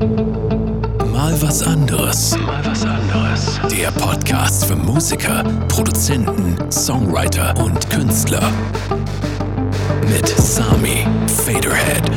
Mal 0.00 1.42
was 1.42 1.62
anderes. 1.62 2.34
Mal 2.38 2.64
was 2.64 2.84
anderes. 2.86 3.60
Der 3.70 3.90
Podcast 3.90 4.64
für 4.64 4.74
Musiker, 4.74 5.44
Produzenten, 5.68 6.56
Songwriter 6.72 7.54
und 7.62 7.90
Künstler. 7.90 8.50
Mit 10.08 10.26
Sami, 10.26 11.06
Faderhead 11.44 12.08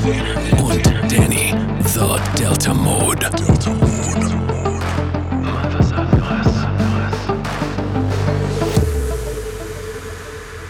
und 0.62 0.86
Danny, 1.12 1.54
The 1.84 2.16
Delta 2.42 2.74
Mode. 2.74 3.30
Delta 3.36 3.74
Mode. 3.74 4.36
Mal 5.42 5.74
was 5.78 5.92
anderes. 5.92 6.48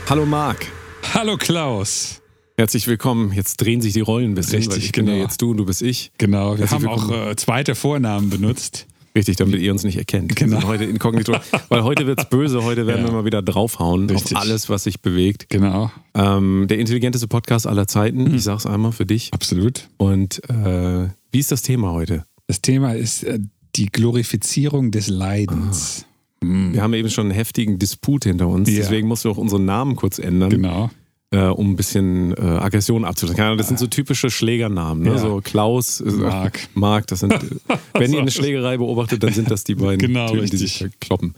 Hallo 0.09 0.25
Marc, 0.25 0.65
Hallo 1.13 1.37
Klaus. 1.37 2.22
Herzlich 2.57 2.87
willkommen. 2.87 3.31
Jetzt 3.33 3.57
drehen 3.57 3.81
sich 3.81 3.93
die 3.93 4.01
Rollen 4.01 4.31
ein 4.31 4.35
bisschen, 4.35 4.57
Richtig, 4.59 4.85
ich 4.85 4.91
bin 4.91 5.07
ja 5.07 5.13
genau. 5.13 5.23
jetzt 5.25 5.41
du 5.41 5.51
und 5.51 5.57
du 5.57 5.65
bist 5.65 5.81
ich. 5.81 6.11
Genau, 6.17 6.51
wir 6.53 6.59
Herzlich 6.59 6.71
haben 6.71 6.87
auch 6.87 7.09
willkommen. 7.09 7.31
äh, 7.31 7.35
zweite 7.35 7.75
Vornamen 7.75 8.29
benutzt. 8.29 8.87
Richtig, 9.15 9.35
damit 9.35 9.61
ihr 9.61 9.71
uns 9.71 9.83
nicht 9.83 9.97
erkennt. 9.97 10.35
Genau. 10.35 10.53
Wir 10.53 10.59
sind 10.61 10.67
heute 10.67 10.83
inkognito, 10.85 11.35
weil 11.69 11.83
heute 11.83 12.07
wird's 12.07 12.27
böse, 12.29 12.63
heute 12.63 12.87
werden 12.87 13.01
Ja. 13.05 13.09
wir 13.11 13.13
mal 13.13 13.25
wieder 13.25 13.43
draufhauen 13.43 14.09
Richtig. 14.09 14.35
auf 14.35 14.41
alles, 14.41 14.69
was 14.69 14.83
sich 14.85 15.01
bewegt. 15.01 15.49
Genau, 15.49 15.91
Ähm, 16.15 16.65
der 16.67 16.79
intelligenteste 16.79 17.27
Podcast 17.27 17.67
aller 17.67 17.87
Zeiten, 17.87 18.23
Mhm. 18.23 18.33
ich 18.35 18.43
sag's 18.43 18.65
einmal 18.65 18.91
für 18.91 19.05
dich. 19.05 19.31
absolut. 19.31 19.89
Und 19.97 20.41
äh, 20.49 21.09
wie 21.31 21.39
ist 21.39 21.51
das 21.51 21.61
Thema 21.61 21.91
heute? 21.91 22.25
Das 22.47 22.61
Thema 22.61 22.93
ist 22.95 23.23
äh, 23.23 23.39
die 23.75 23.85
Glorifizierung 23.87 24.89
des 24.91 25.07
Leidens. 25.09 26.05
Wir 26.45 26.81
haben 26.81 26.93
eben 26.93 27.09
schon 27.09 27.27
einen 27.27 27.35
heftigen 27.35 27.79
Disput 27.79 28.25
hinter 28.25 28.49
uns, 28.49 28.69
Ja. 28.69 28.75
deswegen 28.77 29.07
mussten 29.07 29.29
wir 29.29 29.31
auch 29.31 29.37
unseren 29.37 29.63
Namen 29.63 29.95
kurz 29.95 30.19
ändern, 30.19 30.49
Genau. 30.49 30.89
Äh, 31.33 31.47
um 31.47 31.71
ein 31.71 31.75
bisschen 31.75 32.31
äh, 32.37 32.41
Aggression 32.41 33.03
Ahnung, 33.45 33.57
Das 33.57 33.67
sind 33.67 33.79
so 33.79 33.87
typische 33.87 34.29
Schlägernamen, 34.29 35.03
ne? 35.03 35.09
Ja. 35.11 35.17
so 35.17 35.41
Klaus, 35.43 35.99
äh, 35.99 36.11
Marc. 36.11 36.59
Marc, 36.75 37.07
das 37.07 37.21
sind, 37.21 37.33
wenn 37.93 38.13
ihr 38.13 38.21
eine 38.21 38.31
Schlägerei 38.31 38.77
beobachtet, 38.77 39.23
dann 39.23 39.33
sind 39.33 39.49
das 39.49 39.63
die 39.63 39.75
beiden 39.75 39.97
Genau, 39.99 40.29
Typen, 40.29 40.49
die 40.49 40.57
sich 40.57 40.85
kloppen. 41.01 41.33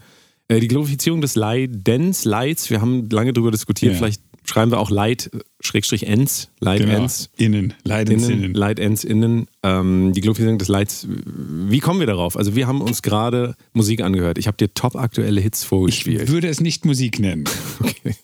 Äh, 0.48 0.60
die 0.60 0.68
Glorifizierung 0.68 1.20
des 1.20 1.34
Leidens, 1.34 2.24
Leids, 2.24 2.70
wir 2.70 2.80
haben 2.80 3.08
lange 3.10 3.32
drüber 3.32 3.50
diskutiert, 3.50 3.92
Ja. 3.92 3.98
vielleicht 3.98 4.22
schreiben 4.46 4.70
wir 4.70 4.78
auch 4.78 4.90
äh, 4.90 5.16
Schrägstrich 5.60 6.06
Ends, 6.06 6.50
Leid 6.60 6.80
genau. 6.80 7.02
Ends. 7.02 7.28
Innen, 7.36 7.54
Innen, 7.64 7.74
Leidensinnen. 7.84 8.54
Leid 8.54 8.78
Ends 8.78 9.04
innen, 9.04 9.46
ähm, 9.62 10.12
die 10.12 10.20
Glorifizierung 10.20 10.58
des 10.58 10.68
Leids. 10.68 11.06
Wie 11.08 11.80
kommen 11.80 12.00
wir 12.00 12.06
darauf? 12.06 12.36
Also 12.36 12.54
wir 12.56 12.66
haben 12.66 12.80
uns 12.80 13.02
gerade 13.02 13.54
Musik 13.72 14.00
angehört. 14.02 14.38
Ich 14.38 14.46
habe 14.46 14.56
dir 14.56 14.72
top 14.72 14.96
aktuelle 14.96 15.40
Hits 15.40 15.62
Ich 15.62 15.68
vorgespielt. 15.68 16.28
würde 16.28 16.48
es 16.48 16.60
nicht 16.60 16.84
Musik 16.84 17.18
nennen. 17.18 17.44
Okay. 17.80 18.14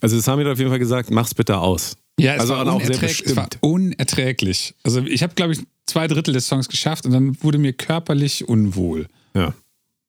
Also 0.00 0.16
das 0.16 0.26
haben 0.28 0.38
wir 0.38 0.50
auf 0.50 0.58
jeden 0.58 0.70
Fall 0.70 0.78
gesagt, 0.78 1.10
mach's 1.10 1.34
bitte 1.34 1.58
aus. 1.58 1.96
Ja, 2.18 2.34
es, 2.34 2.40
Also 2.42 2.54
war, 2.54 2.60
auch 2.72 2.80
sehr 2.80 2.88
unerträglich, 2.90 3.22
es 3.26 3.36
war 3.36 3.44
bestimmt. 3.48 3.62
unerträglich. 3.62 4.74
Also 4.84 5.00
ich 5.00 5.22
habe, 5.22 5.34
glaube 5.34 5.52
ich, 5.54 5.60
zwei 5.86 6.06
Drittel 6.06 6.32
des 6.34 6.46
Songs 6.46 6.68
geschafft 6.68 7.04
und 7.06 7.12
dann 7.12 7.42
wurde 7.42 7.58
mir 7.58 7.72
körperlich 7.72 8.48
unwohl. 8.48 9.06
Ja. 9.34 9.54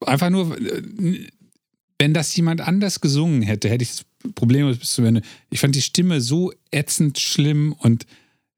Einfach 0.05 0.29
nur, 0.29 0.55
wenn 1.99 2.13
das 2.13 2.35
jemand 2.35 2.61
anders 2.61 2.99
gesungen 3.01 3.41
hätte, 3.41 3.69
hätte 3.69 3.83
ich 3.83 3.89
das 3.91 4.05
Problem 4.35 4.67
bis 4.67 4.93
zum 4.93 5.05
Ende. 5.05 5.21
Ich 5.49 5.59
fand 5.59 5.75
die 5.75 5.81
Stimme 5.81 6.21
so 6.21 6.51
ätzend 6.71 7.19
schlimm 7.19 7.73
und 7.79 8.05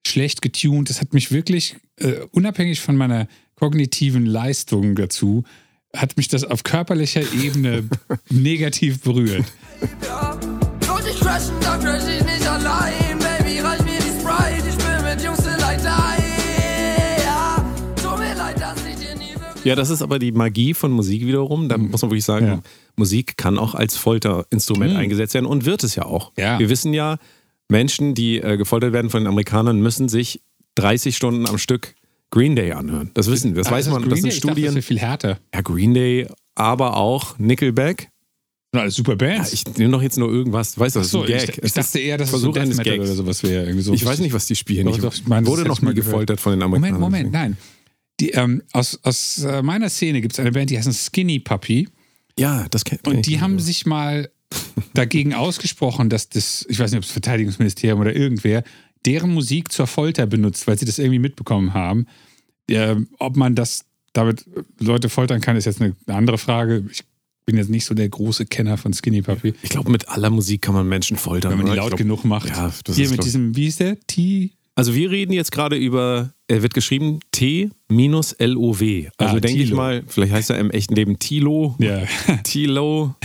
schlecht 0.05 0.41
getuned. 0.41 0.89
Das 0.89 1.02
hat 1.02 1.13
mich 1.13 1.31
wirklich, 1.31 1.75
äh, 1.97 2.13
unabhängig 2.31 2.81
von 2.81 2.95
meiner 2.95 3.27
kognitiven 3.55 4.25
Leistung 4.25 4.95
dazu, 4.95 5.44
hat 5.95 6.17
mich 6.17 6.27
das 6.27 6.44
auf 6.44 6.63
körperlicher 6.63 7.22
Ebene 7.33 7.88
negativ 8.30 9.02
berührt. 9.02 9.45
Ja, 10.03 10.39
Sollte 10.85 11.09
ich 11.09 11.19
crashen, 11.19 11.55
dann 11.61 11.79
crash 11.79 12.03
ich 12.07 12.23
nicht 12.25 12.47
allein. 12.47 13.05
Ja, 19.66 19.75
das 19.75 19.89
ist 19.89 20.02
aber 20.02 20.19
die 20.19 20.31
Magie 20.31 20.73
von 20.73 20.91
Musik 20.91 21.25
wiederum. 21.25 21.67
Da 21.69 21.77
muss 21.77 22.02
man 22.02 22.11
wirklich 22.11 22.25
sagen, 22.25 22.47
Ja. 22.47 22.61
Musik 22.95 23.35
kann 23.38 23.58
auch 23.58 23.75
als 23.75 23.97
Folterinstrument 23.97 24.95
eingesetzt 24.95 25.34
werden 25.34 25.45
und 25.45 25.66
wird 25.66 25.84
es 25.84 25.95
ja 25.95 26.06
auch. 26.06 26.31
Ja. 26.38 26.59
Wir 26.59 26.69
wissen 26.69 26.94
ja, 26.94 27.17
Menschen, 27.69 28.13
die 28.16 28.38
äh, 28.38 28.57
gefoltert 28.57 28.94
werden 28.94 29.09
von 29.09 29.22
den 29.22 29.28
Amerikanern, 29.28 29.79
müssen 29.81 30.07
sich 30.07 30.41
30 30.75 31.16
Stunden 31.16 31.47
am 31.47 31.57
Stück 31.57 31.95
Green 32.31 32.56
Day 32.56 32.72
anhören. 32.73 33.12
Das 33.13 33.29
wissen 33.29 33.56
wir. 33.56 33.63
Das 33.63 33.72
Ah, 33.72 33.75
weiß 33.75 33.88
ist 33.88 33.91
man. 33.94 34.01
Green 34.01 34.09
Das 34.12 34.19
sind 34.19 34.29
Day? 34.31 34.35
Ich 34.35 34.41
dachte, 34.41 34.51
Studien. 34.53 34.75
Das 34.75 34.85
viel 34.85 35.00
härter. 35.00 35.40
ja, 35.53 35.62
Green 35.62 35.94
Day, 35.94 36.28
aber 36.56 36.97
auch 36.97 37.38
Nickelback. 37.40 38.09
Na, 38.73 38.81
alles 38.81 38.95
super 38.95 39.16
Bands. 39.16 39.53
Ich 39.53 39.63
nehme 39.78 39.91
doch 39.91 40.01
jetzt 40.01 40.17
nur 40.17 40.29
irgendwas. 40.29 40.78
Weißt 40.78 40.95
du, 40.95 41.00
das 41.00 41.07
ist 41.07 41.11
so, 41.13 41.22
ein 41.22 41.28
Gag. 41.28 41.50
ich, 41.57 41.63
ich 41.63 41.73
dachte 41.73 41.97
eher, 42.00 42.17
dass 42.17 42.28
es 42.28 42.31
so 42.34 42.38
Versuch 42.40 42.53
Death 42.56 42.63
eines 42.63 42.78
Metal 42.78 42.97
Gags. 42.97 43.06
oder 43.09 43.16
sowas 43.16 43.41
wäre. 43.44 43.63
Irgendwie 43.63 43.84
so 43.84 43.94
Ich 43.94 44.06
weiß 44.06 44.19
nicht, 44.19 44.34
was 44.34 44.45
die 44.47 44.56
spielen. 44.56 44.85
Doch, 44.88 44.95
Ich 44.95 45.01
doch, 45.01 45.13
ich 45.13 45.25
meine, 45.28 45.45
das 45.45 45.51
wurde 45.57 45.66
noch 45.67 45.81
mal 45.81 45.94
gefoltert 45.94 46.41
von 46.41 46.51
den 46.51 46.59
Moment, 46.59 46.75
Amerikanern. 46.95 47.01
Moment, 47.01 47.31
nein. 47.31 47.57
Die, 48.20 48.31
ähm, 48.31 48.62
aus 48.72 49.00
aus 49.03 49.44
äh, 49.44 49.62
meiner 49.62 49.90
Szene 49.90 50.22
gibt 50.22 50.34
es 50.34 50.40
eine 50.40 50.52
Band, 50.52 50.70
die 50.70 50.78
heißt 50.78 50.92
Skinny 50.94 51.40
Puppy. 51.40 51.90
Ja, 52.38 52.68
das 52.70 52.84
kennt 52.86 53.08
Und 53.08 53.26
die 53.26 53.42
haben 53.42 53.59
sich 53.59 53.86
mal 53.86 54.30
dagegen 54.94 55.34
ausgesprochen, 55.34 56.09
dass 56.09 56.30
das, 56.30 56.66
ich 56.70 56.80
weiß 56.80 56.92
nicht, 56.92 57.00
ob 57.00 57.03
das 57.03 57.12
Verteidigungsministerium 57.12 58.00
oder 58.00 58.16
irgendwer, 58.16 58.64
deren 59.06 59.34
Musik 59.34 59.72
zur 59.72 59.88
Folter 59.88 60.26
benutzt, 60.26 60.68
weil 60.68 60.78
sie 60.78 60.86
das 60.86 61.00
irgendwie 61.00 61.20
mitbekommen 61.20 61.74
haben. 61.74 62.08
Ähm, 62.68 63.09
ob 63.20 63.36
man 63.36 63.56
das 63.56 63.86
damit 64.14 64.46
Leute 64.80 65.09
foltern 65.09 65.42
kann, 65.42 65.56
ist 65.56 65.66
jetzt 65.66 65.82
eine 65.82 65.96
andere 66.08 66.38
Frage. 66.38 66.86
Ich 66.92 67.03
bin 67.46 67.58
jetzt 67.58 67.70
nicht 67.70 67.86
so 67.86 67.94
der 67.94 68.09
große 68.09 68.46
Kenner 68.46 68.78
von 68.78 68.94
Skinny 68.94 69.22
Puppy. 69.22 69.53
Ich 69.62 69.70
glaube, 69.70 69.92
mit 69.92 70.09
aller 70.09 70.30
Musik 70.30 70.64
kann 70.64 70.74
man 70.74 70.88
Menschen 70.88 71.18
foltern. 71.18 71.52
Wenn 71.52 71.59
man 71.59 71.68
die 71.68 71.78
laut 71.78 71.90
glaub- 71.90 72.00
genug 72.00 72.26
macht. 72.26 72.50
Ja, 72.50 72.74
das 72.84 72.96
Hier 72.96 73.06
ist, 73.06 73.12
mit 73.12 73.24
diesem, 73.24 73.56
wie 73.56 73.68
ist 73.68 73.80
der? 73.80 74.00
T. 74.08 74.52
Also 74.75 74.94
wir 74.94 75.09
reden 75.09 75.31
jetzt 75.31 75.52
gerade 75.53 75.78
über, 75.78 76.31
er 76.50 76.62
wird 76.62 76.74
geschrieben 76.74 77.19
T-L-O-W. 77.31 79.08
Also 79.18 79.38
Ah, 79.38 79.40
denke 79.40 79.63
ich 79.63 79.72
mal, 79.74 80.03
vielleicht 80.08 80.34
heißt 80.34 80.50
er 80.50 80.59
im 80.59 80.69
echten 80.72 80.96
Leben 80.96 81.18
Tilo, 81.18 81.75
Ja. 81.80 82.03
Tilo. 82.44 83.16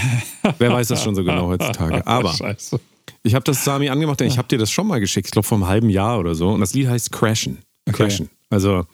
Wer 0.58 0.72
weiß 0.72 0.88
das 0.88 1.02
schon 1.02 1.14
so 1.14 1.24
genau 1.24 1.48
heutzutage. 1.48 2.06
Aber 2.06 2.32
Scheiße. 2.32 2.78
ich 3.24 3.34
habe 3.34 3.44
das 3.44 3.64
Sami 3.64 3.88
angemacht, 3.88 4.20
denn 4.20 4.28
ich 4.28 4.38
habe 4.38 4.46
dir 4.48 4.58
das 4.58 4.70
schon 4.70 4.86
mal 4.86 5.00
geschickt, 5.00 5.26
ich 5.26 5.32
glaube 5.32 5.46
vor 5.48 5.58
einem 5.58 5.66
halben 5.66 5.90
Jahr 5.90 6.20
oder 6.20 6.34
so. 6.36 6.50
Und 6.50 6.60
das 6.60 6.72
Lied 6.74 6.86
heißt 6.88 7.10
Crashen. 7.12 7.58
Okay. 7.88 8.04
Crashen. 8.04 8.30
Also 8.48 8.86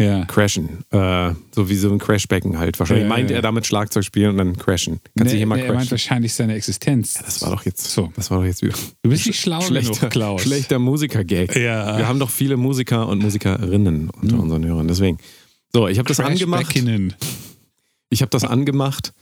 Ja. 0.00 0.24
Crashen. 0.24 0.84
Äh, 0.90 1.34
so 1.54 1.68
wie 1.68 1.76
so 1.76 1.92
ein 1.92 1.98
Crashbecken 2.00 2.58
halt. 2.58 2.80
Wahrscheinlich 2.80 3.04
Ja, 3.04 3.08
meint 3.08 3.30
ja. 3.30 3.36
er 3.36 3.42
damit 3.42 3.64
Schlagzeug 3.64 4.04
spielen 4.04 4.30
und 4.30 4.38
dann 4.38 4.56
crashen. 4.58 5.00
Kannst 5.16 5.30
du 5.32 5.34
Nee, 5.34 5.38
hier 5.38 5.46
mal 5.46 5.54
nee, 5.54 5.62
er 5.62 5.68
meint 5.68 5.78
crashen? 5.82 5.90
wahrscheinlich 5.92 6.34
seine 6.34 6.54
Existenz. 6.54 7.14
Das 7.14 7.42
war 7.42 7.50
doch 7.52 7.64
jetzt 7.64 7.84
So. 7.84 8.12
Das 8.16 8.28
war 8.30 8.38
doch 8.38 8.44
jetzt 8.44 8.60
wieder 8.62 8.74
Du 9.02 9.10
bist 9.10 9.24
nicht 9.26 9.38
schlau 9.38 9.60
schlechter, 9.60 9.92
genug, 9.94 10.10
Klaus. 10.10 10.42
schlechter 10.42 10.80
Musiker-Gag. 10.80 11.54
Ja. 11.54 11.96
Wir 11.96 12.08
haben 12.08 12.18
doch 12.18 12.30
viele 12.30 12.56
Musiker 12.56 13.06
und 13.06 13.20
Musikerinnen 13.22 14.10
unter 14.10 14.40
unseren 14.40 14.64
Hörern. 14.66 14.88
Deswegen. 14.88 15.18
So, 15.72 15.86
ich 15.86 15.98
habe 15.98 16.08
das 16.08 16.18
angemacht. 16.18 16.74
Ich 18.10 18.20
habe 18.20 18.30
das 18.30 18.44
angemacht 18.44 19.12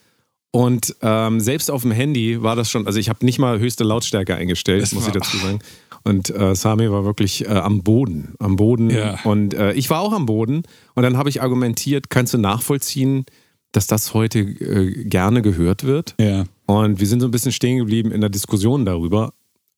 und 0.52 0.96
ähm, 1.02 1.40
selbst 1.40 1.70
auf 1.70 1.82
dem 1.82 1.92
Handy 1.92 2.42
war 2.42 2.56
das 2.56 2.70
schon, 2.70 2.86
also 2.86 2.98
ich 2.98 3.08
habe 3.08 3.24
nicht 3.24 3.38
mal 3.38 3.58
höchste 3.58 3.84
Lautstärke 3.84 4.34
eingestellt, 4.36 4.82
Das 4.82 4.92
muss 4.92 5.06
ich 5.06 5.12
dazu 5.12 5.36
sagen. 5.38 5.60
Und 6.04 6.30
äh, 6.30 6.54
Sami 6.54 6.90
war 6.90 7.04
wirklich 7.04 7.44
äh, 7.44 7.48
am 7.48 7.82
Boden, 7.82 8.34
am 8.38 8.56
Boden. 8.56 8.90
Ja. 8.90 9.18
Und 9.24 9.54
äh, 9.54 9.72
ich 9.72 9.90
war 9.90 10.00
auch 10.00 10.12
am 10.12 10.26
Boden. 10.26 10.62
Und 10.94 11.02
dann 11.02 11.16
habe 11.16 11.28
ich 11.28 11.42
argumentiert, 11.42 12.10
kannst 12.10 12.34
du 12.34 12.38
nachvollziehen, 12.38 13.24
dass 13.72 13.86
das 13.86 14.14
heute 14.14 14.40
äh, 14.40 15.04
gerne 15.04 15.42
gehört 15.42 15.84
wird? 15.84 16.14
Ja. 16.20 16.44
Und 16.66 17.00
wir 17.00 17.06
sind 17.06 17.20
so 17.20 17.28
ein 17.28 17.30
bisschen 17.30 17.52
stehen 17.52 17.78
geblieben 17.78 18.12
in 18.12 18.20
der 18.20 18.30
Diskussion 18.30 18.84
darüber. 18.84 19.32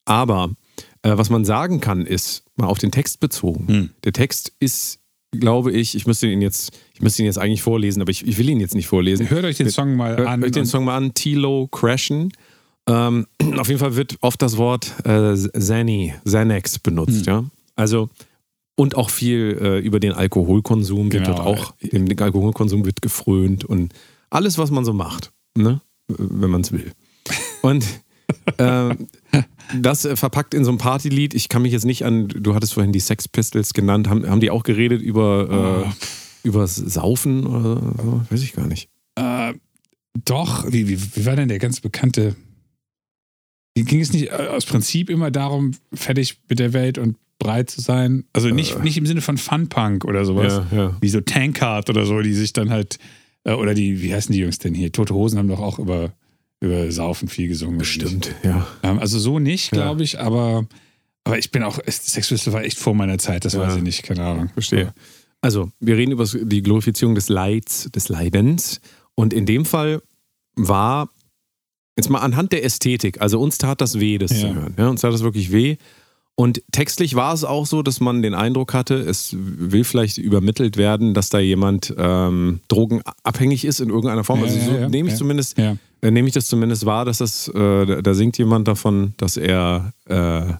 Aber 0.04 0.50
äh, 1.02 1.16
was 1.16 1.30
man 1.30 1.44
sagen 1.44 1.80
kann, 1.80 2.06
ist, 2.06 2.44
mal 2.56 2.66
auf 2.66 2.78
den 2.78 2.90
Text 2.90 3.20
bezogen. 3.20 3.68
Hm. 3.68 3.90
Der 4.04 4.12
Text 4.12 4.52
ist, 4.60 5.00
glaube 5.32 5.72
ich, 5.72 5.94
ich 5.94 6.06
müsste 6.06 6.26
ihn 6.26 6.42
jetzt, 6.42 6.78
ich 6.94 7.00
müsste 7.00 7.22
ihn 7.22 7.26
jetzt 7.26 7.38
eigentlich 7.38 7.62
vorlesen, 7.62 8.00
aber 8.02 8.10
ich, 8.10 8.26
ich 8.26 8.38
will 8.38 8.48
ihn 8.48 8.60
jetzt 8.60 8.74
nicht 8.74 8.86
vorlesen. 8.86 9.28
Hört 9.30 9.44
euch 9.44 9.56
den 9.56 9.70
Song 9.70 9.96
mal 9.96 10.16
Hört 10.16 10.28
an. 10.28 10.44
euch 10.44 10.52
den 10.52 10.66
Song 10.66 10.84
mal 10.84 10.96
an, 10.96 11.14
Tilo 11.14 11.68
Crashen. 11.68 12.32
Ähm, 12.88 13.26
auf 13.58 13.68
jeden 13.68 13.80
Fall 13.80 13.96
wird 13.96 14.16
oft 14.20 14.40
das 14.42 14.56
Wort 14.56 14.92
äh, 15.04 15.34
Xani, 15.34 16.14
Xanax 16.24 16.78
benutzt, 16.78 17.26
Hm. 17.26 17.32
ja. 17.32 17.44
Also, 17.76 18.08
und 18.76 18.96
auch 18.96 19.10
viel 19.10 19.58
äh, 19.60 19.78
über 19.78 20.00
den 20.00 20.12
Alkoholkonsum 20.12 21.12
wird 21.12 21.24
Genau. 21.24 21.36
dort 21.36 21.46
auch, 21.46 21.74
dem 21.80 22.06
Alkoholkonsum 22.18 22.84
wird 22.84 23.02
gefrönt 23.02 23.64
und 23.64 23.92
alles, 24.30 24.58
was 24.58 24.70
man 24.70 24.84
so 24.84 24.92
macht, 24.92 25.32
ne? 25.56 25.80
wenn 26.08 26.50
man 26.50 26.60
es 26.62 26.72
will. 26.72 26.92
Und 27.62 27.84
ähm, 28.58 29.06
das 29.80 30.04
äh, 30.04 30.16
verpackt 30.16 30.54
in 30.54 30.64
so 30.64 30.72
ein 30.72 30.78
Partylied. 30.78 31.34
Ich 31.34 31.48
kann 31.48 31.62
mich 31.62 31.72
jetzt 31.72 31.84
nicht 31.84 32.04
an, 32.04 32.28
du 32.28 32.54
hattest 32.54 32.74
vorhin 32.74 32.92
die 32.92 33.00
Sex 33.00 33.28
Pistols 33.28 33.74
genannt, 33.74 34.08
haben, 34.08 34.28
haben 34.28 34.40
die 34.40 34.50
auch 34.50 34.62
geredet 34.64 35.00
über, 35.02 35.84
äh, 35.86 36.48
über 36.48 36.66
Saufen 36.66 37.46
oder 37.46 37.80
so? 38.02 38.22
Weiß 38.30 38.42
ich 38.42 38.54
gar 38.54 38.66
nicht. 38.66 38.88
Äh, 39.14 39.54
doch, 40.24 40.70
wie, 40.70 40.88
wie, 40.88 40.98
wie 41.16 41.26
war 41.26 41.36
denn 41.36 41.48
der 41.48 41.58
ganz 41.58 41.80
bekannte? 41.80 42.34
Ging 43.74 44.00
es 44.00 44.12
nicht 44.12 44.28
äh, 44.28 44.48
aus 44.50 44.64
Prinzip 44.66 45.10
immer 45.10 45.30
darum, 45.30 45.72
fertig 45.92 46.38
mit 46.48 46.58
der 46.58 46.72
Welt 46.72 46.96
und 46.98 47.16
breit 47.38 47.70
zu 47.70 47.80
sein? 47.80 48.24
Also 48.32 48.48
nicht, 48.48 48.82
nicht 48.84 48.96
im 48.96 49.06
Sinne 49.06 49.20
von 49.20 49.36
Funpunk 49.36 50.04
oder 50.04 50.24
sowas, 50.24 50.62
Ja, 50.70 50.76
ja. 50.76 50.96
wie 51.00 51.08
so 51.08 51.20
Tankard 51.20 51.90
oder 51.90 52.06
so, 52.06 52.20
die 52.20 52.32
sich 52.34 52.52
dann 52.52 52.70
halt, 52.70 52.98
äh, 53.44 53.52
oder 53.52 53.74
die, 53.74 54.00
wie 54.00 54.14
heißen 54.14 54.32
die 54.32 54.38
Jungs 54.40 54.58
denn 54.58 54.74
hier? 54.74 54.92
Tote 54.92 55.14
Hosen 55.14 55.38
haben 55.38 55.48
doch 55.48 55.60
auch 55.60 55.78
über, 55.80 56.12
über 56.60 56.90
Saufen 56.92 57.28
viel 57.28 57.48
gesungen. 57.48 57.78
Bestimmt, 57.78 58.32
ja. 58.44 58.66
Ähm, 58.84 59.00
also 59.00 59.18
so 59.18 59.40
nicht, 59.40 59.72
glaube 59.72 60.04
ich, 60.04 60.20
aber, 60.20 60.66
aber 61.24 61.38
ich 61.38 61.50
bin 61.50 61.64
auch, 61.64 61.80
Sex 61.84 62.28
Pistol 62.28 62.52
war 62.52 62.62
echt 62.62 62.78
vor 62.78 62.94
meiner 62.94 63.18
Zeit, 63.18 63.44
das 63.44 63.58
weiß 63.58 63.76
ich 63.76 63.82
nicht, 63.82 64.04
keine 64.04 64.22
Ahnung. 64.24 64.50
Verstehe. 64.54 64.94
Also, 65.40 65.70
wir 65.78 65.96
reden 65.96 66.12
über 66.12 66.24
die 66.24 66.62
Glorifizierung 66.62 67.14
des 67.14 67.28
Leids, 67.28 67.90
des 67.90 68.08
Leidens. 68.08 68.80
Und 69.14 69.34
in 69.34 69.44
dem 69.44 69.66
Fall 69.66 70.00
war, 70.56 71.10
jetzt 71.96 72.10
mal 72.10 72.18
anhand 72.20 72.52
der 72.52 72.64
Ästhetik, 72.64 73.20
also 73.20 73.40
uns 73.40 73.58
tat 73.58 73.80
das 73.80 73.98
weh, 74.00 74.18
das 74.18 74.30
Ja. 74.32 74.48
zu 74.48 74.54
hören. 74.54 74.74
Ja, 74.76 74.88
uns 74.88 75.00
tat 75.02 75.12
das 75.12 75.22
wirklich 75.22 75.52
weh. 75.52 75.76
Und 76.36 76.62
textlich 76.72 77.14
war 77.14 77.32
es 77.32 77.44
auch 77.44 77.64
so, 77.64 77.82
dass 77.82 78.00
man 78.00 78.20
den 78.20 78.34
Eindruck 78.34 78.74
hatte, 78.74 78.94
es 78.96 79.36
will 79.38 79.84
vielleicht 79.84 80.18
übermittelt 80.18 80.76
werden, 80.76 81.14
dass 81.14 81.28
da 81.28 81.38
jemand 81.38 81.94
ähm, 81.96 82.58
drogenabhängig 82.66 83.64
ist 83.64 83.78
in 83.78 83.88
irgendeiner 83.90 84.24
Form. 84.24 84.40
Ja, 84.40 84.46
also 84.46 84.58
so 84.58 84.76
ja, 84.76 84.88
nehme 84.88 85.10
ich 85.10 85.14
zumindest, 85.14 85.56
äh, 85.56 85.76
nehme 86.02 86.26
ich 86.26 86.34
das 86.34 86.48
zumindest 86.48 86.86
wahr, 86.86 87.04
dass 87.04 87.18
das, 87.18 87.46
äh, 87.48 87.86
da, 87.86 88.02
da 88.02 88.14
singt 88.14 88.36
jemand 88.38 88.66
davon, 88.66 89.14
dass 89.16 89.36
er 89.36 89.92
äh, 90.06 90.54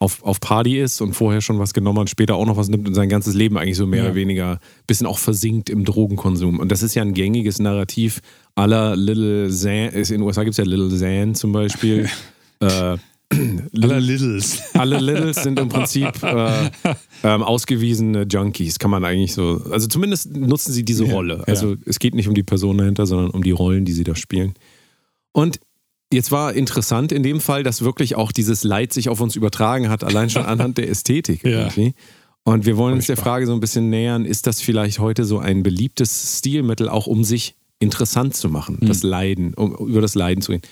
auf, 0.00 0.22
auf 0.24 0.40
Party 0.40 0.80
ist 0.80 1.00
und 1.02 1.12
vorher 1.12 1.42
schon 1.42 1.58
was 1.58 1.74
genommen 1.74 2.00
hat, 2.00 2.10
später 2.10 2.34
auch 2.34 2.46
noch 2.46 2.56
was 2.56 2.68
nimmt 2.68 2.88
und 2.88 2.94
sein 2.94 3.10
ganzes 3.10 3.34
Leben 3.34 3.58
eigentlich 3.58 3.76
so 3.76 3.86
mehr 3.86 4.00
Ja. 4.00 4.06
oder 4.06 4.14
weniger 4.14 4.52
ein 4.52 4.58
bisschen 4.86 5.06
auch 5.06 5.18
versinkt 5.18 5.68
im 5.68 5.84
Drogenkonsum. 5.84 6.58
Und 6.58 6.72
das 6.72 6.82
ist 6.82 6.94
ja 6.94 7.02
ein 7.02 7.12
gängiges 7.12 7.58
Narrativ 7.58 8.20
aller 8.54 8.96
Little 8.96 9.50
Zan, 9.50 9.90
in 9.90 10.02
den 10.02 10.22
USA 10.22 10.42
gibt 10.42 10.52
es 10.52 10.56
ja 10.56 10.64
Little 10.64 10.88
Zan 10.98 11.34
zum 11.34 11.52
Beispiel. 11.52 12.08
äh, 12.60 12.96
Aller 13.82 14.00
Littles. 14.00 14.60
alle 14.74 14.98
Littles 14.98 15.36
sind 15.44 15.60
im 15.60 15.68
Prinzip 15.68 16.20
äh, 16.24 16.70
ähm, 17.22 17.42
ausgewiesene 17.44 18.26
Junkies, 18.28 18.80
kann 18.80 18.90
man 18.90 19.04
eigentlich 19.04 19.34
so. 19.34 19.62
Also 19.70 19.86
zumindest 19.86 20.34
nutzen 20.34 20.72
sie 20.72 20.84
diese 20.84 21.04
Ja, 21.04 21.12
Rolle. 21.12 21.44
Also 21.46 21.76
es 21.86 22.00
geht 22.00 22.16
nicht 22.16 22.26
um 22.26 22.34
die 22.34 22.42
Person 22.42 22.78
dahinter, 22.78 23.06
sondern 23.06 23.30
um 23.30 23.44
die 23.44 23.52
Rollen, 23.52 23.84
die 23.84 23.92
sie 23.92 24.02
da 24.02 24.16
spielen. 24.16 24.54
Und 25.30 25.60
jetzt 26.12 26.30
war 26.32 26.54
interessant 26.54 27.12
in 27.12 27.22
dem 27.22 27.40
Fall, 27.40 27.62
dass 27.62 27.82
wirklich 27.82 28.16
auch 28.16 28.32
dieses 28.32 28.64
Leid 28.64 28.92
sich 28.92 29.08
auf 29.08 29.20
uns 29.20 29.36
übertragen 29.36 29.88
hat, 29.88 30.04
allein 30.04 30.30
schon 30.30 30.44
anhand 30.46 30.78
der 30.78 30.88
Ästhetik 30.88 31.44
Ja. 31.44 31.50
irgendwie. 31.62 31.94
Und 32.44 32.64
wir 32.66 32.76
wollen 32.76 32.94
uns 32.94 33.06
der. 33.06 33.16
Frage 33.18 33.46
so 33.46 33.52
ein 33.52 33.60
bisschen 33.60 33.90
nähern, 33.90 34.24
ist 34.24 34.46
das 34.46 34.60
vielleicht 34.62 34.98
heute 34.98 35.24
so 35.24 35.38
ein 35.38 35.62
beliebtes 35.62 36.38
Stilmittel, 36.38 36.88
auch 36.88 37.06
um 37.06 37.22
sich 37.22 37.54
interessant 37.80 38.34
zu 38.34 38.48
machen, 38.48 38.78
Hm. 38.80 38.88
das 38.88 39.02
Leiden, 39.02 39.54
um 39.54 39.74
über 39.88 40.00
das 40.00 40.14
Leiden 40.14 40.42
zu 40.42 40.52
reden. 40.52 40.62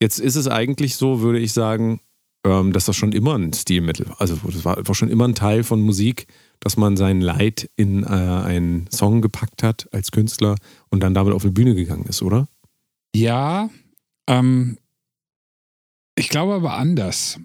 Jetzt 0.00 0.18
ist 0.20 0.36
es 0.36 0.46
eigentlich 0.48 0.96
so, 0.96 1.20
würde 1.20 1.38
ich 1.40 1.52
sagen, 1.52 2.00
ähm, 2.44 2.72
dass 2.72 2.84
das 2.84 2.94
schon 2.96 3.12
immer 3.12 3.36
ein 3.36 3.52
Stilmittel, 3.52 4.06
also 4.18 4.36
das 4.46 4.64
war, 4.64 4.76
war 4.86 4.94
schon 4.94 5.08
immer 5.08 5.26
ein 5.26 5.34
Teil 5.34 5.64
von 5.64 5.80
Musik, 5.80 6.26
dass 6.60 6.76
man 6.76 6.96
sein 6.96 7.20
Leid 7.20 7.68
in 7.76 8.02
äh, 8.04 8.06
einen 8.06 8.88
Song 8.92 9.20
gepackt 9.20 9.62
hat 9.64 9.88
als 9.92 10.12
Künstler 10.12 10.54
und 10.90 11.02
dann 11.02 11.12
damit 11.14 11.34
auf 11.34 11.42
eine 11.42 11.52
Bühne 11.52 11.74
gegangen 11.74 12.06
ist, 12.08 12.22
oder? 12.22 12.46
Ja, 13.14 13.68
ähm, 14.28 14.78
ich 16.16 16.28
glaube 16.28 16.54
aber 16.54 16.74
anders. 16.74 17.38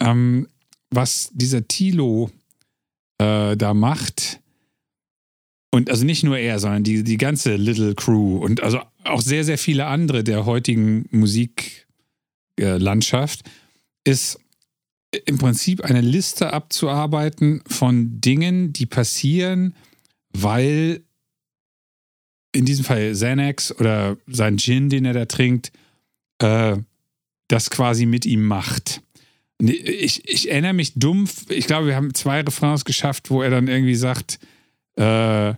Ähm, 0.00 0.48
was 0.90 1.30
dieser 1.32 1.68
Tilo 1.68 2.30
äh, 3.18 3.56
da 3.56 3.74
macht, 3.74 4.40
und 5.70 5.90
also 5.90 6.04
nicht 6.04 6.24
nur 6.24 6.38
er, 6.38 6.58
sondern 6.58 6.82
die, 6.82 7.04
die 7.04 7.18
ganze 7.18 7.56
Little 7.56 7.94
Crew 7.94 8.38
und 8.38 8.62
also 8.62 8.80
auch 9.04 9.20
sehr, 9.20 9.44
sehr 9.44 9.58
viele 9.58 9.84
andere 9.86 10.24
der 10.24 10.46
heutigen 10.46 11.06
Musiklandschaft, 11.10 13.42
ist 14.04 14.40
im 15.26 15.36
Prinzip 15.38 15.82
eine 15.82 16.00
Liste 16.00 16.52
abzuarbeiten 16.52 17.62
von 17.66 18.20
Dingen, 18.20 18.72
die 18.72 18.86
passieren, 18.86 19.74
weil 20.30 21.02
in 22.52 22.64
diesem 22.64 22.84
Fall 22.84 23.12
Xanax 23.12 23.78
oder 23.78 24.16
sein 24.26 24.58
Gin, 24.58 24.88
den 24.88 25.04
er 25.04 25.12
da 25.12 25.26
trinkt, 25.26 25.70
äh, 26.40 26.78
das 27.48 27.70
quasi 27.70 28.06
mit 28.06 28.26
ihm 28.26 28.44
macht. 28.44 29.02
Ich, 29.60 30.28
ich 30.28 30.50
erinnere 30.50 30.74
mich 30.74 30.94
dumpf, 30.94 31.50
ich 31.50 31.66
glaube, 31.66 31.88
wir 31.88 31.96
haben 31.96 32.14
zwei 32.14 32.40
Refrains 32.42 32.84
geschafft, 32.84 33.30
wo 33.30 33.42
er 33.42 33.50
dann 33.50 33.66
irgendwie 33.66 33.96
sagt, 33.96 34.38
äh, 34.96 35.50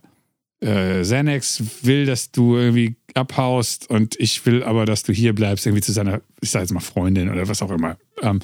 äh, 0.60 1.02
Xanax 1.02 1.62
will, 1.82 2.06
dass 2.06 2.30
du 2.30 2.56
irgendwie 2.56 2.96
abhaust 3.14 3.90
und 3.90 4.18
ich 4.18 4.44
will 4.46 4.62
aber, 4.62 4.86
dass 4.86 5.02
du 5.02 5.12
hier 5.12 5.34
bleibst, 5.34 5.66
irgendwie 5.66 5.82
zu 5.82 5.92
seiner, 5.92 6.22
ich 6.40 6.50
sag 6.50 6.60
jetzt 6.60 6.72
mal 6.72 6.80
Freundin 6.80 7.28
oder 7.28 7.48
was 7.48 7.62
auch 7.62 7.70
immer. 7.70 7.98
Ähm, 8.22 8.40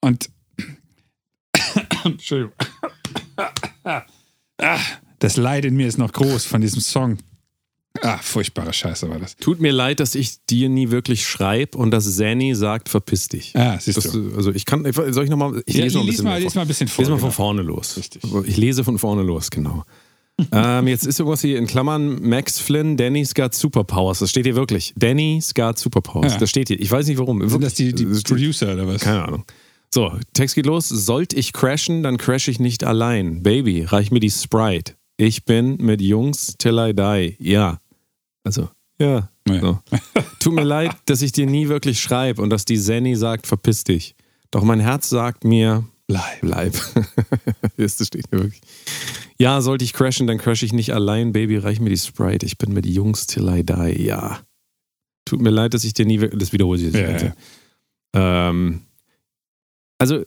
und 0.00 0.30
Entschuldigung. 2.04 2.52
ah, 3.84 4.02
das 5.18 5.36
Leid 5.36 5.64
in 5.64 5.76
mir 5.76 5.86
ist 5.86 5.98
noch 5.98 6.12
groß 6.12 6.44
von 6.44 6.60
diesem 6.60 6.80
Song. 6.80 7.18
Ah, 8.02 8.18
furchtbare 8.18 8.72
Scheiße 8.72 9.08
war 9.08 9.18
das. 9.18 9.36
Tut 9.36 9.60
mir 9.60 9.72
leid, 9.72 10.00
dass 10.00 10.14
ich 10.14 10.44
dir 10.50 10.68
nie 10.68 10.90
wirklich 10.90 11.26
schreibe 11.26 11.78
und 11.78 11.90
dass 11.92 12.16
Zanny 12.16 12.54
sagt, 12.54 12.88
verpiss 12.88 13.28
dich. 13.28 13.52
Ah, 13.56 13.78
siehst 13.80 13.96
Das, 13.98 14.10
du. 14.12 14.32
also 14.36 14.52
ich 14.52 14.64
kann, 14.64 14.84
soll 15.12 15.24
ich 15.24 15.30
nochmal, 15.30 15.62
ich 15.64 15.76
Ja, 15.76 15.84
lese 15.84 15.96
noch 15.98 16.04
ein 16.04 16.08
bisschen 16.08 16.24
mal, 16.24 16.40
vor. 16.40 16.50
mal 16.56 16.60
ein 16.62 16.68
bisschen 16.68 16.88
vor. 16.88 17.02
lese 17.02 17.10
mal 17.12 17.18
von 17.18 17.28
genau. 17.28 17.36
vorne 17.36 17.62
los. 17.62 17.96
Richtig. 17.96 18.22
Ich 18.46 18.56
lese 18.56 18.82
von 18.84 18.98
vorne 18.98 19.22
los, 19.22 19.50
genau. 19.50 19.84
ähm, 20.52 20.88
jetzt 20.88 21.06
ist 21.06 21.20
irgendwas 21.20 21.42
hier 21.42 21.56
in 21.56 21.68
Klammern 21.68 22.20
Max 22.28 22.58
Flynn, 22.58 22.96
Danny's 22.96 23.32
got 23.34 23.54
Superpowers. 23.54 24.18
Das 24.18 24.30
steht 24.30 24.44
hier 24.44 24.56
wirklich. 24.56 24.92
Danny's 24.96 25.54
got 25.54 25.78
Superpowers. 25.78 26.32
Ja. 26.32 26.38
Das 26.40 26.50
steht 26.50 26.66
hier. 26.68 26.80
Ich 26.80 26.90
weiß 26.90 27.06
nicht 27.06 27.18
warum. 27.18 27.48
Sind 27.48 27.62
das 27.62 27.74
die, 27.74 27.92
die 27.94 28.06
Wirklich. 28.08 28.24
Producer 28.24 28.72
oder 28.74 28.88
was? 28.88 29.02
Keine 29.02 29.24
Ahnung. 29.24 29.44
So, 29.94 30.12
Text 30.32 30.56
geht 30.56 30.66
los. 30.66 30.88
Sollte 30.88 31.36
ich 31.36 31.52
crashen, 31.52 32.02
dann 32.02 32.16
crash 32.18 32.48
ich 32.48 32.58
nicht 32.58 32.82
allein. 32.82 33.44
Baby, 33.44 33.84
reich 33.84 34.10
mir 34.10 34.18
die 34.18 34.30
Sprite. 34.32 34.94
Ich 35.16 35.44
bin 35.44 35.76
mit 35.76 36.00
Jungs 36.00 36.56
till 36.58 36.76
I 36.80 36.92
die. 36.92 37.36
Ja. 37.38 37.78
Also, 38.44 38.68
ja. 38.98 39.30
Ja. 39.48 39.60
So. 39.60 39.78
Tut 40.38 40.54
mir 40.54 40.64
leid, 40.64 40.94
dass 41.06 41.22
ich 41.22 41.32
dir 41.32 41.46
nie 41.46 41.68
wirklich 41.68 42.00
schreibe 42.00 42.40
und 42.40 42.50
dass 42.50 42.64
die 42.64 42.78
Zenny 42.78 43.16
sagt, 43.16 43.46
verpiss 43.46 43.84
dich. 43.84 44.14
Doch 44.50 44.62
mein 44.62 44.80
Herz 44.80 45.08
sagt 45.08 45.44
mir, 45.44 45.84
Bleib. 46.06 46.40
bleib. 46.42 46.72
das 47.76 47.94
steht 48.06 48.26
hier 48.30 48.40
wirklich. 48.40 48.60
Ja, 49.38 49.60
sollte 49.60 49.84
ich 49.84 49.92
crashen, 49.92 50.26
dann 50.26 50.38
crash 50.38 50.62
ich 50.62 50.72
nicht 50.72 50.92
allein. 50.92 51.32
Baby, 51.32 51.56
reich 51.56 51.80
mir 51.80 51.90
die 51.90 51.96
Sprite. 51.96 52.46
Ich 52.46 52.58
bin 52.58 52.72
mit 52.72 52.86
Jungs 52.86 53.26
till 53.26 53.48
I 53.48 53.64
die. 53.64 54.04
Ja. 54.04 54.40
Tut 55.24 55.40
mir 55.40 55.50
leid, 55.50 55.74
dass 55.74 55.84
ich 55.84 55.94
dir 55.94 56.04
nie 56.04 56.20
wirklich. 56.20 56.38
Das 56.38 56.52
wiederhole 56.52 56.78
ich 56.78 56.92
jetzt. 56.92 57.22
Ja. 58.14 58.50
Ähm, 58.50 58.82
also, 59.98 60.24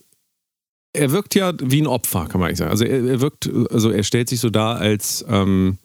er 0.92 1.12
wirkt 1.12 1.34
ja 1.36 1.52
wie 1.60 1.80
ein 1.80 1.86
Opfer, 1.86 2.26
kann 2.26 2.40
man 2.40 2.48
eigentlich 2.48 2.58
sagen. 2.58 2.70
Also, 2.70 2.84
er, 2.84 3.04
er 3.04 3.20
wirkt, 3.20 3.48
also, 3.70 3.90
er 3.90 4.02
stellt 4.02 4.28
sich 4.28 4.40
so 4.40 4.50
dar, 4.50 4.76
als 4.76 5.24
ähm, 5.28 5.78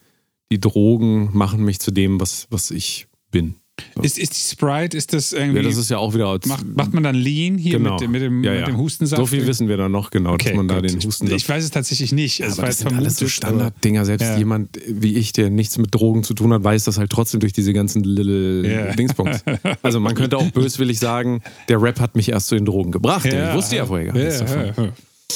die 0.52 0.60
Drogen 0.60 1.30
machen 1.34 1.64
mich 1.64 1.80
zu 1.80 1.92
dem, 1.92 2.20
was, 2.20 2.48
was 2.50 2.72
ich 2.72 3.08
bin. 3.32 3.56
Ist, 4.04 4.20
ist 4.20 4.34
die 4.34 4.52
Sprite, 4.56 4.96
ist 4.96 5.14
das 5.14 5.34
irgendwie. 5.34 5.58
Ja, 5.58 5.64
das 5.64 5.78
ist 5.78 5.90
ja 5.90 5.98
auch 5.98 6.14
wieder. 6.14 6.38
Macht, 6.46 6.64
macht 6.76 6.94
man 6.94 7.02
dann 7.02 7.16
Lean 7.16 7.58
hier 7.58 7.80
Genau. 7.80 7.94
mit, 7.94 8.02
dem- 8.02 8.12
mit, 8.12 8.22
dem, 8.22 8.44
Ja, 8.44 8.52
mit 8.52 8.60
ja. 8.60 8.66
dem 8.68 8.78
Hustensaft? 8.78 9.20
so 9.20 9.26
viel 9.26 9.48
wissen 9.48 9.68
wir 9.68 9.78
da 9.78 9.90
noch, 9.90 10.12
genau, 10.12 10.34
Okay, 10.34 10.50
dass 10.50 10.56
man 10.58 10.68
da 10.68 10.80
gut. 10.80 10.92
den 10.92 11.02
Hustensaft. 11.02 11.42
Ich 11.42 11.50
weiß 11.50 11.64
es 11.64 11.72
tatsächlich 11.72 12.12
nicht. 12.12 12.40
Es 12.40 12.60
aber 12.60 12.68
das 12.68 12.78
sind 12.78 12.94
alles 12.94 13.18
so 13.18 13.28
Standarddinger. 13.28 14.06
Selbst 14.06 14.26
Ja. 14.28 14.38
jemand 14.38 14.80
wie 14.88 15.16
ich, 15.16 15.34
der 15.34 15.50
nichts 15.50 15.80
mit 15.80 15.94
Drogen 15.94 16.24
zu 16.24 16.36
tun 16.36 16.54
hat, 16.54 16.64
weiß 16.64 16.84
das 16.84 17.00
halt 17.00 17.10
trotzdem 17.12 17.40
durch 17.40 17.54
diese 17.54 17.74
ganzen 17.74 18.04
little 18.04 18.68
Ja. 18.72 18.94
Dingsbums. 18.94 19.44
Also 19.82 20.00
man 20.00 20.14
könnte 20.14 20.38
auch 20.38 20.52
böswillig 20.52 21.00
sagen, 21.00 21.42
der 21.68 21.82
Rap 21.82 22.00
hat 22.00 22.16
mich 22.16 22.30
erst 22.30 22.48
zu 22.50 22.56
den 22.56 22.66
Drogen 22.66 22.92
gebracht. 22.92 23.26
ich 23.26 23.34
wusste 23.56 23.78
ja 23.78 23.88
vorher 23.88 24.14
gar 24.14 24.14
nichts 24.24 24.38
davon. 24.38 24.92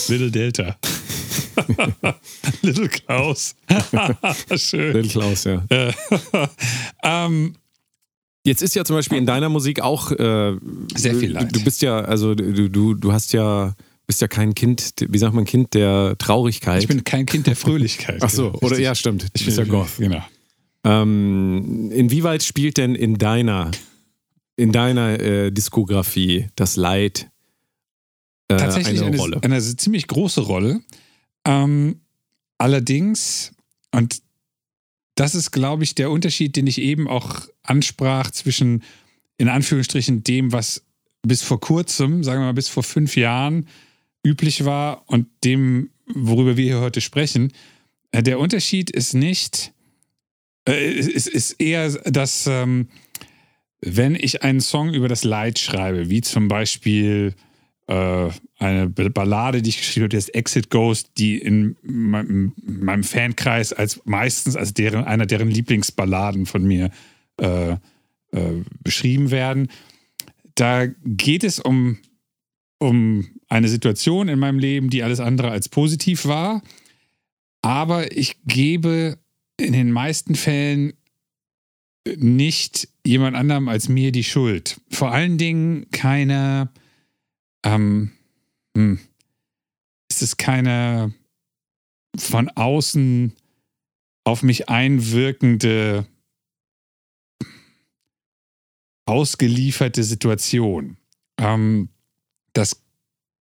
Little 0.09 0.31
Delta. 0.31 0.77
Little 2.61 2.87
Klaus. 2.89 3.55
Schön. 4.55 4.93
Little 4.93 5.09
Klaus, 5.11 5.43
ja. 5.45 5.63
ähm, 7.03 7.55
Jetzt 8.45 8.61
ist 8.61 8.75
ja 8.75 8.85
zum 8.85 8.95
Beispiel 8.95 9.17
in 9.17 9.25
deiner 9.25 9.49
Musik 9.49 9.81
auch 9.81 10.09
äh, 10.11 10.55
Sehr 10.95 11.15
viel 11.15 11.29
du- 11.29 11.33
Leid. 11.33 11.53
Du 11.53 11.61
bist 11.65 11.81
ja, 11.81 11.99
also 11.99 12.33
du, 12.33 12.69
du, 12.69 12.93
du 12.93 13.11
hast 13.11 13.33
ja, 13.33 13.75
bist 14.05 14.21
ja 14.21 14.29
kein 14.29 14.55
Kind, 14.55 14.93
wie 15.09 15.17
sagt 15.17 15.33
man, 15.33 15.43
Kind 15.43 15.73
der 15.73 16.15
Traurigkeit. 16.17 16.81
ich 16.81 16.87
bin 16.87 17.03
kein 17.03 17.25
Kind 17.25 17.45
der 17.47 17.57
Fröhlichkeit. 17.57 18.19
Ach 18.21 18.29
so, 18.29 18.53
oder 18.53 18.61
Richtig. 18.71 18.85
ja, 18.85 18.95
stimmt. 18.95 19.23
Ich 19.33 19.41
Du 19.41 19.45
bist 19.47 19.57
ja 19.57 19.63
bin- 19.65 19.73
Goth. 19.73 19.97
Genau. 19.97 20.23
Ähm, 20.85 21.91
inwieweit 21.91 22.41
spielt 22.41 22.77
denn 22.77 22.95
in 22.95 23.17
deiner, 23.17 23.71
in 24.55 24.71
deiner 24.71 25.19
äh, 25.19 25.51
Diskografie 25.51 26.47
das 26.55 26.77
Leid 26.77 27.27
äh, 28.49 28.57
Tatsächlich 28.57 28.99
eine, 28.99 29.07
eine, 29.07 29.17
Rolle? 29.17 29.43
eine 29.43 29.61
ziemlich 29.61 30.07
große 30.07 30.41
Rolle. 30.41 30.81
Ähm, 31.45 32.01
allerdings, 32.57 33.53
und 33.91 34.21
das 35.15 35.35
ist, 35.35 35.51
glaube 35.51 35.83
ich, 35.83 35.95
der 35.95 36.11
Unterschied, 36.11 36.55
den 36.55 36.67
ich 36.67 36.79
eben 36.79 37.07
auch 37.07 37.47
ansprach 37.63 38.31
zwischen, 38.31 38.83
in 39.37 39.49
Anführungsstrichen, 39.49 40.23
dem, 40.23 40.51
was 40.51 40.83
bis 41.23 41.41
vor 41.41 41.59
kurzem, 41.59 42.23
sagen 42.23 42.41
wir 42.41 42.45
mal 42.45 42.53
bis 42.53 42.69
vor 42.69 42.83
fünf 42.83 43.15
Jahren 43.17 43.67
üblich 44.23 44.65
war 44.65 45.03
und 45.07 45.27
dem, 45.43 45.89
worüber 46.05 46.57
wir 46.57 46.63
hier 46.63 46.79
heute 46.79 47.01
sprechen. 47.01 47.51
Äh, 48.11 48.23
Der 48.23 48.39
Unterschied 48.39 48.89
ist 48.89 49.13
nicht, 49.13 49.73
äh, 50.67 50.91
ist, 50.91 51.27
ist 51.27 51.59
eher, 51.59 51.89
dass 51.89 52.47
ähm, 52.47 52.87
wenn 53.81 54.15
ich 54.15 54.43
einen 54.43 54.61
Song 54.61 54.93
über 54.93 55.07
das 55.07 55.23
Leid 55.23 55.59
schreibe, 55.59 56.09
wie 56.09 56.21
zum 56.21 56.47
Beispiel 56.47 57.35
eine 57.89 58.89
Ballade, 58.89 59.61
die 59.61 59.69
ich 59.69 59.77
geschrieben 59.77 60.03
habe, 60.03 60.09
die 60.09 60.17
heißt 60.17 60.35
Exit 60.35 60.69
Ghost, 60.69 61.11
die 61.17 61.37
in 61.37 61.77
meinem, 61.81 62.53
meinem 62.61 63.03
Fankreis 63.03 63.71
als 63.71 64.01
meistens 64.03 64.57
als 64.57 64.73
deren, 64.73 65.05
einer 65.05 65.25
deren 65.25 65.49
Lieblingsballaden 65.49 66.45
von 66.45 66.65
mir 66.65 66.91
äh, 67.37 67.71
äh, 67.71 67.77
beschrieben 68.83 69.31
werden. 69.31 69.69
Da 70.55 70.87
geht 71.05 71.45
es 71.45 71.59
um, 71.59 71.97
um 72.77 73.25
eine 73.47 73.69
Situation 73.69 74.27
in 74.27 74.39
meinem 74.39 74.59
Leben, 74.59 74.89
die 74.89 75.03
alles 75.03 75.21
andere 75.21 75.51
als 75.51 75.69
positiv 75.69 76.25
war. 76.25 76.61
Aber 77.61 78.11
ich 78.15 78.35
gebe 78.45 79.17
in 79.57 79.73
den 79.73 79.91
meisten 79.91 80.35
Fällen 80.35 80.93
nicht 82.17 82.89
jemand 83.05 83.35
anderem 83.35 83.67
als 83.67 83.89
mir 83.89 84.11
die 84.11 84.23
Schuld. 84.23 84.79
Vor 84.89 85.11
allen 85.11 85.37
Dingen 85.37 85.87
keine, 85.91 86.69
ähm, 87.67 88.11
hm, 88.75 88.99
ist 90.09 90.21
es 90.21 90.37
keine 90.37 91.13
von 92.17 92.49
außen 92.49 93.33
auf 94.23 94.41
mich 94.41 94.69
einwirkende, 94.69 96.07
ausgelieferte 99.05 100.03
Situation. 100.03 100.97
Ähm, 101.37 101.89
das 102.53 102.81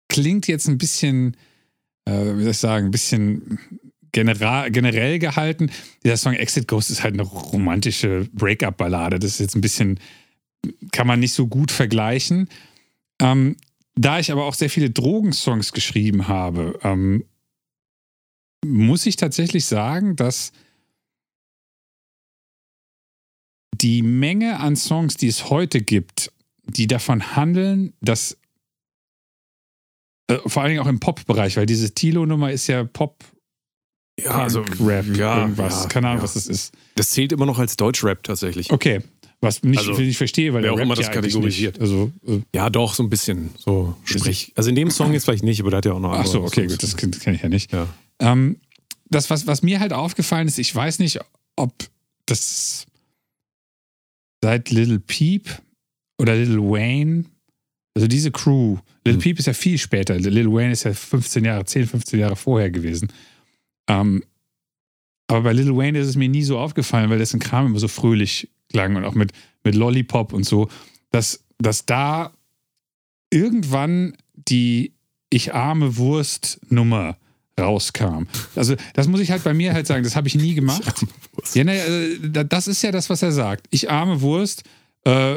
klingt 0.08 0.48
jetzt 0.48 0.68
ein 0.68 0.78
bisschen, 0.78 1.36
äh, 2.06 2.12
wie 2.36 2.42
soll 2.42 2.50
ich 2.50 2.58
sagen, 2.58 2.86
ein 2.86 2.90
bisschen 2.90 3.58
generell 4.12 5.18
gehalten. 5.18 5.70
Dieser 6.02 6.16
Song 6.16 6.32
Exit 6.32 6.66
Ghost 6.68 6.90
ist 6.90 7.02
halt 7.02 7.14
eine 7.14 7.22
romantische 7.22 8.28
Breakup-Ballade. 8.32 9.18
Das 9.18 9.32
ist 9.32 9.40
jetzt 9.40 9.56
ein 9.56 9.60
bisschen, 9.60 10.00
kann 10.90 11.06
man 11.06 11.20
nicht 11.20 11.34
so 11.34 11.46
gut 11.46 11.70
vergleichen. 11.70 12.48
Ähm, 13.20 13.56
da 13.98 14.18
ich 14.18 14.30
aber 14.30 14.44
auch 14.44 14.54
sehr 14.54 14.70
viele 14.70 14.90
Drogensongs 14.90 15.72
geschrieben 15.72 16.28
habe, 16.28 16.78
ähm, 16.82 17.24
muss 18.64 19.06
ich 19.06 19.16
tatsächlich 19.16 19.64
sagen, 19.64 20.16
dass 20.16 20.52
die 23.74 24.02
Menge 24.02 24.60
an 24.60 24.76
Songs, 24.76 25.16
die 25.16 25.28
es 25.28 25.50
heute 25.50 25.80
gibt, 25.80 26.32
die 26.64 26.86
davon 26.86 27.36
handeln, 27.36 27.94
dass 28.00 28.38
äh, 30.28 30.38
vor 30.46 30.62
allen 30.62 30.70
Dingen 30.70 30.82
auch 30.82 30.88
im 30.88 31.00
Pop-Bereich, 31.00 31.56
weil 31.56 31.66
diese 31.66 31.94
Tilo-Nummer 31.94 32.50
ist 32.52 32.66
ja 32.66 32.84
Pop, 32.84 33.24
Ja, 34.18 34.46
Rap, 34.46 35.06
ja, 35.14 35.42
irgendwas, 35.42 35.84
ja, 35.84 35.88
keine 35.88 36.08
Ahnung, 36.08 36.18
ja. 36.18 36.24
was 36.24 36.34
das 36.34 36.46
ist. 36.46 36.74
Das 36.96 37.10
zählt 37.10 37.32
immer 37.32 37.46
noch 37.46 37.58
als 37.58 37.76
Deutschrap 37.76 38.22
tatsächlich. 38.22 38.72
Okay, 38.72 39.02
was 39.46 39.62
nicht, 39.62 39.78
Also, 39.78 39.92
ich 39.92 39.98
nicht 39.98 40.16
verstehe, 40.18 40.52
weil 40.52 40.62
wer 40.62 40.72
der 40.72 40.78
auch 40.78 40.82
immer 40.82 40.94
das 40.94 41.06
ja 41.06 41.12
kategorisiert. 41.12 41.80
Also, 41.80 42.12
äh, 42.26 42.40
Ja, 42.54 42.68
doch, 42.70 42.94
so 42.94 43.02
ein 43.02 43.08
bisschen. 43.08 43.50
So 43.58 43.96
Sprech. 44.04 44.52
Also 44.54 44.68
in 44.70 44.76
dem 44.76 44.90
Song 44.90 45.12
jetzt 45.12 45.24
vielleicht 45.24 45.44
nicht, 45.44 45.60
aber 45.60 45.70
der 45.70 45.78
hat 45.78 45.84
ja 45.86 45.92
auch 45.92 46.00
noch 46.00 46.12
ach 46.12 46.18
andere. 46.18 46.32
so, 46.32 46.42
okay, 46.42 46.62
Songs. 46.68 46.72
gut, 46.72 46.82
das 46.82 46.96
kenne 46.96 47.16
kenn 47.16 47.34
ich 47.34 47.42
ja 47.42 47.48
nicht. 47.48 47.72
Ja. 47.72 47.88
Ähm, 48.18 48.56
das, 49.08 49.30
was, 49.30 49.46
was 49.46 49.62
mir 49.62 49.80
halt 49.80 49.92
aufgefallen 49.92 50.48
ist, 50.48 50.58
ich 50.58 50.74
weiß 50.74 50.98
nicht, 50.98 51.20
ob 51.56 51.72
das 52.26 52.86
seit 54.42 54.70
Little 54.70 55.00
Peep 55.00 55.48
oder 56.18 56.34
Little 56.34 56.62
Wayne, 56.62 57.24
also 57.94 58.08
diese 58.08 58.30
Crew, 58.30 58.78
Little 59.04 59.14
Hm. 59.14 59.20
Peep 59.20 59.38
ist 59.38 59.46
ja 59.46 59.52
viel 59.54 59.78
später, 59.78 60.18
Little 60.18 60.52
Wayne 60.52 60.72
ist 60.72 60.84
ja 60.84 60.92
15 60.92 61.44
Jahre, 61.44 61.64
10, 61.64 61.86
15 61.86 62.18
Jahre 62.18 62.36
vorher 62.36 62.70
gewesen. 62.70 63.08
Ähm, 63.88 64.22
aber 65.28 65.42
bei 65.42 65.52
Little 65.52 65.76
Wayne 65.76 65.98
ist 65.98 66.08
es 66.08 66.16
mir 66.16 66.28
nie 66.28 66.42
so 66.42 66.58
aufgefallen, 66.58 67.10
weil 67.10 67.18
dessen 67.18 67.40
Kram 67.40 67.66
immer 67.66 67.78
so 67.78 67.88
fröhlich 67.88 68.48
klang 68.70 68.96
und 68.96 69.04
auch 69.04 69.14
mit, 69.14 69.32
mit 69.64 69.74
Lollipop 69.74 70.32
und 70.32 70.44
so, 70.44 70.68
dass, 71.10 71.44
dass 71.58 71.86
da 71.86 72.32
irgendwann 73.30 74.16
die 74.34 74.92
Ich 75.30 75.54
arme 75.54 75.96
Wurst 75.96 76.60
Nummer 76.70 77.16
rauskam. 77.58 78.24
Also 78.54 78.76
das 78.94 79.08
muss 79.08 79.20
ich 79.20 79.30
halt 79.30 79.42
bei 79.42 79.54
mir 79.54 79.72
halt 79.72 79.86
sagen, 79.86 80.04
das 80.04 80.14
habe 80.14 80.28
ich 80.28 80.34
nie 80.34 80.54
gemacht. 80.54 80.82
Ja, 81.54 81.64
naja, 81.64 81.84
äh, 81.84 82.18
da- 82.30 82.44
das 82.44 82.66
ist 82.66 82.82
ja 82.82 82.90
das, 82.90 83.08
was 83.10 83.22
er 83.22 83.30
sagt. 83.30 83.66
Ich 83.70 83.90
arme 83.90 84.20
Wurst, 84.22 84.62
äh, 85.04 85.36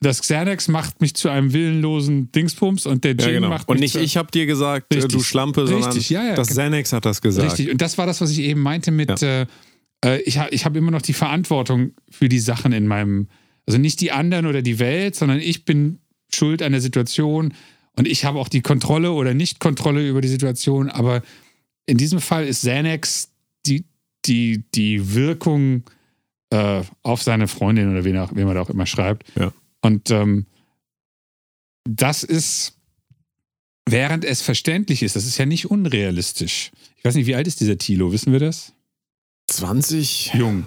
das 0.00 0.20
Xanax 0.22 0.68
macht 0.68 1.00
mich 1.00 1.14
zu 1.14 1.28
einem 1.28 1.52
willenlosen 1.52 2.30
Dingsbums 2.32 2.86
und 2.86 3.02
der 3.04 3.16
Gin 3.16 3.26
Ja, 3.26 3.34
genau. 3.34 3.48
macht 3.50 3.68
Und 3.68 3.74
mich 3.80 3.82
nicht 3.82 3.92
zu, 3.94 4.00
ich 4.00 4.16
habe 4.16 4.30
dir 4.30 4.46
gesagt, 4.46 4.86
äh, 4.90 4.96
Richtig. 4.98 5.12
du 5.12 5.22
Schlampe, 5.22 5.66
sondern 5.66 5.90
Richtig, 5.90 6.08
ja, 6.10 6.24
ja. 6.24 6.34
das 6.34 6.48
Xanax 6.48 6.92
hat 6.92 7.04
das 7.04 7.20
gesagt. 7.20 7.50
Richtig, 7.50 7.70
und 7.70 7.82
das 7.82 7.98
war 7.98 8.06
das, 8.06 8.20
was 8.20 8.30
ich 8.30 8.38
eben 8.38 8.60
meinte 8.62 8.90
mit, 8.92 9.22
äh, 9.22 9.46
äh, 10.04 10.20
ich, 10.22 10.38
ha, 10.38 10.48
ich 10.50 10.64
habe 10.64 10.78
immer 10.78 10.90
noch 10.90 11.02
die 11.02 11.12
Verantwortung 11.12 11.92
für 12.10 12.28
die 12.28 12.38
Sachen 12.38 12.72
in 12.72 12.86
meinem, 12.86 13.28
also 13.66 13.78
nicht 13.78 14.00
die 14.00 14.12
anderen 14.12 14.46
oder 14.46 14.62
die 14.62 14.78
Welt, 14.78 15.14
sondern 15.14 15.40
ich 15.40 15.64
bin 15.64 16.00
schuld 16.32 16.62
an 16.62 16.72
der 16.72 16.80
Situation 16.80 17.54
und 17.96 18.06
ich 18.06 18.24
habe 18.24 18.38
auch 18.38 18.48
die 18.48 18.62
Kontrolle 18.62 19.12
oder 19.12 19.34
Nicht-Kontrolle 19.34 20.08
über 20.08 20.20
die 20.20 20.28
Situation, 20.28 20.88
aber 20.88 21.22
in 21.86 21.96
diesem 21.96 22.20
Fall 22.20 22.46
ist 22.46 22.60
Xanax 22.60 23.30
die, 23.66 23.84
die, 24.24 24.64
die 24.74 25.14
Wirkung 25.14 25.82
äh, 26.50 26.82
auf 27.02 27.22
seine 27.22 27.48
Freundin 27.48 27.90
oder 27.90 28.04
wen, 28.04 28.16
auch, 28.16 28.34
wen 28.34 28.46
man 28.46 28.54
da 28.54 28.62
auch 28.62 28.70
immer 28.70 28.86
schreibt. 28.86 29.24
Ja. 29.36 29.52
Und 29.82 30.10
ähm, 30.10 30.46
das 31.84 32.22
ist, 32.22 32.78
während 33.86 34.24
es 34.24 34.42
verständlich 34.42 35.02
ist, 35.02 35.16
das 35.16 35.26
ist 35.26 35.38
ja 35.38 35.46
nicht 35.46 35.70
unrealistisch. 35.70 36.70
Ich 36.96 37.04
weiß 37.04 37.14
nicht, 37.14 37.26
wie 37.26 37.34
alt 37.34 37.46
ist 37.46 37.60
dieser 37.60 37.78
Tilo, 37.78 38.12
wissen 38.12 38.32
wir 38.32 38.40
das? 38.40 38.72
20, 39.50 40.32
Jung. 40.34 40.66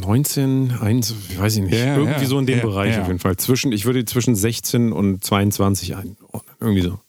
19, 0.00 0.72
1, 0.80 1.14
ich 1.30 1.38
weiß 1.38 1.56
ich 1.56 1.62
nicht. 1.62 1.74
Ja, 1.74 1.96
Irgendwie 1.96 2.22
ja, 2.22 2.26
so 2.26 2.38
in 2.38 2.46
dem 2.46 2.58
ja, 2.58 2.64
Bereich 2.64 2.98
auf 2.98 3.06
jeden 3.06 3.20
Fall. 3.20 3.36
Zwischen, 3.36 3.70
ich 3.72 3.84
würde 3.84 4.04
zwischen 4.04 4.34
16 4.34 4.92
und 4.92 5.22
22 5.22 5.94
einordnen. 5.94 6.56
Irgendwie 6.60 6.82
so. 6.82 7.00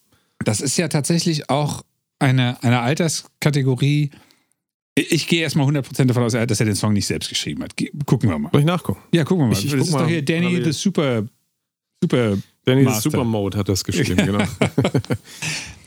Das 0.44 0.60
ist 0.60 0.76
ja 0.76 0.86
tatsächlich 0.88 1.50
auch 1.50 1.82
eine, 2.18 2.62
eine 2.62 2.80
Alterskategorie. 2.80 4.10
Ich, 4.94 5.26
gehe 5.26 5.42
erstmal 5.42 5.66
100% 5.68 6.04
davon 6.04 6.22
aus, 6.22 6.32
dass 6.32 6.60
er 6.60 6.66
den 6.66 6.74
Song 6.76 6.92
nicht 6.92 7.06
selbst 7.06 7.28
geschrieben 7.28 7.62
hat. 7.64 7.74
Gucken 8.06 8.30
wir 8.30 8.38
mal. 8.38 8.50
Soll 8.52 8.60
ich 8.60 8.66
nachgucken? 8.66 9.00
Ja, 9.12 9.24
gucken 9.24 9.44
wir 9.44 9.48
mal. 9.48 9.52
Ich- 9.58 9.66
ich 9.66 9.72
das 9.72 9.88
ist 9.88 9.92
mal 9.92 10.02
doch 10.02 10.08
hier 10.08 10.24
Danny 10.24 10.62
the 10.62 10.72
Super, 10.72 11.24
Super 12.02 12.38
Danny 12.64 12.80
the 12.82 12.86
Master. 12.86 13.10
Supermode 13.10 13.58
hat 13.58 13.68
das 13.68 13.84
geschrieben, 13.84 14.16
genau. 14.26 14.44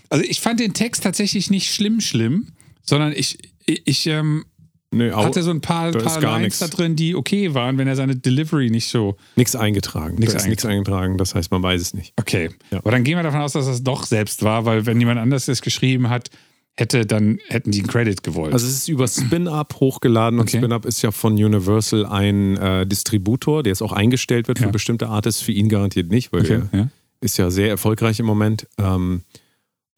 Also 0.09 0.23
ich 0.25 0.41
fand 0.41 0.59
den 0.59 0.73
Text 0.73 1.03
tatsächlich 1.03 1.49
nicht 1.49 1.73
schlimm, 1.73 2.01
schlimm, 2.01 2.49
sondern 2.83 3.13
ich, 3.13 3.37
ich, 3.65 3.81
ich 3.85 4.07
ähm, 4.07 4.45
Nö, 4.91 5.11
au, 5.13 5.23
hatte 5.23 5.43
so 5.43 5.51
ein 5.51 5.61
paar, 5.61 5.91
paar 5.91 6.19
Lines 6.21 6.41
nix. 6.41 6.59
da 6.59 6.67
drin, 6.67 6.95
die 6.95 7.15
okay 7.15 7.53
waren, 7.53 7.77
wenn 7.77 7.87
er 7.87 7.95
seine 7.95 8.15
Delivery 8.15 8.69
nicht 8.71 8.87
so. 8.89 9.17
nichts 9.35 9.55
eingetragen. 9.55 10.15
Nix 10.15 10.31
da 10.33 10.39
ist 10.39 10.47
nichts 10.47 10.65
eingetragen, 10.65 11.17
das 11.17 11.35
heißt, 11.35 11.51
man 11.51 11.61
weiß 11.61 11.79
es 11.79 11.93
nicht. 11.93 12.13
Okay. 12.19 12.49
Ja. 12.71 12.79
Aber 12.79 12.91
dann 12.91 13.03
gehen 13.03 13.15
wir 13.17 13.23
davon 13.23 13.41
aus, 13.41 13.53
dass 13.53 13.67
das 13.67 13.83
doch 13.83 14.05
selbst 14.05 14.43
war, 14.43 14.65
weil 14.65 14.85
wenn 14.87 14.99
jemand 14.99 15.19
anders 15.19 15.45
das 15.45 15.61
geschrieben 15.61 16.09
hat, 16.09 16.29
hätte, 16.75 17.05
dann 17.05 17.39
hätten 17.49 17.71
die 17.71 17.79
einen 17.79 17.87
Credit 17.89 18.23
gewollt. 18.23 18.53
Also 18.53 18.65
es 18.65 18.73
ist 18.73 18.87
über 18.87 19.07
Spin-Up 19.07 19.75
hochgeladen 19.79 20.39
und 20.39 20.47
Okay. 20.47 20.57
Spin-Up 20.57 20.85
ist 20.85 21.01
ja 21.01 21.11
von 21.11 21.33
Universal 21.33 22.05
ein 22.05 22.57
äh, 22.57 22.87
Distributor, 22.87 23.61
der 23.63 23.71
jetzt 23.71 23.81
auch 23.83 23.91
eingestellt 23.91 24.47
wird 24.47 24.57
für 24.59 24.65
Ja. 24.65 24.71
bestimmte 24.71 25.07
Artists, 25.09 25.41
für 25.41 25.51
ihn 25.51 25.69
garantiert 25.69 26.09
nicht, 26.09 26.31
weil 26.33 26.41
okay. 26.41 26.61
der 26.71 26.79
Ja. 26.79 26.87
ist 27.21 27.37
ja 27.37 27.51
sehr 27.51 27.67
erfolgreich 27.69 28.19
im 28.19 28.25
Moment. 28.25 28.65
Ähm, 28.77 29.21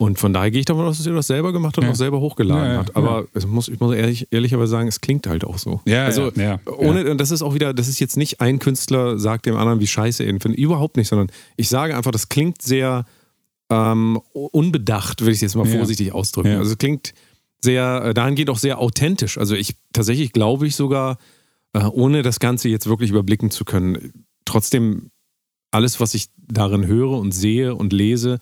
und 0.01 0.17
von 0.17 0.33
daher 0.33 0.49
gehe 0.49 0.59
ich 0.61 0.65
davon 0.65 0.83
aus, 0.85 0.97
dass 0.97 1.05
er 1.05 1.13
das 1.13 1.27
selber 1.27 1.53
gemacht 1.53 1.73
hat 1.77 1.83
und 1.83 1.85
Ja. 1.85 1.91
auch 1.91 1.95
selber 1.95 2.19
hochgeladen 2.19 2.65
Ja, 2.65 2.73
ja, 2.73 2.79
hat. 2.79 2.95
Aber 2.95 3.27
es 3.35 3.45
muss, 3.45 3.67
ich 3.67 3.79
muss 3.79 3.93
ehrlich, 3.95 4.27
ehrlicherweise 4.31 4.71
sagen, 4.71 4.87
es 4.87 4.99
klingt 4.99 5.27
halt 5.27 5.45
auch 5.45 5.59
so. 5.59 5.79
Ja, 5.85 6.05
also 6.05 6.31
ohne, 6.65 7.11
und 7.11 7.19
das 7.19 7.29
ist 7.29 7.43
auch 7.43 7.53
wieder, 7.53 7.71
das 7.75 7.87
ist 7.87 7.99
jetzt 7.99 8.17
nicht 8.17 8.41
ein 8.41 8.57
Künstler 8.57 9.19
sagt 9.19 9.45
dem 9.45 9.55
anderen, 9.55 9.79
wie 9.79 9.85
scheiße 9.85 10.23
er 10.23 10.29
ihn 10.31 10.39
findet. 10.39 10.59
Überhaupt 10.59 10.97
nicht, 10.97 11.07
sondern 11.07 11.27
ich 11.55 11.69
sage 11.69 11.95
einfach, 11.95 12.09
das 12.09 12.29
klingt 12.29 12.63
sehr 12.63 13.05
ähm, 13.69 14.19
unbedacht, 14.33 15.23
will 15.23 15.33
ich 15.33 15.41
jetzt 15.41 15.55
mal 15.55 15.65
vorsichtig 15.65 16.13
ausdrücken. 16.13 16.55
Also 16.57 16.71
es 16.71 16.77
klingt 16.79 17.13
sehr, 17.63 18.01
äh, 18.05 18.13
dahingehend 18.15 18.49
auch 18.49 18.57
sehr 18.57 18.79
authentisch. 18.79 19.37
Also 19.37 19.53
ich 19.55 19.75
tatsächlich 19.93 20.33
glaube 20.33 20.65
ich 20.65 20.75
sogar, 20.75 21.19
äh, 21.73 21.83
ohne 21.83 22.23
das 22.23 22.39
Ganze 22.39 22.69
jetzt 22.69 22.87
wirklich 22.89 23.11
überblicken 23.11 23.51
zu 23.51 23.65
können, 23.65 24.25
trotzdem 24.45 25.11
alles, 25.69 25.99
was 25.99 26.15
ich 26.15 26.29
darin 26.37 26.87
höre 26.87 27.11
und 27.19 27.33
sehe 27.33 27.75
und 27.75 27.93
lese, 27.93 28.39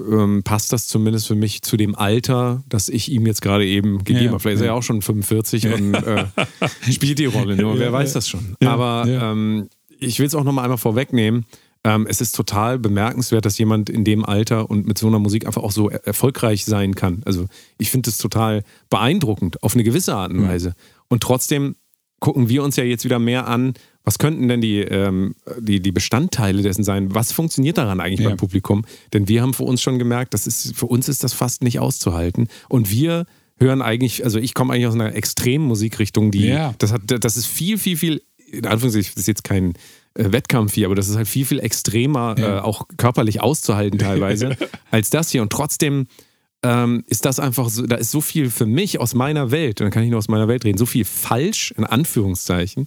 ähm, 0.00 0.42
passt 0.42 0.72
das 0.72 0.86
zumindest 0.86 1.26
für 1.26 1.34
mich 1.34 1.62
zu 1.62 1.76
dem 1.76 1.94
Alter, 1.94 2.62
das 2.68 2.88
ich 2.88 3.10
ihm 3.10 3.26
jetzt 3.26 3.42
gerade 3.42 3.66
eben 3.66 3.98
gegeben 3.98 4.24
Ja, 4.24 4.30
habe. 4.30 4.40
Vielleicht 4.40 4.56
ist 4.56 4.60
er 4.62 4.66
ja. 4.68 4.72
ja 4.72 4.78
auch 4.78 4.82
schon 4.82 5.02
45 5.02 5.66
und 5.72 5.94
äh, 5.94 6.24
spielt 6.90 7.18
die 7.18 7.26
Rolle 7.26 7.56
nur. 7.56 7.78
Wer 7.78 7.86
Ja, 7.86 7.92
weiß 7.92 8.10
ja. 8.10 8.14
das 8.14 8.28
schon. 8.28 8.56
Ja, 8.62 8.72
Aber 8.72 9.06
ja. 9.06 9.32
Ähm, 9.32 9.68
ich 9.98 10.18
will 10.18 10.26
es 10.26 10.34
auch 10.34 10.44
nochmal 10.44 10.64
einmal 10.64 10.78
vorwegnehmen. 10.78 11.44
Ähm, 11.84 12.06
es 12.08 12.20
ist 12.20 12.34
total 12.34 12.78
bemerkenswert, 12.78 13.44
dass 13.44 13.58
jemand 13.58 13.90
in 13.90 14.04
dem 14.04 14.24
Alter 14.24 14.70
und 14.70 14.86
mit 14.86 14.98
so 14.98 15.08
einer 15.08 15.18
Musik 15.18 15.46
einfach 15.46 15.62
auch 15.62 15.72
so 15.72 15.90
er 15.90 16.06
erfolgreich 16.06 16.64
sein 16.64 16.94
kann. 16.94 17.22
Also 17.24 17.46
ich 17.78 17.90
finde 17.90 18.08
es 18.10 18.18
total 18.18 18.62
beeindruckend 18.88 19.62
auf 19.62 19.74
eine 19.74 19.82
gewisse 19.84 20.14
Art 20.14 20.32
und 20.32 20.42
Ja. 20.42 20.48
Weise. 20.48 20.74
Und 21.08 21.22
trotzdem 21.22 21.76
gucken 22.20 22.48
wir 22.48 22.62
uns 22.62 22.76
ja 22.76 22.84
jetzt 22.84 23.04
wieder 23.04 23.18
mehr 23.18 23.48
an, 23.48 23.74
was 24.04 24.18
könnten 24.18 24.48
denn 24.48 24.60
die, 24.60 24.80
ähm, 24.80 25.34
die, 25.58 25.80
die 25.80 25.92
Bestandteile 25.92 26.62
dessen 26.62 26.82
sein? 26.84 27.14
Was 27.14 27.32
funktioniert 27.32 27.78
daran 27.78 28.00
eigentlich 28.00 28.20
Ja. 28.20 28.30
beim 28.30 28.36
Publikum? 28.38 28.84
Denn 29.12 29.28
wir 29.28 29.42
haben 29.42 29.54
für 29.54 29.62
uns 29.64 29.80
schon 29.82 29.98
gemerkt, 29.98 30.34
das 30.34 30.46
ist, 30.46 30.74
für 30.76 30.86
uns 30.86 31.08
ist 31.08 31.22
das 31.24 31.32
fast 31.32 31.62
nicht 31.62 31.78
auszuhalten. 31.78 32.48
Und 32.68 32.90
wir 32.90 33.26
hören 33.58 33.80
eigentlich, 33.82 34.24
also 34.24 34.38
ich 34.40 34.54
komme 34.54 34.72
eigentlich 34.74 34.86
aus 34.88 34.94
einer 34.94 35.14
extremen 35.14 35.66
Musikrichtung, 35.66 36.30
die, 36.32 36.46
Ja. 36.46 36.74
das, 36.78 36.92
hat, 36.92 37.02
das 37.06 37.36
ist 37.36 37.46
viel, 37.46 37.78
viel, 37.78 37.96
viel, 37.96 38.22
in 38.50 38.66
Anführungszeichen, 38.66 39.12
das 39.14 39.22
ist 39.22 39.28
jetzt 39.28 39.44
kein 39.44 39.74
äh, 40.14 40.32
Wettkampf 40.32 40.74
hier, 40.74 40.86
aber 40.86 40.94
das 40.96 41.08
ist 41.08 41.16
halt 41.16 41.28
viel, 41.28 41.44
viel 41.44 41.60
extremer, 41.60 42.34
Ja. 42.38 42.58
äh, 42.58 42.60
auch 42.60 42.86
körperlich 42.96 43.40
auszuhalten 43.40 43.98
teilweise, 44.00 44.56
als 44.90 45.10
das 45.10 45.30
hier. 45.30 45.42
Und 45.42 45.50
trotzdem 45.52 46.06
ähm, 46.64 47.04
ist 47.06 47.24
das 47.24 47.38
einfach 47.40 47.68
so, 47.68 47.86
da 47.86 47.96
ist 47.96 48.10
so 48.10 48.20
viel 48.20 48.50
für 48.50 48.66
mich 48.66 48.98
aus 49.00 49.14
meiner 49.14 49.50
Welt, 49.52 49.80
und 49.80 49.84
dann 49.86 49.90
kann 49.92 50.02
ich 50.02 50.10
nur 50.10 50.18
aus 50.18 50.28
meiner 50.28 50.48
Welt 50.48 50.64
reden, 50.64 50.76
so 50.78 50.86
viel 50.86 51.04
falsch, 51.04 51.72
in 51.76 51.84
Anführungszeichen, 51.84 52.86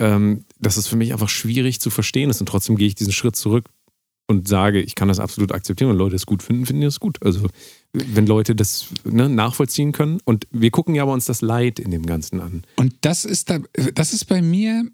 ähm, 0.00 0.44
dass 0.60 0.76
es 0.76 0.86
für 0.86 0.96
mich 0.96 1.12
einfach 1.12 1.28
schwierig 1.28 1.80
zu 1.80 1.90
verstehen 1.90 2.30
ist. 2.30 2.40
Und 2.40 2.48
trotzdem 2.48 2.76
gehe 2.76 2.88
ich 2.88 2.94
diesen 2.94 3.12
Schritt 3.12 3.36
zurück 3.36 3.68
und 4.26 4.46
sage, 4.46 4.80
ich 4.80 4.94
kann 4.94 5.08
das 5.08 5.20
absolut 5.20 5.52
akzeptieren 5.52 5.90
und 5.90 5.96
Leute 5.96 6.16
es 6.16 6.26
gut 6.26 6.42
finden, 6.42 6.66
finden 6.66 6.82
die 6.82 6.86
es 6.86 7.00
gut. 7.00 7.18
Also 7.24 7.48
wenn 7.92 8.26
Leute 8.26 8.54
das 8.54 8.88
ne, 9.04 9.28
nachvollziehen 9.28 9.92
können. 9.92 10.20
Und 10.24 10.46
wir 10.50 10.70
gucken 10.70 10.94
ja 10.94 11.02
aber 11.02 11.12
uns 11.12 11.24
das 11.24 11.40
Leid 11.40 11.78
in 11.78 11.90
dem 11.90 12.04
Ganzen 12.06 12.40
an. 12.40 12.62
Und 12.76 12.94
das 13.00 13.24
ist, 13.24 13.50
da, 13.50 13.60
das 13.94 14.12
ist 14.12 14.26
bei 14.26 14.42
mir 14.42 14.84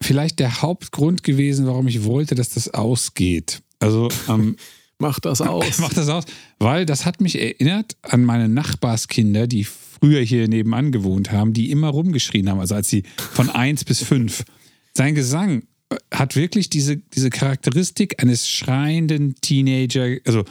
vielleicht 0.00 0.40
der 0.40 0.62
Hauptgrund 0.62 1.22
gewesen, 1.22 1.66
warum 1.66 1.88
ich 1.88 2.04
wollte, 2.04 2.34
dass 2.34 2.50
das 2.50 2.74
ausgeht. 2.74 3.62
Also 3.78 4.08
ähm, 4.28 4.56
Mach 5.02 5.18
das 5.18 5.40
aus. 5.40 5.78
Mach 5.78 5.92
das 5.92 6.08
aus, 6.08 6.24
weil 6.60 6.86
das 6.86 7.04
hat 7.04 7.20
mich 7.20 7.40
erinnert 7.40 7.96
an 8.02 8.24
meine 8.24 8.48
Nachbarskinder, 8.48 9.48
die 9.48 9.64
früher 9.64 10.20
hier 10.20 10.46
nebenan 10.48 10.92
gewohnt 10.92 11.32
haben, 11.32 11.52
die 11.52 11.70
immer 11.70 11.88
rumgeschrien 11.88 12.48
haben, 12.48 12.60
also 12.60 12.76
als 12.76 12.88
sie 12.88 13.02
von 13.16 13.50
eins 13.50 13.84
bis 13.84 14.02
fünf. 14.02 14.44
Sein 14.94 15.14
Gesang 15.14 15.62
äh, 15.90 15.96
hat 16.12 16.36
wirklich 16.36 16.70
diese, 16.70 16.96
diese 16.96 17.30
Charakteristik 17.30 18.22
eines 18.22 18.48
schreienden 18.48 19.34
Teenager, 19.40 20.16
also 20.24 20.44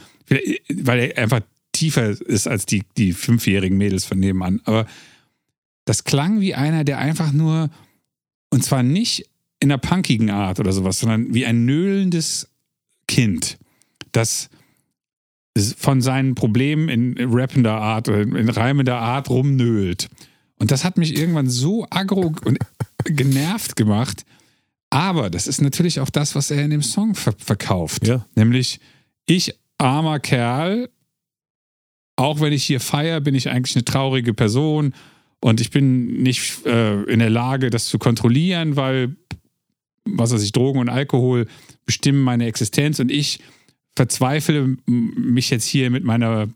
weil 0.70 1.00
er 1.00 1.18
einfach 1.18 1.42
tiefer 1.72 2.10
ist 2.10 2.48
als 2.48 2.66
die, 2.66 2.84
die 2.98 3.14
fünfjährigen 3.14 3.78
Mädels 3.78 4.06
von 4.06 4.20
nebenan. 4.20 4.62
Aber 4.66 4.86
das 5.86 6.04
klang 6.04 6.40
wie 6.40 6.56
einer, 6.56 6.84
der 6.84 7.00
einfach 7.00 7.32
nur, 7.32 7.70
und 8.50 8.64
zwar 8.64 8.84
nicht 8.84 9.26
in 9.60 9.72
einer 9.72 9.78
punkigen 9.78 10.30
Art 10.30 10.60
oder 10.60 10.72
sowas, 10.72 11.00
sondern 11.00 11.34
wie 11.34 11.46
ein 11.46 11.66
nölendes 11.66 12.50
Kind 13.08 13.58
das 14.12 14.50
von 15.78 16.02
seinen 16.02 16.36
Problemen 16.36 16.90
in 16.90 17.34
rappender 17.34 17.74
Art 17.74 18.08
oder 18.08 18.22
in 18.22 18.50
reimender 18.50 18.98
Art 18.98 19.30
rumnölt. 19.30 20.10
Und 20.62 20.70
das 20.70 20.84
hat 20.84 20.96
mich 21.00 21.18
irgendwann 21.18 21.50
so 21.50 21.88
aggro 21.90 22.36
und 22.46 22.60
genervt 23.06 23.76
gemacht. 23.76 24.26
Aber 24.92 25.32
das 25.32 25.48
ist 25.48 25.60
natürlich 25.60 26.00
auch 26.00 26.12
das, 26.12 26.36
was 26.36 26.52
er 26.52 26.64
in 26.64 26.70
dem 26.70 26.84
Song 26.84 27.16
ver 27.16 27.34
verkauft. 27.36 28.06
Ja. 28.06 28.28
Nämlich, 28.36 28.80
ich, 29.26 29.56
armer 29.80 30.20
Kerl, 30.20 30.92
auch 32.16 32.42
wenn 32.42 32.54
ich 32.54 32.64
hier 32.64 32.80
feiere, 32.80 33.22
bin 33.22 33.34
ich 33.34 33.50
eigentlich 33.50 33.76
eine 33.76 33.86
traurige 33.86 34.36
Person 34.36 34.94
und 35.40 35.62
ich 35.62 35.72
bin 35.72 36.22
nicht 36.22 36.64
äh, 36.68 37.06
in 37.06 37.18
der 37.18 37.32
Lage, 37.32 37.72
das 37.72 37.88
zu 37.88 37.98
kontrollieren, 37.98 38.76
weil, 38.76 39.16
was 40.06 40.32
weiß 40.32 40.44
ich, 40.44 40.52
Drogen 40.52 40.78
und 40.78 40.90
Alkohol 40.90 41.48
bestimmen 41.88 42.22
meine 42.22 42.46
Existenz 42.46 43.00
und 43.00 43.10
ich 43.10 43.40
verzweifle 43.96 44.78
mich 44.86 45.50
jetzt 45.50 45.66
hier 45.66 45.90
mit 45.90 46.04
meiner 46.04 46.50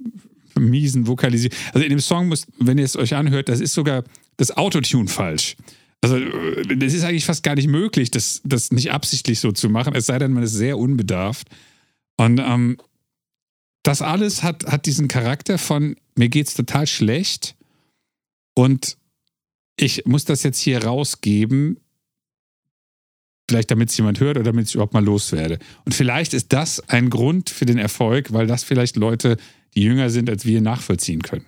miesen 0.58 1.08
Vokalisierung. 1.08 1.58
Also 1.74 1.84
in 1.84 1.90
dem 1.90 2.00
Song, 2.00 2.28
muss, 2.28 2.48
wenn 2.60 2.78
ihr 2.78 2.86
es 2.86 2.96
euch 2.96 3.16
anhört, 3.16 3.50
das 3.50 3.60
ist 3.60 3.74
sogar 3.74 4.04
das 4.38 4.56
Autotune 4.56 5.08
falsch. 5.08 5.56
Also 6.02 6.20
das 6.76 6.94
ist 6.94 7.04
eigentlich 7.04 7.26
fast 7.26 7.44
gar 7.44 7.56
nicht 7.56 7.68
möglich, 7.68 8.12
das, 8.12 8.42
das 8.44 8.72
nicht 8.72 8.92
absichtlich 8.92 9.40
so 9.40 9.52
zu 9.52 9.70
machen, 9.70 9.96
es 9.96 10.06
sei 10.06 10.20
denn, 10.20 10.34
man 10.34 10.44
ist 10.44 10.54
sehr 10.54 10.78
unbedarft. 10.78 11.48
Und 12.18 12.40
ähm, 12.40 12.78
das 13.84 14.02
alles 14.02 14.44
hat, 14.44 14.66
hat 14.66 14.86
diesen 14.86 15.08
Charakter 15.08 15.58
von, 15.58 15.96
mir 16.16 16.30
geht's 16.30 16.54
total 16.54 16.86
schlecht 16.88 17.56
und 18.54 18.98
ich 19.78 20.06
muss 20.06 20.26
das 20.26 20.44
jetzt 20.44 20.60
hier 20.60 20.84
rausgeben, 20.84 21.80
Vielleicht 23.50 23.70
damit 23.70 23.90
es 23.90 23.98
jemand 23.98 24.20
hört 24.20 24.38
oder 24.38 24.52
damit 24.52 24.68
ich 24.68 24.76
überhaupt 24.76 24.94
mal 24.94 25.04
loswerde. 25.04 25.60
Und 25.86 25.94
vielleicht 25.94 26.34
ist 26.34 26.52
das 26.52 26.80
ein 26.90 27.10
Grund 27.10 27.50
für 27.50 27.66
den 27.66 27.78
Erfolg, 27.78 28.34
weil 28.34 28.48
das 28.48 28.64
vielleicht 28.64 28.96
Leute, 28.96 29.38
die 29.76 29.84
jünger 29.84 30.10
sind 30.10 30.30
als 30.30 30.46
wir, 30.46 30.62
nachvollziehen 30.62 31.22
können. 31.22 31.46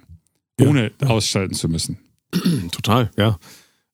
Ohne 0.62 0.92
ja. 1.02 1.08
ausschalten 1.08 1.56
zu 1.56 1.70
müssen. 1.70 1.98
Total, 2.72 3.10
ja. 3.18 3.40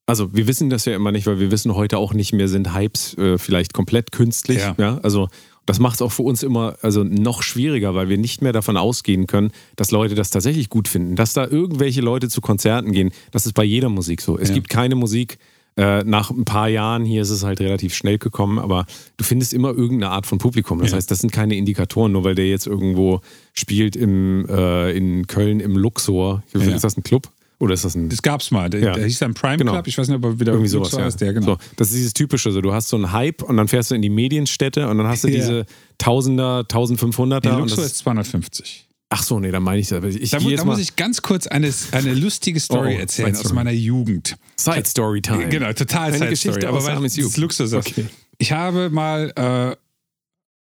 Also 0.06 0.34
wir 0.34 0.46
wissen 0.46 0.68
das 0.68 0.84
ja 0.84 0.94
immer 0.94 1.12
nicht, 1.12 1.26
weil 1.26 1.40
wir 1.40 1.50
wissen 1.50 1.74
heute 1.74 1.96
auch 1.96 2.12
nicht 2.12 2.34
mehr, 2.34 2.48
sind 2.48 2.74
Hypes 2.74 3.16
äh, 3.16 3.38
vielleicht 3.38 3.72
komplett 3.72 4.12
künstlich. 4.12 4.58
Ja. 4.58 4.74
ja? 4.78 4.98
Also 5.02 5.28
das 5.64 5.78
macht 5.78 5.94
es 5.94 6.02
auch 6.02 6.12
für 6.12 6.22
uns 6.22 6.42
immer 6.42 6.76
also 6.82 7.04
noch 7.04 7.42
schwieriger, 7.42 7.94
weil 7.94 8.10
wir 8.10 8.18
nicht 8.18 8.42
mehr 8.42 8.52
davon 8.52 8.76
ausgehen 8.76 9.26
können, 9.26 9.50
dass 9.76 9.90
Leute 9.90 10.14
das 10.14 10.28
tatsächlich 10.28 10.68
gut 10.68 10.88
finden. 10.88 11.16
Dass 11.16 11.32
da 11.32 11.46
irgendwelche 11.46 12.02
Leute 12.02 12.28
zu 12.28 12.42
Konzerten 12.42 12.92
gehen, 12.92 13.12
das 13.30 13.46
ist 13.46 13.54
bei 13.54 13.64
jeder 13.64 13.88
Musik 13.88 14.20
so. 14.20 14.38
Es 14.38 14.50
ja. 14.50 14.54
gibt 14.54 14.68
keine 14.68 14.94
Musik, 14.94 15.38
äh, 15.76 16.04
nach 16.04 16.30
ein 16.30 16.44
paar 16.44 16.68
Jahren 16.68 17.04
hier 17.04 17.22
ist 17.22 17.30
es 17.30 17.42
halt 17.42 17.60
relativ 17.60 17.94
schnell 17.94 18.18
gekommen, 18.18 18.58
aber 18.58 18.86
du 19.16 19.24
findest 19.24 19.52
immer 19.52 19.70
irgendeine 19.70 20.10
Art 20.10 20.26
von 20.26 20.38
Publikum. 20.38 20.78
Das 20.78 20.90
ja. 20.90 20.96
heißt, 20.96 21.10
das 21.10 21.18
sind 21.18 21.32
keine 21.32 21.56
Indikatoren, 21.56 22.12
nur 22.12 22.24
weil 22.24 22.34
der 22.34 22.48
jetzt 22.48 22.66
irgendwo 22.66 23.20
spielt 23.52 23.96
im, 23.96 24.46
äh, 24.48 24.92
in 24.96 25.26
Köln 25.26 25.60
im 25.60 25.76
Luxor. 25.76 26.42
Ja. 26.54 26.60
Ist 26.60 26.84
das 26.84 26.96
ein 26.96 27.02
Club? 27.02 27.28
Oder 27.58 27.74
ist 27.74 27.84
das 27.84 27.94
ein. 27.94 28.08
Das 28.08 28.22
gab's 28.22 28.50
mal. 28.50 28.68
Der, 28.68 28.80
ja. 28.80 28.92
der 28.92 29.04
hieß 29.04 29.20
dann 29.20 29.34
Prime 29.34 29.58
genau. 29.58 29.72
Club. 29.72 29.86
Ich 29.86 29.96
weiß 29.96 30.08
nicht, 30.08 30.16
ob 30.16 30.24
er 30.24 30.40
wieder 30.40 30.52
irgendwie 30.52 30.68
sowas 30.68 30.92
ja. 30.92 31.06
ist. 31.06 31.20
Der, 31.20 31.32
genau. 31.32 31.46
So, 31.46 31.56
das 31.76 31.88
ist 31.88 31.96
dieses 31.96 32.12
typische. 32.12 32.50
So, 32.52 32.60
du 32.60 32.72
hast 32.72 32.88
so 32.88 32.96
einen 32.96 33.12
Hype 33.12 33.42
und 33.42 33.56
dann 33.56 33.68
fährst 33.68 33.90
du 33.90 33.94
in 33.94 34.02
die 34.02 34.10
Medienstädte 34.10 34.88
und 34.88 34.98
dann 34.98 35.06
hast 35.06 35.24
du 35.24 35.28
ja. 35.30 35.36
diese 35.36 35.66
Tausender, 35.98 36.60
1500er. 36.60 37.40
Der 37.40 37.58
Luxor 37.58 37.84
ist 37.84 37.98
250. 37.98 38.86
Ach 39.16 39.22
so, 39.22 39.38
nee, 39.38 39.52
da 39.52 39.60
meine 39.60 39.80
ich 39.80 39.86
das. 39.86 40.02
Ich 40.16 40.30
da, 40.30 40.40
da 40.40 40.64
muss 40.64 40.80
ich 40.80 40.96
ganz 40.96 41.22
kurz 41.22 41.46
eine, 41.46 41.72
eine 41.92 42.14
lustige 42.14 42.58
Story 42.58 42.96
oh, 42.96 42.98
erzählen 42.98 43.36
aus 43.36 43.52
meiner 43.52 43.70
Jugend. 43.70 44.36
Side 44.56 44.86
Story 44.86 45.22
Time. 45.22 45.48
Genau, 45.48 45.72
total 45.72 46.08
eine 46.08 46.18
Side 46.18 46.30
Geschichte 46.30 46.60
Story. 46.62 46.66
Aber 46.66 46.84
weil 46.84 47.04
es 47.04 47.36
Luxus 47.36 47.72
ist. 47.72 47.74
Okay. 47.74 48.06
Ich 48.38 48.50
habe 48.50 48.90
mal 48.90 49.32
äh, 49.36 49.76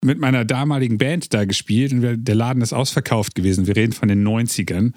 mit 0.06 0.20
meiner 0.20 0.46
damaligen 0.46 0.98
Band 0.98 1.34
da 1.34 1.44
gespielt 1.44 1.92
und 1.92 2.02
wir, 2.02 2.16
der 2.16 2.36
Laden 2.36 2.62
ist 2.62 2.72
ausverkauft 2.72 3.36
gewesen. 3.36 3.68
Wir 3.68 3.76
reden 3.76 3.92
von 3.92 4.08
den 4.08 4.26
90ern. 4.26 4.94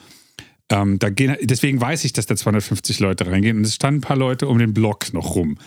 Ähm, 0.68 1.00
da 1.00 1.10
gehen, 1.10 1.36
deswegen 1.42 1.80
weiß 1.80 2.04
ich, 2.04 2.12
dass 2.12 2.26
da 2.26 2.36
250 2.36 3.00
Leute 3.00 3.26
reingehen 3.26 3.56
und 3.56 3.64
es 3.64 3.74
standen 3.74 3.98
ein 3.98 4.02
paar 4.02 4.16
Leute 4.16 4.46
um 4.46 4.60
den 4.60 4.72
Block 4.72 5.12
noch 5.12 5.34
rum. 5.34 5.58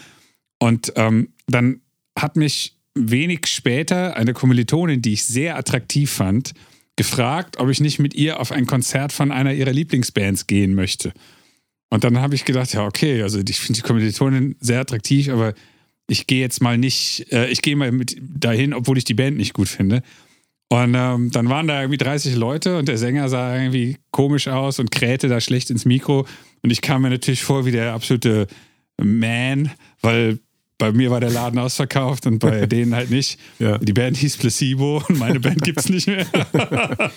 Und 0.60 0.94
ähm, 0.96 1.34
dann 1.48 1.82
hat 2.18 2.38
mich 2.38 2.78
wenig 2.98 3.48
später 3.48 4.16
eine 4.16 4.32
Kommilitonin, 4.32 5.02
die 5.02 5.12
ich 5.12 5.26
sehr 5.26 5.58
attraktiv 5.58 6.10
fand, 6.10 6.54
gefragt, 6.96 7.58
ob 7.60 7.70
ich 7.70 7.82
nicht 7.82 8.00
mit 8.00 8.14
ihr 8.14 8.40
auf 8.40 8.52
ein 8.52 8.66
Konzert 8.66 9.12
von 9.12 9.32
einer 9.32 9.54
ihrer 9.54 9.74
Lieblingsbands 9.74 10.48
gehen 10.48 10.74
möchte. 10.74 11.14
Und 11.90 12.04
dann 12.04 12.20
habe 12.20 12.36
ich 12.36 12.46
gedacht, 12.46 12.74
ja, 12.74 12.86
okay, 12.86 13.22
also 13.22 13.40
ich 13.40 13.60
finde 13.60 13.82
die 13.82 13.88
Kommilitonin 13.88 14.56
sehr 14.60 14.82
attraktiv, 14.82 15.30
aber 15.30 15.54
ich 16.08 16.28
gehe 16.28 16.42
jetzt 16.42 16.62
mal 16.62 16.78
nicht, 16.78 17.32
äh, 17.32 17.48
ich 17.48 17.62
gehe 17.62 17.76
mal 17.76 17.92
mit 17.92 18.18
dahin, 18.22 18.74
obwohl 18.74 18.98
ich 18.98 19.04
die 19.04 19.14
Band 19.14 19.38
nicht 19.38 19.54
gut 19.54 19.68
finde. 19.68 20.02
Und 20.70 20.96
ähm, 20.96 21.32
dann 21.32 21.50
waren 21.50 21.68
da 21.68 21.82
irgendwie 21.82 21.98
30 21.98 22.36
Leute 22.36 22.78
und 22.78 22.88
der 22.88 22.98
Sänger 22.98 23.30
sah 23.30 23.56
irgendwie 23.56 23.98
komisch 24.12 24.48
aus 24.48 24.80
und 24.80 24.92
krähte 24.92 25.28
da 25.28 25.40
schlecht 25.40 25.70
ins 25.70 25.86
Mikro. 25.86 26.28
Und 26.64 26.72
ich 26.72 26.82
kam 26.82 27.04
mir 27.04 27.12
natürlich 27.12 27.44
vor 27.44 27.66
wie 27.66 27.72
der 27.72 27.94
absolute 27.94 28.48
Man, 28.98 29.72
weil 30.02 30.40
bei 30.78 30.92
mir 30.92 31.10
war 31.10 31.20
der 31.22 31.30
Laden 31.30 31.58
ausverkauft 31.58 32.26
und 32.28 32.40
bei 32.40 32.66
denen 32.66 32.96
halt 32.96 33.10
nicht. 33.10 33.40
Ja. 33.60 33.78
Die 33.78 33.94
Band 33.94 34.18
hieß 34.18 34.38
Placebo 34.38 35.02
und 35.08 35.20
meine 35.20 35.40
Band 35.40 35.62
gibt 35.62 35.80
es 35.80 35.90
nicht 35.90 36.08
mehr. 36.08 36.26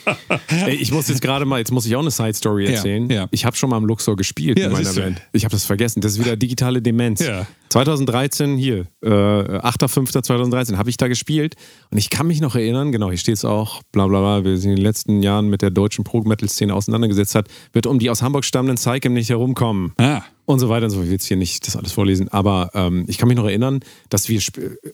Ey, 0.49 0.77
ich 0.77 0.93
muss 0.93 1.09
jetzt 1.09 1.21
gerade 1.21 1.45
mal, 1.45 1.59
jetzt 1.59 1.73
muss 1.73 1.85
ich 1.85 1.97
auch 1.97 2.01
eine 2.01 2.11
Side 2.11 2.35
Story 2.35 2.67
erzählen. 2.67 3.09
Ja, 3.11 3.23
ja. 3.23 3.29
Ich 3.33 3.45
habe 3.45 3.57
schon 3.57 3.71
mal 3.71 3.79
im 3.79 3.85
Luxor 3.85 4.17
gespielt 4.17 4.59
in 4.59 4.71
meiner 4.71 4.93
Band. 4.93 5.23
Ich 5.33 5.45
habe 5.45 5.53
das 5.53 5.65
vergessen. 5.65 6.01
Das 6.01 6.13
ist 6.13 6.25
wieder 6.25 6.37
digitale 6.37 6.81
Demenz. 6.81 7.25
2013 7.71 8.57
hier, 8.57 8.87
äh, 9.03 9.09
8.5.2013 9.09 10.77
habe 10.77 10.89
ich 10.89 10.97
da 10.97 11.09
gespielt 11.09 11.55
und 11.91 11.99
ich 11.99 12.09
kann 12.09 12.27
mich 12.27 12.41
noch 12.41 12.55
erinnern, 12.55 12.93
genau, 12.93 13.11
hier 13.11 13.19
steht 13.19 13.35
es 13.35 13.45
auch, 13.45 13.83
bla 13.93 14.07
bla 14.07 14.21
bla, 14.21 14.45
wir 14.45 14.57
sind 14.57 14.71
in 14.71 14.77
den 14.77 14.85
letzten 14.85 15.23
Jahren 15.23 15.51
mit 15.51 15.61
der 15.61 15.69
deutschen 15.69 16.03
Pro-Metal-Szene 16.03 16.73
auseinandergesetzt 16.73 17.35
hat, 17.35 17.49
wird 17.75 17.87
um 17.87 17.99
die 17.99 18.09
aus 18.09 18.23
Hamburg 18.23 18.47
stammenden 18.47 18.77
Psychem 18.77 19.13
nicht 19.13 19.29
herumkommen. 19.29 19.93
Ah 19.99 20.23
und 20.49 20.61
so 20.61 20.71
weiter 20.71 20.87
und 20.87 20.91
so. 20.91 21.01
Ich 21.03 21.07
will 21.07 21.13
jetzt 21.13 21.27
hier 21.27 21.37
nicht 21.37 21.67
das 21.67 21.77
alles 21.77 21.93
vorlesen, 21.93 22.29
aber 22.29 22.71
ähm, 22.73 23.05
ich 23.07 23.19
kann 23.19 23.29
mich 23.29 23.37
noch 23.37 23.45
erinnern, 23.45 23.81
dass 24.09 24.31
wir 24.31 24.41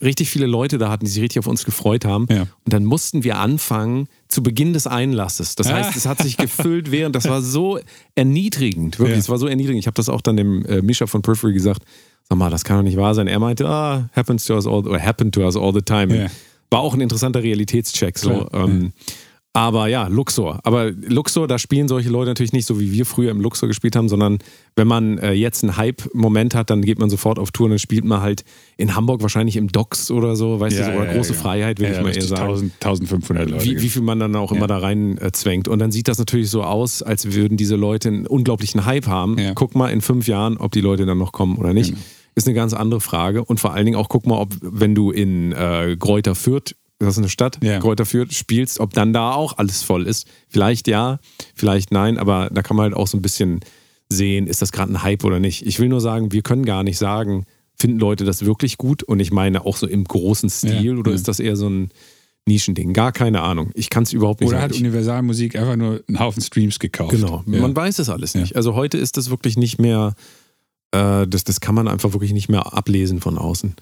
richtig 0.03 0.29
viele 0.29 0.47
Leute 0.47 0.79
da 0.79 0.91
hatten, 0.91 1.05
die 1.05 1.11
sich 1.13 1.23
richtig 1.23 1.39
auf 1.39 1.47
uns 1.47 1.65
gefreut 1.65 2.05
haben. 2.05 2.27
Ja. 2.29 2.43
Und 2.65 2.73
dann 2.73 2.85
mussten 2.85 3.23
wir 3.23 3.39
anfangen 3.39 4.09
zu 4.27 4.43
Beginn 4.43 4.73
des 4.73 4.89
Einlasses. 4.89 5.55
Das 5.55 5.73
heißt, 5.73 5.97
es 5.97 6.07
hat 6.07 6.21
sich 6.21 6.37
gefüllt 6.37 6.91
während, 6.91 7.15
das 7.15 7.29
war 7.29 7.41
so 7.41 7.79
erniedrigend, 8.17 8.99
wirklich, 8.99 9.19
es 9.19 9.29
war 9.29 9.39
so 9.39 9.47
erniedrigend. 9.47 9.79
Ich 9.79 9.87
habe 9.87 9.95
das 9.95 10.09
auch 10.09 10.23
dann 10.23 10.37
dem 10.37 10.67
äh, 10.67 10.83
Mischa 10.83 11.07
von 11.07 11.23
Periphery 11.23 11.53
gesagt, 11.53 11.83
sag 12.29 12.37
mal, 12.37 12.51
das 12.51 12.65
kann 12.65 12.79
doch 12.79 12.83
nicht 12.83 12.97
wahr 12.97 13.15
sein. 13.15 13.29
Er 13.29 13.39
meinte, 13.39 13.69
ah, 13.69 14.11
happens 14.13 14.47
to 14.47 14.55
us 14.55 14.67
all, 14.67 14.85
or 14.89 15.01
happened 15.01 15.37
to 15.37 15.43
us 15.43 15.57
all 15.57 15.73
the 15.73 15.83
time. 15.83 16.17
Ja. 16.17 16.27
War 16.71 16.81
auch 16.81 16.95
ein 16.95 17.01
interessanter 17.01 17.45
Realitätscheck. 17.45 18.19
So. 18.19 18.49
Ähm, 18.53 18.93
aber 19.57 19.87
ja, 19.87 20.09
Luxor. 20.09 20.59
Aber 20.65 20.91
Luxor, 20.91 21.47
da 21.47 21.61
spielen 21.61 21.87
solche 21.87 22.11
Leute 22.11 22.31
natürlich 22.31 22.53
nicht 22.53 22.67
so, 22.67 22.81
wie 22.81 22.91
wir 22.91 23.07
früher 23.07 23.31
im 23.31 23.41
Luxor 23.41 23.69
gespielt 23.69 23.95
haben, 23.95 24.09
sondern 24.09 24.39
wenn 24.75 24.89
man 24.89 25.19
äh, 25.19 25.33
jetzt 25.33 25.63
einen 25.63 25.77
Hype-Moment 25.77 26.57
hat, 26.57 26.71
dann 26.71 26.83
geht 26.83 26.99
man 26.99 27.09
sofort 27.09 27.39
auf 27.39 27.53
Tour 27.53 27.67
und 27.67 27.71
dann 27.71 27.79
spielt 27.79 28.05
man 28.05 28.21
halt 28.21 28.45
in 28.77 28.97
Hamburg 28.97 29.23
wahrscheinlich 29.23 29.57
im 29.57 29.69
Docks 29.69 30.11
oder 30.11 30.35
so, 30.35 30.59
weißt 30.59 30.77
ja, 30.77 30.91
du, 30.91 30.97
oder 30.97 31.07
ja, 31.07 31.13
große 31.13 31.35
ja, 31.35 31.39
Freiheit, 31.39 31.79
will 31.79 31.89
ich 31.89 32.03
mal 32.03 32.13
eher 32.13 32.23
sagen. 32.23 32.43
1000, 32.43 32.73
1500 32.81 33.51
Leute. 33.51 33.65
Wie, 33.65 33.81
wie, 33.81 33.89
viel 33.89 34.03
man 34.03 34.19
dann 34.19 34.35
auch 34.35 34.51
immer 34.51 34.67
da 34.67 34.79
rein 34.79 35.19
äh, 35.19 35.31
zwängt. 35.31 35.69
Und 35.69 35.79
dann 35.79 35.93
sieht 35.93 36.09
das 36.09 36.19
natürlich 36.19 36.51
so 36.51 36.65
aus, 36.65 37.05
als 37.05 37.33
würden 37.33 37.57
diese 37.57 37.77
Leute 37.77 38.09
einen 38.09 38.27
unglaublichen 38.27 38.85
Hype 38.87 39.07
haben. 39.07 39.37
Guck 39.55 39.77
mal 39.77 39.91
in 39.91 40.01
fünf 40.01 40.27
Jahren, 40.27 40.57
ob 40.57 40.73
die 40.73 40.81
Leute 40.81 41.07
dann 41.07 41.19
noch 41.19 41.31
kommen 41.31 41.59
oder 41.59 41.73
nicht. 41.73 41.91
Genau. 41.91 42.03
Ist 42.35 42.49
eine 42.49 42.57
ganz 42.57 42.73
andere 42.73 43.01
Frage. 43.01 43.45
Und 43.45 43.61
vor 43.61 43.73
allen 43.73 43.85
Dingen 43.85 43.97
auch 43.97 44.09
guck 44.09 44.27
mal, 44.27 44.37
ob, 44.37 44.53
wenn 44.61 44.97
du 44.97 45.13
in 45.13 45.53
äh, 45.53 45.97
Gräuter 45.97 46.35
Fürth 46.35 46.75
das 46.99 47.15
ist 47.15 47.19
eine 47.19 47.29
Stadt, 47.29 47.59
ja. 47.63 47.79
Kräuter 47.81 48.07
Fürth, 48.07 48.33
spielst, 48.33 48.81
ob 48.81 48.93
dann 48.93 49.13
da 49.13 49.33
auch 49.33 49.59
alles 49.59 49.83
voll 49.83 50.07
ist. 50.07 50.27
Vielleicht 50.49 50.87
ja, 50.89 51.19
vielleicht 51.55 51.93
nein, 51.93 52.19
aber 52.19 52.51
da 52.53 52.63
kann 52.63 52.77
man 52.77 52.85
halt 52.85 52.95
auch 52.95 53.07
so 53.09 53.19
ein 53.19 53.23
bisschen 53.23 53.61
sehen, 54.09 54.47
ist 54.47 54.63
das 54.63 54.73
gerade 54.73 54.93
ein 54.93 55.03
Hype 55.03 55.25
oder 55.25 55.41
nicht. 55.41 55.67
Ich 55.67 55.79
will 55.81 55.89
nur 55.89 56.01
sagen, 56.01 56.33
wir 56.33 56.43
können 56.43 56.65
gar 56.65 56.83
nicht 56.83 56.99
sagen, 56.99 57.47
finden 57.77 57.99
Leute 57.99 58.25
das 58.25 58.45
wirklich 58.45 58.79
gut 58.79 59.03
und 59.03 59.19
ich 59.21 59.33
meine 59.33 59.65
auch 59.67 59.77
so 59.77 59.87
im 59.87 60.05
großen 60.05 60.49
Stil 60.49 60.85
ja. 60.85 60.95
oder 60.95 61.13
ist 61.13 61.27
das 61.27 61.41
eher 61.41 61.57
so 61.57 61.69
ein 61.69 61.91
Nischending, 62.47 62.93
gar 62.93 63.11
keine 63.11 63.41
Ahnung. 63.41 63.71
Ich 63.75 63.89
kann 63.89 64.03
es 64.03 64.13
überhaupt 64.13 64.41
nicht 64.41 64.51
Oder 64.51 64.61
sagen. 64.61 64.73
hat 64.75 64.79
Universalmusik 64.79 65.57
einfach 65.57 65.77
nur 65.77 66.03
einen 66.07 66.21
Haufen 66.21 66.43
Streams 66.43 66.79
gekauft. 66.79 67.13
Genau, 67.13 67.43
Ja. 67.47 67.61
man 67.61 67.75
weiß 67.75 67.99
es 67.99 68.11
alles 68.11 68.35
Ja. 68.35 68.41
nicht. 68.43 68.55
Also 68.55 68.75
heute 68.75 68.99
ist 68.99 69.17
das 69.17 69.31
wirklich 69.31 69.57
nicht 69.57 69.81
mehr, 69.81 70.15
äh, 70.93 71.27
das, 71.27 71.45
das 71.45 71.61
kann 71.61 71.75
man 71.75 71.89
einfach 71.89 72.13
wirklich 72.13 72.33
nicht 72.35 72.51
mehr 72.51 72.75
ablesen 72.75 73.21
von 73.21 73.39
außen. 73.39 73.75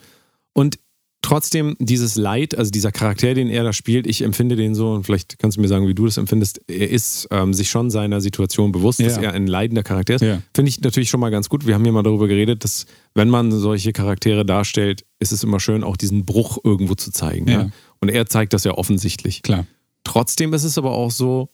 Und 0.53 0.79
trotzdem, 1.23 1.77
dieses 1.79 2.17
Leid, 2.17 2.57
also 2.59 2.71
dieser 2.71 2.93
Charakter, 2.93 3.33
den 3.35 3.49
er 3.49 3.65
da 3.65 3.73
spielt, 3.73 4.07
ich 4.07 4.23
empfinde 4.23 4.57
den 4.57 4.75
so, 4.75 4.93
und 4.93 5.05
vielleicht 5.05 5.39
kannst 5.39 5.57
du 5.57 5.61
mir 5.61 5.69
sagen, 5.69 5.87
wie 5.89 5.95
du 5.95 6.05
das 6.05 6.17
empfindest, 6.19 6.61
er 6.69 6.91
ist 6.91 7.29
ähm, 7.31 7.55
sich 7.55 7.71
schon 7.71 7.91
seiner 7.91 8.21
Situation 8.21 8.73
bewusst, 8.73 9.01
dass 9.01 9.17
Ja. 9.17 9.23
er 9.23 9.33
ein 9.33 9.47
leidender 9.47 9.83
Charakter 9.83 10.17
ist. 10.17 10.21
Ja. 10.23 10.43
Finde 10.55 10.69
ich 10.69 10.81
natürlich 10.81 11.09
schon 11.11 11.21
mal 11.21 11.31
ganz 11.31 11.49
gut. 11.49 11.67
Wir 11.67 11.75
haben 11.75 11.85
ja 11.87 11.93
mal 11.93 12.03
darüber 12.03 12.29
geredet, 12.29 12.65
dass 12.65 12.87
wenn 13.15 13.31
man 13.31 13.51
solche 13.53 13.93
Charaktere 13.93 14.45
darstellt, 14.45 15.05
ist 15.21 15.33
es 15.33 15.43
immer 15.45 15.61
schön, 15.61 15.85
auch 15.85 15.97
diesen 15.97 16.25
Bruch 16.27 16.59
irgendwo 16.65 16.95
zu 16.95 17.11
zeigen. 17.13 17.49
Ja. 17.49 17.63
Ja? 17.63 17.71
Und 18.01 18.09
er 18.11 18.27
zeigt 18.27 18.53
das 18.53 18.65
ja 18.65 18.73
offensichtlich. 18.73 19.43
Klar. 19.43 19.67
Trotzdem 20.05 20.53
ist 20.53 20.65
es 20.65 20.77
aber 20.77 20.91
auch 20.93 21.11
so, 21.13 21.51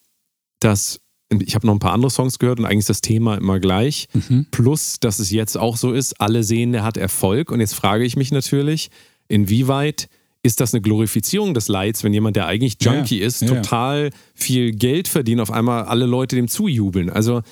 dass 0.60 1.00
ich 1.30 1.54
habe 1.54 1.66
noch 1.66 1.74
ein 1.74 1.78
paar 1.78 1.92
andere 1.92 2.10
Songs 2.10 2.38
gehört 2.38 2.58
und 2.58 2.64
eigentlich 2.64 2.78
ist 2.78 2.88
das 2.88 3.02
Thema 3.02 3.36
immer 3.36 3.60
gleich. 3.60 4.08
Mhm. 4.14 4.46
Plus, 4.50 4.98
dass 4.98 5.18
es 5.18 5.30
jetzt 5.30 5.58
auch 5.58 5.76
so 5.76 5.92
ist, 5.92 6.18
alle 6.22 6.42
sehen, 6.42 6.72
der 6.72 6.84
hat 6.84 6.96
Erfolg. 6.96 7.50
Und 7.50 7.60
jetzt 7.60 7.74
frage 7.74 8.04
ich 8.06 8.16
mich 8.16 8.32
natürlich, 8.32 8.88
inwieweit 9.28 10.08
ist 10.42 10.60
das 10.60 10.72
eine 10.72 10.80
Glorifizierung 10.80 11.54
des 11.54 11.68
Leids, 11.68 12.04
wenn 12.04 12.12
jemand, 12.12 12.36
der 12.36 12.46
eigentlich 12.46 12.76
Ja, 12.80 12.94
Junkie 12.94 13.18
ist, 13.18 13.42
ja, 13.42 13.48
ja. 13.48 13.54
total 13.56 14.10
viel 14.34 14.72
Geld 14.72 15.08
verdient, 15.08 15.40
auf 15.40 15.50
einmal 15.50 15.84
alle 15.84 16.06
Leute 16.06 16.36
dem 16.36 16.48
zujubeln. 16.48 17.10
Also, 17.10 17.42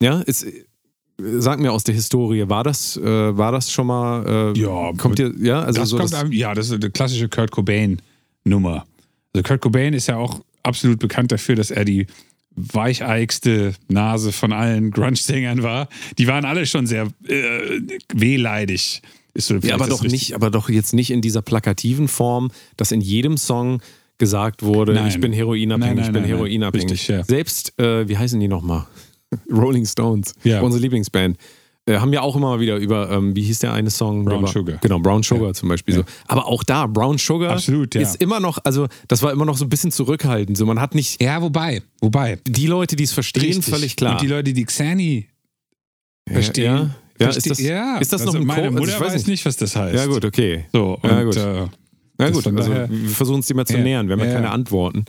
ja, 0.00 0.22
es, 0.26 0.46
sag 1.18 1.60
mir 1.60 1.72
aus 1.72 1.84
der 1.84 1.94
Historie, 1.94 2.48
war 2.48 2.62
das, 2.62 2.96
äh, 2.96 3.02
war 3.36 3.52
das 3.52 3.70
schon 3.70 3.86
mal, 3.86 4.52
äh, 4.54 4.58
Ja, 4.58 4.92
kommt 4.96 5.18
ihr, 5.18 5.32
ja, 5.40 5.62
also 5.62 5.80
das 5.80 5.88
so 5.88 5.96
kommt 5.96 6.12
das, 6.12 6.20
einem, 6.20 6.32
ja, 6.32 6.54
das 6.54 6.66
ist 6.66 6.72
eine 6.72 6.90
klassische 6.90 7.28
Kurt 7.28 7.50
Cobain-Nummer. 7.50 8.86
Also 9.32 9.42
Kurt 9.42 9.60
Cobain 9.60 9.94
ist 9.94 10.06
ja 10.08 10.16
auch 10.16 10.40
absolut 10.62 10.98
bekannt 10.98 11.32
dafür, 11.32 11.56
dass 11.56 11.70
er 11.70 11.84
die 11.84 12.06
weicheigste 12.56 13.74
Nase 13.88 14.32
von 14.32 14.52
allen 14.52 14.90
Grunge-Sängern 14.90 15.62
war. 15.62 15.88
Die 16.18 16.26
waren 16.26 16.44
alle 16.44 16.66
schon 16.66 16.86
sehr 16.86 17.08
äh, 17.26 17.80
wehleidig. 18.12 19.02
Ist 19.34 19.48
so 19.48 19.56
Ja, 19.56 19.74
aber 19.74 19.88
doch 19.88 20.02
nicht, 20.04 20.34
aber 20.34 20.50
doch 20.50 20.68
jetzt 20.68 20.94
nicht 20.94 21.10
in 21.10 21.20
dieser 21.20 21.42
plakativen 21.42 22.08
Form, 22.08 22.50
dass 22.76 22.92
in 22.92 23.00
jedem 23.00 23.36
Song 23.36 23.82
gesagt 24.18 24.62
wurde, 24.62 24.94
Nein. 24.94 25.08
ich 25.08 25.20
bin 25.20 25.32
heroinabhängig, 25.32 25.86
Nein, 25.88 25.96
nein, 25.96 26.04
ich 26.06 26.12
bin 26.12 26.24
heroinabhängig. 26.24 26.90
Richtig, 26.92 27.08
ja. 27.08 27.24
Selbst, 27.24 27.76
äh, 27.80 28.08
wie 28.08 28.16
heißen 28.16 28.38
die 28.38 28.46
nochmal? 28.48 28.86
Rolling 29.52 29.84
Stones, 29.86 30.34
Ja. 30.44 30.60
unsere 30.62 30.80
Lieblingsband. 30.82 31.36
Äh, 31.86 31.98
haben 31.98 32.12
ja 32.14 32.22
auch 32.22 32.34
immer 32.36 32.60
wieder 32.60 32.76
über, 32.76 33.10
ähm, 33.10 33.34
wie 33.36 33.42
hieß 33.42 33.58
der 33.58 33.72
eine 33.74 33.90
Song? 33.90 34.24
Brown 34.24 34.42
war- 34.44 34.48
Sugar. 34.52 34.78
Genau, 34.80 35.00
Brown 35.00 35.22
Sugar 35.22 35.52
zum 35.52 35.68
Beispiel. 35.68 35.96
Ja. 35.96 36.00
So. 36.00 36.06
Aber 36.28 36.46
auch 36.46 36.62
da, 36.62 36.86
Brown 36.86 37.18
Sugar 37.18 37.50
Absolut, 37.52 37.94
ja. 37.94 38.00
ist 38.00 38.16
immer 38.22 38.38
noch, 38.40 38.58
also 38.64 38.86
das 39.08 39.20
war 39.22 39.32
immer 39.32 39.44
noch 39.44 39.58
so 39.58 39.66
ein 39.66 39.68
bisschen 39.68 39.90
zurückhaltend. 39.90 40.56
So, 40.56 40.64
man 40.64 40.80
hat 40.80 40.94
nicht 40.94 41.20
Ja, 41.20 41.42
wobei, 41.42 41.82
wobei. 42.00 42.38
die 42.46 42.68
Leute, 42.68 42.96
die 42.96 43.04
es 43.04 43.12
verstehen, 43.12 43.44
Richtig. 43.56 43.64
völlig 43.66 43.96
klar. 43.96 44.12
Und 44.12 44.22
die 44.22 44.28
Leute, 44.28 44.52
die 44.54 44.64
Xani 44.64 45.28
verstehen. 46.30 46.94
Ja, 47.20 47.26
ja. 47.26 47.32
verste- 47.32 47.36
ist 47.38 47.50
das, 47.50 47.60
ja, 47.60 47.98
ist 47.98 48.12
das 48.12 48.20
noch 48.22 48.34
also 48.34 48.38
ein 48.38 48.46
Meine 48.46 48.62
Co- 48.62 48.66
also 48.68 48.78
Mutter 48.80 49.06
ich 49.06 49.14
weiß, 49.14 49.26
nicht. 49.26 49.44
was 49.46 49.56
das 49.56 49.76
heißt. 49.76 49.94
Ja, 49.94 50.06
gut, 50.06 50.24
okay. 50.24 50.64
So, 50.72 50.98
und, 51.00 51.10
Ja, 51.10 51.22
gut. 51.22 51.36
Äh, 51.36 51.66
Na 52.16 52.26
Das 52.28 52.32
gut, 52.32 52.46
also 52.46 52.70
wir 52.72 52.88
versuchen 53.10 53.40
es 53.40 53.46
dir 53.46 53.54
mal 53.54 53.66
zu 53.66 53.76
Ja, 53.76 53.82
nähern. 53.82 54.06
Wir 54.08 54.12
haben 54.12 54.20
ja, 54.20 54.26
ja, 54.26 54.32
keine 54.34 54.46
ja. 54.46 54.52
Antworten. 54.52 55.04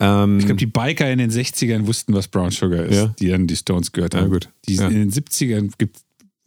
Ähm, 0.00 0.38
ich 0.38 0.44
glaube, 0.46 0.58
die 0.58 0.66
Biker 0.66 1.10
in 1.10 1.18
den 1.18 1.30
60ern 1.30 1.86
wussten, 1.86 2.14
was 2.14 2.28
Brown 2.28 2.50
Sugar 2.50 2.84
ist, 2.84 2.96
Ja. 2.96 3.06
die 3.18 3.28
dann 3.28 3.46
die 3.46 3.56
Stones 3.56 3.90
gehört 3.92 4.14
Ja, 4.14 4.20
haben. 4.20 4.30
gut. 4.30 4.50
Die 4.66 4.74
Ja. 4.76 4.86
in 4.88 4.94
den 4.94 5.10
70ern 5.10 5.70
gibt, 5.78 5.98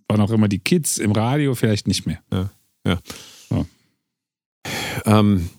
waren 0.10 0.22
auch 0.22 0.32
immer 0.32 0.48
die 0.48 0.60
Kids 0.60 0.98
im 0.98 1.12
Radio, 1.12 1.56
vielleicht 1.56 1.88
nicht 1.88 2.06
mehr. 2.06 2.22
ähm, 5.06 5.50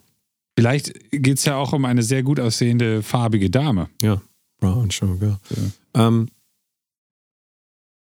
Vielleicht 0.58 0.92
geht 1.12 1.38
es 1.38 1.44
ja 1.44 1.54
auch 1.56 1.72
um 1.72 1.84
eine 1.84 2.02
sehr 2.02 2.22
gut 2.24 2.40
aussehende 2.40 3.02
farbige 3.04 3.48
Dame. 3.48 3.88
Brown 4.60 4.90
Sugar. 4.90 5.38
Ähm, 5.94 6.28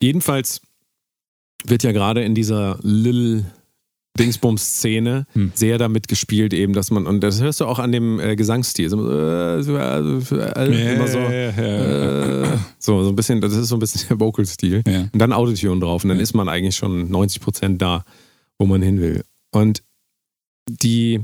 jedenfalls 0.03 0.61
wird 1.67 1.83
ja 1.83 1.93
gerade 1.93 2.23
in 2.23 2.35
dieser 2.35 2.79
Lil 2.83 3.45
Dingsbums-Szene 4.19 5.27
Hm. 5.33 5.53
sehr 5.55 5.79
damit 5.79 6.09
gespielt, 6.09 6.53
eben, 6.53 6.73
dass 6.73 6.91
man, 6.91 7.07
und 7.07 7.21
das 7.21 7.41
hörst 7.41 7.61
du 7.61 7.65
auch 7.67 7.79
an 7.79 7.93
dem 7.93 8.19
äh, 8.19 8.35
Gesangsstil, 8.37 8.91
so, 8.91 8.99
äh, 9.11 9.63
so, 9.63 9.77
äh, 9.77 9.99
äh, 10.01 10.95
immer 10.95 11.07
so, 11.07 11.19
äh, 11.19 12.45
so, 12.79 13.03
so 13.05 13.09
ein 13.11 13.17
bisschen, 13.17 13.41
das 13.41 13.55
ist 13.55 13.69
so 13.69 13.77
ein 13.77 13.79
bisschen 13.79 14.09
der 14.09 14.21
Vocal-Stil. 14.21 14.83
ja. 14.87 15.03
Und 15.13 15.19
dann 15.19 15.33
Autotune 15.33 15.81
drauf 15.81 16.03
und 16.05 16.09
dann 16.09 16.19
Ja. 16.19 16.23
ist 16.23 16.35
man 16.35 16.49
eigentlich 16.49 16.77
schon 16.77 17.09
90 17.11 17.41
Prozent 17.41 17.81
da, 17.83 18.05
wo 18.59 18.67
man 18.67 18.83
hin 18.83 19.01
will. 19.01 19.23
Und 19.53 19.83
die, 20.69 21.21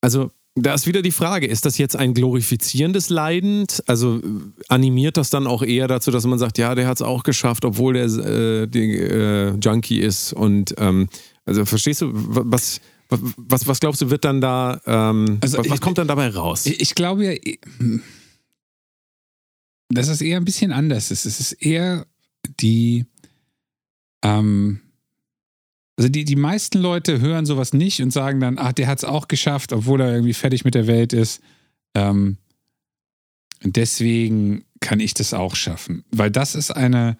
also 0.00 0.30
da 0.58 0.72
ist 0.74 0.86
wieder 0.86 1.02
die 1.02 1.10
Frage, 1.10 1.46
ist 1.46 1.66
das 1.66 1.76
jetzt 1.76 1.96
ein 1.96 2.14
glorifizierendes 2.14 3.10
Leiden? 3.10 3.66
Also 3.86 4.22
animiert 4.68 5.16
das 5.18 5.28
dann 5.30 5.46
auch 5.46 5.62
eher 5.62 5.86
dazu, 5.86 6.10
dass 6.10 6.24
man 6.24 6.38
sagt, 6.38 6.56
ja, 6.58 6.74
der 6.74 6.86
hat 6.86 6.96
es 6.96 7.02
auch 7.02 7.22
geschafft, 7.24 7.64
obwohl 7.66 7.92
der 7.94 8.04
äh, 8.06 8.66
die, 8.66 8.92
äh, 8.96 9.54
Junkie 9.62 10.00
ist 10.00 10.32
und 10.32 10.74
ähm, 10.78 11.08
also 11.44 11.64
verstehst 11.66 12.00
du, 12.00 12.10
was, 12.12 12.80
was, 13.10 13.66
was 13.68 13.80
glaubst 13.80 14.00
du, 14.00 14.10
wird 14.10 14.24
dann 14.24 14.40
da, 14.40 14.80
ähm, 14.86 15.38
Also 15.42 15.58
was, 15.58 15.68
was 15.68 15.74
ich- 15.76 15.80
kommt 15.80 15.98
dann 15.98 16.08
dabei 16.08 16.28
raus? 16.30 16.64
Ich, 16.66 16.80
ich 16.80 16.94
glaube 16.94 17.24
ja, 17.26 17.38
dass 19.90 20.08
es 20.08 20.20
eher 20.20 20.38
ein 20.38 20.44
bisschen 20.44 20.72
anders 20.72 21.10
ist. 21.10 21.26
Es 21.26 21.38
ist 21.38 21.52
eher 21.52 22.06
die, 22.60 23.04
ähm, 24.24 24.80
also 25.96 26.08
die, 26.10 26.24
die 26.24 26.36
meisten 26.36 26.78
Leute 26.78 27.20
hören 27.20 27.46
sowas 27.46 27.72
nicht 27.72 28.02
und 28.02 28.12
sagen 28.12 28.40
dann, 28.40 28.58
ach, 28.58 28.72
der 28.72 28.86
hat 28.86 28.98
es 28.98 29.04
auch 29.04 29.28
geschafft, 29.28 29.72
obwohl 29.72 30.00
er 30.02 30.12
irgendwie 30.12 30.34
fertig 30.34 30.64
mit 30.64 30.74
der 30.74 30.86
Welt 30.86 31.12
ist. 31.12 31.40
Ähm, 31.94 32.36
deswegen 33.62 34.64
kann 34.80 35.00
ich 35.00 35.14
das 35.14 35.32
auch 35.32 35.56
schaffen. 35.56 36.04
Weil 36.10 36.30
das 36.30 36.54
ist 36.54 36.70
eine, 36.70 37.16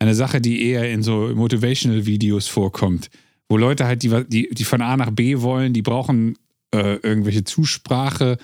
eine 0.00 0.14
Sache, 0.14 0.40
die 0.40 0.64
eher 0.64 0.90
in 0.90 1.04
so 1.04 1.32
Motivational-Videos 1.34 2.48
vorkommt, 2.48 3.10
wo 3.48 3.56
Leute 3.56 3.86
halt, 3.86 4.02
die, 4.02 4.24
die, 4.26 4.50
die 4.50 4.64
von 4.64 4.82
A 4.82 4.96
nach 4.96 5.12
B 5.12 5.40
wollen, 5.40 5.72
die 5.72 5.82
brauchen 5.82 6.36
äh, 6.74 6.96
irgendwelche 6.96 7.44
Zusprache 7.44 8.38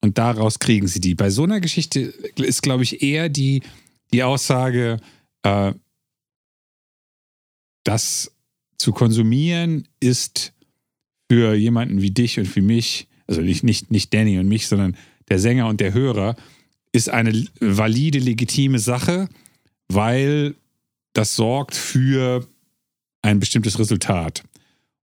und 0.00 0.16
daraus 0.16 0.58
kriegen 0.58 0.88
sie 0.88 1.00
die. 1.00 1.14
Bei 1.14 1.28
so 1.28 1.44
einer 1.44 1.60
Geschichte 1.60 2.00
ist, 2.36 2.62
glaube 2.62 2.84
ich, 2.84 3.02
eher 3.02 3.28
die, 3.28 3.62
die 4.14 4.22
Aussage, 4.22 4.96
äh, 5.42 5.74
das 7.84 8.32
zu 8.78 8.92
konsumieren 8.92 9.88
ist 10.00 10.52
für 11.30 11.54
jemanden 11.54 12.02
wie 12.02 12.10
dich 12.10 12.38
und 12.38 12.54
wie 12.54 12.60
mich, 12.60 13.08
also 13.26 13.40
nicht, 13.40 13.64
nicht, 13.64 13.90
nicht 13.90 14.12
Danny 14.14 14.38
und 14.38 14.48
mich, 14.48 14.68
sondern 14.68 14.96
der 15.28 15.38
Sänger 15.38 15.68
und 15.68 15.80
der 15.80 15.92
Hörer, 15.92 16.36
ist 16.92 17.10
eine 17.10 17.46
valide, 17.60 18.18
legitime 18.18 18.78
Sache, 18.78 19.28
weil 19.88 20.54
das 21.12 21.36
sorgt 21.36 21.74
für 21.74 22.46
ein 23.22 23.40
bestimmtes 23.40 23.78
Resultat. 23.78 24.44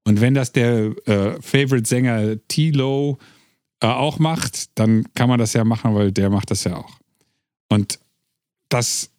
Und 0.05 0.21
wenn 0.21 0.33
das 0.33 0.51
der 0.51 0.95
äh, 1.07 1.41
Favorite-Sänger 1.41 2.37
T-Lo 2.47 3.17
äh, 3.81 3.87
auch 3.87 4.19
macht, 4.19 4.77
dann 4.77 5.05
kann 5.13 5.29
man 5.29 5.39
das 5.39 5.53
ja 5.53 5.63
machen, 5.63 5.93
weil 5.95 6.11
der 6.11 6.29
macht 6.29 6.51
das 6.51 6.63
ja 6.63 6.77
auch. 6.77 6.99
Und 7.69 7.99
das 8.69 9.12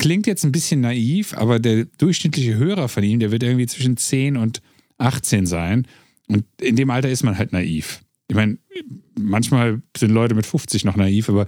klingt 0.00 0.26
jetzt 0.26 0.44
ein 0.44 0.52
bisschen 0.52 0.80
naiv, 0.80 1.34
aber 1.34 1.58
der 1.58 1.84
durchschnittliche 1.84 2.56
Hörer 2.56 2.88
von 2.88 3.04
ihm, 3.04 3.20
der 3.20 3.30
wird 3.32 3.42
irgendwie 3.42 3.66
zwischen 3.66 3.98
10 3.98 4.38
und 4.38 4.62
18 4.96 5.44
sein. 5.44 5.86
Und 6.26 6.46
in 6.58 6.74
dem 6.74 6.88
Alter 6.88 7.10
ist 7.10 7.22
man 7.22 7.36
halt 7.36 7.52
naiv. 7.52 8.00
Ich 8.28 8.34
meine, 8.34 8.56
manchmal 9.18 9.82
sind 9.94 10.10
Leute 10.10 10.34
mit 10.34 10.46
50 10.46 10.86
noch 10.86 10.96
naiv, 10.96 11.28
aber 11.28 11.42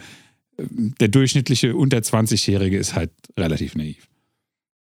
äh, 0.59 0.65
der 1.01 1.09
durchschnittliche 1.09 1.75
unter 1.75 1.97
20-Jährige 1.97 2.77
ist 2.77 2.95
halt 2.95 3.11
relativ 3.39 3.75
naiv. 3.75 4.07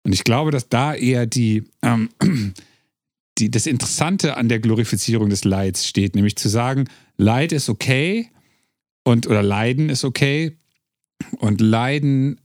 Und 0.02 0.12
ich 0.12 0.24
glaube, 0.24 0.50
dass 0.50 0.68
da 0.68 0.94
eher 0.94 1.24
die, 1.24 1.64
ähm, 1.80 2.10
die, 3.38 3.50
das 3.50 3.66
Interessante 3.66 4.36
an 4.36 4.50
der 4.50 4.60
Glorifizierung 4.60 5.30
des 5.30 5.44
Leids 5.44 5.88
steht, 5.88 6.14
nämlich 6.14 6.36
zu 6.36 6.50
sagen, 6.50 6.90
Leid 7.16 7.52
ist 7.52 7.70
okay 7.70 8.28
und 9.02 9.26
oder 9.26 9.42
Leiden 9.42 9.88
ist 9.88 10.04
okay 10.04 10.58
und 11.38 11.62
Leiden 11.62 12.38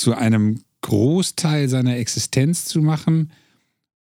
zu 0.00 0.14
einem 0.14 0.62
Großteil 0.82 1.68
seiner 1.68 1.96
Existenz 1.96 2.64
zu 2.64 2.80
machen 2.80 3.32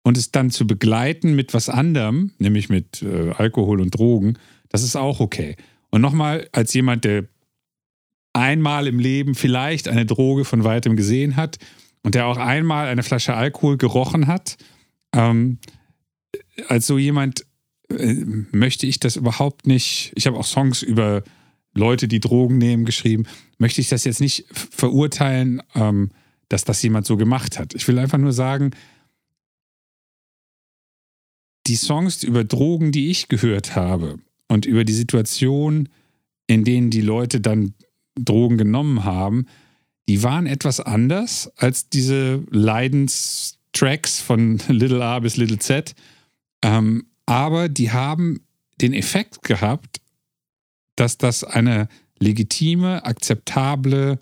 und 0.02 0.16
es 0.16 0.30
dann 0.30 0.50
zu 0.50 0.66
begleiten 0.66 1.34
mit 1.34 1.52
was 1.54 1.68
anderem, 1.68 2.32
nämlich 2.38 2.68
mit 2.68 3.02
äh, 3.02 3.32
Alkohol 3.32 3.80
und 3.80 3.90
Drogen, 3.90 4.38
das 4.68 4.82
ist 4.82 4.96
auch 4.96 5.20
okay. 5.20 5.56
Und 5.90 6.00
nochmal, 6.00 6.48
als 6.52 6.72
jemand, 6.74 7.04
der 7.04 7.24
einmal 8.32 8.86
im 8.86 8.98
Leben 8.98 9.34
vielleicht 9.34 9.88
eine 9.88 10.06
Droge 10.06 10.44
von 10.44 10.64
weitem 10.64 10.96
gesehen 10.96 11.36
hat 11.36 11.58
und 12.02 12.14
der 12.14 12.26
auch 12.26 12.36
einmal 12.36 12.88
eine 12.88 13.02
Flasche 13.02 13.34
Alkohol 13.34 13.76
gerochen 13.76 14.26
hat, 14.26 14.56
ähm, 15.12 15.58
als 16.68 16.86
so 16.86 16.98
jemand 16.98 17.44
äh, 17.90 18.14
möchte 18.52 18.86
ich 18.86 19.00
das 19.00 19.16
überhaupt 19.16 19.66
nicht. 19.66 20.12
Ich 20.14 20.26
habe 20.26 20.38
auch 20.38 20.44
Songs 20.44 20.82
über 20.82 21.22
Leute, 21.74 22.08
die 22.08 22.20
Drogen 22.20 22.58
nehmen, 22.58 22.84
geschrieben. 22.84 23.24
Möchte 23.58 23.80
ich 23.80 23.88
das 23.88 24.04
jetzt 24.04 24.20
nicht 24.20 24.46
verurteilen, 24.50 25.62
ähm, 25.74 26.10
dass 26.48 26.64
das 26.64 26.82
jemand 26.82 27.06
so 27.06 27.16
gemacht 27.16 27.58
hat. 27.58 27.74
Ich 27.74 27.86
will 27.88 27.98
einfach 27.98 28.18
nur 28.18 28.32
sagen, 28.32 28.70
die 31.66 31.76
Songs 31.76 32.24
über 32.24 32.44
Drogen, 32.44 32.92
die 32.92 33.10
ich 33.10 33.28
gehört 33.28 33.76
habe 33.76 34.18
und 34.48 34.64
über 34.64 34.84
die 34.84 34.94
Situation, 34.94 35.88
in 36.46 36.64
denen 36.64 36.90
die 36.90 37.02
Leute 37.02 37.40
dann 37.40 37.74
Drogen 38.18 38.56
genommen 38.56 39.04
haben, 39.04 39.46
die 40.08 40.22
waren 40.22 40.46
etwas 40.46 40.80
anders 40.80 41.52
als 41.56 41.90
diese 41.90 42.42
Leidenstracks 42.50 44.20
von 44.20 44.58
Little 44.68 45.04
A 45.04 45.18
bis 45.18 45.36
Little 45.36 45.58
Z. 45.58 45.94
Ähm, 46.62 47.06
aber 47.26 47.68
die 47.68 47.92
haben 47.92 48.40
den 48.80 48.94
Effekt 48.94 49.42
gehabt, 49.42 50.00
dass 50.98 51.18
das 51.18 51.44
eine 51.44 51.88
legitime, 52.18 53.04
akzeptable 53.04 54.18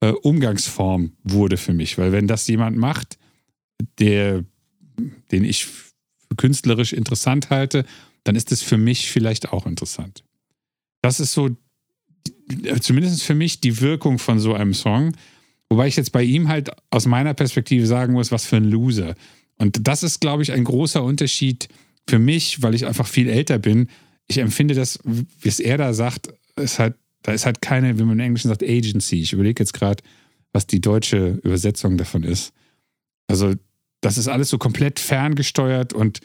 äh, 0.00 0.10
Umgangsform 0.10 1.12
wurde 1.22 1.56
für 1.56 1.72
mich. 1.72 1.96
Weil 1.96 2.12
wenn 2.12 2.26
das 2.26 2.46
jemand 2.46 2.76
macht, 2.76 3.18
der, 3.98 4.44
den 5.30 5.44
ich 5.44 5.66
für 5.66 6.36
künstlerisch 6.36 6.92
interessant 6.92 7.50
halte, 7.50 7.84
dann 8.24 8.36
ist 8.36 8.52
es 8.52 8.62
für 8.62 8.76
mich 8.76 9.10
vielleicht 9.10 9.52
auch 9.52 9.66
interessant. 9.66 10.24
Das 11.00 11.18
ist 11.18 11.32
so, 11.32 11.50
zumindest 12.80 13.22
für 13.22 13.34
mich, 13.34 13.60
die 13.60 13.80
Wirkung 13.80 14.18
von 14.18 14.38
so 14.38 14.54
einem 14.54 14.74
Song. 14.74 15.16
Wobei 15.68 15.88
ich 15.88 15.96
jetzt 15.96 16.12
bei 16.12 16.22
ihm 16.22 16.48
halt 16.48 16.70
aus 16.90 17.06
meiner 17.06 17.34
Perspektive 17.34 17.86
sagen 17.86 18.12
muss, 18.12 18.30
was 18.30 18.44
für 18.44 18.56
ein 18.56 18.70
Loser. 18.70 19.14
Und 19.56 19.86
das 19.88 20.02
ist, 20.02 20.20
glaube 20.20 20.42
ich, 20.42 20.52
ein 20.52 20.64
großer 20.64 21.02
Unterschied 21.02 21.68
für 22.08 22.18
mich, 22.18 22.62
weil 22.62 22.74
ich 22.74 22.86
einfach 22.86 23.06
viel 23.06 23.28
älter 23.28 23.58
bin. 23.58 23.88
Ich 24.32 24.38
empfinde 24.38 24.74
das, 24.74 24.98
wie 25.04 25.48
es 25.48 25.60
er 25.60 25.76
da 25.76 25.92
sagt, 25.92 26.32
ist 26.56 26.78
halt, 26.78 26.94
da 27.22 27.32
ist 27.32 27.44
halt 27.44 27.60
keine, 27.60 27.98
wie 27.98 28.02
man 28.02 28.18
im 28.18 28.20
Englischen 28.20 28.48
sagt, 28.48 28.62
Agency. 28.62 29.20
Ich 29.20 29.34
überlege 29.34 29.62
jetzt 29.62 29.74
gerade, 29.74 30.02
was 30.54 30.66
die 30.66 30.80
deutsche 30.80 31.38
Übersetzung 31.42 31.98
davon 31.98 32.24
ist. 32.24 32.54
Also, 33.26 33.54
das 34.00 34.16
ist 34.16 34.28
alles 34.28 34.48
so 34.48 34.56
komplett 34.56 35.00
ferngesteuert 35.00 35.92
und 35.92 36.20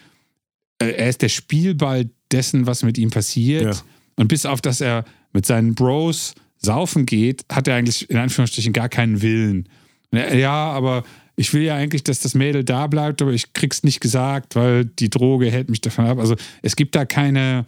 äh, 0.80 0.92
er 0.92 1.10
ist 1.10 1.22
der 1.22 1.30
Spielball 1.30 2.10
dessen, 2.32 2.66
was 2.66 2.82
mit 2.82 2.98
ihm 2.98 3.10
passiert. 3.10 3.76
Ja. 3.76 3.82
Und 4.16 4.30
bis 4.30 4.46
auf, 4.46 4.62
dass 4.62 4.80
er 4.80 5.04
mit 5.34 5.46
seinen 5.46 5.76
Bros 5.76 6.34
saufen 6.58 7.06
geht, 7.06 7.44
hat 7.52 7.68
er 7.68 7.76
eigentlich 7.76 8.10
in 8.10 8.18
Anführungsstrichen 8.18 8.72
gar 8.72 8.88
keinen 8.88 9.22
Willen. 9.22 9.68
Er, 10.12 10.34
ja, 10.36 10.72
aber 10.72 11.04
ich 11.36 11.54
will 11.54 11.62
ja 11.62 11.76
eigentlich, 11.76 12.04
dass 12.04 12.22
das 12.22 12.36
Mädel 12.36 12.64
da 12.64 12.88
bleibt, 12.88 13.22
aber 13.22 13.32
ich 13.32 13.52
krieg's 13.52 13.84
nicht 13.84 14.00
gesagt, 14.00 14.56
weil 14.56 14.86
die 14.86 15.10
Droge 15.10 15.52
hält 15.52 15.70
mich 15.70 15.82
davon 15.82 16.06
ab. 16.06 16.20
Also 16.20 16.36
es 16.62 16.76
gibt 16.78 16.96
da 16.96 17.06
keine, 17.06 17.66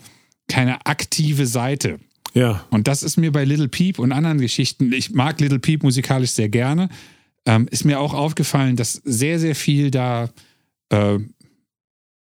keine 0.49 0.85
aktive 0.85 1.45
Seite. 1.45 1.99
Ja. 2.33 2.65
Und 2.69 2.88
das 2.88 3.03
ist 3.03 3.17
mir 3.17 3.31
bei 3.31 3.45
Little 3.45 3.69
Peep 3.69 3.99
und 3.99 4.12
anderen 4.12 4.39
Geschichten, 4.39 4.91
ich 4.91 5.12
mag 5.12 5.39
Little 5.39 5.59
Peep 5.59 5.83
musikalisch 5.83 6.31
sehr 6.31 6.49
gerne, 6.49 6.89
ähm, 7.45 7.67
ist 7.71 7.85
mir 7.85 7.99
auch 7.99 8.13
aufgefallen, 8.13 8.75
dass 8.75 8.93
sehr, 8.93 9.39
sehr 9.39 9.55
viel 9.55 9.91
da 9.91 10.29
äh, 10.89 11.19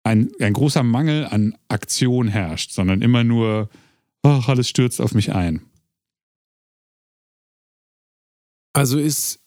ein, 0.03 0.31
ein 0.39 0.53
großer 0.53 0.83
Mangel 0.83 1.25
an 1.25 1.55
Aktion 1.67 2.27
herrscht, 2.27 2.71
sondern 2.71 3.01
immer 3.01 3.23
nur, 3.23 3.69
ach, 4.23 4.47
alles 4.47 4.69
stürzt 4.69 5.01
auf 5.01 5.13
mich 5.13 5.33
ein. 5.33 5.61
Also 8.73 8.97
ist, 8.97 9.39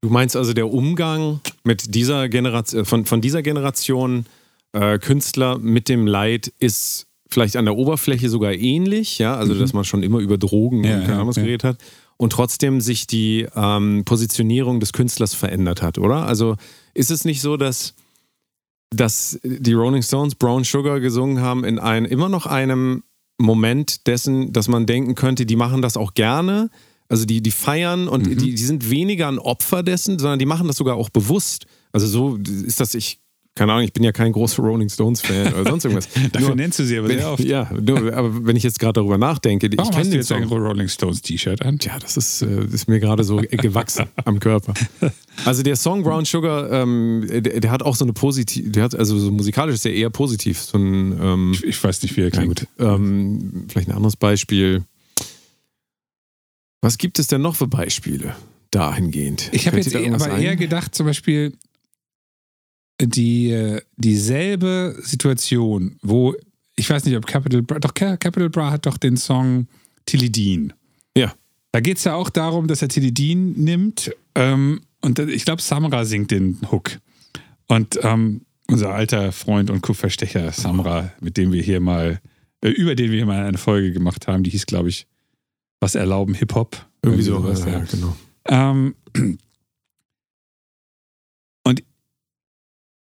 du 0.00 0.08
meinst 0.08 0.34
also 0.34 0.54
der 0.54 0.72
Umgang 0.72 1.40
mit 1.62 1.94
dieser 1.94 2.28
Generation, 2.28 2.84
von, 2.84 3.04
von 3.04 3.20
dieser 3.20 3.42
Generation 3.42 4.26
äh, 4.72 4.98
Künstler 4.98 5.58
mit 5.58 5.88
dem 5.88 6.06
Leid 6.06 6.52
ist 6.58 7.07
vielleicht 7.28 7.56
an 7.56 7.64
der 7.64 7.76
Oberfläche 7.76 8.28
sogar 8.28 8.52
ähnlich, 8.52 9.18
ja, 9.18 9.36
also 9.36 9.54
dass 9.54 9.72
man 9.72 9.84
schon 9.84 10.02
immer 10.02 10.18
über 10.18 10.38
Drogen 10.38 10.84
Ja, 10.84 10.96
und 10.96 11.06
keine 11.06 11.18
ja, 11.18 11.24
ja. 11.24 11.32
geredet 11.32 11.64
hat 11.64 11.78
und 12.18 12.30
trotzdem 12.30 12.80
sich 12.80 13.06
die 13.06 13.46
ähm, 13.54 14.02
Positionierung 14.04 14.80
des 14.80 14.92
Künstlers 14.92 15.34
verändert 15.34 15.80
hat, 15.82 15.98
oder? 15.98 16.26
Also 16.26 16.56
ist 16.92 17.10
es 17.10 17.24
nicht 17.24 17.40
so, 17.40 17.56
dass, 17.56 17.94
dass 18.90 19.38
die 19.42 19.72
Rolling 19.72 20.02
Stones 20.02 20.34
Brown 20.34 20.64
Sugar 20.64 21.00
gesungen 21.00 21.40
haben 21.40 21.64
in 21.64 21.78
ein, 21.78 22.04
immer 22.04 22.28
noch 22.28 22.46
einem 22.46 23.04
Moment 23.38 24.06
dessen, 24.08 24.52
dass 24.52 24.66
man 24.66 24.84
denken 24.84 25.14
könnte, 25.14 25.46
die 25.46 25.54
machen 25.54 25.80
das 25.80 25.96
auch 25.96 26.14
gerne, 26.14 26.70
also 27.08 27.24
die, 27.24 27.40
die 27.40 27.52
feiern 27.52 28.08
und 28.08 28.26
die, 28.26 28.36
die 28.36 28.56
sind 28.56 28.90
weniger 28.90 29.28
ein 29.28 29.38
Opfer 29.38 29.82
dessen, 29.82 30.18
sondern 30.18 30.40
die 30.40 30.44
machen 30.44 30.66
das 30.66 30.76
sogar 30.76 30.96
auch 30.96 31.08
bewusst. 31.08 31.66
Also 31.92 32.06
so 32.06 32.36
ist 32.36 32.80
das, 32.80 32.94
ich, 32.94 33.20
keine 33.58 33.72
Ahnung, 33.72 33.84
ich 33.84 33.92
bin 33.92 34.04
ja 34.04 34.12
kein 34.12 34.32
großer 34.32 34.62
Rolling 34.62 34.88
Stones-Fan 34.88 35.52
oder 35.52 35.68
sonst 35.70 35.84
irgendwas. 35.84 36.08
Dafür 36.32 36.48
Nur- 36.48 36.56
nennst 36.56 36.78
du 36.78 36.84
sie 36.84 36.96
aber 36.98 37.08
wenn, 37.08 37.18
sehr 37.18 37.30
oft. 37.32 37.44
Ja, 37.44 37.70
nur, 37.78 38.12
aber 38.14 38.46
wenn 38.46 38.56
ich 38.56 38.62
jetzt 38.62 38.78
gerade 38.78 38.94
darüber 38.94 39.18
nachdenke, 39.18 39.68
Warum 39.76 39.90
ich 39.90 39.96
kenne 39.98 40.14
jetzt 40.14 40.32
ein. 40.32 40.44
Rolling 40.44 40.88
Stones 40.88 41.20
T-Shirt 41.22 41.60
an? 41.62 41.78
Tja, 41.78 41.98
das 41.98 42.16
ist, 42.16 42.42
äh, 42.42 42.46
das 42.64 42.72
ist 42.72 42.88
mir 42.88 43.00
gerade 43.00 43.24
so 43.24 43.36
gewachsen 43.36 44.06
am 44.24 44.38
Körper. 44.40 44.72
Also 45.44 45.62
der 45.62 45.76
Song 45.76 46.02
Brown 46.02 46.24
Sugar, 46.24 46.70
ähm, 46.72 47.26
der, 47.28 47.60
der 47.60 47.70
hat 47.70 47.82
auch 47.82 47.96
so 47.96 48.04
eine 48.04 48.12
positive, 48.12 48.70
der 48.70 48.84
hat 48.84 48.94
also 48.94 49.18
so 49.18 49.30
musikalisch 49.30 49.74
ist 49.74 49.84
der 49.84 49.94
eher 49.94 50.10
positiv. 50.10 50.60
So 50.62 50.78
ein, 50.78 51.18
ähm, 51.20 51.52
Ich, 51.54 51.64
ich 51.64 51.84
weiß 51.84 52.02
nicht, 52.02 52.16
wie 52.16 52.22
er 52.22 52.30
klingt. 52.30 52.66
ähm, 52.78 53.64
vielleicht 53.68 53.88
ein 53.88 53.94
anderes 53.96 54.16
Beispiel. 54.16 54.84
Was 56.80 56.98
gibt 56.98 57.18
es 57.18 57.26
denn 57.26 57.40
noch 57.42 57.56
für 57.56 57.66
Beispiele 57.66 58.36
dahingehend? 58.70 59.48
Ich 59.52 59.66
habe 59.66 59.78
jetzt 59.78 59.92
eh, 59.94 60.10
aber 60.10 60.24
ein? 60.32 60.42
eher 60.42 60.56
gedacht, 60.56 60.94
zum 60.94 61.06
Beispiel 61.06 61.54
die, 63.00 63.50
äh, 63.50 63.80
dieselbe 63.96 64.96
Situation, 65.00 65.96
wo, 66.02 66.34
ich 66.76 66.88
weiß 66.88 67.04
nicht, 67.04 67.16
ob 67.16 67.26
Capital 67.26 67.62
Bra, 67.62 67.78
doch 67.78 67.94
Ca- 67.94 68.16
Capital 68.16 68.50
Bra 68.50 68.70
hat 68.70 68.86
doch 68.86 68.96
den 68.96 69.16
Song 69.16 69.66
Tilly 70.06 70.30
Dean. 70.30 70.72
Ja. 71.16 71.34
Da 71.72 71.80
geht 71.80 71.98
es 71.98 72.04
ja 72.04 72.14
auch 72.14 72.30
darum, 72.30 72.66
dass 72.66 72.82
er 72.82 72.88
Tilly 72.88 73.12
Dean 73.12 73.52
nimmt 73.52 74.10
ähm, 74.34 74.80
und 75.00 75.18
ich 75.18 75.44
glaube, 75.44 75.62
Samra 75.62 76.04
singt 76.04 76.30
den 76.30 76.58
Hook. 76.72 76.98
Und 77.68 77.98
ähm, 78.02 78.40
unser 78.68 78.94
alter 78.94 79.32
Freund 79.32 79.70
und 79.70 79.82
Kupferstecher 79.82 80.50
Samra, 80.52 81.12
mit 81.20 81.36
dem 81.36 81.52
wir 81.52 81.62
hier 81.62 81.80
mal, 81.80 82.20
äh, 82.62 82.70
über 82.70 82.94
den 82.94 83.10
wir 83.10 83.18
hier 83.18 83.26
mal 83.26 83.44
eine 83.44 83.58
Folge 83.58 83.92
gemacht 83.92 84.26
haben, 84.26 84.42
die 84.42 84.50
hieß, 84.50 84.66
glaube 84.66 84.88
ich, 84.88 85.06
Was 85.80 85.94
erlauben 85.94 86.34
Hip-Hop? 86.34 86.84
Irgendwie 87.02 87.22
so, 87.22 87.36
sowas, 87.40 87.64
ja, 87.64 87.78
genau. 87.84 88.16
ähm, 88.48 88.94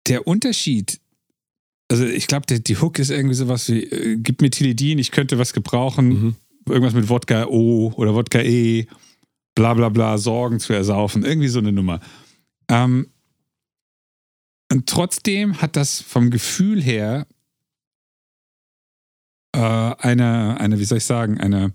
der 0.07 0.27
Unterschied, 0.27 1.01
also 1.91 2.05
ich 2.07 2.27
glaube, 2.27 2.47
die 2.47 2.77
Hook 2.77 2.99
ist 2.99 3.11
irgendwie 3.11 3.35
sowas 3.35 3.69
wie, 3.69 3.85
äh, 3.85 4.17
gib 4.17 4.41
mir 4.41 4.51
Tilidin, 4.51 4.99
ich 4.99 5.11
könnte 5.11 5.39
was 5.39 5.53
gebrauchen, 5.53 6.09
Mhm. 6.09 6.37
irgendwas 6.69 6.95
mit 6.95 7.09
Wodka 7.09 7.47
O 7.47 7.93
oder 7.97 8.15
Wodka 8.15 8.41
E, 8.41 8.87
bla 9.55 9.75
bla 9.75 9.89
bla, 9.89 10.19
Sorgen 10.19 10.61
zu 10.61 10.73
ersaufen, 10.73 11.25
irgendwie 11.25 11.49
so 11.49 11.59
eine 11.59 11.73
Nummer. 11.73 12.01
Ähm, 12.69 13.09
und 14.73 14.89
trotzdem 14.89 15.61
hat 15.61 15.77
das 15.77 16.01
vom 16.01 16.31
Gefühl 16.31 16.83
her 16.83 17.27
äh, 19.55 19.59
eine, 19.59 20.59
eine, 20.59 20.79
wie 20.79 20.85
soll 20.85 20.99
ich 20.99 21.05
sagen, 21.05 21.39
eine, 21.41 21.73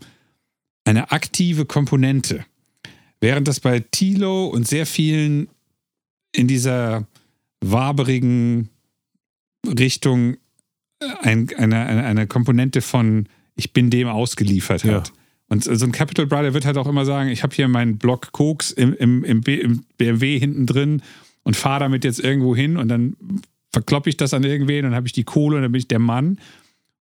eine 0.86 1.12
aktive 1.12 1.66
Komponente. 1.66 2.46
Während 3.22 3.48
das 3.48 3.60
bei 3.60 3.80
Tilo 3.80 4.48
und 4.48 4.68
sehr 4.68 4.86
vielen 4.86 5.50
in 6.34 6.48
dieser 6.48 7.08
waberigen 7.62 8.70
Richtung 9.68 10.38
ein, 11.22 11.50
eine, 11.58 11.86
eine, 11.86 12.04
eine 12.04 12.28
Komponente 12.28 12.82
von 12.82 13.28
ich 13.56 13.74
bin 13.74 13.90
dem 13.90 14.08
ausgeliefert 14.08 14.84
Ja. 14.84 14.96
hat. 14.96 15.14
Und 15.48 15.64
so 15.64 15.86
ein 15.86 15.92
Capital 15.92 16.28
Bra, 16.28 16.44
der 16.44 16.54
wird 16.54 16.66
halt 16.66 16.78
auch 16.78 16.88
immer 16.88 17.06
sagen, 17.06 17.30
ich 17.30 17.42
habe 17.42 17.56
hier 17.56 17.68
meinen 17.68 17.98
Block 17.98 18.32
Koks 18.32 18.72
im, 18.72 18.94
im, 18.94 19.24
im, 19.24 19.42
im 19.44 19.84
BMW 19.98 20.38
hinten 20.40 20.66
drin 20.68 21.02
und 21.44 21.56
fahre 21.56 21.80
damit 21.80 22.04
jetzt 22.04 22.20
irgendwo 22.20 22.56
hin 22.56 22.78
und 22.78 22.88
dann 22.88 23.16
verkloppe 23.72 24.10
ich 24.10 24.18
das 24.18 24.34
an 24.34 24.44
irgendwen 24.44 24.86
und 24.86 24.92
dann 24.92 24.96
habe 24.96 25.08
ich 25.08 25.14
die 25.14 25.24
Kohle 25.24 25.56
und 25.58 25.64
dann 25.64 25.72
bin 25.72 25.80
ich 25.80 25.88
der 25.88 26.00
Mann. 26.00 26.40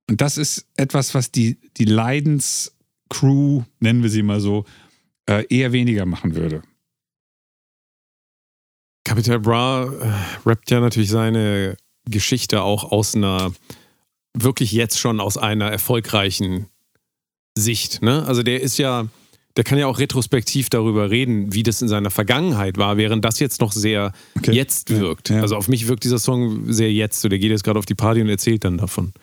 Und 0.09 0.21
das 0.21 0.37
ist 0.37 0.65
etwas, 0.77 1.13
was 1.13 1.31
die, 1.31 1.57
die 1.75 1.83
Leidenscrew, 1.85 3.63
nennen 3.81 4.01
wir 4.01 4.09
sie 4.09 4.23
mal 4.23 4.39
so, 4.39 4.63
äh, 5.29 5.45
eher 5.49 5.73
weniger 5.73 6.05
machen 6.05 6.35
würde. 6.35 6.61
Capital 9.07 9.39
Bra 9.39 9.85
äh, 9.85 10.47
rappt 10.49 10.69
ja 10.69 10.81
natürlich 10.81 11.09
seine 11.09 11.77
Geschichte 12.09 12.61
auch 12.61 12.91
aus 12.91 13.15
einer, 13.15 13.53
wirklich 14.33 14.73
jetzt 14.73 14.99
schon 14.99 15.21
aus 15.21 15.37
einer 15.37 15.71
erfolgreichen 15.71 16.67
Sicht. 17.57 18.01
Ne? 18.01 18.25
Also 18.27 18.43
der 18.43 18.61
ist 18.61 18.77
ja, 18.77 19.07
der 19.55 19.63
kann 19.63 19.79
ja 19.79 19.87
auch 19.87 19.99
retrospektiv 19.99 20.69
darüber 20.69 21.09
reden, 21.09 21.53
wie 21.53 21.63
das 21.63 21.81
in 21.81 21.87
seiner 21.87 22.11
Vergangenheit 22.11 22.77
war, 22.77 22.97
während 22.97 23.23
das 23.23 23.39
jetzt 23.39 23.61
noch 23.61 23.71
sehr 23.71 24.11
Okay. 24.37 24.51
jetzt 24.51 24.89
Ja, 24.89 24.99
wirkt. 24.99 25.29
ja. 25.29 25.41
Also 25.41 25.55
auf 25.55 25.69
mich 25.69 25.87
wirkt 25.87 26.03
dieser 26.03 26.19
Song 26.19 26.71
sehr 26.71 26.91
jetzt. 26.91 27.21
So, 27.21 27.29
der 27.29 27.39
geht 27.39 27.51
jetzt 27.51 27.63
gerade 27.63 27.79
auf 27.79 27.85
die 27.85 27.95
Party 27.95 28.21
und 28.21 28.27
erzählt 28.29 28.65
dann 28.65 28.77
davon. 28.77 29.13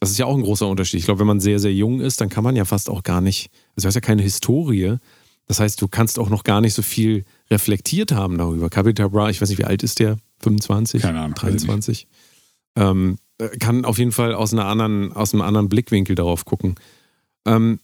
Das 0.00 0.10
ist 0.10 0.18
ja 0.18 0.24
auch 0.26 0.34
ein 0.36 0.42
großer 0.42 0.66
Unterschied. 0.66 1.00
Ich 1.00 1.04
glaube, 1.04 1.20
wenn 1.20 1.26
man 1.26 1.40
sehr, 1.40 1.58
sehr 1.58 1.72
jung 1.72 2.00
ist, 2.00 2.20
dann 2.20 2.30
kann 2.30 2.44
man 2.44 2.56
ja 2.56 2.64
fast 2.64 2.88
auch 2.88 3.02
gar 3.02 3.20
nicht, 3.20 3.50
also 3.76 3.84
du 3.84 3.88
hast 3.88 3.94
ja 3.94 4.00
keine 4.00 4.22
Historie. 4.22 4.96
Das 5.46 5.60
heißt, 5.60 5.80
du 5.82 5.88
kannst 5.88 6.18
auch 6.18 6.30
noch 6.30 6.44
gar 6.44 6.62
nicht 6.62 6.72
so 6.74 6.80
viel 6.82 7.24
reflektiert 7.50 8.12
haben 8.12 8.38
darüber. 8.38 8.70
Capital 8.70 9.10
Bra, 9.10 9.30
ich 9.30 9.40
weiß 9.40 9.48
nicht, 9.48 9.58
wie 9.58 9.64
alt 9.64 9.82
ist 9.82 9.98
der? 9.98 10.16
25? 10.42 11.02
Keine 11.02 11.20
Ahnung, 11.20 11.36
weiß 11.36 11.48
ich 11.48 11.52
nicht. 11.54 11.66
23? 11.66 12.06
Ähm, 12.76 13.18
äh, 13.38 13.48
kann 13.58 13.84
auf 13.84 13.98
jeden 13.98 14.12
Fall 14.12 14.34
aus, 14.34 14.52
einer 14.52 14.66
anderen, 14.66 15.12
aus 15.12 15.32
einem 15.32 15.42
anderen 15.42 15.68
Blickwinkel 15.68 16.14
darauf 16.14 16.44
gucken. 16.44 16.76
Ähm, 17.46 17.80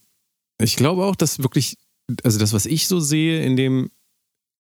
ich 0.58 0.76
glaube 0.76 1.04
auch, 1.04 1.16
dass 1.16 1.42
wirklich, 1.42 1.78
also 2.22 2.38
das, 2.38 2.52
was 2.52 2.66
ich 2.66 2.86
so 2.86 3.00
sehe 3.00 3.42
in 3.42 3.56
dem, 3.56 3.90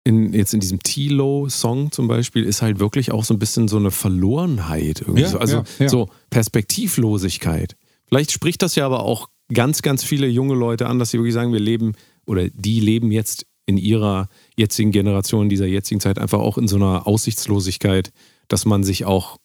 in, 0.04 0.34
jetzt 0.34 0.54
in 0.54 0.60
diesem 0.60 0.80
Tilo-Song 0.80 1.92
zum 1.92 2.08
Beispiel, 2.08 2.44
ist 2.44 2.62
halt 2.62 2.80
wirklich 2.80 3.12
auch 3.12 3.24
so 3.24 3.34
ein 3.34 3.40
bisschen 3.40 3.68
so 3.68 3.78
eine 3.78 3.92
Verlorenheit. 3.92 5.02
Irgendwie 5.02 5.22
Ja, 5.22 5.30
so. 5.30 5.40
Also 5.40 5.58
ja, 5.58 5.64
ja. 5.80 5.90
so 5.90 6.10
Perspektivlosigkeit. 6.30 7.76
Vielleicht 8.08 8.32
spricht 8.32 8.62
das 8.62 8.76
ja 8.76 8.86
aber 8.86 9.04
auch 9.04 9.30
ganz, 9.54 9.82
ganz 9.82 10.04
viele 10.04 10.28
junge 10.28 10.56
Leute 10.56 10.88
an, 10.88 11.00
dass 11.00 11.12
sie 11.12 11.18
wirklich 11.18 11.34
sagen, 11.34 11.54
wir 11.54 11.60
leben 11.60 11.94
oder 12.26 12.50
die 12.50 12.80
leben 12.80 13.12
jetzt 13.12 13.46
in 13.66 13.78
ihrer 13.78 14.28
jetzigen 14.58 14.92
Generation, 14.92 15.44
in 15.44 15.50
dieser 15.50 15.68
jetzigen 15.68 16.00
Zeit 16.02 16.20
einfach 16.20 16.40
auch 16.40 16.58
in 16.58 16.68
so 16.68 16.76
einer 16.78 17.08
Aussichtslosigkeit, 17.08 18.12
dass 18.48 18.66
man 18.66 18.84
sich 18.84 19.06
auch 19.06 19.38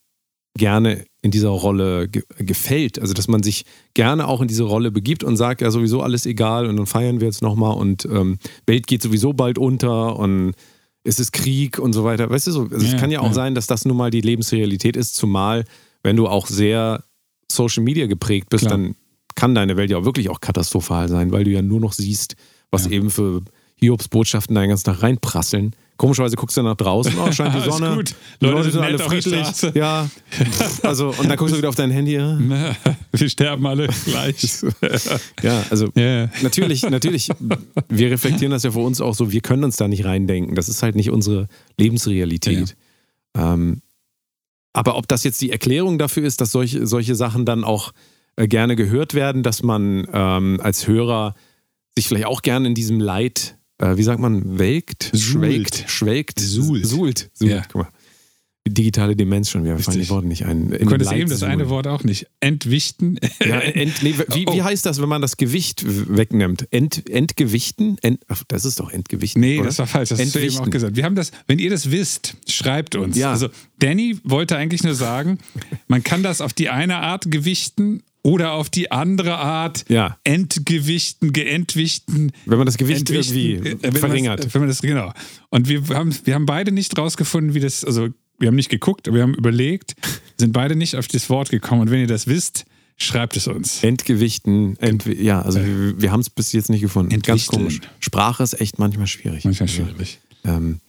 gerne 0.59 1.05
in 1.23 1.31
dieser 1.31 1.51
Rolle 1.51 2.09
ge 2.09 2.23
gefällt. 2.39 2.99
Also, 2.99 3.13
dass 3.13 3.29
man 3.29 3.43
sich 3.43 3.65
gerne 3.95 4.27
auch 4.27 4.41
in 4.41 4.49
diese 4.49 4.63
Rolle 4.65 4.91
begibt 4.91 5.23
und 5.23 5.37
sagt, 5.37 5.61
ja, 5.61 5.71
sowieso 5.71 6.01
alles 6.01 6.25
egal 6.25 6.67
und 6.67 6.77
dann 6.77 6.87
feiern 6.87 7.21
wir 7.21 7.27
jetzt 7.27 7.43
nochmal 7.43 7.77
und 7.77 8.07
ähm, 8.07 8.39
Welt 8.67 8.87
geht 8.87 9.03
sowieso 9.03 9.33
bald 9.35 9.59
unter 9.59 10.19
und 10.19 10.55
es 11.05 11.21
ist 11.21 11.33
Krieg 11.33 11.79
und 11.79 11.93
so 11.93 12.05
weiter. 12.05 12.31
Weißt 12.31 12.47
du 12.47 12.53
so? 12.53 12.63
Also 12.63 12.85
Ja, 12.87 12.95
es 12.95 13.01
kann 13.01 13.11
ja 13.11 13.21
auch 13.21 13.27
ja. 13.29 13.33
sein, 13.35 13.55
dass 13.55 13.67
das 13.67 13.85
nun 13.85 13.97
mal 13.97 14.11
die 14.11 14.23
Lebensrealität 14.23 14.97
ist, 14.97 15.15
zumal 15.15 15.65
wenn 16.03 16.17
du 16.17 16.27
auch 16.27 16.47
sehr 16.47 17.05
Social 17.53 17.83
Media 17.85 18.07
geprägt 18.07 18.49
bist, 18.49 18.65
Klar. 18.67 18.79
dann 18.79 18.97
kann 19.35 19.55
deine 19.55 19.77
Welt 19.77 19.91
ja 19.91 19.99
auch 19.99 20.05
wirklich 20.05 20.31
auch 20.31 20.41
katastrophal 20.41 21.09
sein, 21.09 21.33
weil 21.33 21.45
du 21.45 21.51
ja 21.51 21.61
nur 21.63 21.81
noch 21.81 21.93
siehst, 21.93 22.35
was 22.71 22.87
Ja. 22.87 22.93
eben 22.93 23.11
für 23.11 23.43
Hiobs 23.79 24.09
Botschaften 24.09 24.55
da 24.55 24.63
den 24.63 24.71
ganzen 24.71 24.85
Tag 24.85 25.03
reinprasseln. 25.03 25.75
Komischerweise 25.97 26.37
guckst 26.37 26.57
du 26.59 26.63
nach 26.63 26.77
draußen, 26.77 27.15
oh, 27.19 27.33
scheint 27.33 27.55
die 27.55 27.61
Sonne. 27.71 27.95
Leute 27.95 28.15
Leute 28.41 28.63
sind 28.65 28.73
sind 28.73 28.83
alle 28.83 28.99
friedlich. 28.99 29.47
Ja. 29.75 30.11
Also, 30.83 31.09
und 31.09 31.29
dann 31.29 31.37
guckst 31.39 31.55
du 31.55 31.59
wieder 31.59 31.71
auf 31.71 31.75
dein 31.75 31.91
Handy. 31.91 32.13
Ja, 32.15 32.39
Wir 33.13 33.29
sterben 33.31 33.67
alle 33.67 33.89
gleich. 34.05 34.63
ja 35.43 35.65
also 35.71 35.89
Ja. 35.97 36.29
natürlich, 36.43 36.83
natürlich, 36.83 37.31
wir 37.89 38.11
reflektieren 38.11 38.51
das 38.51 38.63
ja 38.63 38.73
für 38.73 38.81
uns 38.81 39.01
auch 39.01 39.15
so, 39.15 39.33
wir 39.33 39.41
können 39.41 39.65
uns 39.65 39.77
da 39.77 39.89
nicht 39.89 40.05
reindenken. 40.05 40.55
Das 40.55 40.69
ist 40.69 40.83
halt 40.83 40.97
nicht 40.97 41.11
unsere 41.11 41.49
Lebensrealität. 41.79 42.77
Ähm, 43.35 43.81
aber 44.75 44.99
ob 44.99 45.09
das 45.09 45.25
jetzt 45.25 45.41
die 45.41 45.51
Erklärung 45.51 45.99
dafür 45.99 46.25
ist, 46.27 46.43
dass 46.43 46.53
solche, 46.53 46.87
solche 46.87 47.15
Sachen 47.15 47.47
dann 47.47 47.65
auch 47.65 47.93
äh, 48.37 48.47
gerne 48.47 48.77
gehört 48.77 49.15
werden, 49.15 49.43
dass 49.43 49.63
man 49.63 50.07
ähm, 50.13 50.61
als 50.63 50.87
Hörer 50.87 51.35
sich 51.97 52.07
vielleicht 52.09 52.27
auch 52.27 52.43
gerne 52.43 52.69
in 52.69 52.75
diesem 52.75 53.01
Leid, 53.01 53.56
äh, 53.79 53.97
wie 53.97 54.03
sagt 54.03 54.21
man, 54.21 54.59
welkt, 54.59 55.13
schwelgt, 55.15 55.85
schwelgt, 55.89 56.41
Suhlt. 56.41 56.87
suhlt. 56.87 57.31
suhlt. 57.35 57.51
Ja. 57.51 57.63
Guck 57.71 57.83
mal. 57.83 57.89
Digitale 58.69 59.15
Demenz 59.15 59.49
schon, 59.49 59.63
wir 59.65 59.79
fallen 59.79 60.01
die. 60.01 60.09
Worte 60.09 60.27
nicht 60.27 60.45
ein. 60.45 60.73
In 60.73 60.79
Du 60.81 60.87
konntest 60.87 61.13
eben 61.13 61.31
das 61.31 61.45
eine 61.45 61.69
Wort 61.69 61.87
auch 61.87 62.03
nicht. 62.03 62.27
Entwichten. 62.41 63.17
Ja, 63.39 63.61
ent, 63.61 64.03
nee, 64.03 64.13
wie, 64.33 64.41
wie 64.41 64.61
Oh. 64.61 64.65
heißt 64.65 64.85
das, 64.85 65.01
wenn 65.01 65.09
man 65.09 65.23
das 65.23 65.37
Gewicht 65.37 65.85
wegnimmt? 65.87 66.67
Ent, 66.73 67.09
entgewichten? 67.09 67.97
Ent, 68.03 68.23
ach, 68.27 68.43
das 68.49 68.65
ist 68.65 68.81
doch 68.81 68.91
Entgewichten. 68.91 69.41
Nee, 69.41 69.59
oder? 69.59 69.67
das 69.67 69.79
war 69.79 69.87
falsch. 69.87 70.09
Das 70.09 70.19
hast 70.19 70.35
du 70.35 70.41
eben 70.41 70.49
auch 70.49 70.67
Entwichten. 70.67 70.71
gesagt. 70.73 70.97
Wir 70.97 71.05
haben 71.05 71.15
das, 71.15 71.31
wenn 71.47 71.61
ihr 71.61 71.71
das 71.71 71.93
wisst, 71.93 72.39
schreibt 72.49 72.97
uns. 72.97 73.17
Ja. 73.17 73.31
Also 73.31 73.51
Danny 73.79 74.19
wollte 74.25 74.57
eigentlich 74.57 74.83
nur 74.83 74.97
sagen, 74.97 75.39
man 75.87 76.03
kann 76.03 76.25
das 76.25 76.41
auf 76.41 76.53
die 76.53 76.69
eine 76.69 76.97
Art 76.97 77.31
gewichten 77.31 78.03
oder 78.27 78.53
auf 78.55 78.69
die 78.71 78.91
andere 78.91 79.37
Art 79.37 79.85
Ja. 79.89 80.19
entgewichten, 80.25 81.33
geentwichten. 81.33 82.33
Wenn 82.45 82.59
man 82.59 82.67
das 82.67 82.77
Gewicht 82.77 83.09
irgendwie 83.09 83.53
äh, 83.55 83.93
verringert. 83.93 84.45
Das, 84.45 84.53
wenn 84.53 84.63
man 84.63 84.69
das, 84.69 84.83
genau. 84.83 85.13
Und 85.51 85.69
wir 85.69 85.87
haben, 85.91 86.13
wir 86.25 86.35
haben 86.35 86.45
beide 86.45 86.73
nicht 86.73 86.99
rausgefunden, 86.99 87.55
wie 87.55 87.61
das, 87.61 87.85
also 87.85 88.09
wir 88.41 88.49
haben 88.49 88.57
nicht 88.57 88.69
geguckt, 88.69 89.07
aber 89.07 89.19
wir 89.19 89.23
haben 89.23 89.35
überlegt, 89.35 89.95
sind 90.39 90.53
beide 90.53 90.75
nicht 90.75 90.97
auf 90.97 91.07
das 91.07 91.31
Wort 91.31 91.51
gekommen. 91.51 91.83
Und 91.83 91.91
wenn 91.93 92.01
ihr 92.01 92.09
das 92.09 92.27
wisst, 92.27 92.65
schreibt 92.97 93.37
es 93.37 93.47
uns. 93.47 93.85
Entgewichten, 93.85 94.77
ent, 94.81 95.07
ja, 95.07 95.41
also 95.43 95.61
wir, 95.65 96.01
wir 96.03 96.11
haben 96.11 96.21
es 96.21 96.29
bis 96.29 96.51
jetzt 96.51 96.69
nicht 96.69 96.81
gefunden. 96.81 97.11
Ganz 97.11 97.29
Entwichteln. 97.29 97.63
komisch. 97.63 97.81
Sprache 98.01 98.43
ist 98.43 98.61
echt 98.61 98.81
manchmal 98.81 99.07
schwierig. 99.07 99.45
Manchmal 99.45 99.69
schwierig. 99.69 100.19
ähm, 100.45 100.81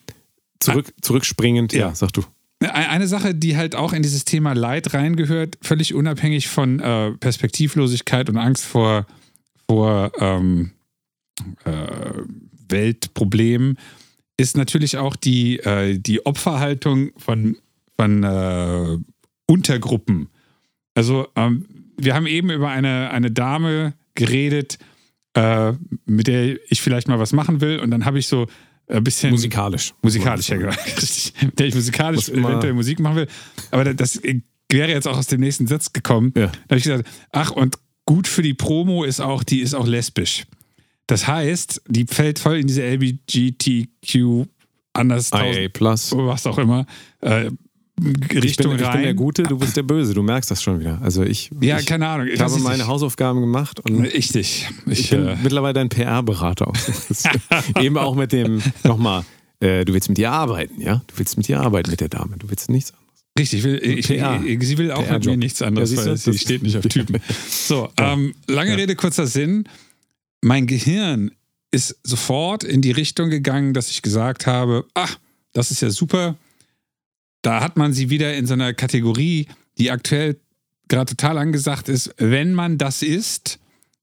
zurück, 0.60 0.92
zurückspringend, 1.04 1.72
ja. 1.74 1.90
Ja. 1.90 1.96
sag 1.96 2.14
du. 2.14 2.24
Eine 2.60 3.08
Sache, 3.08 3.36
die 3.36 3.56
halt 3.56 3.76
auch 3.76 3.94
in 3.94 4.02
dieses 4.02 4.26
Thema 4.26 4.54
Leid 4.54 4.94
reingehört, 4.94 5.58
völlig 5.62 5.94
unabhängig 5.94 6.48
von 6.48 6.80
äh, 6.80 7.12
Perspektivlosigkeit 7.12 8.30
und 8.30 8.38
Angst 8.38 8.66
vor, 8.66 9.06
vor 9.70 10.12
ähm, 10.20 10.72
äh, 11.66 12.24
Weltproblemen, 12.68 13.78
ist 14.38 14.58
natürlich 14.58 14.98
auch 14.98 15.16
die, 15.16 15.60
äh, 15.60 16.00
die 16.00 16.26
Opferhaltung 16.26 17.12
von, 17.18 17.58
von 17.96 18.24
äh, 18.24 18.98
Untergruppen. 19.46 20.30
Also 20.96 21.28
ähm, 21.36 21.66
wir 21.98 22.16
haben 22.16 22.26
eben 22.26 22.50
über 22.50 22.70
eine, 22.70 23.12
eine 23.12 23.30
Dame 23.30 23.94
geredet, 24.16 24.80
äh, 25.36 25.74
mit 26.06 26.26
der 26.26 26.58
ich 26.72 26.82
vielleicht 26.82 27.08
mal 27.08 27.20
was 27.20 27.34
machen 27.34 27.62
will 27.62 27.80
und 27.80 27.92
dann 27.92 28.06
habe 28.06 28.18
ich 28.18 28.28
so 28.28 28.48
ein 28.88 29.04
bisschen 29.04 29.32
Musikalisch. 29.32 29.94
Musikalisch, 30.02 30.50
ja, 30.50 30.58
genau. 30.58 30.74
Der 31.58 31.68
ich 31.68 31.76
musikalisch 31.76 32.30
eventuell 32.30 32.74
Musik 32.74 33.00
machen 33.00 33.18
will. 33.18 33.28
Aber 33.72 33.84
da- 33.84 33.94
das 33.94 34.22
wäre 34.70 34.90
jetzt 34.92 35.08
auch 35.08 35.18
aus 35.18 35.28
dem 35.28 35.42
nächsten 35.42 35.68
Satz 35.68 35.92
gekommen. 35.94 36.32
Ja. 36.36 36.48
Da 36.48 36.52
habe 36.70 36.78
ich 36.78 36.84
gesagt, 36.84 37.08
ach, 37.32 37.52
und 37.52 37.78
gut 38.06 38.28
für 38.28 38.42
die 38.42 38.54
Promo 38.54 39.04
ist 39.04 39.20
auch, 39.20 39.44
die 39.44 39.60
ist 39.62 39.74
auch 39.74 39.88
lesbisch. 39.88 40.46
Das 41.08 41.28
heißt, 41.28 41.82
die 41.88 42.06
fällt 42.06 42.40
voll 42.40 42.58
in 42.58 42.68
diese 42.68 42.82
LGBTQ 42.84 44.46
anders 44.94 45.32
IA 45.32 45.70
Plus. 45.70 46.12
was 46.12 46.46
auch 46.48 46.58
immer, 46.58 46.86
äh, 47.22 47.50
Ich 48.00 48.44
Richtung 48.44 48.72
bin, 48.72 48.80
ich 48.80 48.86
rein. 48.86 48.94
bin 48.94 49.04
der 49.04 49.14
Gute, 49.16 49.44
du 49.44 49.58
bist 49.58 49.76
der 49.76 49.82
Böse, 49.84 50.14
du 50.14 50.22
merkst 50.22 50.52
das 50.52 50.62
schon 50.62 50.80
wieder. 50.80 51.02
Also 51.02 51.24
ich, 51.24 51.50
ja, 51.62 51.80
ich, 51.80 51.88
keine 51.88 52.08
Ahnung. 52.08 52.28
ich 52.28 52.40
habe 52.40 52.56
meine 52.60 52.78
nicht- 52.78 52.88
Hausaufgaben 52.88 53.42
gemacht 53.42 53.80
und 53.80 54.06
Ich 54.14 54.32
dich. 54.32 54.70
Ich, 54.86 55.00
ich 55.00 55.10
bin 55.10 55.28
äh, 55.28 55.36
mittlerweile 55.42 55.74
dein 55.74 55.90
PR-Berater. 55.90 56.72
Eben 57.80 57.98
auch 57.98 58.16
mit 58.16 58.32
dem, 58.32 58.62
nochmal, 58.84 59.26
äh, 59.60 59.84
du 59.84 59.94
willst 59.94 60.10
mit 60.10 60.20
ihr 60.20 60.32
arbeiten, 60.32 60.80
ja? 60.80 61.02
Du 61.08 61.18
willst 61.18 61.38
mit 61.38 61.50
ihr 61.50 61.60
arbeiten, 61.60 61.90
mit 61.90 62.00
der 62.00 62.10
Dame. 62.10 62.38
Du 62.38 62.50
willst 62.50 62.70
nichts 62.70 62.92
anderes. 62.92 63.08
Richtig, 63.40 63.60
ich 63.60 63.66
will, 63.66 63.76
ich, 63.84 64.10
ich, 64.10 64.64
sie 64.68 64.78
will 64.78 64.92
auch 64.92 65.10
mit 65.10 65.26
mir 65.26 65.38
nichts 65.38 65.62
anderes, 65.62 65.92
Ja, 65.94 66.06
weil 66.06 66.18
sie 66.18 66.38
steht 66.38 66.64
nicht 66.64 66.78
auf 66.78 66.86
Typen. 66.86 67.20
So, 67.50 67.90
ähm, 67.98 68.34
lange 68.48 68.78
Rede, 68.78 68.96
kurzer 68.96 69.28
Sinn. 69.28 69.66
Mein 70.42 70.68
Gehirn 70.68 71.32
ist 71.72 71.98
sofort 72.04 72.64
in 72.64 72.82
die 72.82 72.92
Richtung 72.92 73.30
gegangen, 73.30 73.74
dass 73.74 73.90
ich 73.90 74.02
gesagt 74.02 74.48
habe, 74.48 74.86
ach, 74.94 75.18
das 75.54 75.72
ist 75.72 75.82
ja 75.82 75.90
super. 75.90 76.36
Da 77.42 77.62
hat 77.62 77.78
man 77.78 77.94
sie 77.94 78.10
wieder 78.10 78.36
in 78.36 78.46
so 78.46 78.54
einer 78.54 78.74
Kategorie, 78.74 79.48
die 79.78 79.92
aktuell 79.92 80.38
gerade 80.88 81.16
total 81.16 81.38
angesagt 81.38 81.90
ist. 81.90 82.14
Wenn 82.18 82.54
man 82.54 82.78
das 82.78 83.02
isst, 83.02 83.60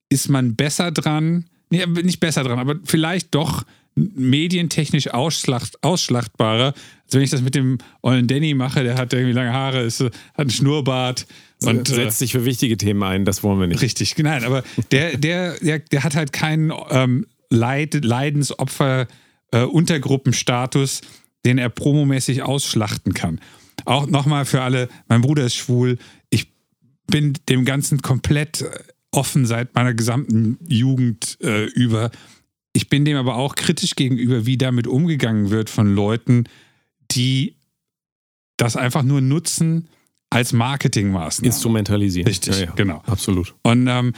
ist 0.09 0.29
man 0.29 0.55
besser 0.55 0.91
dran. 0.91 1.47
Nee, 1.71 1.87
nicht 1.87 2.21
besser 2.21 2.45
dran, 2.45 2.59
aber 2.59 2.77
vielleicht 2.85 3.35
doch 3.35 3.65
medientechnisch 3.97 5.09
ausschlacht, 5.09 5.83
ausschlachtbarer, 5.83 6.75
als 7.05 7.15
wenn 7.15 7.23
ich 7.23 7.31
das 7.31 7.43
mit 7.43 7.55
dem 7.55 7.79
ollen 8.03 8.27
Danny 8.27 8.55
mache. 8.55 8.83
Der 8.83 8.97
hat 8.97 9.13
irgendwie 9.13 9.33
lange 9.33 9.53
Haare, 9.53 9.83
ist, 9.83 10.01
hat 10.01 10.13
einen 10.37 10.51
Schnurrbart. 10.51 11.27
Und, 11.63 11.89
äh, 11.91 11.95
setzt 11.95 12.19
sich 12.19 12.33
für 12.33 12.45
wichtige 12.45 12.77
Themen 12.77 13.03
ein, 13.03 13.25
das 13.25 13.43
wollen 13.43 13.61
wir 13.61 13.67
nicht. 13.67 13.81
Richtig, 13.81 14.17
nein, 14.19 14.45
aber 14.45 14.65
der, 14.91 15.17
der, 15.17 15.59
der, 15.61 15.79
der 15.79 16.05
hat 16.05 16.17
halt 16.17 16.33
keinen 16.33 16.73
ähm, 16.91 17.27
Leid, 17.51 18.05
Leidensopfer, 18.05 19.07
äh, 19.53 19.63
den 21.45 21.59
er 21.59 21.69
promomäßig 21.69 22.43
ausschlachten 22.43 23.15
kann. 23.15 23.41
Auch 23.85 24.07
nochmal 24.07 24.45
für 24.45 24.63
alle, 24.63 24.89
mein 25.09 25.21
Bruder 25.21 25.45
ist 25.45 25.57
schwul, 25.57 25.99
ich 26.31 26.53
bin 27.07 27.35
dem 27.49 27.65
Ganzen 27.65 28.03
komplett 28.03 28.63
äh, 28.63 28.71
offen 29.11 29.47
seit 29.47 29.75
meiner 29.75 29.95
gesamten 29.95 30.59
Jugend 30.67 31.39
äh, 31.43 31.65
über. 31.67 32.11
Ich 32.73 32.89
bin 32.89 33.05
dem 33.05 33.17
aber 33.17 33.37
auch 33.37 33.55
kritisch 33.55 33.95
gegenüber, 33.95 34.47
wie 34.47 34.59
damit 34.59 34.87
umgegangen 34.87 35.51
wird 35.51 35.71
von 35.71 35.95
Leuten, 35.95 36.45
die 37.11 37.57
das 38.57 38.77
einfach 38.77 39.03
nur 39.03 39.21
nutzen 39.21 39.89
als 40.31 40.53
Marketingmaßnahme. 40.53 41.47
Instrumentalisieren. 41.47 42.27
Richtig, 42.27 42.59
ja, 42.59 42.67
ja. 42.67 42.73
genau. 42.73 43.03
Absolut. 43.07 43.55
Und 43.63 43.87
ähm, 43.87 44.13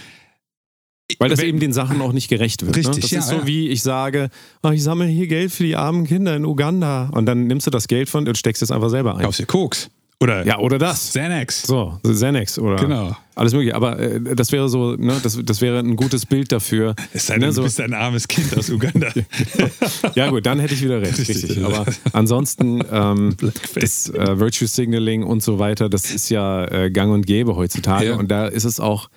Weil 1.19 1.29
das 1.31 1.40
eben 1.40 1.61
den 1.61 1.73
Sachen 1.73 2.01
auch 2.01 2.12
nicht 2.12 2.29
gerecht 2.29 2.64
wird. 2.66 2.77
Richtig, 2.77 2.95
ne? 2.97 3.01
Das 3.01 3.11
ja, 3.12 3.19
ist 3.21 3.29
so 3.29 3.37
ja. 3.37 3.47
wie 3.47 3.69
ich 3.69 3.83
sage, 3.83 4.29
"Ah, 4.62 4.73
ich 4.73 4.83
sammle 4.83 5.07
hier 5.07 5.29
Geld 5.29 5.53
für 5.53 5.62
die 5.62 5.77
armen 5.77 6.05
Kinder 6.07 6.35
in 6.35 6.45
Uganda. 6.45 7.11
Und 7.12 7.27
dann 7.27 7.47
nimmst 7.47 7.66
du 7.66 7.71
das 7.71 7.87
Geld 7.87 8.09
von 8.09 8.27
und 8.27 8.37
steckst 8.37 8.61
es 8.62 8.71
einfach 8.73 8.90
selber 8.90 9.16
ein. 9.16 9.23
kaufst 9.25 9.38
dir 9.40 9.47
Koks. 9.47 9.88
Oder 10.19 10.47
Ja, 10.47 10.59
oder 10.59 10.79
das. 10.79 11.11
Xanax. 11.11 11.62
So, 11.62 11.99
Xanax 12.03 12.59
oder 12.59 12.77
Genau. 12.77 13.14
alles 13.35 13.53
mögliche. 13.53 13.75
Aber 13.75 13.99
äh, 14.01 14.35
das 14.35 14.51
wäre 14.51 14.69
so, 14.69 14.97
ne, 14.97 15.14
das, 15.23 15.38
das 15.45 15.61
wäre 15.61 15.79
ein 15.79 15.95
gutes 15.95 16.25
Bild 16.25 16.51
dafür. 16.53 16.95
Es 17.12 17.27
sei 17.27 17.35
denn, 17.35 17.42
ne, 17.42 17.47
du 17.49 17.53
so, 17.53 17.62
bist 17.64 17.79
ein 17.83 17.92
armes 17.92 18.27
Kind 18.27 18.57
aus 18.57 18.71
Uganda. 18.71 19.09
ja 20.14 20.30
gut, 20.30 20.47
dann 20.47 20.59
hätte 20.59 20.72
ich 20.74 20.83
wieder 20.83 21.03
recht. 21.03 21.18
Richtig. 21.18 21.45
Richtig. 21.45 21.64
Aber 21.64 21.85
ansonsten 22.14 22.83
ähm, 22.91 23.37
das 23.74 24.09
äh, 24.09 24.41
Virtue 24.41 24.66
Signaling 24.66 25.22
und 25.22 25.43
so 25.43 25.59
weiter, 25.59 25.89
das 25.91 26.11
ist 26.11 26.30
ja 26.30 26.64
äh, 26.64 26.91
gang 26.91 27.12
und 27.12 27.26
gäbe 27.26 27.55
heutzutage. 27.57 28.07
Ja. 28.07 28.16
Und 28.16 28.30
da 28.30 28.47
ist 28.47 28.64
es 28.64 28.80
auch, 28.80 29.09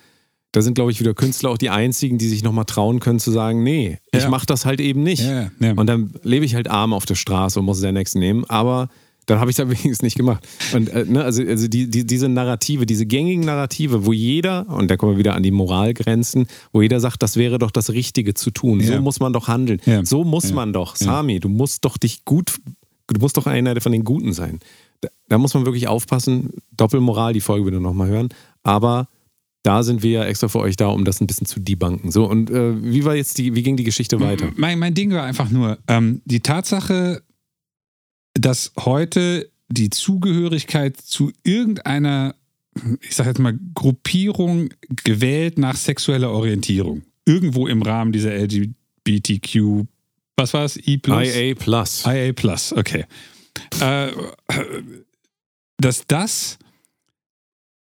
da 0.52 0.62
sind, 0.62 0.74
glaube 0.74 0.90
ich, 0.90 1.00
wieder 1.00 1.14
Künstler 1.14 1.50
auch 1.50 1.58
die 1.58 1.70
einzigen, 1.70 2.18
die 2.18 2.28
sich 2.28 2.42
nochmal 2.42 2.64
trauen 2.64 2.98
können 3.00 3.20
zu 3.20 3.30
sagen, 3.30 3.62
nee, 3.62 3.98
ich 4.12 4.22
Ja. 4.22 4.28
mache 4.30 4.46
das 4.46 4.66
halt 4.66 4.80
eben 4.80 5.02
nicht. 5.02 5.22
Ja, 5.22 5.50
ja. 5.60 5.72
Und 5.74 5.86
dann 5.86 6.12
lebe 6.22 6.44
ich 6.44 6.54
halt 6.54 6.68
arm 6.68 6.92
auf 6.92 7.06
der 7.06 7.14
Straße 7.14 7.60
und 7.60 7.66
muss 7.66 7.78
Xanax 7.78 8.14
nehmen, 8.16 8.44
aber 8.48 8.88
dann 9.26 9.38
habe 9.38 9.50
ich 9.52 9.58
es 9.58 9.64
wenigstens 9.68 10.02
nicht 10.02 10.16
gemacht. 10.16 10.44
Und 10.74 10.88
äh, 10.88 11.04
ne, 11.04 11.22
also, 11.22 11.42
also 11.44 11.68
die, 11.68 11.88
die, 11.88 12.04
diese 12.04 12.28
Narrative, 12.28 12.84
diese 12.84 13.06
gängigen 13.06 13.44
Narrative, 13.44 14.04
wo 14.06 14.12
jeder, 14.12 14.68
und 14.68 14.90
da 14.90 14.96
kommen 14.96 15.12
wir 15.12 15.18
wieder 15.18 15.34
an 15.36 15.44
die 15.44 15.52
Moralgrenzen, 15.52 16.46
wo 16.72 16.82
jeder 16.82 16.98
sagt, 16.98 17.22
das 17.22 17.36
wäre 17.36 17.58
doch 17.58 17.70
das 17.70 17.90
Richtige 17.90 18.34
zu 18.34 18.50
tun. 18.50 18.80
So 18.80 19.00
muss 19.00 19.20
man 19.20 19.32
doch 19.32 19.46
handeln. 19.46 19.80
So 20.02 20.24
muss 20.24 20.52
man 20.52 20.72
doch. 20.72 20.96
Sami, 20.96 21.38
du 21.38 21.48
musst 21.48 21.84
doch 21.84 21.96
dich 21.96 22.24
gut, 22.24 22.56
du 23.06 23.20
musst 23.20 23.36
doch 23.36 23.46
einer 23.46 23.80
von 23.80 23.92
den 23.92 24.02
Guten 24.02 24.32
sein. 24.32 24.58
Da, 25.00 25.08
da 25.28 25.38
muss 25.38 25.54
man 25.54 25.64
wirklich 25.64 25.86
aufpassen. 25.86 26.50
Doppelmoral, 26.76 27.32
die 27.32 27.40
Folge 27.40 27.66
wieder 27.66 27.78
nochmal 27.80 28.08
hören. 28.08 28.30
Aber 28.64 29.06
da 29.62 29.82
sind 29.82 30.02
wir 30.02 30.10
ja 30.10 30.24
extra 30.24 30.48
für 30.48 30.60
euch 30.60 30.76
da, 30.76 30.88
um 30.88 31.04
das 31.04 31.20
ein 31.20 31.26
bisschen 31.26 31.46
zu 31.46 31.60
debunken. 31.60 32.10
So, 32.10 32.24
und 32.24 32.50
äh, 32.50 32.82
wie 32.82 33.04
war 33.04 33.14
jetzt 33.14 33.38
die, 33.38 33.54
wie 33.54 33.62
ging 33.62 33.76
die 33.76 33.84
Geschichte 33.84 34.20
weiter? 34.20 34.50
Mein, 34.56 34.78
mein 34.78 34.94
Ding 34.94 35.12
war 35.12 35.24
einfach 35.24 35.50
nur, 35.50 35.78
ähm, 35.86 36.22
die 36.24 36.40
Tatsache, 36.40 37.22
dass 38.34 38.72
heute 38.78 39.50
die 39.68 39.90
Zugehörigkeit 39.90 40.96
zu 40.96 41.30
irgendeiner, 41.44 42.34
ich 43.00 43.14
sag 43.14 43.26
jetzt 43.26 43.38
mal, 43.38 43.58
Gruppierung 43.74 44.70
gewählt 45.04 45.58
nach 45.58 45.76
sexueller 45.76 46.30
Orientierung, 46.30 47.02
irgendwo 47.26 47.66
im 47.66 47.82
Rahmen 47.82 48.12
dieser 48.12 48.32
LGBTQ, 48.34 49.86
was 50.36 50.54
war 50.54 50.64
es? 50.64 50.76
I 50.76 50.96
plus? 50.96 51.36
IA 51.36 51.54
Plus. 51.54 52.04
IA 52.06 52.32
Plus, 52.32 52.72
okay. 52.72 53.04
Äh, 53.80 54.08
dass 55.76 56.06
das 56.06 56.58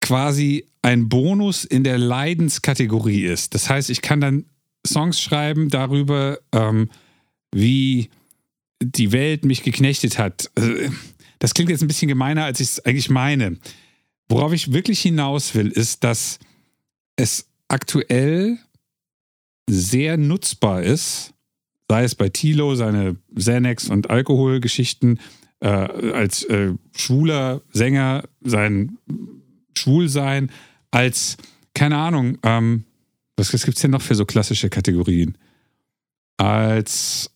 quasi 0.03 0.67
ein 0.83 1.09
Bonus 1.09 1.63
in 1.65 1.83
der 1.83 1.97
Leidenskategorie 1.97 3.23
ist. 3.23 3.55
Das 3.55 3.69
heißt, 3.69 3.89
ich 3.89 4.01
kann 4.03 4.21
dann 4.21 4.45
Songs 4.85 5.19
schreiben 5.19 5.69
darüber, 5.69 6.37
ähm, 6.51 6.89
wie 7.51 8.09
die 8.81 9.11
Welt 9.11 9.45
mich 9.45 9.63
geknechtet 9.63 10.19
hat. 10.19 10.51
Äh, 10.55 10.89
Das 11.39 11.53
klingt 11.53 11.69
jetzt 11.69 11.81
ein 11.81 11.87
bisschen 11.87 12.07
gemeiner, 12.07 12.45
als 12.45 12.61
ich 12.61 12.67
es 12.69 12.85
eigentlich 12.85 13.09
meine. 13.09 13.57
Worauf 14.29 14.53
ich 14.53 14.71
wirklich 14.71 15.01
hinaus 15.01 15.55
will, 15.55 15.67
ist, 15.67 16.03
dass 16.05 16.39
es 17.17 17.47
aktuell 17.67 18.57
sehr 19.69 20.15
nutzbar 20.17 20.83
ist, 20.83 21.33
sei 21.89 22.05
es 22.05 22.15
bei 22.15 22.29
Tilo, 22.29 22.75
seine 22.75 23.17
Xanax- 23.35 23.89
und 23.89 24.09
Alkoholgeschichten, 24.09 25.19
äh, 25.59 25.67
als 25.67 26.43
äh, 26.43 26.73
schwuler 26.95 27.61
Sänger, 27.71 28.23
sein 28.41 28.97
Schwulsein, 29.83 30.51
als, 30.91 31.37
keine 31.73 31.97
Ahnung, 31.97 32.37
ähm, 32.43 32.85
was, 33.35 33.53
was 33.53 33.65
gibt 33.65 33.77
es 33.77 33.81
denn 33.81 33.91
noch 33.91 34.01
für 34.01 34.15
so 34.15 34.25
klassische 34.25 34.69
Kategorien? 34.69 35.37
Als 36.37 37.31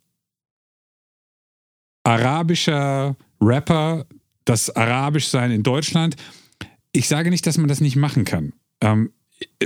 arabischer 2.03 3.15
Rapper, 3.41 4.05
das 4.45 4.69
Arabischsein 4.69 5.51
in 5.51 5.63
Deutschland. 5.63 6.15
Ich 6.93 7.07
sage 7.07 7.29
nicht, 7.29 7.45
dass 7.45 7.57
man 7.57 7.67
das 7.67 7.81
nicht 7.81 7.97
machen 7.97 8.23
kann. 8.23 8.53
Ähm, 8.81 9.11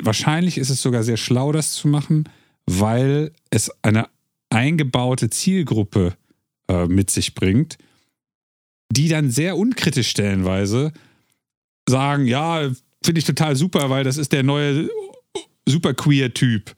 wahrscheinlich 0.02 0.58
ist 0.58 0.70
es 0.70 0.82
sogar 0.82 1.04
sehr 1.04 1.18
schlau, 1.18 1.52
das 1.52 1.74
zu 1.74 1.88
machen, 1.88 2.28
weil 2.66 3.32
es 3.52 3.72
eine 3.84 4.10
eingebaute 4.50 5.30
Zielgruppe 5.30 6.16
äh, 6.68 6.88
mit 6.88 7.12
sich 7.12 7.36
bringt, 7.36 7.78
die 8.92 9.08
dann 9.08 9.30
sehr 9.30 9.56
unkritisch 9.56 10.10
stellenweise 10.10 10.92
sagen, 11.88 12.26
ja, 12.26 12.70
finde 13.04 13.20
ich 13.20 13.26
total 13.26 13.56
super, 13.56 13.90
weil 13.90 14.04
das 14.04 14.18
ist 14.18 14.32
der 14.32 14.44
neue 14.44 14.90
super 15.68 15.94
queer 15.94 16.34
Typ. 16.34 16.76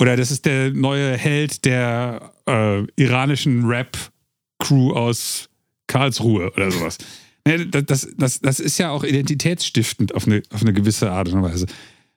Oder 0.00 0.16
das 0.16 0.30
ist 0.30 0.46
der 0.46 0.72
neue 0.72 1.16
Held 1.16 1.64
der 1.64 2.32
äh, 2.46 2.84
iranischen 2.96 3.64
Rap-Crew 3.64 4.92
aus 4.92 5.48
Karlsruhe 5.88 6.52
oder 6.52 6.70
sowas. 6.70 6.98
Ne, 7.46 7.66
das, 7.66 7.84
das, 7.86 8.08
das, 8.16 8.40
das 8.40 8.60
ist 8.60 8.78
ja 8.78 8.90
auch 8.90 9.04
identitätsstiftend 9.04 10.14
auf 10.14 10.26
eine, 10.26 10.42
auf 10.50 10.62
eine 10.62 10.72
gewisse 10.72 11.10
Art 11.10 11.28
und 11.30 11.42
Weise. 11.42 11.66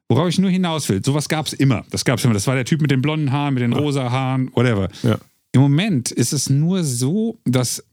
Worauf 0.10 0.28
ich 0.28 0.38
nur 0.38 0.50
hinaus 0.50 0.90
will, 0.90 1.04
sowas 1.04 1.30
gab 1.30 1.48
es 1.48 1.54
immer. 1.54 1.86
Das 1.90 2.04
gab 2.04 2.20
es 2.20 2.26
immer. 2.26 2.34
Das 2.34 2.46
war 2.46 2.56
der 2.56 2.66
Typ 2.66 2.82
mit 2.82 2.92
den 2.92 3.02
blonden 3.02 3.32
Haaren, 3.32 3.54
mit 3.54 3.64
den 3.64 3.74
rosa 3.74 4.12
Haaren, 4.12 4.52
whatever. 4.54 4.90
Ja. 5.04 5.18
Im 5.54 5.62
Moment 5.62 6.12
ist 6.12 6.34
es 6.34 6.50
nur 6.50 6.84
so, 6.84 7.40
dass, 7.46 7.84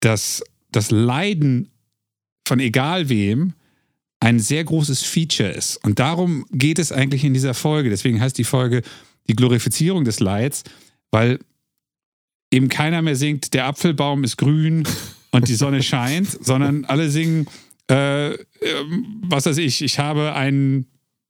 dass 0.00 0.42
das 0.70 0.90
Leiden 0.90 1.71
von 2.46 2.60
egal 2.60 3.08
wem 3.08 3.54
ein 4.20 4.38
sehr 4.38 4.62
großes 4.62 5.02
Feature 5.02 5.50
ist. 5.50 5.78
Und 5.84 5.98
darum 5.98 6.46
geht 6.52 6.78
es 6.78 6.92
eigentlich 6.92 7.24
in 7.24 7.34
dieser 7.34 7.54
Folge. 7.54 7.90
Deswegen 7.90 8.20
heißt 8.20 8.38
die 8.38 8.44
Folge 8.44 8.82
die 9.28 9.34
Glorifizierung 9.34 10.04
des 10.04 10.20
Leids, 10.20 10.62
weil 11.10 11.40
eben 12.52 12.68
keiner 12.68 13.02
mehr 13.02 13.16
singt, 13.16 13.54
der 13.54 13.66
Apfelbaum 13.66 14.22
ist 14.22 14.36
grün 14.36 14.84
und 15.32 15.48
die 15.48 15.54
Sonne 15.54 15.82
scheint, 15.82 16.28
sondern 16.44 16.84
alle 16.84 17.10
singen, 17.10 17.46
äh, 17.90 18.32
ähm, 18.32 18.38
was 19.22 19.46
weiß 19.46 19.58
ich, 19.58 19.82
ich 19.82 19.98
habe 19.98 20.34
einen 20.34 20.86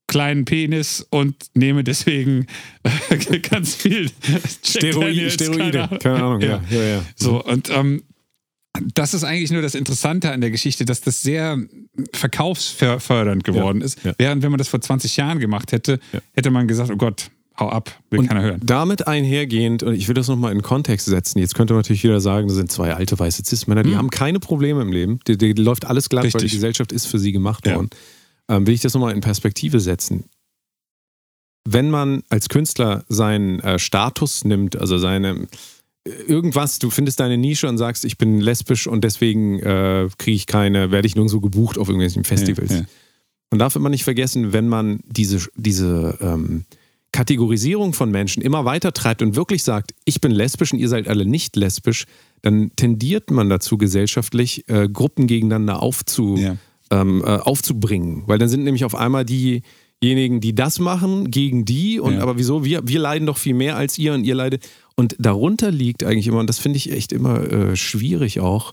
kleinen 0.06 0.44
Penis 0.44 1.06
und 1.08 1.34
nehme 1.54 1.84
deswegen 1.84 2.46
äh, 2.82 3.38
ganz 3.50 3.74
viel 3.74 4.10
Jack 4.22 4.42
Steroid, 4.62 5.08
Daniels, 5.08 5.34
Steroide. 5.34 5.98
Keine 6.02 6.22
Ahnung, 6.22 6.40
ja. 6.42 6.62
ja, 6.68 6.82
ja. 6.82 7.04
so, 7.16 7.42
und 7.42 7.70
ähm, 7.70 8.02
das 8.94 9.12
ist 9.14 9.22
eigentlich 9.24 9.50
nur 9.50 9.62
das 9.62 9.74
Interessante 9.74 10.30
an 10.32 10.40
der 10.40 10.50
Geschichte, 10.50 10.84
dass 10.84 11.00
das 11.02 11.22
sehr 11.22 11.58
verkaufsfördernd 12.14 13.44
geworden 13.44 13.80
Ja, 13.80 13.84
ist. 13.86 14.02
ja. 14.04 14.12
Während, 14.18 14.42
wenn 14.42 14.50
man 14.50 14.58
das 14.58 14.68
vor 14.68 14.80
20 14.80 15.16
Jahren 15.16 15.38
gemacht 15.40 15.72
hätte, 15.72 16.00
Ja. 16.12 16.20
hätte 16.32 16.50
man 16.50 16.66
gesagt, 16.68 16.90
oh 16.90 16.96
Gott, 16.96 17.30
hau 17.58 17.68
ab, 17.68 17.90
will 18.10 18.20
Und 18.20 18.28
keiner 18.28 18.42
hören. 18.42 18.60
damit 18.64 19.06
einhergehend, 19.06 19.82
und 19.82 19.94
ich 19.94 20.08
will 20.08 20.14
das 20.14 20.28
nochmal 20.28 20.52
in 20.52 20.62
Kontext 20.62 21.06
setzen, 21.06 21.38
jetzt 21.38 21.54
könnte 21.54 21.74
man 21.74 21.80
natürlich 21.80 22.02
wieder 22.02 22.20
sagen, 22.20 22.48
das 22.48 22.56
sind 22.56 22.72
zwei 22.72 22.94
alte 22.94 23.18
weiße 23.18 23.44
Cis-Männer, 23.44 23.82
die 23.82 23.96
haben 23.96 24.08
keine 24.10 24.40
Probleme 24.40 24.80
im 24.80 24.90
Leben, 24.90 25.20
die, 25.28 25.36
die 25.36 25.52
läuft 25.52 25.84
alles 25.84 26.08
glatt, 26.08 26.24
weil 26.24 26.30
die. 26.30 26.36
Richtig. 26.38 26.52
Gesellschaft 26.52 26.92
ist 26.92 27.06
für 27.06 27.18
sie 27.18 27.32
gemacht 27.32 27.66
worden. 27.66 27.90
Ähm, 28.48 28.66
will 28.66 28.74
ich 28.74 28.80
das 28.80 28.94
nochmal 28.94 29.12
in 29.14 29.20
Perspektive 29.20 29.80
setzen. 29.80 30.24
Wenn 31.68 31.90
man 31.90 32.22
als 32.28 32.48
Künstler 32.48 33.04
seinen 33.08 33.60
äh, 33.60 33.78
Status 33.78 34.44
nimmt, 34.44 34.76
also 34.76 34.98
seine 34.98 35.46
irgendwas, 36.04 36.78
du 36.78 36.90
findest 36.90 37.20
deine 37.20 37.38
Nische 37.38 37.68
und 37.68 37.78
sagst, 37.78 38.04
ich 38.04 38.18
bin 38.18 38.40
lesbisch 38.40 38.86
und 38.86 39.04
deswegen 39.04 39.58
äh, 39.60 40.08
kriege 40.18 40.34
ich 40.36 40.46
keine, 40.46 40.90
werde 40.90 41.06
ich 41.06 41.14
nirgendwo 41.14 41.40
gebucht 41.40 41.78
auf 41.78 41.88
irgendwelchen 41.88 42.24
Festivals. 42.24 42.70
Ja, 42.70 42.76
ja. 42.78 42.84
Man 43.50 43.58
darf 43.58 43.76
immer 43.76 43.88
nicht 43.90 44.04
vergessen, 44.04 44.52
wenn 44.52 44.66
man 44.68 45.00
diese, 45.06 45.46
diese 45.56 46.16
ähm, 46.20 46.64
Kategorisierung 47.12 47.92
von 47.92 48.10
Menschen 48.10 48.42
immer 48.42 48.64
weiter 48.64 48.92
treibt 48.92 49.20
und 49.22 49.36
wirklich 49.36 49.62
sagt, 49.62 49.94
ich 50.06 50.20
bin 50.20 50.32
lesbisch 50.32 50.72
und 50.72 50.78
ihr 50.78 50.88
seid 50.88 51.06
alle 51.06 51.26
nicht 51.26 51.54
lesbisch, 51.56 52.06
dann 52.40 52.72
tendiert 52.76 53.30
man 53.30 53.50
dazu 53.50 53.76
gesellschaftlich, 53.76 54.68
äh, 54.68 54.88
Gruppen 54.88 55.26
gegeneinander 55.26 55.82
aufzu, 55.82 56.36
Ja. 56.38 56.56
ähm, 56.90 57.22
äh, 57.24 57.28
aufzubringen. 57.28 58.22
Weil 58.26 58.38
dann 58.38 58.48
sind 58.48 58.64
nämlich 58.64 58.84
auf 58.86 58.94
einmal 58.94 59.24
diejenigen, 59.26 60.40
die 60.40 60.54
das 60.54 60.78
machen, 60.78 61.30
gegen 61.30 61.64
die 61.66 62.00
und 62.00 62.14
Ja. 62.14 62.20
aber 62.22 62.38
wieso? 62.38 62.64
Wir, 62.64 62.80
wir 62.88 62.98
leiden 62.98 63.26
doch 63.26 63.36
viel 63.38 63.54
mehr 63.54 63.76
als 63.76 63.98
ihr 63.98 64.14
und 64.14 64.24
ihr 64.24 64.34
leidet. 64.34 64.66
Und 64.96 65.16
darunter 65.18 65.70
liegt 65.70 66.04
eigentlich 66.04 66.26
immer, 66.26 66.40
und 66.40 66.48
das 66.48 66.58
finde 66.58 66.76
ich 66.76 66.90
echt 66.92 67.12
immer 67.12 67.50
äh, 67.50 67.76
schwierig 67.76 68.40
auch, 68.40 68.72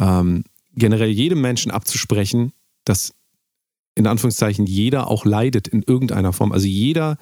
ähm, 0.00 0.44
generell 0.74 1.10
jedem 1.10 1.40
Menschen 1.40 1.70
abzusprechen, 1.70 2.52
dass 2.84 3.14
in 3.94 4.06
Anführungszeichen 4.06 4.66
jeder 4.66 5.08
auch 5.08 5.24
leidet 5.24 5.68
in 5.68 5.82
irgendeiner 5.82 6.32
Form. 6.32 6.52
Also 6.52 6.66
jeder, 6.66 7.16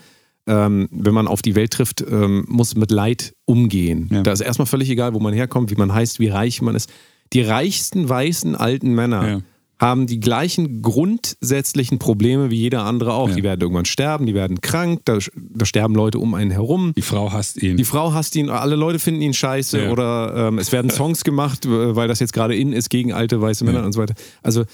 ähm, 0.46 0.88
wenn 0.90 1.14
man 1.14 1.28
auf 1.28 1.40
die 1.40 1.54
Welt 1.54 1.72
trifft, 1.72 2.02
ähm, 2.02 2.44
muss 2.48 2.74
mit 2.74 2.90
Leid 2.90 3.34
umgehen. 3.44 4.08
Ja. 4.12 4.22
Da 4.22 4.32
ist 4.32 4.40
erstmal 4.40 4.66
völlig 4.66 4.90
egal, 4.90 5.14
wo 5.14 5.20
man 5.20 5.32
herkommt, 5.32 5.70
wie 5.70 5.76
man 5.76 5.94
heißt, 5.94 6.18
wie 6.18 6.28
reich 6.28 6.60
man 6.62 6.74
ist. 6.74 6.92
Die 7.32 7.42
reichsten 7.42 8.08
weißen 8.08 8.56
alten 8.56 8.94
Männer 8.94 9.28
Ja. 9.28 9.40
Haben 9.80 10.06
die 10.06 10.20
gleichen 10.20 10.82
grundsätzlichen 10.82 11.98
Probleme 11.98 12.50
wie 12.50 12.56
jeder 12.56 12.84
andere 12.84 13.12
auch. 13.12 13.28
Ja. 13.28 13.34
Die 13.34 13.42
werden 13.42 13.60
irgendwann 13.60 13.84
sterben, 13.84 14.24
die 14.26 14.34
werden 14.34 14.60
krank, 14.60 15.00
da, 15.04 15.18
da 15.34 15.64
sterben 15.66 15.94
Leute 15.94 16.18
um 16.20 16.34
einen 16.34 16.50
herum. 16.52 16.92
Die 16.96 17.02
Frau 17.02 17.32
hasst 17.32 17.60
ihn. 17.62 17.76
Die 17.76 17.84
Frau 17.84 18.12
hasst 18.12 18.36
ihn, 18.36 18.50
alle 18.50 18.76
Leute 18.76 18.98
finden 18.98 19.20
ihn 19.20 19.34
scheiße 19.34 19.84
Ja. 19.84 19.90
oder 19.90 20.48
ähm, 20.48 20.58
es 20.58 20.70
werden 20.70 20.90
Songs 20.90 21.24
gemacht, 21.24 21.66
weil 21.68 22.06
das 22.08 22.20
jetzt 22.20 22.32
gerade 22.32 22.54
in 22.56 22.72
ist 22.72 22.88
gegen 22.88 23.12
alte 23.12 23.40
weiße 23.40 23.64
Männer 23.64 23.80
Ja. 23.80 23.84
und 23.86 23.92
so 23.92 24.00
weiter. 24.00 24.14
Also 24.42 24.64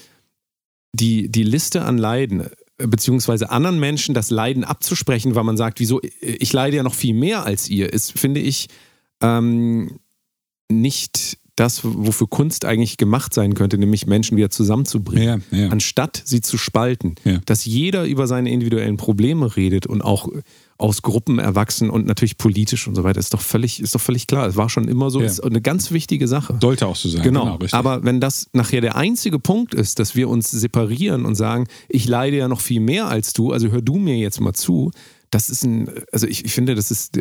die, 0.93 1.29
die 1.29 1.43
Liste 1.43 1.83
an 1.83 1.97
Leiden, 1.97 2.41
äh, 2.77 2.85
beziehungsweise 2.87 3.49
anderen 3.49 3.79
Menschen 3.79 4.13
das 4.13 4.29
Leiden 4.29 4.63
abzusprechen, 4.63 5.35
weil 5.35 5.43
man 5.43 5.57
sagt, 5.57 5.79
wieso, 5.79 5.99
äh, 6.01 6.09
ich 6.21 6.53
leide 6.53 6.77
ja 6.77 6.83
noch 6.83 6.93
viel 6.93 7.13
mehr 7.15 7.45
als 7.45 7.69
ihr, 7.69 7.91
ist, 7.91 8.17
finde 8.19 8.39
ich, 8.41 8.67
ähm, 9.21 9.99
nicht 10.69 11.37
das, 11.61 11.81
wofür 11.83 12.27
Kunst 12.27 12.65
eigentlich 12.65 12.97
gemacht 12.97 13.35
sein 13.35 13.53
könnte, 13.53 13.77
nämlich 13.77 14.07
Menschen 14.07 14.35
wieder 14.35 14.49
zusammenzubringen 14.49 15.43
ja, 15.51 15.57
ja. 15.59 15.67
anstatt 15.69 16.19
sie 16.25 16.41
zu 16.41 16.57
spalten, 16.57 17.15
Ja. 17.23 17.39
dass 17.45 17.65
jeder 17.65 18.05
über 18.05 18.25
seine 18.25 18.49
individuellen 18.49 18.97
Probleme 18.97 19.55
redet 19.55 19.85
und 19.85 20.01
auch 20.01 20.27
aus 20.79 21.03
Gruppen 21.03 21.37
erwachsen 21.37 21.91
und 21.91 22.07
natürlich 22.07 22.37
politisch 22.37 22.87
und 22.87 22.95
so 22.95 23.03
weiter, 23.03 23.19
ist 23.19 23.35
doch 23.35 23.41
völlig, 23.41 23.79
ist 23.79 23.93
doch 23.93 24.01
völlig 24.01 24.25
klar. 24.25 24.47
Es 24.47 24.55
war 24.55 24.69
schon 24.69 24.87
immer 24.87 25.11
so, 25.11 25.19
ist 25.21 25.39
eine 25.39 25.61
ganz 25.61 25.91
wichtige 25.91 26.27
Sache. 26.27 26.57
Sollte 26.59 26.87
auch 26.87 26.95
so 26.95 27.07
sein. 27.07 27.21
Genau. 27.21 27.53
richtig. 27.53 27.75
Aber 27.75 28.03
wenn 28.03 28.19
das 28.19 28.49
nachher 28.53 28.81
der 28.81 28.95
einzige 28.95 29.37
Punkt 29.37 29.75
ist, 29.75 29.99
dass 29.99 30.15
wir 30.15 30.27
uns 30.27 30.49
separieren 30.49 31.25
und 31.25 31.35
sagen, 31.35 31.67
ich 31.87 32.07
leide 32.07 32.37
ja 32.37 32.47
noch 32.47 32.61
viel 32.61 32.79
mehr 32.79 33.07
als 33.07 33.33
du, 33.33 33.51
also 33.51 33.69
hör 33.69 33.83
du 33.83 33.97
mir 33.97 34.17
jetzt 34.17 34.41
mal 34.41 34.53
zu, 34.53 34.89
das 35.29 35.49
ist 35.49 35.63
ein, 35.63 35.87
also 36.11 36.25
ich, 36.25 36.43
ich 36.43 36.51
finde, 36.51 36.73
das 36.73 36.89
ist, 36.89 37.19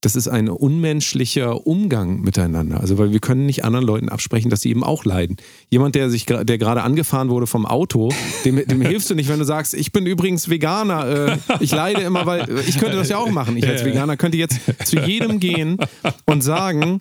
das 0.00 0.14
ist 0.14 0.28
ein 0.28 0.48
unmenschlicher 0.48 1.66
Umgang 1.66 2.20
miteinander. 2.20 2.80
Also, 2.80 2.98
weil 2.98 3.12
wir 3.12 3.20
können 3.20 3.46
nicht 3.46 3.64
anderen 3.64 3.86
Leuten 3.86 4.08
absprechen, 4.08 4.50
dass 4.50 4.60
sie 4.60 4.70
eben 4.70 4.84
auch 4.84 5.04
leiden. 5.04 5.36
Jemand, 5.70 5.94
der 5.94 6.10
sich, 6.10 6.26
der 6.26 6.58
gerade 6.58 6.82
angefahren 6.82 7.28
wurde 7.30 7.46
vom 7.46 7.66
Auto, 7.66 8.12
dem, 8.44 8.64
dem 8.66 8.80
hilfst 8.82 9.10
du 9.10 9.14
nicht, 9.14 9.28
wenn 9.28 9.38
du 9.38 9.44
sagst, 9.44 9.74
ich 9.74 9.92
bin 9.92 10.06
übrigens 10.06 10.48
Veganer, 10.50 11.30
äh, 11.32 11.36
ich 11.60 11.72
leide 11.72 12.02
immer, 12.02 12.26
weil 12.26 12.48
äh, 12.48 12.60
ich 12.66 12.78
könnte 12.78 12.96
das 12.96 13.08
ja 13.08 13.18
auch 13.18 13.30
machen. 13.30 13.56
Ich 13.56 13.66
als 13.66 13.84
Veganer 13.84 14.16
könnte 14.16 14.36
jetzt 14.36 14.60
zu 14.84 14.98
jedem 15.00 15.40
gehen 15.40 15.78
und 16.26 16.42
sagen, 16.42 17.00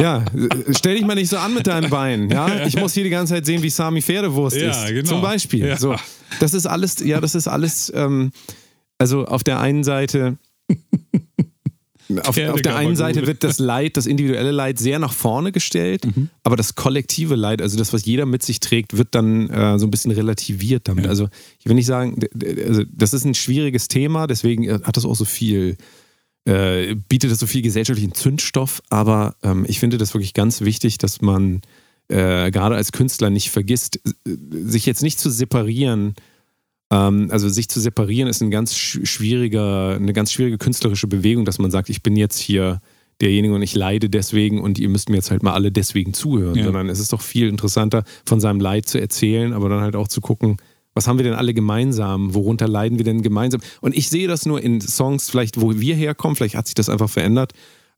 Ja, 0.00 0.24
äh, 0.34 0.74
stell 0.74 0.96
dich 0.96 1.06
mal 1.06 1.14
nicht 1.14 1.28
so 1.28 1.36
an 1.36 1.54
mit 1.54 1.66
deinen 1.68 1.88
Beinen, 1.88 2.28
ja? 2.30 2.66
Ich 2.66 2.76
muss 2.76 2.92
hier 2.94 3.04
die 3.04 3.10
ganze 3.10 3.34
Zeit 3.34 3.46
sehen, 3.46 3.62
wie 3.62 3.70
Sami 3.70 4.02
Pferdewurst 4.02 4.56
Ja, 4.56 4.70
ist. 4.70 4.88
genau. 4.88 5.08
Zum 5.08 5.22
Beispiel. 5.22 5.66
Ja. 5.66 5.76
So, 5.76 5.94
das 6.40 6.54
ist 6.54 6.66
alles, 6.66 6.98
ja, 7.04 7.20
das 7.20 7.34
ist 7.36 7.46
alles, 7.46 7.92
ähm, 7.94 8.32
also 8.98 9.24
auf 9.26 9.44
der 9.44 9.60
einen 9.60 9.84
Seite. 9.84 10.38
Auf, 12.20 12.36
auf 12.38 12.62
der 12.62 12.76
einen 12.76 12.96
Seite 12.96 13.26
wird 13.26 13.44
das 13.44 13.58
Leid, 13.58 13.96
das 13.96 14.06
individuelle 14.06 14.50
Leid 14.50 14.78
sehr 14.78 14.98
nach 14.98 15.12
vorne 15.12 15.52
gestellt, 15.52 16.04
Mhm. 16.04 16.28
aber 16.42 16.56
das 16.56 16.74
kollektive 16.74 17.34
Leid, 17.36 17.62
also 17.62 17.78
das, 17.78 17.92
was 17.92 18.04
jeder 18.04 18.26
mit 18.26 18.42
sich 18.42 18.60
trägt, 18.60 18.96
wird 18.96 19.08
dann 19.14 19.48
äh, 19.50 19.78
so 19.78 19.86
ein 19.86 19.90
bisschen 19.90 20.10
relativiert 20.10 20.88
damit. 20.88 21.04
Ja. 21.04 21.10
Also 21.10 21.28
ich 21.58 21.66
will 21.66 21.74
nicht 21.74 21.86
sagen, 21.86 22.18
also 22.66 22.82
das 22.90 23.12
ist 23.14 23.24
ein 23.24 23.34
schwieriges 23.34 23.88
Thema, 23.88 24.26
deswegen 24.26 24.64
äh, 24.64 24.80
hat 24.82 24.96
das 24.96 25.04
auch 25.04 25.16
so 25.16 25.24
viel, 25.24 25.76
äh, 26.44 26.94
bietet 27.08 27.30
das 27.30 27.38
so 27.38 27.46
viel 27.46 27.62
gesellschaftlichen 27.62 28.14
Zündstoff, 28.14 28.82
aber 28.90 29.36
ähm, 29.42 29.64
ich 29.68 29.78
finde 29.78 29.98
das 29.98 30.14
wirklich 30.14 30.34
ganz 30.34 30.60
wichtig, 30.60 30.98
dass 30.98 31.20
man 31.20 31.60
äh, 32.08 32.50
gerade 32.50 32.74
als 32.74 32.92
Künstler 32.92 33.30
nicht 33.30 33.50
vergisst, 33.50 33.96
äh, 34.04 34.36
sich 34.50 34.86
jetzt 34.86 35.02
nicht 35.02 35.18
zu 35.20 35.30
separieren. 35.30 36.14
Ähm, 36.92 37.28
also 37.30 37.48
sich 37.48 37.68
zu 37.68 37.80
separieren 37.80 38.28
ist 38.28 38.42
ein 38.42 38.50
ganz 38.50 38.74
sch- 38.74 39.04
schwieriger, 39.06 39.96
eine 39.96 40.12
ganz 40.12 40.30
schwierige 40.30 40.58
künstlerische 40.58 41.06
Bewegung, 41.08 41.44
dass 41.46 41.58
man 41.58 41.70
sagt, 41.70 41.88
ich 41.88 42.02
bin 42.02 42.14
jetzt 42.16 42.38
hier 42.38 42.80
derjenige 43.20 43.54
und 43.54 43.62
ich 43.62 43.74
leide 43.74 44.10
deswegen 44.10 44.60
und 44.60 44.78
ihr 44.78 44.88
müsst 44.88 45.08
mir 45.08 45.16
jetzt 45.16 45.30
halt 45.30 45.42
mal 45.42 45.52
alle 45.54 45.70
deswegen 45.72 46.12
zuhören, 46.12 46.56
Ja. 46.56 46.64
sondern 46.64 46.88
es 46.88 46.98
ist 46.98 47.12
doch 47.12 47.20
viel 47.22 47.48
interessanter, 47.48 48.04
von 48.26 48.40
seinem 48.40 48.60
Leid 48.60 48.86
zu 48.86 49.00
erzählen, 49.00 49.52
aber 49.52 49.68
dann 49.68 49.80
halt 49.80 49.96
auch 49.96 50.08
zu 50.08 50.20
gucken, 50.20 50.56
was 50.94 51.06
haben 51.08 51.18
wir 51.18 51.24
denn 51.24 51.34
alle 51.34 51.54
gemeinsam? 51.54 52.34
Worunter 52.34 52.68
leiden 52.68 52.98
wir 52.98 53.04
denn 53.04 53.22
gemeinsam? 53.22 53.60
Und 53.80 53.96
ich 53.96 54.10
sehe 54.10 54.28
das 54.28 54.44
nur 54.44 54.60
in 54.60 54.80
Songs, 54.82 55.30
vielleicht 55.30 55.60
wo 55.60 55.78
wir 55.80 55.94
herkommen, 55.94 56.36
vielleicht 56.36 56.54
hat 56.56 56.66
sich 56.66 56.74
das 56.74 56.90
einfach 56.90 57.08
verändert. 57.08 57.52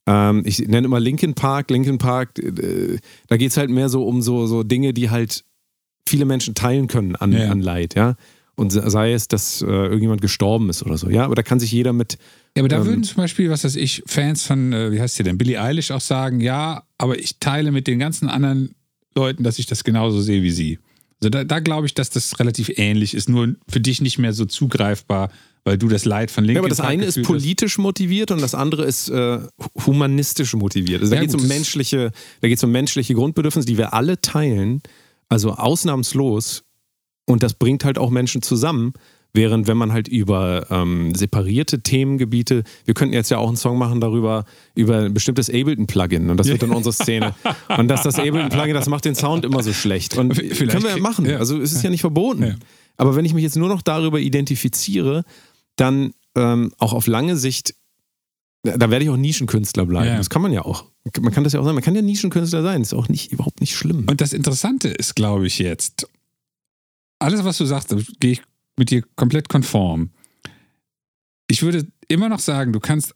Ähm, 0.07 0.43
ich 0.45 0.61
nenne 0.69 0.87
immer 0.87 1.01
Linkin 1.01 1.35
Park. 1.35 1.71
Linkin 1.71 1.99
Park, 1.99 2.39
äh, 2.39 2.99
da 3.27 3.37
geht 3.37 3.51
es 3.51 3.57
halt 3.57 3.71
mehr 3.71 3.89
so 3.89 4.05
um 4.07 4.23
so, 4.23 4.47
so 4.47 4.63
Dinge, 4.63 4.93
die 4.93 5.11
halt 5.11 5.45
viele 6.07 6.25
Menschen 6.27 6.55
teilen 6.55 6.87
können 6.87 7.17
an, 7.17 7.33
Ja. 7.33 7.51
an 7.51 7.61
Leid, 7.63 7.95
ja. 7.97 8.15
Und 8.57 8.71
sei 8.71 9.13
es, 9.13 9.27
dass 9.27 9.63
äh, 9.63 9.67
irgendjemand 9.67 10.21
gestorben 10.21 10.71
ist 10.71 10.85
oder 10.85 10.97
so, 10.97 11.11
ja. 11.11 11.25
Aber 11.25 11.35
da 11.35 11.43
kann 11.43 11.59
sich 11.59 11.73
jeder 11.73 11.93
mit, 11.93 12.19
Ja, 12.57 12.63
aber 12.63 12.69
da 12.69 12.79
Ähm, 12.79 12.87
würden 12.87 13.05
zum 13.05 13.17
Beispiel, 13.17 13.51
was 13.51 13.65
weiß 13.65 13.75
ich, 13.77 14.03
Fans 14.07 14.45
von, 14.45 14.73
äh, 14.73 14.93
wie 14.93 15.01
heißt 15.01 15.17
sie 15.17 15.25
denn, 15.25 15.39
Billie 15.39 15.61
Eilish 15.61 15.91
auch 15.91 16.01
sagen, 16.01 16.41
ja, 16.41 16.85
aber 16.97 17.19
ich 17.19 17.39
teile 17.41 17.73
mit 17.73 17.87
den 17.89 17.99
ganzen 17.99 18.29
anderen 18.29 18.75
Leuten, 19.17 19.43
dass 19.43 19.59
ich 19.59 19.67
das 19.67 19.83
genauso 19.83 20.21
sehe 20.21 20.43
wie 20.43 20.51
sie. 20.53 20.79
Also 21.21 21.31
da, 21.31 21.45
da 21.45 21.59
glaube 21.61 21.87
ich, 21.87 21.95
dass 21.95 22.11
das 22.11 22.39
relativ 22.39 22.71
ähnlich 22.77 23.15
ist, 23.15 23.29
nur 23.29 23.55
für 23.69 23.81
dich 23.81 24.01
nicht 24.01 24.19
mehr 24.19 24.33
so 24.33 24.45
zugreifbar, 24.45 25.31
weil 25.65 25.79
du 25.79 25.89
das 25.89 26.05
Leid 26.05 26.31
von 26.31 26.45
Linkin 26.45 26.57
Ja, 26.57 26.61
aber 26.61 26.69
das 26.69 26.79
Park 26.79 26.91
eine 26.91 27.05
ist 27.07 27.23
politisch 27.23 27.79
motiviert 27.79 28.31
und 28.31 28.43
das 28.43 28.55
andere 28.55 28.85
ist 28.85 29.09
äh, 29.09 29.39
humanistisch 29.87 30.55
motiviert. 30.55 31.01
Also 31.01 31.11
da 31.11 31.17
Ja, 31.17 31.23
geht 31.23 31.35
es 31.35 31.41
um 31.41 31.49
menschliche, 31.49 32.13
da 32.41 32.49
geht 32.49 32.63
um 32.63 32.71
menschliche 32.71 33.15
Grundbedürfnisse, 33.15 33.67
die 33.67 33.79
wir 33.79 33.95
alle 33.95 34.21
teilen, 34.21 34.83
also 35.29 35.53
ausnahmslos. 35.53 36.64
Und 37.27 37.43
das 37.43 37.55
bringt 37.55 37.85
halt 37.85 37.99
auch 37.99 38.11
Menschen 38.11 38.43
zusammen. 38.43 38.93
Während 39.37 39.67
wenn 39.67 39.77
man 39.77 39.93
halt 39.93 40.07
über 40.07 40.69
ähm, 40.71 41.13
separierte 41.13 41.81
Themengebiete, 41.81 42.63
wir 42.85 42.95
könnten 42.95 43.15
jetzt 43.15 43.31
ja 43.31 43.39
auch 43.39 43.49
einen 43.49 43.57
Song 43.57 43.79
machen 43.79 44.01
darüber, 44.01 44.45
über 44.77 44.99
ein 44.99 45.13
bestimmtes 45.13 45.51
Ableton-Plugin 45.51 46.31
und 46.31 46.37
das 46.37 46.47
wird 46.47 46.63
dann 46.63 46.71
unsere 46.73 46.93
Szene. 46.93 47.35
Und 47.77 47.89
dass 47.89 48.05
das 48.05 48.15
Ableton-Plugin, 48.15 48.75
das 48.75 48.89
macht 48.89 49.05
den 49.05 49.17
Sound 49.17 49.45
immer 49.45 49.65
so 49.65 49.73
schlecht. 49.73 50.17
Und 50.17 50.37
Vielleicht 50.37 50.71
können 50.71 50.85
wir 50.85 50.91
ja 50.91 50.99
machen. 50.99 51.27
ja. 51.27 51.39
Also 51.39 51.61
es 51.61 51.73
ist 51.73 51.83
ja 51.83 51.91
nicht 51.91 52.03
verboten. 52.03 52.45
Ja. 52.45 52.55
Aber 52.97 53.17
wenn 53.17 53.25
ich 53.25 53.35
mich 53.35 53.43
jetzt 53.43 53.57
nur 53.57 53.69
noch 53.69 53.83
darüber 53.83 54.21
identifiziere, 54.21 55.25
dann 55.75 56.13
ähm, 56.37 56.73
auch 56.79 56.93
auf 56.93 57.09
lange 57.09 57.37
Sicht, 57.37 57.75
da 58.63 58.89
werde 58.89 59.05
ich 59.05 59.11
auch 59.11 59.17
Nischenkünstler 59.17 59.85
bleiben. 59.85 60.17
Das 60.17 60.31
kann 60.31 60.43
man 60.43 60.53
ja 60.53 60.65
auch. 60.65 60.85
Man 61.21 61.33
kann 61.33 61.43
das 61.43 61.55
ja 61.55 61.61
auch 61.61 61.65
sein. 61.65 61.75
Man 61.75 61.83
kann 61.83 61.97
ja 61.97 62.03
Nischenkünstler 62.03 62.63
sein. 62.63 62.83
Das 62.83 62.93
ist 62.93 62.99
auch 62.99 63.09
nicht, 63.09 63.33
überhaupt 63.33 63.61
nicht 63.61 63.75
schlimm. 63.75 64.07
Und 64.09 64.21
das 64.21 64.33
Interessante 64.33 64.89
ist, 64.89 65.17
glaube 65.17 65.49
ich, 65.49 65.59
jetzt, 65.59 66.07
alles, 67.19 67.45
was 67.45 67.59
du 67.59 67.65
sagst, 67.65 67.93
da 67.93 67.99
gehe 68.21 68.33
ich 68.33 68.43
mit 68.77 68.91
dir 68.91 69.03
komplett 69.17 69.49
konform. 69.49 70.11
Ich 71.47 71.63
würde 71.63 71.87
immer 72.09 72.29
noch 72.29 72.41
sagen, 72.41 72.73
du 72.73 72.81
kannst, 72.81 73.15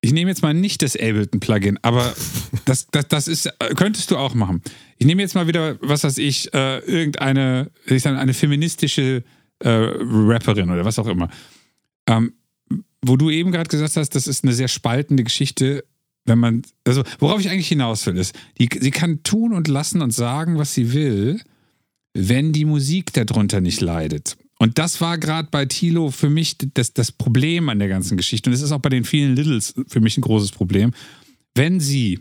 ich 0.00 0.12
nehme 0.12 0.30
jetzt 0.30 0.42
mal 0.42 0.54
nicht 0.54 0.82
das 0.82 0.96
Ableton-Plugin, 0.96 1.78
aber 1.82 2.14
das, 2.64 2.86
das, 2.88 3.08
das 3.08 3.28
ist, 3.28 3.50
könntest 3.76 4.10
du 4.10 4.16
auch 4.16 4.34
machen. 4.34 4.62
Ich 4.98 5.06
nehme 5.06 5.22
jetzt 5.22 5.34
mal 5.34 5.46
wieder, 5.46 5.78
was 5.80 6.04
weiß 6.04 6.18
ich, 6.18 6.52
äh, 6.54 6.78
irgendeine, 6.80 7.70
ich 7.86 8.02
sag, 8.02 8.16
eine 8.16 8.34
feministische 8.34 9.24
äh, 9.60 9.68
Rapperin 9.68 10.70
oder 10.70 10.84
was 10.84 10.98
auch 10.98 11.06
immer. 11.06 11.28
Ähm, 12.06 12.34
wo 13.04 13.16
du 13.16 13.30
eben 13.30 13.52
gerade 13.52 13.68
gesagt 13.68 13.96
hast, 13.96 14.14
das 14.14 14.26
ist 14.26 14.44
eine 14.44 14.52
sehr 14.52 14.68
spaltende 14.68 15.24
Geschichte, 15.24 15.84
wenn 16.24 16.38
man, 16.38 16.62
also 16.86 17.02
worauf 17.18 17.40
ich 17.40 17.50
eigentlich 17.50 17.68
hinaus 17.68 18.04
will, 18.06 18.16
ist, 18.16 18.34
die, 18.58 18.68
sie 18.80 18.90
kann 18.90 19.22
tun 19.22 19.52
und 19.52 19.68
lassen 19.68 20.02
und 20.02 20.12
sagen, 20.12 20.58
was 20.58 20.74
sie 20.74 20.92
will, 20.92 21.40
wenn 22.14 22.52
die 22.52 22.64
Musik 22.64 23.12
darunter 23.12 23.60
nicht 23.60 23.80
leidet. 23.80 24.36
Und 24.58 24.78
das 24.78 25.00
war 25.00 25.18
gerade 25.18 25.48
bei 25.50 25.66
Tilo 25.66 26.10
für 26.10 26.30
mich 26.30 26.56
das, 26.74 26.92
das 26.92 27.12
Problem 27.12 27.68
an 27.68 27.78
der 27.78 27.88
ganzen 27.88 28.16
Geschichte. 28.16 28.50
Und 28.50 28.54
es 28.54 28.62
ist 28.62 28.72
auch 28.72 28.80
bei 28.80 28.88
den 28.88 29.04
vielen 29.04 29.36
Littles 29.36 29.74
für 29.86 30.00
mich 30.00 30.18
ein 30.18 30.22
großes 30.22 30.50
Problem. 30.50 30.92
Wenn 31.54 31.78
sie 31.78 32.20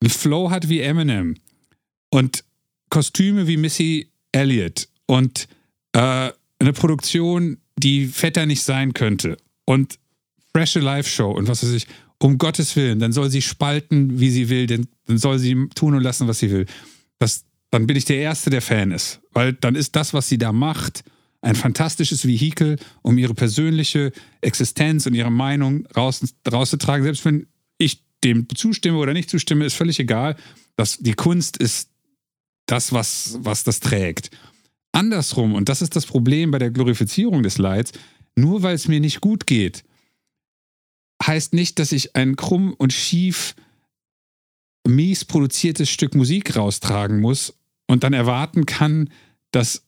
einen 0.00 0.10
Flow 0.10 0.50
hat 0.50 0.68
wie 0.68 0.80
Eminem 0.80 1.34
und 2.10 2.44
Kostüme 2.88 3.46
wie 3.48 3.56
Missy 3.56 4.08
Elliott 4.32 4.88
und 5.06 5.48
äh, 5.92 6.30
eine 6.60 6.72
Produktion, 6.72 7.58
die 7.76 8.06
fetter 8.06 8.46
nicht 8.46 8.62
sein 8.62 8.94
könnte 8.94 9.36
und 9.64 9.98
freshe 10.52 10.80
Live-Show 10.80 11.30
und 11.30 11.48
was 11.48 11.62
weiß 11.62 11.72
ich, 11.72 11.86
um 12.20 12.38
Gottes 12.38 12.74
Willen, 12.76 12.98
dann 12.98 13.12
soll 13.12 13.30
sie 13.30 13.42
spalten, 13.42 14.18
wie 14.18 14.30
sie 14.30 14.48
will, 14.48 14.66
denn, 14.66 14.88
dann 15.06 15.18
soll 15.18 15.38
sie 15.38 15.68
tun 15.74 15.94
und 15.94 16.02
lassen, 16.02 16.26
was 16.26 16.40
sie 16.40 16.50
will. 16.50 16.66
Das, 17.18 17.44
dann 17.70 17.86
bin 17.86 17.96
ich 17.96 18.04
der 18.04 18.18
Erste, 18.18 18.50
der 18.50 18.62
Fan 18.62 18.92
ist. 18.92 19.20
Weil 19.32 19.52
dann 19.52 19.74
ist 19.74 19.96
das, 19.96 20.14
was 20.14 20.28
sie 20.28 20.38
da 20.38 20.52
macht, 20.52 21.04
ein 21.40 21.54
fantastisches 21.54 22.26
Vehikel, 22.26 22.78
um 23.02 23.18
ihre 23.18 23.34
persönliche 23.34 24.12
Existenz 24.40 25.06
und 25.06 25.14
ihre 25.14 25.30
Meinung 25.30 25.86
raus, 25.96 26.22
rauszutragen. 26.50 27.04
Selbst 27.04 27.24
wenn 27.24 27.46
ich 27.78 28.02
dem 28.24 28.48
zustimme 28.54 28.98
oder 28.98 29.12
nicht 29.12 29.30
zustimme, 29.30 29.64
ist 29.64 29.74
völlig 29.74 30.00
egal. 30.00 30.36
Das, 30.76 30.98
die 30.98 31.14
Kunst 31.14 31.56
ist 31.56 31.90
das, 32.66 32.92
was, 32.92 33.38
was 33.40 33.64
das 33.64 33.80
trägt. 33.80 34.30
Andersrum, 34.92 35.54
und 35.54 35.68
das 35.68 35.82
ist 35.82 35.94
das 35.94 36.06
Problem 36.06 36.50
bei 36.50 36.58
der 36.58 36.70
Glorifizierung 36.70 37.42
des 37.42 37.58
Leids, 37.58 37.92
nur 38.36 38.62
weil 38.62 38.74
es 38.74 38.88
mir 38.88 39.00
nicht 39.00 39.20
gut 39.20 39.46
geht, 39.46 39.84
heißt 41.24 41.54
nicht, 41.54 41.78
dass 41.78 41.92
ich 41.92 42.16
ein 42.16 42.36
krumm 42.36 42.74
und 42.74 42.92
schief, 42.92 43.54
mies 44.86 45.24
produziertes 45.24 45.90
Stück 45.90 46.14
Musik 46.14 46.56
raustragen 46.56 47.20
muss 47.20 47.57
und 47.88 48.04
dann 48.04 48.12
erwarten 48.12 48.66
kann, 48.66 49.10
dass 49.50 49.82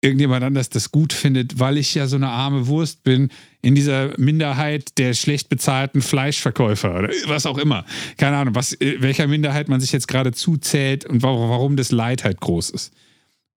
irgendjemand 0.00 0.44
anders 0.44 0.68
das 0.68 0.90
gut 0.90 1.12
findet, 1.12 1.58
weil 1.58 1.78
ich 1.78 1.94
ja 1.94 2.06
so 2.06 2.16
eine 2.16 2.28
arme 2.28 2.66
Wurst 2.66 3.02
bin 3.04 3.30
in 3.62 3.74
dieser 3.74 4.18
Minderheit 4.18 4.98
der 4.98 5.14
schlecht 5.14 5.48
bezahlten 5.48 6.02
Fleischverkäufer 6.02 6.98
oder 6.98 7.08
was 7.26 7.46
auch 7.46 7.56
immer. 7.58 7.84
Keine 8.18 8.36
Ahnung, 8.36 8.54
was, 8.54 8.76
welcher 8.80 9.26
Minderheit 9.26 9.68
man 9.68 9.80
sich 9.80 9.92
jetzt 9.92 10.06
gerade 10.06 10.32
zuzählt 10.32 11.06
und 11.06 11.22
warum, 11.22 11.48
warum 11.48 11.76
das 11.76 11.90
Leid 11.90 12.22
halt 12.22 12.40
groß 12.40 12.70
ist. 12.70 12.92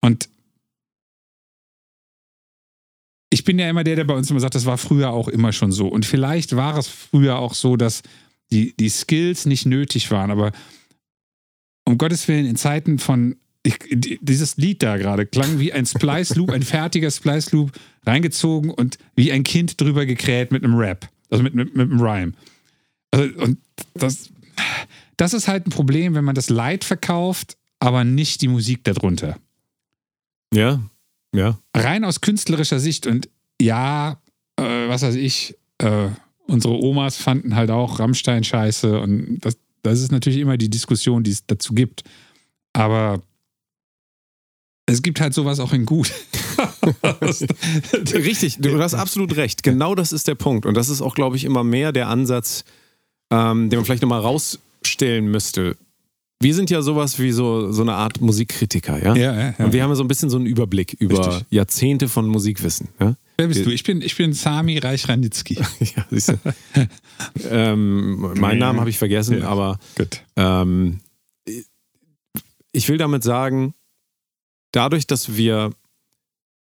Und 0.02 0.30
ich 3.30 3.44
bin 3.44 3.60
ja 3.60 3.70
immer 3.70 3.84
der, 3.84 3.98
der 3.98 4.06
bei 4.06 4.14
uns 4.14 4.32
immer 4.32 4.40
sagt, 4.40 4.56
das 4.56 4.66
war 4.66 4.78
früher 4.78 5.12
auch 5.12 5.28
immer 5.28 5.52
schon 5.52 5.74
so. 5.74 5.88
Und 5.88 6.06
vielleicht 6.06 6.56
war 6.56 6.78
es 6.78 6.88
früher 6.88 7.40
auch 7.40 7.54
so, 7.54 7.76
dass 7.76 8.04
die, 8.52 8.74
die 8.78 8.90
Skills 8.90 9.46
nicht 9.46 9.66
nötig 9.66 10.12
waren, 10.12 10.32
aber 10.32 10.54
um 11.84 11.98
Gottes 11.98 12.28
Willen, 12.30 12.46
in 12.46 12.56
Zeiten 12.56 13.00
von 13.00 13.36
ich, 13.68 13.80
die- 13.92 14.20
dieses 14.22 14.58
Lied 14.58 14.82
da 14.84 14.98
gerade 14.98 15.26
klang 15.26 15.60
wie 15.60 15.74
ein 15.74 15.86
Splice 15.86 16.36
Loop, 16.36 16.52
ein 16.52 16.64
fertiger 16.64 17.12
Splice 17.12 17.52
Loop, 17.52 17.72
reingezogen 18.06 18.70
und 18.72 18.98
wie 19.16 19.32
ein 19.32 19.44
Kind 19.44 19.80
drüber 19.82 20.06
gekräht 20.06 20.52
mit 20.52 20.64
einem 20.64 20.76
Rap, 20.76 21.10
also 21.30 21.44
mit, 21.44 21.54
mit, 21.54 21.76
mit 21.76 21.92
einem 21.92 22.00
Rhyme. 22.00 22.34
Also, 23.12 23.34
und 23.42 23.58
das, 23.94 24.30
das 25.18 25.34
ist 25.34 25.48
halt 25.48 25.68
ein 25.68 25.72
Problem, 25.72 26.16
wenn 26.16 26.24
man 26.24 26.36
das 26.36 26.50
Lied 26.50 26.84
verkauft, 26.84 27.58
aber 27.80 28.04
nicht 28.04 28.42
die 28.42 28.48
Musik 28.48 28.84
darunter. 28.84 29.38
Ja, 30.54 30.82
ja. 31.36 31.60
Rein 31.76 32.06
aus 32.06 32.22
künstlerischer 32.22 32.80
Sicht 32.80 33.06
und 33.08 33.30
ja, 33.62 34.22
äh, 34.58 34.88
was 34.88 35.02
weiß 35.02 35.16
ich, 35.16 35.58
äh, 35.80 36.08
unsere 36.48 36.76
Omas 36.76 37.18
fanden 37.18 37.56
halt 37.56 37.70
auch 37.72 38.00
Rammstein 38.00 38.44
scheiße 38.44 39.00
und 39.00 39.40
das, 39.42 39.58
das 39.84 40.00
ist 40.02 40.12
natürlich 40.12 40.40
immer 40.40 40.58
die 40.58 40.70
Diskussion, 40.70 41.24
die 41.24 41.32
es 41.32 41.46
dazu 41.46 41.74
gibt. 41.74 42.04
Aber 42.74 43.22
es 44.88 45.02
gibt 45.04 45.20
halt 45.22 45.34
sowas 45.34 45.60
auch 45.60 45.74
in 45.74 45.86
gut. 45.86 46.12
Richtig, 48.14 48.58
du 48.60 48.80
hast 48.82 48.94
absolut 48.94 49.36
recht. 49.36 49.64
Genau 49.64 49.96
das 49.96 50.12
ist 50.12 50.28
der 50.28 50.36
Punkt. 50.36 50.66
Und 50.66 50.76
das 50.76 50.90
ist 50.90 51.02
auch, 51.02 51.14
glaube 51.16 51.36
ich, 51.36 51.44
immer 51.44 51.64
mehr 51.64 51.92
der 51.92 52.08
Ansatz, 52.08 52.64
ähm, 53.32 53.70
den 53.70 53.78
man 53.80 53.86
vielleicht 53.86 54.02
nochmal 54.02 54.22
rausstellen 54.22 55.26
müsste. 55.28 55.76
wir 56.42 56.54
sind 56.56 56.70
ja 56.70 56.82
sowas 56.82 57.20
wie 57.20 57.32
so, 57.32 57.72
so 57.72 57.82
eine 57.82 57.94
Art 57.96 58.22
Musikkritiker, 58.22 59.04
ja? 59.04 59.16
Ja, 59.16 59.34
ja, 59.36 59.56
ja. 59.58 59.66
Und 59.66 59.74
wir 59.74 59.84
haben 59.84 59.90
ja 59.90 59.96
so 59.96 60.04
ein 60.04 60.08
bisschen 60.08 60.30
so 60.30 60.38
einen 60.38 60.46
Überblick 60.46 60.94
über 61.00 61.28
Richtig. 61.28 61.46
Jahrzehnte 61.50 62.08
von 62.08 62.28
Musikwissen, 62.28 62.88
ja? 63.00 63.16
Wer 63.40 63.48
bist 63.48 63.66
du? 63.66 63.70
Ich 63.70 63.84
bin, 63.84 64.02
ich 64.02 64.16
bin 64.16 64.34
Sami 64.34 64.80
Reich-Ranitzky. 64.80 65.56
ja 65.80 66.06
siehst 66.10 66.30
du. 66.30 66.38
ähm, 67.52 68.34
meinen 68.40 68.58
Namen 68.60 68.80
habe 68.80 68.90
ich 68.90 68.98
vergessen, 68.98 69.40
Ja. 69.40 69.48
aber 69.50 69.80
Gut. 69.96 70.22
ähm, 70.38 71.02
ich 72.72 72.90
will 72.90 72.98
damit 72.98 73.24
sagen, 73.24 73.74
dadurch, 74.72 75.08
dass 75.08 75.36
wir 75.38 75.72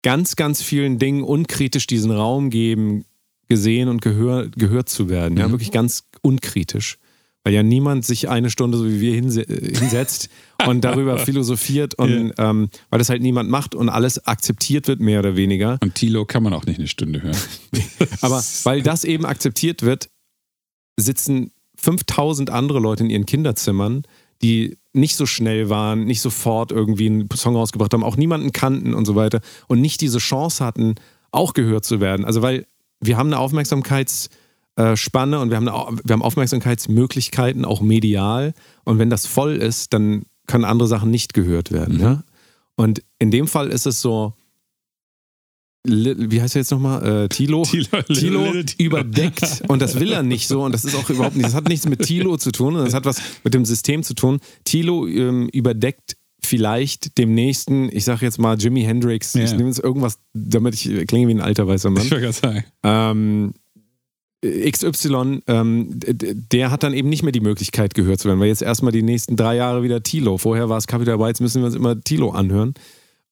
ganz, 0.03 0.35
ganz 0.35 0.61
vielen 0.61 0.97
Dingen 0.99 1.23
unkritisch 1.23 1.87
diesen 1.87 2.11
Raum 2.11 2.49
geben, 2.49 3.05
gesehen 3.47 3.89
und 3.89 4.01
gehör, 4.01 4.47
gehört 4.49 4.89
zu 4.89 5.09
werden, 5.09 5.37
ja, 5.37 5.47
Mhm. 5.47 5.51
wirklich 5.51 5.71
ganz 5.71 6.05
unkritisch. 6.21 6.97
Weil 7.43 7.53
ja 7.55 7.63
niemand 7.63 8.05
sich 8.05 8.29
eine 8.29 8.51
Stunde 8.51 8.77
so 8.77 8.87
wie 8.87 9.01
wir 9.01 9.15
hinse 9.15 9.41
äh, 9.41 9.75
hinsetzt 9.75 10.29
und 10.67 10.81
darüber 10.83 11.17
philosophiert 11.17 11.95
und 11.95 12.33
ähm, 12.37 12.69
weil 12.91 12.99
das 12.99 13.09
halt 13.09 13.21
niemand 13.23 13.49
macht 13.49 13.73
und 13.73 13.89
alles 13.89 14.25
akzeptiert 14.27 14.87
wird, 14.87 14.99
mehr 14.99 15.19
oder 15.19 15.35
weniger. 15.35 15.79
Und 15.81 15.95
Tilo 15.95 16.25
kann 16.25 16.43
man 16.43 16.53
auch 16.53 16.65
nicht 16.65 16.77
eine 16.77 16.87
Stunde 16.87 17.23
hören. 17.23 17.35
Aber 18.21 18.43
weil 18.63 18.83
das 18.83 19.03
eben 19.03 19.25
akzeptiert 19.25 19.81
wird, 19.81 20.09
sitzen 20.99 21.51
5000 21.77 22.51
andere 22.51 22.79
Leute 22.79 23.03
in 23.03 23.09
ihren 23.09 23.25
Kinderzimmern, 23.25 24.03
die 24.43 24.77
nicht 24.93 25.15
so 25.15 25.25
schnell 25.25 25.69
waren, 25.69 26.05
nicht 26.05 26.21
sofort 26.21 26.71
irgendwie 26.71 27.07
einen 27.07 27.29
Song 27.33 27.55
rausgebracht 27.55 27.93
haben, 27.93 28.03
auch 28.03 28.17
niemanden 28.17 28.51
kannten 28.51 28.93
und 28.93 29.05
so 29.05 29.15
weiter 29.15 29.41
und 29.67 29.81
nicht 29.81 30.01
diese 30.01 30.17
Chance 30.17 30.63
hatten, 30.63 30.95
auch 31.31 31.53
gehört 31.53 31.85
zu 31.85 32.01
werden. 32.01 32.25
Also 32.25 32.41
weil 32.41 32.65
wir 32.99 33.17
haben 33.17 33.27
eine 33.27 33.39
Aufmerksamkeitsspanne 33.39 35.39
und 35.39 35.49
wir 35.49 35.57
haben, 35.57 35.67
eine, 35.67 35.97
wir 36.03 36.13
haben 36.13 36.21
Aufmerksamkeitsmöglichkeiten, 36.21 37.65
auch 37.65 37.81
medial. 37.81 38.53
Und 38.83 38.99
wenn 38.99 39.09
das 39.09 39.25
voll 39.25 39.55
ist, 39.55 39.93
dann 39.93 40.23
können 40.47 40.65
andere 40.65 40.87
Sachen 40.87 41.09
nicht 41.09 41.33
gehört 41.33 41.71
werden. 41.71 41.99
Ja? 41.99 42.23
Und 42.75 43.01
in 43.19 43.31
dem 43.31 43.47
Fall 43.47 43.69
ist 43.69 43.87
es 43.87 44.01
so, 44.01 44.33
wie 45.83 46.41
heißt 46.41 46.55
er 46.55 46.61
jetzt 46.61 46.71
nochmal? 46.71 47.23
Äh, 47.25 47.29
Tilo? 47.29 47.63
Tilo, 47.63 48.01
Tilo 48.03 48.45
überdeckt 48.77 49.63
und 49.67 49.81
das 49.81 49.99
will 49.99 50.11
er 50.11 50.23
nicht 50.23 50.47
so 50.47 50.63
und 50.63 50.73
das 50.73 50.85
ist 50.85 50.95
auch 50.95 51.09
überhaupt 51.09 51.35
nicht, 51.35 51.45
das 51.47 51.55
hat 51.55 51.67
nichts 51.67 51.87
mit 51.87 52.01
Tilo 52.03 52.37
zu 52.37 52.51
tun, 52.51 52.75
das 52.75 52.93
hat 52.93 53.05
was 53.05 53.21
mit 53.43 53.53
dem 53.53 53.65
System 53.65 54.03
zu 54.03 54.13
tun. 54.13 54.39
Tilo 54.63 55.07
ähm, 55.07 55.49
überdeckt 55.49 56.17
vielleicht 56.43 57.17
dem 57.17 57.33
nächsten, 57.33 57.89
ich 57.95 58.03
sage 58.03 58.25
jetzt 58.25 58.39
mal 58.39 58.57
Jimi 58.59 58.81
Hendrix, 58.83 59.33
Ja. 59.33 59.43
ich 59.43 59.51
nehme 59.53 59.69
jetzt 59.69 59.79
irgendwas, 59.79 60.19
damit 60.33 60.73
ich 60.75 61.07
klinge 61.07 61.27
wie 61.27 61.33
ein 61.33 61.41
alter 61.41 61.67
weißer 61.67 61.89
Mann. 61.89 62.03
Ich 62.03 62.09
gerade 62.09 62.33
sagen. 62.33 62.63
Ähm, 62.83 63.53
XY, 64.43 65.41
ähm, 65.47 65.89
der 65.93 66.71
hat 66.71 66.81
dann 66.81 66.93
eben 66.93 67.09
nicht 67.09 67.21
mehr 67.21 67.31
die 67.31 67.41
Möglichkeit 67.41 67.93
gehört 67.93 68.19
zu 68.21 68.27
werden, 68.27 68.39
weil 68.39 68.47
jetzt 68.47 68.63
erstmal 68.63 68.91
die 68.91 69.03
nächsten 69.03 69.35
drei 69.35 69.55
Jahre 69.55 69.83
wieder 69.83 70.01
Tilo. 70.01 70.37
Vorher 70.39 70.67
war 70.67 70.77
es 70.79 70.87
Capital 70.87 71.19
jetzt 71.27 71.41
müssen 71.41 71.61
wir 71.61 71.67
uns 71.67 71.75
immer 71.75 72.01
Tilo 72.01 72.31
anhören. 72.31 72.73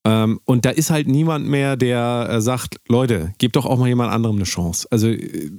Ähm, 0.06 0.40
und 0.46 0.66
da 0.66 0.70
ist 0.70 0.90
halt 0.92 1.08
niemand 1.08 1.48
mehr, 1.48 1.76
der 1.76 2.28
äh, 2.32 2.42
sagt, 2.42 2.78
Leute, 2.88 3.34
gebt 3.38 3.56
doch 3.56 3.66
auch 3.66 3.78
mal 3.78 3.88
jemand 3.90 4.12
anderem 4.12 4.38
eine 4.38 4.46
Chance. 4.46 4.88
Also, 4.92 5.10
äh, 5.10 5.52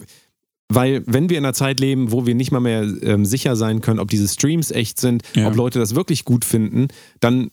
weil 0.73 1.03
wenn 1.07 1.29
wir 1.29 1.37
in 1.37 1.45
einer 1.45 1.53
Zeit 1.55 1.81
leben, 1.81 2.13
wo 2.13 2.27
wir 2.27 2.35
nicht 2.35 2.53
mal 2.53 2.61
mehr 2.61 2.83
ähm, 3.03 3.25
sicher 3.25 3.57
sein 3.57 3.81
können, 3.81 3.99
ob 3.99 4.09
diese 4.09 4.29
Streams 4.29 4.71
echt 4.71 5.01
sind, 5.01 5.23
Ja. 5.35 5.49
ob 5.49 5.57
Leute 5.57 5.79
das 5.79 5.95
wirklich 5.95 6.25
gut 6.25 6.45
finden, 6.45 6.89
dann 7.19 7.51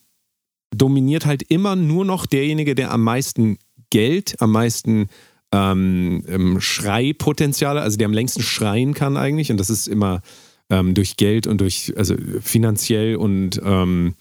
dominiert 0.75 1.25
halt 1.25 1.43
immer 1.43 1.75
nur 1.75 2.05
noch 2.05 2.25
derjenige, 2.25 2.75
der 2.75 2.91
am 2.91 3.03
meisten 3.03 3.57
Geld, 3.89 4.35
am 4.39 4.51
meisten 4.51 5.07
ähm, 5.51 6.23
ähm, 6.27 6.61
Schreipotenziale, 6.61 7.81
also 7.81 7.97
der 7.97 8.05
am 8.05 8.13
längsten 8.13 8.41
schreien 8.43 8.93
kann 8.93 9.17
eigentlich. 9.17 9.49
Und 9.51 9.57
das 9.57 9.69
ist 9.69 9.87
immer 9.87 10.21
ähm, 10.69 10.93
durch 10.93 11.15
Geld 11.17 11.47
und 11.47 11.59
durch, 11.61 11.93
also 11.97 12.15
finanziell 12.41 13.15
und, 13.15 13.59
ähm, 13.63 14.13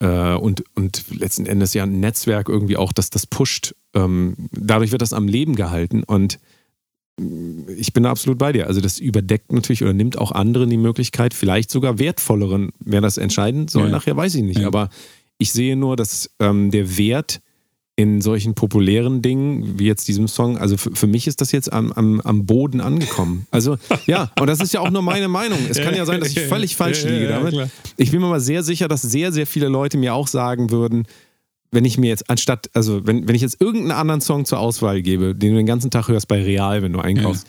äh, 0.00 0.34
und, 0.34 0.64
und 0.74 1.04
letzten 1.18 1.46
Endes 1.46 1.74
ja 1.74 1.82
ein 1.84 2.00
Netzwerk 2.00 2.48
irgendwie 2.48 2.76
auch, 2.76 2.92
dass 2.92 3.10
das 3.10 3.26
pusht. 3.26 3.74
Ähm, 3.94 4.34
dadurch 4.52 4.92
wird 4.92 5.02
das 5.02 5.12
am 5.12 5.28
Leben 5.28 5.56
gehalten 5.56 6.02
und 6.04 6.38
mm, 7.18 7.68
ich 7.76 7.92
bin 7.92 8.02
da 8.04 8.10
absolut 8.10 8.38
bei 8.38 8.52
dir. 8.52 8.66
Also 8.66 8.80
das 8.80 8.98
überdeckt 8.98 9.52
natürlich 9.52 9.82
oder 9.82 9.92
nimmt 9.94 10.18
auch 10.18 10.32
anderen 10.32 10.70
die 10.70 10.76
Möglichkeit, 10.76 11.34
vielleicht 11.34 11.70
sogar 11.70 11.98
wertvolleren, 11.98 12.70
wer 12.80 13.00
das 13.00 13.18
entscheiden 13.18 13.68
soll, 13.68 13.84
Ja. 13.86 13.90
nachher 13.90 14.16
weiß 14.16 14.34
ich 14.36 14.42
nicht. 14.42 14.60
Ja. 14.60 14.66
Aber 14.68 14.90
ich 15.38 15.52
sehe 15.52 15.76
nur, 15.76 15.96
dass 15.96 16.30
ähm, 16.40 16.70
der 16.70 16.96
Wert 16.98 17.40
in 17.98 18.20
solchen 18.20 18.54
populären 18.54 19.22
Dingen, 19.22 19.80
wie 19.80 19.86
jetzt 19.86 20.06
diesem 20.06 20.28
Song, 20.28 20.56
also 20.56 20.76
für, 20.76 20.94
für 20.94 21.08
mich 21.08 21.26
ist 21.26 21.40
das 21.40 21.50
jetzt 21.50 21.72
am, 21.72 21.90
am, 21.90 22.20
am 22.20 22.46
Boden 22.46 22.80
angekommen. 22.80 23.48
Also 23.50 23.76
ja, 24.06 24.30
und 24.38 24.46
das 24.46 24.60
ist 24.60 24.72
ja 24.72 24.78
auch 24.78 24.90
nur 24.90 25.02
meine 25.02 25.26
Meinung. 25.26 25.58
Es 25.68 25.78
kann 25.78 25.96
ja 25.96 26.06
sein, 26.06 26.20
dass 26.20 26.28
ich 26.28 26.38
völlig 26.42 26.76
falsch 26.76 27.02
Ja, 27.02 27.10
ja, 27.10 27.16
liege 27.16 27.30
ja, 27.30 27.40
damit. 27.40 27.70
Ich 27.96 28.12
bin 28.12 28.20
mir 28.20 28.28
mal 28.28 28.38
sehr 28.38 28.62
sicher, 28.62 28.86
dass 28.86 29.02
sehr, 29.02 29.32
sehr 29.32 29.48
viele 29.48 29.66
Leute 29.66 29.98
mir 29.98 30.14
auch 30.14 30.28
sagen 30.28 30.70
würden, 30.70 31.08
wenn 31.72 31.84
ich 31.84 31.98
mir 31.98 32.08
jetzt 32.08 32.30
anstatt, 32.30 32.70
also 32.72 33.04
wenn, 33.04 33.26
wenn 33.26 33.34
ich 33.34 33.42
jetzt 33.42 33.60
irgendeinen 33.60 33.98
anderen 33.98 34.20
Song 34.20 34.44
zur 34.44 34.60
Auswahl 34.60 35.02
gebe, 35.02 35.34
den 35.34 35.50
du 35.50 35.56
den 35.56 35.66
ganzen 35.66 35.90
Tag 35.90 36.06
hörst 36.06 36.28
bei 36.28 36.40
Real, 36.40 36.82
wenn 36.82 36.92
du 36.92 37.00
einkaufst, 37.00 37.48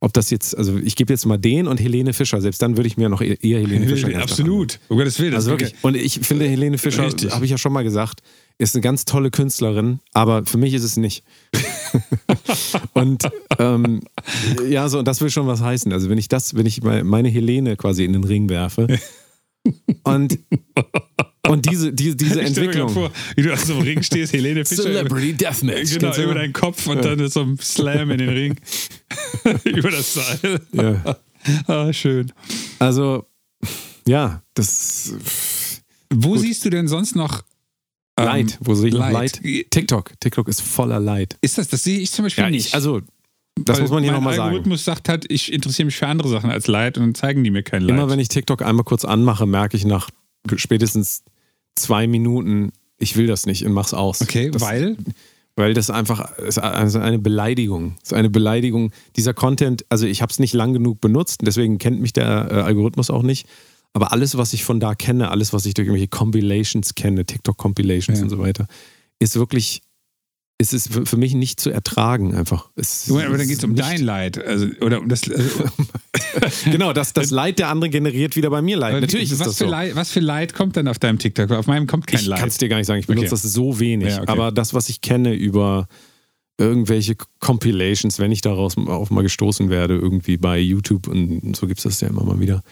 ob 0.00 0.14
das 0.14 0.30
jetzt, 0.30 0.56
also 0.56 0.78
ich 0.78 0.96
gebe 0.96 1.12
jetzt 1.12 1.26
mal 1.26 1.36
den 1.36 1.68
und 1.68 1.78
Helene 1.78 2.14
Fischer, 2.14 2.40
selbst 2.40 2.62
dann 2.62 2.78
würde 2.78 2.86
ich 2.86 2.96
mir 2.96 3.10
noch 3.10 3.20
eher 3.20 3.36
Helene 3.38 3.86
Fischer 3.86 4.18
Absolut. 4.18 4.80
Um 4.88 4.96
Gottes 4.96 5.20
Willen. 5.20 5.32
das 5.32 5.46
also 5.46 5.50
wirklich. 5.50 5.74
Und 5.82 5.94
ich 5.94 6.20
finde, 6.20 6.48
Helene 6.48 6.78
Fischer, 6.78 7.02
habe 7.04 7.44
ich 7.44 7.50
ja 7.50 7.58
schon 7.58 7.74
mal 7.74 7.84
gesagt, 7.84 8.22
ist 8.60 8.74
eine 8.74 8.82
ganz 8.82 9.04
tolle 9.06 9.30
Künstlerin, 9.30 10.00
aber 10.12 10.44
für 10.44 10.58
mich 10.58 10.74
ist 10.74 10.84
es 10.84 10.96
nicht. 10.96 11.24
und 12.92 13.28
ähm, 13.58 14.00
ja, 14.68 14.88
so, 14.88 14.98
und 14.98 15.08
das 15.08 15.20
will 15.20 15.30
schon 15.30 15.46
was 15.46 15.60
heißen. 15.62 15.92
Also 15.92 16.10
wenn 16.10 16.18
ich 16.18 16.28
das, 16.28 16.54
wenn 16.54 16.66
ich 16.66 16.82
me- 16.82 17.02
meine 17.02 17.28
Helene 17.30 17.76
quasi 17.76 18.04
in 18.04 18.12
den 18.12 18.24
Ring 18.24 18.48
werfe 18.50 18.86
und, 20.04 20.38
und 21.48 21.70
diese, 21.70 21.92
diese, 21.92 22.16
diese 22.16 22.40
Ich 22.42 22.50
stell 22.50 22.64
mir 22.66 22.72
Entwicklung. 22.72 22.88
vor, 22.90 23.10
wie 23.34 23.42
du 23.42 23.52
auf 23.52 23.64
so 23.64 23.74
einem 23.74 23.82
Ring 23.82 24.02
stehst, 24.02 24.32
Helene 24.34 24.64
Fischer. 24.64 24.82
Celebrity 24.82 25.32
Deathmatch. 25.32 25.98
Genau, 25.98 26.14
über 26.16 26.34
deinen 26.34 26.52
Kopf 26.52 26.86
und 26.86 27.02
dann 27.04 27.28
so 27.30 27.40
ein 27.40 27.58
Slam 27.60 28.10
in 28.10 28.18
den 28.18 28.28
Ring. 28.28 28.56
über 29.64 29.90
das 29.90 30.14
Seil. 30.14 30.60
Ja. 30.72 31.16
Ah, 31.66 31.90
schön. 31.94 32.30
Also, 32.78 33.24
ja, 34.06 34.42
das 34.52 35.14
Wo 36.12 36.36
siehst 36.36 36.62
du 36.66 36.70
denn 36.70 36.88
sonst 36.88 37.16
noch 37.16 37.42
ähm, 38.20 38.26
Leid. 38.26 38.58
Wo 38.60 38.74
sehe 38.74 38.88
ich 38.88 38.94
Leid? 38.94 39.12
Leid? 39.12 39.40
TikTok. 39.70 40.12
TikTok 40.20 40.48
ist 40.48 40.62
voller 40.62 41.00
Leid. 41.00 41.36
Ist 41.40 41.58
das, 41.58 41.68
das 41.68 41.84
sehe 41.84 41.98
ich 41.98 42.10
zum 42.10 42.24
Beispiel 42.24 42.44
Ja, 42.44 42.50
nicht. 42.50 42.68
ich, 42.68 42.74
also, 42.74 43.00
das 43.58 43.76
Weil 43.76 43.82
muss 43.82 43.90
man 43.90 44.02
hier 44.02 44.12
nochmal 44.12 44.34
sagen. 44.34 44.48
Algorithmus 44.48 44.84
sagt 44.84 45.08
halt, 45.08 45.30
ich 45.30 45.52
interessiere 45.52 45.86
mich 45.86 45.96
für 45.96 46.06
andere 46.06 46.28
Sachen 46.28 46.50
als 46.50 46.66
Leid 46.66 46.96
und 46.96 47.04
dann 47.04 47.14
zeigen 47.14 47.44
die 47.44 47.50
mir 47.50 47.62
kein 47.62 47.82
Leid. 47.82 47.90
Immer 47.90 48.08
wenn 48.08 48.18
ich 48.18 48.28
TikTok 48.28 48.62
einmal 48.62 48.84
kurz 48.84 49.04
anmache, 49.04 49.46
merke 49.46 49.76
ich 49.76 49.84
nach 49.84 50.08
spätestens 50.56 51.24
zwei 51.74 52.06
Minuten, 52.06 52.72
ich 52.98 53.16
will 53.16 53.26
das 53.26 53.46
nicht 53.46 53.64
und 53.66 53.72
mach's 53.72 53.94
aus. 53.94 54.20
okay, 54.22 54.50
das, 54.50 54.62
weil? 54.62 54.96
Weil 55.56 55.74
das 55.74 55.90
einfach 55.90 56.38
ist 56.38 56.58
eine 56.58 57.18
Beleidigung. 57.18 57.96
Es 58.02 58.12
ist 58.12 58.14
eine 58.14 58.30
Beleidigung. 58.30 58.92
Dieser 59.16 59.34
Content, 59.34 59.84
also 59.88 60.06
ich 60.06 60.22
habe 60.22 60.30
es 60.30 60.38
nicht 60.38 60.54
lang 60.54 60.72
genug 60.72 61.00
benutzt, 61.00 61.40
deswegen 61.42 61.78
kennt 61.78 62.00
mich 62.00 62.12
der 62.12 62.48
äh, 62.50 62.54
Algorithmus 62.60 63.10
auch 63.10 63.22
nicht. 63.22 63.46
Aber 63.92 64.12
alles, 64.12 64.36
was 64.36 64.52
ich 64.52 64.64
von 64.64 64.78
da 64.80 64.94
kenne, 64.94 65.30
alles, 65.30 65.52
was 65.52 65.66
ich 65.66 65.74
durch 65.74 65.86
irgendwelche 65.86 66.08
Compilations 66.08 66.94
kenne, 66.94 67.24
TikTok-Compilations 67.24 68.18
Ja. 68.18 68.24
und 68.24 68.30
so 68.30 68.38
weiter, 68.38 68.66
ist 69.18 69.34
wirklich, 69.36 69.82
ist 70.58 70.72
es 70.72 70.86
für, 70.88 71.06
für 71.06 71.16
mich 71.16 71.34
nicht 71.34 71.58
zu 71.58 71.70
ertragen 71.70 72.34
einfach. 72.34 72.68
Es, 72.76 73.10
aber 73.10 73.36
dann 73.36 73.48
geht 73.48 73.58
es 73.58 73.64
um 73.64 73.74
dein 73.74 74.00
Leid. 74.02 74.38
Also, 74.44 74.66
oder 74.80 75.00
um 75.00 75.08
das. 75.08 75.28
Also, 75.28 75.64
Genau, 76.70 76.92
das, 76.92 77.12
das 77.12 77.30
Leid 77.30 77.58
der 77.58 77.68
anderen 77.68 77.90
generiert 77.90 78.36
wieder 78.36 78.50
bei 78.50 78.62
mir 78.62 78.76
Leid. 78.76 79.00
Natürlich 79.00 79.32
ist 79.32 79.40
was 79.40 79.48
das 79.48 79.58
für 79.58 79.64
so. 79.64 79.70
Leid, 79.70 79.96
was 79.96 80.10
für 80.10 80.20
Leid 80.20 80.54
kommt 80.54 80.76
dann 80.76 80.86
auf 80.86 80.98
deinem 81.00 81.18
TikTok? 81.18 81.50
Auf 81.50 81.66
meinem 81.66 81.86
kommt 81.88 82.06
kein 82.06 82.20
Ich 82.20 82.26
Leid. 82.26 82.38
kann 82.38 82.48
es 82.48 82.58
dir 82.58 82.68
gar 82.68 82.76
nicht 82.76 82.86
sagen. 82.86 83.00
Ich 83.00 83.06
benutze 83.06 83.26
Okay. 83.34 83.40
das 83.42 83.52
so 83.52 83.80
wenig. 83.80 84.08
Ja, 84.10 84.22
okay. 84.22 84.30
Aber 84.30 84.52
das, 84.52 84.72
was 84.74 84.88
ich 84.88 85.00
kenne 85.00 85.34
über 85.34 85.88
irgendwelche 86.58 87.16
Compilations, 87.40 88.18
wenn 88.18 88.30
ich 88.30 88.42
daraus 88.42 88.76
auf 88.76 89.10
mal 89.10 89.22
gestoßen 89.22 89.70
werde, 89.70 89.94
irgendwie 89.96 90.36
bei 90.36 90.58
YouTube 90.58 91.08
und 91.08 91.56
so 91.56 91.66
gibt 91.66 91.78
es 91.78 91.84
das 91.84 92.00
ja 92.02 92.08
immer 92.08 92.22
mal 92.22 92.38
wieder. 92.38 92.62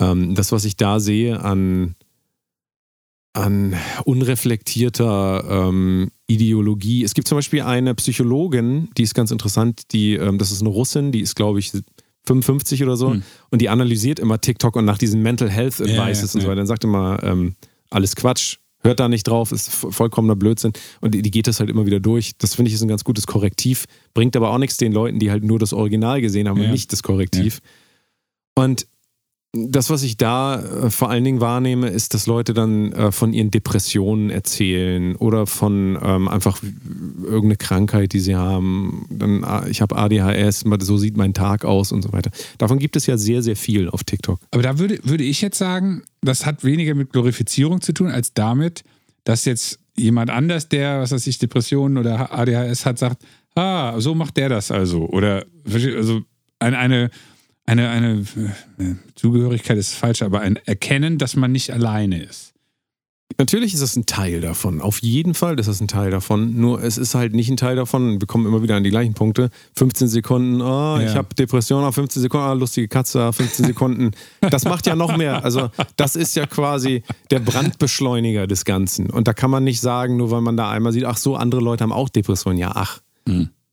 Ähm, 0.00 0.34
das, 0.34 0.50
was 0.52 0.64
ich 0.64 0.76
da 0.76 0.98
sehe 0.98 1.40
an, 1.40 1.94
an 3.32 3.76
unreflektierter 4.04 5.44
ähm, 5.68 6.10
Ideologie. 6.26 7.04
Es 7.04 7.14
gibt 7.14 7.28
zum 7.28 7.38
Beispiel 7.38 7.62
eine 7.62 7.94
Psychologin, 7.94 8.88
die 8.96 9.02
ist 9.02 9.14
ganz 9.14 9.30
interessant, 9.30 9.92
die, 9.92 10.14
ähm, 10.14 10.38
das 10.38 10.50
ist 10.50 10.60
eine 10.62 10.70
Russin, 10.70 11.12
die 11.12 11.20
ist, 11.20 11.36
glaube 11.36 11.58
ich, 11.58 11.70
55 12.26 12.82
oder 12.82 12.96
so 12.96 13.12
Hm. 13.12 13.22
und 13.50 13.60
die 13.62 13.68
analysiert 13.68 14.18
immer 14.18 14.40
TikTok 14.40 14.76
und 14.76 14.84
nach 14.84 14.98
diesen 14.98 15.22
Mental 15.22 15.48
Health 15.50 15.78
ja, 15.80 15.86
Advices 15.86 16.34
und 16.34 16.40
so 16.42 16.46
ja. 16.46 16.50
weiter. 16.50 16.56
Dann 16.56 16.66
sagt 16.66 16.84
immer, 16.84 17.22
ähm, 17.22 17.54
alles 17.90 18.14
Quatsch, 18.16 18.56
hört 18.82 19.00
da 19.00 19.08
nicht 19.08 19.24
drauf, 19.24 19.52
ist 19.52 19.70
vo- 19.70 19.90
vollkommener 19.92 20.36
Blödsinn. 20.36 20.72
Und 21.00 21.14
die, 21.14 21.22
die 21.22 21.30
geht 21.30 21.46
das 21.46 21.60
halt 21.60 21.70
immer 21.70 21.86
wieder 21.86 22.00
durch. 22.00 22.32
Das 22.38 22.54
finde 22.54 22.68
ich 22.68 22.74
ist 22.74 22.82
ein 22.82 22.88
ganz 22.88 23.04
gutes 23.04 23.26
Korrektiv. 23.26 23.84
Bringt 24.14 24.36
aber 24.36 24.50
auch 24.50 24.58
nichts 24.58 24.76
den 24.76 24.92
Leuten, 24.92 25.18
die 25.18 25.30
halt 25.30 25.44
nur 25.44 25.58
das 25.58 25.72
Original 25.72 26.20
gesehen 26.20 26.48
haben 26.48 26.58
Ja. 26.58 26.64
und 26.66 26.72
nicht 26.72 26.92
das 26.92 27.02
Korrektiv. 27.02 27.60
Und 28.54 28.86
das, 29.52 29.90
was 29.90 30.04
ich 30.04 30.16
da 30.16 30.62
äh, 30.62 30.90
vor 30.90 31.10
allen 31.10 31.24
Dingen 31.24 31.40
wahrnehme, 31.40 31.88
ist, 31.88 32.14
dass 32.14 32.26
Leute 32.26 32.54
dann 32.54 32.92
äh, 32.92 33.10
von 33.10 33.32
ihren 33.32 33.50
Depressionen 33.50 34.30
erzählen 34.30 35.16
oder 35.16 35.46
von 35.46 35.98
ähm, 36.00 36.28
einfach, 36.28 36.62
irgendeine 37.22 37.56
Krankheit, 37.56 38.12
die 38.12 38.20
sie 38.20 38.36
haben. 38.36 39.06
Dann, 39.10 39.42
ah, 39.42 39.66
ich 39.68 39.82
habe 39.82 39.96
ADHS, 39.96 40.64
so 40.80 40.96
sieht 40.96 41.16
mein 41.16 41.34
Tag 41.34 41.64
aus 41.64 41.90
und 41.90 42.02
so 42.02 42.12
weiter. 42.12 42.30
Davon 42.58 42.78
gibt 42.78 42.94
es 42.94 43.06
ja 43.06 43.16
sehr, 43.16 43.42
sehr 43.42 43.56
viel 43.56 43.88
auf 43.88 44.04
TikTok. 44.04 44.38
Aber 44.52 44.62
da 44.62 44.78
würde, 44.78 45.00
würde 45.02 45.24
ich 45.24 45.40
jetzt 45.40 45.58
sagen, 45.58 46.02
das 46.22 46.46
hat 46.46 46.62
weniger 46.62 46.94
mit 46.94 47.12
Glorifizierung 47.12 47.80
zu 47.80 47.92
tun, 47.92 48.08
als 48.08 48.34
damit, 48.34 48.84
dass 49.24 49.44
jetzt 49.46 49.80
jemand 49.96 50.30
anders, 50.30 50.68
der, 50.68 51.00
was 51.00 51.10
weiß 51.10 51.26
ich, 51.26 51.38
Depressionen 51.38 51.98
oder 51.98 52.32
ADHS 52.32 52.86
hat, 52.86 52.98
sagt, 52.98 53.24
ah, 53.56 54.00
so 54.00 54.14
macht 54.14 54.36
der 54.36 54.48
das 54.48 54.70
also. 54.70 55.06
Oder 55.08 55.44
also 55.66 56.22
eine, 56.60 56.78
eine, 56.78 57.10
eine, 57.66 57.88
eine 57.90 58.24
äh, 58.78 58.94
Zugehörigkeit 59.14 59.78
ist 59.78 59.94
falsch, 59.94 60.22
aber 60.22 60.40
ein 60.40 60.56
Erkennen, 60.56 61.18
dass 61.18 61.36
man 61.36 61.52
nicht 61.52 61.72
alleine 61.72 62.22
ist. 62.22 62.52
Natürlich 63.38 63.72
ist 63.74 63.82
das 63.82 63.94
ein 63.96 64.06
Teil 64.06 64.40
davon. 64.40 64.80
Auf 64.80 65.00
jeden 65.02 65.34
Fall 65.34 65.58
ist 65.58 65.68
das 65.68 65.80
ein 65.80 65.86
Teil 65.86 66.10
davon. 66.10 66.60
Nur 66.60 66.82
es 66.82 66.98
ist 66.98 67.14
halt 67.14 67.32
nicht 67.32 67.48
ein 67.48 67.56
Teil 67.56 67.76
davon. 67.76 68.20
Wir 68.20 68.26
kommen 68.26 68.44
immer 68.44 68.60
wieder 68.62 68.74
an 68.76 68.82
die 68.82 68.90
gleichen 68.90 69.14
Punkte. 69.14 69.50
15 69.76 70.08
Sekunden, 70.08 70.60
oh, 70.60 70.98
Ja. 70.98 71.02
ich 71.02 71.14
habe 71.14 71.32
Depression 71.36 71.84
auf 71.84 71.94
15 71.94 72.22
Sekunden, 72.22 72.44
ah, 72.44 72.52
lustige 72.54 72.88
Katze, 72.88 73.20
ah, 73.22 73.32
15 73.32 73.66
Sekunden. 73.66 74.10
Das 74.40 74.64
macht 74.64 74.86
ja 74.86 74.96
noch 74.96 75.16
mehr. 75.16 75.44
Also 75.44 75.70
das 75.96 76.16
ist 76.16 76.34
ja 76.34 76.46
quasi 76.46 77.04
der 77.30 77.38
Brandbeschleuniger 77.38 78.46
des 78.48 78.64
Ganzen. 78.64 79.08
Und 79.08 79.28
da 79.28 79.32
kann 79.32 79.50
man 79.50 79.62
nicht 79.62 79.80
sagen, 79.80 80.16
nur 80.16 80.32
weil 80.32 80.40
man 80.40 80.56
da 80.56 80.68
einmal 80.68 80.92
sieht, 80.92 81.04
ach 81.04 81.16
so, 81.16 81.36
andere 81.36 81.60
Leute 81.60 81.84
haben 81.84 81.92
auch 81.92 82.08
Depressionen. 82.08 82.58
Ja, 82.58 82.72
ach. 82.74 83.00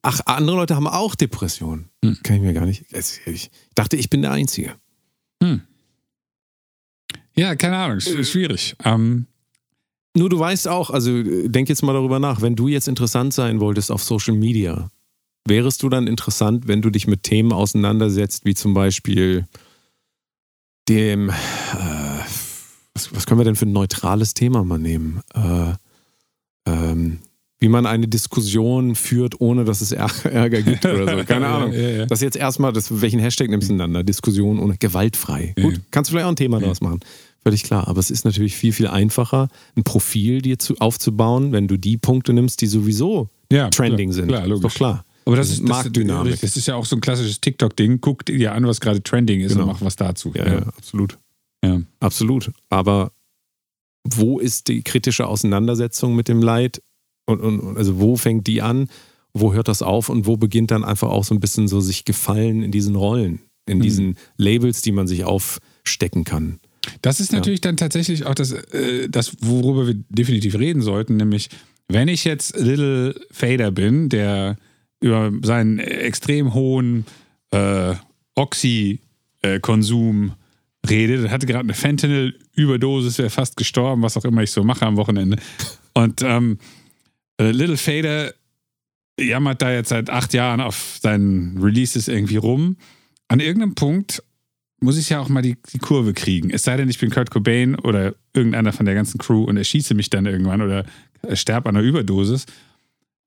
Ach, 0.10 0.22
andere 0.26 0.56
Leute 0.56 0.76
haben 0.78 0.88
auch 0.88 1.16
Depressionen. 1.16 1.90
Kann 2.24 2.38
ich 2.38 2.42
mir 2.42 2.54
gar 2.54 2.66
nicht. 2.66 2.86
Ich 3.26 3.52
dachte, 3.76 3.98
ich 3.98 4.10
bin 4.10 4.22
der 4.22 4.32
Einzige. 4.32 4.74
Ja, 7.36 7.56
keine 7.58 7.76
Ahnung, 7.78 7.98
sch- 7.98 8.24
schwierig. 8.24 8.76
Ähm, 8.86 9.28
Nur 10.16 10.30
du 10.30 10.40
weißt 10.40 10.68
auch, 10.70 10.90
also 10.92 11.12
äh, 11.12 11.50
denk 11.50 11.68
jetzt 11.70 11.84
mal 11.84 11.92
darüber 11.94 12.20
nach, 12.20 12.42
wenn 12.42 12.56
du 12.56 12.68
jetzt 12.70 12.88
interessant 12.88 13.34
sein 13.34 13.60
wolltest 13.60 13.92
auf 13.92 14.02
Social 14.02 14.34
Media, 14.36 14.90
wärest 15.46 15.84
du 15.84 15.90
dann 15.90 16.08
interessant, 16.08 16.68
wenn 16.70 16.82
du 16.82 16.90
dich 16.90 17.06
mit 17.06 17.24
Themen 17.24 17.52
auseinandersetzt, 17.52 18.46
wie 18.46 18.56
zum 18.56 18.74
Beispiel 18.74 19.46
dem, 20.88 21.30
äh, 21.30 21.34
was, 22.94 23.14
was 23.14 23.26
können 23.28 23.40
wir 23.42 23.46
denn 23.46 23.56
für 23.58 23.66
ein 23.66 23.74
neutrales 23.74 24.34
Thema 24.34 24.64
mal 24.64 24.80
nehmen? 24.80 25.22
Äh, 25.36 25.74
ähm, 26.66 27.20
wie 27.60 27.70
man 27.70 27.86
eine 27.86 28.08
Diskussion 28.08 28.94
führt, 28.96 29.42
ohne 29.42 29.66
dass 29.66 29.82
es 29.82 29.92
Ärger, 29.92 30.62
gibt 30.62 30.86
oder 30.86 31.18
so. 31.20 31.24
Keine 31.26 31.48
Ahnung. 31.48 31.74
Ja, 31.74 31.80
ja. 31.90 32.06
Das 32.06 32.22
jetzt 32.22 32.38
erstmal, 32.38 32.72
das, 32.72 33.02
welchen 33.02 33.20
Hashtag 33.20 33.50
nimmst 33.50 33.70
du 33.70 33.74
einander? 33.74 34.04
Diskussion 34.04 34.60
ohne 34.60 34.78
gewaltfrei. 34.78 35.54
Ja. 35.58 35.64
Gut, 35.64 35.82
kannst 35.90 36.10
du 36.10 36.14
vielleicht 36.14 36.26
auch 36.26 36.32
ein 36.32 36.36
Thema 36.36 36.60
daraus 36.60 36.82
machen. 36.82 37.00
Völlig 37.44 37.64
klar. 37.64 37.88
Aber 37.88 38.00
es 38.00 38.12
ist 38.12 38.26
natürlich 38.26 38.56
viel, 38.56 38.74
viel 38.74 38.88
einfacher, 38.88 39.48
ein 39.76 39.84
Profil 39.84 40.42
dir 40.42 40.60
zu, 40.60 40.76
aufzubauen, 40.78 41.52
wenn 41.52 41.68
du 41.68 41.78
die 41.78 41.98
Punkte 41.98 42.34
nimmst, 42.34 42.62
die 42.62 42.68
sowieso 42.68 43.30
ja, 43.52 43.70
trending 43.70 44.10
klar, 44.10 44.14
sind. 44.16 44.28
Klar, 44.28 44.42
Ist 44.44 44.50
logisch. 44.50 44.64
doch 44.64 44.76
klar. 44.76 45.06
Aber 45.26 45.36
das, 45.36 45.48
Das 45.48 45.58
ist 45.58 45.64
ist 45.64 45.68
Marktdynamik. 45.70 46.32
Das, 46.34 46.42
das 46.42 46.58
ist 46.58 46.68
ja 46.68 46.76
auch 46.76 46.86
so 46.86 46.96
ein 46.96 47.02
klassisches 47.02 47.42
TikTok-Ding. 47.42 48.00
Guck 48.02 48.26
dir 48.26 48.54
an, 48.54 48.66
was 48.68 48.80
gerade 48.80 49.02
trending 49.02 49.42
ist 49.42 49.54
Genau. 49.54 49.64
und 49.64 49.70
mach 49.74 49.82
was 49.82 49.96
dazu. 49.96 50.32
Ja, 50.36 50.46
ja, 50.48 50.58
absolut. 50.78 51.18
Ja. 51.64 51.82
Absolut. 52.00 52.52
Aber 52.70 53.12
wo 54.04 54.40
ist 54.40 54.68
die 54.68 54.84
kritische 54.84 55.28
Auseinandersetzung 55.28 56.16
mit 56.16 56.28
dem 56.28 56.42
Leid? 56.42 56.82
Und, 57.28 57.42
und 57.42 57.78
also 57.78 58.00
wo 58.00 58.16
fängt 58.16 58.48
die 58.48 58.62
an? 58.64 58.90
Wo 59.34 59.54
hört 59.54 59.68
das 59.68 59.84
auf? 59.84 60.10
Und 60.10 60.26
wo 60.26 60.38
beginnt 60.38 60.72
dann 60.72 60.84
einfach 60.84 61.10
auch 61.10 61.24
so 61.24 61.36
ein 61.36 61.40
bisschen 61.40 61.68
so 61.68 61.80
sich 61.82 62.04
gefallen 62.06 62.64
in 62.64 62.72
diesen 62.72 62.96
Rollen, 62.96 63.42
in 63.68 63.78
Mhm. 63.78 63.82
diesen 63.84 64.18
Labels, 64.38 64.82
die 64.82 64.92
man 64.92 65.08
sich 65.08 65.24
aufstecken 65.26 66.24
kann? 66.24 66.60
Das 67.02 67.20
ist 67.20 67.34
natürlich 67.34 67.62
dann 67.62 67.76
tatsächlich 67.78 68.26
auch 68.26 68.34
das, 68.34 68.54
äh, 68.54 69.10
das, 69.10 69.36
worüber 69.42 69.86
wir 69.88 69.96
definitiv 70.10 70.56
reden 70.58 70.82
sollten, 70.82 71.18
nämlich 71.18 71.50
wenn 71.90 72.08
ich 72.08 72.24
jetzt 72.24 72.58
Little 72.58 73.14
Fader 73.32 73.72
bin, 73.72 74.10
der 74.10 74.56
über 75.02 75.32
seinen 75.44 75.80
extrem 75.80 76.54
hohen 76.54 77.06
äh, 77.52 77.94
Oxy-Konsum 78.36 80.34
redet, 80.90 81.30
hatte 81.30 81.46
gerade 81.46 81.66
eine 81.66 81.74
Fentanyl-Überdosis, 81.74 83.18
wäre 83.18 83.30
fast 83.30 83.58
gestorben, 83.58 84.02
was 84.02 84.18
auch 84.18 84.26
immer 84.26 84.44
ich 84.44 84.52
so 84.52 84.64
mache 84.64 84.86
am 84.86 84.98
Wochenende. 84.98 85.38
Und 85.94 86.22
ähm, 86.24 86.58
äh, 86.60 86.77
Little 87.44 87.78
Fader 87.78 88.34
jammert 89.20 89.62
da 89.62 89.72
jetzt 89.72 89.90
seit 89.90 90.10
acht 90.10 90.34
Jahren 90.34 90.62
auf 90.62 91.00
seinen 91.02 91.58
Releases 91.58 92.08
irgendwie 92.08 92.38
rum. 92.38 92.78
An 93.28 93.40
irgendeinem 93.40 93.76
Punkt 93.76 94.24
muss 94.80 94.98
ich 94.98 95.10
ja 95.10 95.20
auch 95.20 95.30
mal 95.30 95.42
die, 95.42 95.58
die 95.74 95.80
Kurve 95.80 96.14
kriegen. 96.14 96.52
Es 96.52 96.64
sei 96.64 96.78
denn, 96.78 96.90
ich 96.90 97.00
bin 97.00 97.10
Kurt 97.10 97.32
Cobain 97.32 97.76
oder 97.76 98.16
irgendeiner 98.34 98.74
von 98.74 98.86
der 98.86 98.96
ganzen 98.96 99.18
Crew 99.18 99.44
und 99.44 99.58
erschieße 99.58 99.96
mich 99.96 100.10
dann 100.10 100.26
irgendwann 100.26 100.62
oder 100.62 100.86
sterbe 101.34 101.70
an 101.70 101.76
einer 101.76 101.86
Überdosis. 101.86 102.46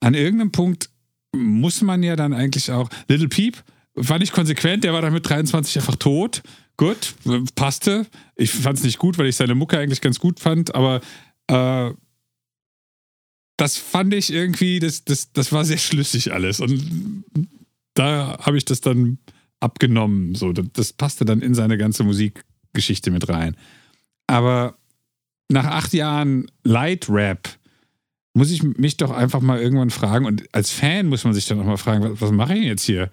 An 0.00 0.14
irgendeinem 0.14 0.52
Punkt 0.52 0.90
muss 1.34 1.82
man 1.82 2.02
ja 2.02 2.16
dann 2.16 2.32
eigentlich 2.32 2.70
auch. 2.70 2.88
Little 3.08 3.28
Peep 3.28 3.62
war 3.94 4.18
nicht 4.18 4.32
konsequent, 4.32 4.84
der 4.84 4.92
war 4.92 5.02
dann 5.02 5.12
mit 5.12 5.28
23 5.28 5.78
einfach 5.78 5.96
tot. 5.96 6.42
Gut, 6.76 7.14
passte. 7.56 8.06
Ich 8.36 8.52
fand 8.52 8.78
es 8.78 8.84
nicht 8.84 8.98
gut, 8.98 9.18
weil 9.18 9.26
ich 9.26 9.36
seine 9.36 9.54
Mucke 9.54 9.78
eigentlich 9.78 10.00
ganz 10.00 10.18
gut 10.18 10.40
fand, 10.40 10.74
aber 10.74 11.00
äh, 11.48 11.92
das 13.60 13.76
fand 13.76 14.14
ich 14.14 14.32
irgendwie, 14.32 14.78
das, 14.78 15.04
das, 15.04 15.32
das 15.32 15.52
war 15.52 15.66
sehr 15.66 15.76
schlüssig 15.76 16.32
alles. 16.32 16.60
Und 16.60 17.24
da 17.92 18.38
habe 18.40 18.56
ich 18.56 18.64
das 18.64 18.80
dann 18.80 19.18
abgenommen. 19.60 20.34
So, 20.34 20.52
das, 20.52 20.94
passte 20.94 21.26
dann 21.26 21.42
in 21.42 21.54
seine 21.54 21.76
ganze 21.76 22.02
Musikgeschichte 22.02 23.10
mit 23.10 23.28
rein. 23.28 23.54
Aber 24.26 24.78
nach 25.50 25.66
acht 25.66 25.92
Jahren 25.92 26.50
Light 26.64 27.10
Rap 27.10 27.50
muss 28.32 28.50
ich 28.50 28.62
mich 28.62 28.96
doch 28.96 29.10
einfach 29.10 29.40
mal 29.40 29.60
irgendwann 29.60 29.90
fragen, 29.90 30.24
und 30.24 30.44
als 30.54 30.70
Fan 30.70 31.08
muss 31.08 31.24
man 31.24 31.34
sich 31.34 31.44
dann 31.44 31.60
auch 31.60 31.64
mal 31.66 31.76
fragen, 31.76 32.02
was, 32.02 32.18
was 32.20 32.30
mache 32.30 32.56
ich 32.56 32.64
jetzt 32.64 32.84
hier? 32.84 33.10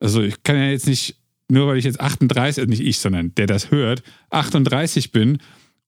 Also 0.00 0.22
ich 0.22 0.42
kann 0.42 0.56
ja 0.56 0.70
jetzt 0.70 0.88
nicht, 0.88 1.16
nur 1.48 1.68
weil 1.68 1.76
ich 1.76 1.84
jetzt 1.84 2.00
38, 2.00 2.62
also 2.62 2.68
nicht 2.68 2.80
ich, 2.80 2.98
sondern 2.98 3.32
der 3.36 3.46
das 3.46 3.70
hört, 3.70 4.02
38 4.30 5.12
bin 5.12 5.38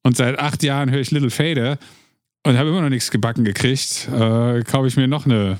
und 0.04 0.16
seit 0.16 0.38
acht 0.38 0.62
Jahren 0.62 0.90
höre 0.90 1.00
ich 1.00 1.10
Little 1.10 1.30
Fader 1.30 1.78
und 2.46 2.56
habe 2.58 2.68
immer 2.70 2.82
noch 2.82 2.88
nichts 2.88 3.10
gebacken 3.10 3.44
gekriegt, 3.44 4.08
äh, 4.12 4.62
kaufe 4.62 4.86
ich 4.86 4.96
mir 4.96 5.08
noch 5.08 5.26
eine, 5.26 5.58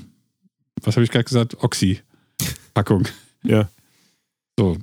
was 0.83 0.95
habe 0.95 1.03
ich 1.03 1.11
gerade 1.11 1.25
gesagt, 1.25 1.61
Oxy-Packung. 1.63 3.07
Ja. 3.43 3.69
So, 4.59 4.77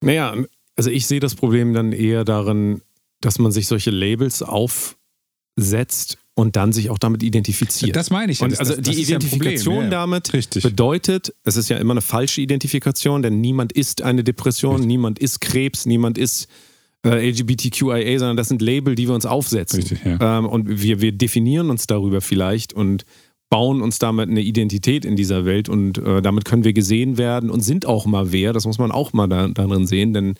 Naja, 0.00 0.34
also 0.76 0.90
ich 0.90 1.06
sehe 1.06 1.20
das 1.20 1.34
Problem 1.34 1.72
dann 1.74 1.92
eher 1.92 2.24
darin, 2.24 2.82
dass 3.20 3.38
man 3.38 3.52
sich 3.52 3.66
solche 3.66 3.90
Labels 3.90 4.42
aufsetzt 4.42 6.18
und 6.34 6.56
dann 6.56 6.72
sich 6.72 6.88
auch 6.90 6.98
damit 6.98 7.22
identifiziert. 7.22 7.94
das 7.94 8.10
meine 8.10 8.32
ich. 8.32 8.40
ja. 8.40 8.44
und 8.46 8.52
Das- 8.52 8.60
also 8.60 8.72
das- 8.76 8.82
die 8.82 8.90
das 8.90 8.96
ein 8.98 9.02
Identifikation 9.02 9.84
ja. 9.84 9.90
damit 9.90 10.32
Richtig. 10.32 10.62
bedeutet, 10.62 11.34
es 11.44 11.56
ist 11.56 11.68
ja 11.68 11.76
immer 11.76 11.92
eine 11.92 12.00
falsche 12.00 12.40
Identifikation, 12.40 13.22
denn 13.22 13.40
niemand 13.40 13.72
ist 13.72 14.02
eine 14.02 14.24
Depression, 14.24 14.80
niemand 14.80 15.18
ist 15.18 15.40
Krebs, 15.40 15.84
niemand 15.86 16.16
ist 16.18 16.48
äh, 17.04 17.30
LGBTQIA, 17.30 18.18
sondern 18.18 18.36
das 18.36 18.48
sind 18.48 18.62
Label, 18.62 18.94
die 18.94 19.08
wir 19.08 19.14
uns 19.14 19.26
aufsetzen. 19.26 19.80
Richtig, 19.80 20.04
ja. 20.04 20.38
ähm, 20.38 20.46
und 20.46 20.82
wir, 20.82 21.00
wir 21.00 21.12
definieren 21.12 21.70
uns 21.70 21.86
darüber 21.86 22.20
vielleicht 22.20 22.72
und 22.72 23.04
bauen 23.52 23.82
uns 23.82 23.98
damit 23.98 24.30
eine 24.30 24.40
Identität 24.40 25.04
in 25.04 25.14
dieser 25.14 25.44
Welt 25.44 25.68
und 25.68 25.98
äh, 25.98 26.22
damit 26.22 26.46
können 26.46 26.64
wir 26.64 26.72
gesehen 26.72 27.18
werden 27.18 27.50
und 27.50 27.60
sind 27.60 27.84
auch 27.84 28.06
mal 28.06 28.32
wer. 28.32 28.54
Das 28.54 28.64
muss 28.64 28.78
man 28.78 28.90
auch 28.90 29.12
mal 29.12 29.26
da, 29.26 29.48
darin 29.48 29.86
sehen, 29.86 30.14
denn 30.14 30.36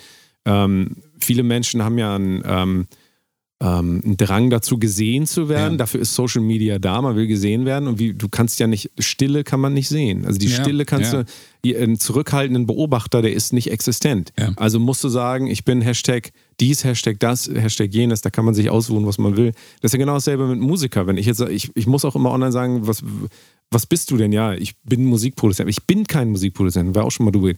ähm, 0.46 0.96
viele 1.20 1.42
Menschen 1.42 1.84
haben 1.84 1.98
ja 1.98 2.14
einen, 2.14 2.42
ähm, 2.46 2.86
ähm, 3.60 4.00
einen 4.04 4.16
Drang 4.16 4.48
dazu, 4.48 4.78
gesehen 4.78 5.26
zu 5.26 5.48
werden. 5.48 5.74
Ja. 5.74 5.78
Dafür 5.78 6.00
ist 6.00 6.14
Social 6.14 6.40
Media 6.40 6.78
da, 6.78 7.02
man 7.02 7.14
will 7.14 7.26
gesehen 7.26 7.64
werden 7.64 7.86
und 7.86 7.98
wie, 7.98 8.14
du 8.14 8.28
kannst 8.28 8.58
ja 8.60 8.66
nicht, 8.66 8.90
Stille 8.98 9.44
kann 9.44 9.60
man 9.60 9.74
nicht 9.74 9.88
sehen. 9.88 10.24
Also 10.24 10.38
die 10.38 10.48
Ja, 10.48 10.62
Stille 10.62 10.84
kannst 10.84 11.12
ja. 11.12 11.24
du, 11.64 11.78
einen 11.78 11.98
zurückhaltenden 11.98 12.66
Beobachter, 12.66 13.22
der 13.22 13.34
ist 13.34 13.52
nicht 13.52 13.70
existent. 13.70 14.32
Also 14.56 14.80
musst 14.80 15.04
du 15.04 15.08
sagen, 15.08 15.46
ich 15.46 15.64
bin 15.64 15.80
Hashtag 15.80 16.32
dies, 16.62 16.84
Hashtag 16.84 17.18
das, 17.18 17.50
Hashtag 17.52 17.92
jenes, 17.92 18.20
da 18.22 18.30
kann 18.30 18.44
man 18.44 18.54
sich 18.54 18.70
aussuchen, 18.70 19.04
was 19.04 19.18
man 19.18 19.36
will. 19.36 19.52
Das 19.80 19.88
ist 19.88 19.94
ja 19.94 19.98
genau 19.98 20.14
dasselbe 20.14 20.46
mit 20.46 20.60
Musiker. 20.60 21.08
Wenn 21.08 21.16
ich 21.16 21.26
jetzt, 21.26 21.40
ich, 21.40 21.70
ich 21.74 21.86
muss 21.88 22.04
auch 22.04 22.14
immer 22.14 22.30
online 22.30 22.52
sagen, 22.52 22.86
was, 22.86 23.02
was 23.70 23.86
bist 23.86 24.12
du 24.12 24.16
denn? 24.16 24.30
Ja, 24.30 24.54
ich 24.54 24.76
bin 24.84 25.04
Musikproduzent. 25.04 25.68
Ich 25.68 25.84
bin 25.86 26.06
kein 26.06 26.30
Musikproduzent, 26.30 26.94
war 26.94 27.04
auch 27.04 27.10
schon 27.10 27.26
mal 27.26 27.32
du. 27.32 27.50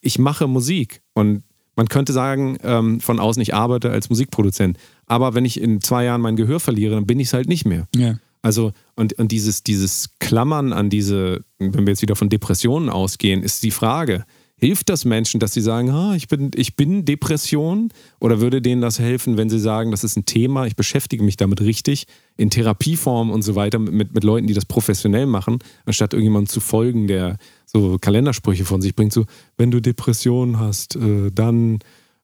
Ich 0.00 0.18
mache 0.18 0.48
Musik 0.48 1.02
und 1.14 1.44
man 1.76 1.88
könnte 1.88 2.12
sagen, 2.12 2.58
ähm, 2.64 3.00
von 3.00 3.20
außen, 3.20 3.40
ich 3.40 3.54
arbeite 3.54 3.90
als 3.90 4.10
Musikproduzent. 4.10 4.76
Aber 5.06 5.34
wenn 5.34 5.44
ich 5.44 5.60
in 5.60 5.80
zwei 5.80 6.04
Jahren 6.04 6.20
mein 6.20 6.36
Gehör 6.36 6.58
verliere, 6.58 6.96
dann 6.96 7.06
bin 7.06 7.20
ich 7.20 7.28
es 7.28 7.32
halt 7.32 7.48
nicht 7.48 7.64
mehr. 7.64 7.86
Ja. 7.94 8.18
Also, 8.42 8.72
und, 8.96 9.12
und 9.20 9.30
dieses, 9.30 9.62
dieses 9.62 10.10
Klammern 10.18 10.72
an 10.72 10.90
diese, 10.90 11.44
wenn 11.60 11.86
wir 11.86 11.92
jetzt 11.92 12.02
wieder 12.02 12.16
von 12.16 12.28
Depressionen 12.28 12.88
ausgehen, 12.88 13.44
ist 13.44 13.62
die 13.62 13.70
Frage, 13.70 14.24
hilft 14.62 14.90
das 14.90 15.04
Menschen, 15.04 15.40
dass 15.40 15.52
sie 15.52 15.60
sagen, 15.60 15.90
ah, 15.90 16.14
ich, 16.14 16.28
bin, 16.28 16.52
ich 16.54 16.76
bin 16.76 17.04
Depression? 17.04 17.88
Oder 18.20 18.40
würde 18.40 18.62
denen 18.62 18.80
das 18.80 19.00
helfen, 19.00 19.36
wenn 19.36 19.50
sie 19.50 19.58
sagen, 19.58 19.90
das 19.90 20.04
ist 20.04 20.16
ein 20.16 20.24
Thema, 20.24 20.66
ich 20.66 20.76
beschäftige 20.76 21.24
mich 21.24 21.36
damit 21.36 21.60
richtig, 21.62 22.06
in 22.36 22.48
Therapieform 22.48 23.32
und 23.32 23.42
so 23.42 23.56
weiter, 23.56 23.80
mit, 23.80 24.14
mit 24.14 24.22
Leuten, 24.22 24.46
die 24.46 24.54
das 24.54 24.64
professionell 24.64 25.26
machen, 25.26 25.58
anstatt 25.84 26.12
irgendjemandem 26.12 26.48
zu 26.48 26.60
folgen, 26.60 27.08
der 27.08 27.38
so 27.66 27.96
Kalendersprüche 28.00 28.64
von 28.64 28.80
sich 28.80 28.94
bringt, 28.94 29.12
so, 29.12 29.24
wenn 29.56 29.72
du 29.72 29.80
Depressionen 29.82 30.60
hast, 30.60 30.94
äh, 30.94 31.32
dann 31.34 31.80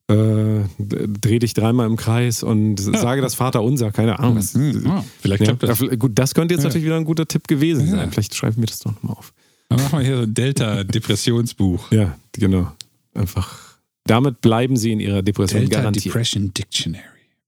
äh, 0.07 0.61
dreh 0.79 1.41
dich 1.41 1.55
dreimal 1.55 1.89
im 1.89 1.97
Kreis 1.97 2.45
und 2.45 2.79
sage 2.79 3.21
das 3.21 3.35
Vater 3.35 3.65
unser, 3.65 3.91
keine 3.91 4.21
Ahnung. 4.21 4.37
Was, 4.37 4.55
ah, 4.55 5.05
vielleicht 5.21 5.41
ja, 5.41 5.55
klappt 5.57 5.65
das. 5.65 5.99
Gut, 5.99 6.13
das 6.15 6.35
könnte 6.35 6.55
jetzt 6.55 6.63
Ja. 6.63 6.69
natürlich 6.69 6.87
wieder 6.87 6.97
ein 6.97 7.05
guter 7.05 7.27
Tipp 7.27 7.49
gewesen 7.49 7.87
Ja. 7.89 7.97
sein. 7.97 8.13
Vielleicht 8.13 8.37
schreiben 8.37 8.59
wir 8.59 8.67
das 8.67 8.79
doch 8.79 8.93
nochmal 8.93 9.17
auf. 9.17 9.33
Dann 9.69 9.83
machen 9.83 9.99
wir 9.99 10.07
hier 10.07 10.17
so 10.17 10.23
ein 10.23 10.35
Delta-Depressionsbuch. 10.35 11.93
Ja, 11.93 12.17
genau. 12.33 12.73
Einfach. 13.15 13.59
Damit 14.05 14.41
bleiben 14.41 14.77
sie 14.77 14.93
in 14.93 15.01
ihrer 15.01 15.23
Depression 15.23 15.61
Delta 15.61 15.79
garantiert. 15.81 16.07
Depression 16.07 16.55
Dictionary. 16.55 17.03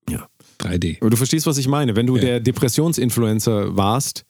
Ja. 0.08 0.28
3D. 0.58 0.98
Aber 1.00 1.08
du 1.10 1.16
verstehst, 1.16 1.46
was 1.46 1.56
ich 1.56 1.68
meine. 1.68 1.96
Wenn 1.96 2.06
du 2.06 2.16
Ja. 2.16 2.22
der 2.22 2.40
Depressionsinfluencer 2.40 3.76
warst 3.76 4.26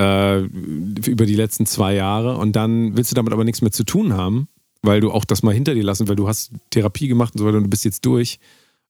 äh, 0.00 0.40
über 0.40 1.26
die 1.26 1.36
letzten 1.36 1.66
zwei 1.66 1.94
Jahre 1.94 2.36
und 2.38 2.56
dann 2.56 2.96
willst 2.96 3.12
du 3.12 3.14
damit 3.14 3.32
aber 3.32 3.44
nichts 3.44 3.62
mehr 3.62 3.70
zu 3.70 3.84
tun 3.84 4.14
haben, 4.14 4.48
weil 4.82 5.00
du 5.00 5.12
auch 5.12 5.24
das 5.24 5.44
mal 5.44 5.54
hinter 5.54 5.74
dir 5.74 5.84
lassen, 5.84 6.08
weil 6.08 6.16
du 6.16 6.26
hast 6.26 6.50
Therapie 6.70 7.06
gemacht 7.06 7.34
und 7.34 7.38
so 7.38 7.46
weiter 7.46 7.58
und 7.58 7.64
du 7.64 7.70
bist 7.70 7.84
jetzt 7.84 8.04
durch, 8.04 8.40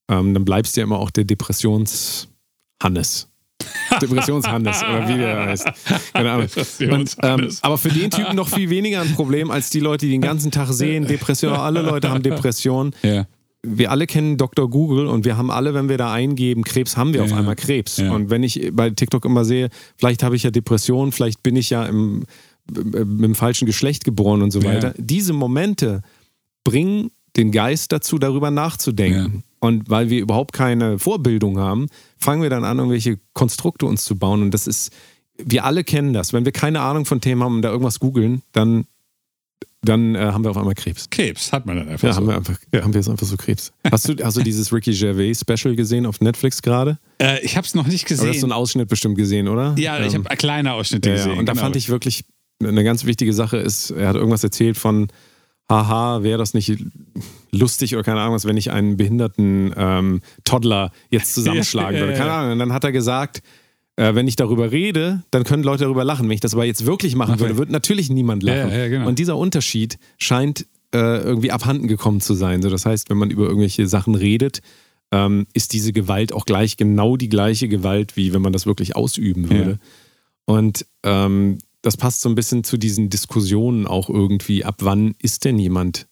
ähm, 0.09 0.33
dann 0.33 0.45
bleibst 0.45 0.75
du 0.75 0.81
ja 0.81 0.85
immer 0.85 0.97
auch 0.97 1.11
der 1.11 1.25
Depressions-Hannes. 1.25 3.27
Depressions-Hannes 4.01 4.83
oder 4.83 5.07
wie 5.07 5.17
der 5.17 5.45
heißt. 5.45 5.67
Keine 6.13 6.31
Ahnung. 6.31 6.47
Und, 6.91 7.15
ähm, 7.23 7.49
aber 7.61 7.77
für 7.77 7.89
den 7.89 8.09
Typen 8.11 8.35
noch 8.35 8.49
viel 8.49 8.69
weniger 8.69 9.01
ein 9.01 9.13
Problem 9.13 9.51
als 9.51 9.69
die 9.69 9.79
Leute, 9.79 10.05
die 10.05 10.11
den 10.11 10.21
ganzen 10.21 10.51
Tag 10.51 10.71
sehen, 10.71 11.07
Depression, 11.07 11.53
alle 11.53 11.81
Leute 11.81 12.09
haben 12.09 12.23
Depressionen 12.23 12.93
Ja. 13.03 13.25
wir 13.65 13.91
alle 13.91 14.07
kennen 14.07 14.37
Dr. 14.37 14.69
Google 14.69 15.07
und 15.07 15.25
wir 15.25 15.37
haben 15.37 15.49
alle, 15.51 15.73
wenn 15.73 15.87
wir 15.89 15.97
da 15.97 16.11
eingeben, 16.11 16.63
Krebs, 16.63 16.97
haben 16.97 17.13
wir 17.13 17.21
Ja, 17.21 17.25
auf 17.25 17.33
einmal 17.33 17.55
Krebs. 17.55 17.97
Ja. 17.97 18.11
Und 18.11 18.29
wenn 18.29 18.43
ich 18.43 18.71
bei 18.73 18.89
TikTok 18.89 19.23
immer 19.25 19.45
sehe, 19.45 19.69
vielleicht 19.97 20.23
habe 20.23 20.35
ich 20.35 20.43
ja 20.43 20.51
Depressionen, 20.51 21.11
vielleicht 21.11 21.43
bin 21.43 21.55
ich 21.55 21.69
ja 21.69 21.85
im, 21.85 22.25
dem 22.69 23.35
falschen 23.35 23.65
Geschlecht 23.65 24.03
geboren 24.03 24.41
und 24.41 24.51
so 24.51 24.63
weiter. 24.63 24.93
Diese 24.97 25.33
Momente 25.33 26.01
bringen 26.63 27.11
den 27.35 27.51
Geist 27.51 27.91
dazu, 27.91 28.17
darüber 28.19 28.51
nachzudenken. 28.51 29.43
Und 29.63 29.89
weil 29.89 30.09
wir 30.09 30.19
überhaupt 30.19 30.51
keine 30.51 30.99
Vorbildung 30.99 31.57
haben, 31.57 31.87
fangen 32.17 32.41
wir 32.41 32.49
dann 32.49 32.65
an, 32.65 32.79
irgendwelche 32.79 33.17
Konstrukte 33.31 33.85
uns 33.85 34.03
zu 34.03 34.17
bauen. 34.17 34.41
Und 34.41 34.51
das 34.53 34.67
ist, 34.67 34.91
wir 35.37 35.63
alle 35.63 35.85
kennen 35.85 36.11
das. 36.11 36.33
Wenn 36.33 36.43
wir 36.43 36.51
keine 36.51 36.81
Ahnung 36.81 37.05
von 37.05 37.21
Themen 37.21 37.41
haben 37.41 37.55
und 37.55 37.61
da 37.61 37.69
irgendwas 37.69 38.01
googeln, 38.01 38.41
dann, 38.51 38.83
dann 39.81 40.15
äh, 40.15 40.19
haben 40.19 40.43
wir 40.43 40.51
auf 40.51 40.57
einmal 40.57 40.73
Krebs. 40.75 41.09
Krebs 41.09 41.53
hat 41.53 41.65
man 41.65 41.77
dann 41.77 41.87
einfach 41.87 42.05
Ja, 42.05 42.11
so. 42.13 42.17
haben 42.19 42.27
wir 42.27 42.35
einfach, 42.35 42.57
haben 42.75 42.93
wir 42.93 42.99
jetzt 42.99 43.07
einfach 43.09 43.25
so 43.25 43.37
Krebs. 43.37 43.71
Hast 43.89 44.09
du, 44.09 44.15
hast 44.21 44.35
du 44.35 44.43
dieses 44.43 44.73
Ricky 44.73 44.91
Gervais 44.91 45.35
Special 45.39 45.77
gesehen 45.77 46.05
auf 46.05 46.19
Netflix 46.19 46.61
gerade? 46.61 46.99
Äh, 47.21 47.39
ich 47.45 47.55
habe 47.55 47.65
es 47.65 47.73
noch 47.73 47.87
nicht 47.87 48.03
Aber 48.03 48.09
du 48.09 48.13
hast 48.15 48.19
so 48.19 48.27
gesehen. 48.33 48.43
einen 48.43 48.51
Ausschnitt 48.51 48.89
bestimmt 48.89 49.15
gesehen, 49.15 49.47
oder? 49.47 49.75
Ja, 49.77 49.97
ich 50.05 50.13
Ähm, 50.13 50.25
habe 50.25 50.35
kleine 50.35 50.73
Ausschnitte 50.73 51.07
ja, 51.09 51.15
ja. 51.15 51.23
gesehen. 51.23 51.39
Und 51.39 51.45
da 51.45 51.53
genau. 51.53 51.63
fand 51.63 51.77
ich 51.77 51.87
wirklich 51.87 52.25
eine 52.61 52.83
ganz 52.83 53.05
wichtige 53.05 53.31
Sache 53.31 53.55
ist, 53.57 53.91
er 53.91 54.09
hat 54.09 54.15
irgendwas 54.17 54.43
erzählt 54.43 54.75
von, 54.77 55.07
haha, 55.69 56.23
wäre 56.23 56.37
das 56.37 56.53
nicht 56.53 56.77
lustig 57.51 57.95
oder 57.95 58.03
keine 58.03 58.19
Ahnung 58.21 58.35
was, 58.35 58.45
wenn 58.45 58.57
ich 58.57 58.71
einen 58.71 58.97
behinderten 58.97 59.73
ähm, 59.77 60.21
Toddler 60.43 60.91
jetzt 61.09 61.33
zusammenschlagen 61.35 61.93
Ja, 61.95 61.99
ja, 61.99 62.05
würde. 62.07 62.17
Keine 62.17 62.29
ja. 62.29 62.39
Ahnung. 62.39 62.51
Und 62.53 62.59
dann 62.59 62.73
hat 62.73 62.83
er 62.83 62.91
gesagt, 62.91 63.41
äh, 63.95 64.15
wenn 64.15 64.27
ich 64.27 64.35
darüber 64.35 64.71
rede, 64.71 65.23
dann 65.31 65.43
können 65.43 65.63
Leute 65.63 65.83
darüber 65.83 66.03
lachen. 66.03 66.27
Wenn 66.27 66.35
ich 66.35 66.41
das 66.41 66.53
aber 66.53 66.65
jetzt 66.65 66.85
wirklich 66.85 67.15
machen 67.15 67.33
Okay. 67.33 67.41
würde, 67.41 67.57
wird 67.57 67.69
natürlich 67.69 68.09
niemand 68.09 68.43
lachen. 68.43 68.69
Ja, 68.71 68.77
ja, 68.77 68.87
genau. 68.87 69.07
Und 69.07 69.19
dieser 69.19 69.37
Unterschied 69.37 69.97
scheint 70.17 70.65
äh, 70.93 70.97
irgendwie 71.21 71.51
abhanden 71.51 71.87
gekommen 71.87 72.21
zu 72.21 72.33
sein. 72.33 72.61
So, 72.61 72.69
das 72.69 72.85
heißt, 72.85 73.09
wenn 73.09 73.17
man 73.17 73.29
über 73.29 73.43
irgendwelche 73.45 73.87
Sachen 73.87 74.15
redet, 74.15 74.61
ähm, 75.11 75.45
ist 75.53 75.73
diese 75.73 75.93
Gewalt 75.93 76.33
auch 76.33 76.45
gleich 76.45 76.75
genau 76.77 77.17
die 77.17 77.29
gleiche 77.29 77.67
Gewalt, 77.67 78.17
wie 78.17 78.33
wenn 78.33 78.41
man 78.41 78.53
das 78.53 78.65
wirklich 78.65 78.95
ausüben 78.95 79.49
würde. 79.49 79.79
Und 80.45 80.85
ähm, 81.03 81.59
das 81.83 81.97
passt 81.97 82.21
so 82.21 82.29
ein 82.29 82.35
bisschen 82.35 82.63
zu 82.63 82.77
diesen 82.77 83.09
Diskussionen 83.09 83.85
auch 83.85 84.09
irgendwie, 84.09 84.65
ab 84.65 84.77
wann 84.79 85.13
ist 85.19 85.45
denn 85.45 85.59
jemand 85.59 86.07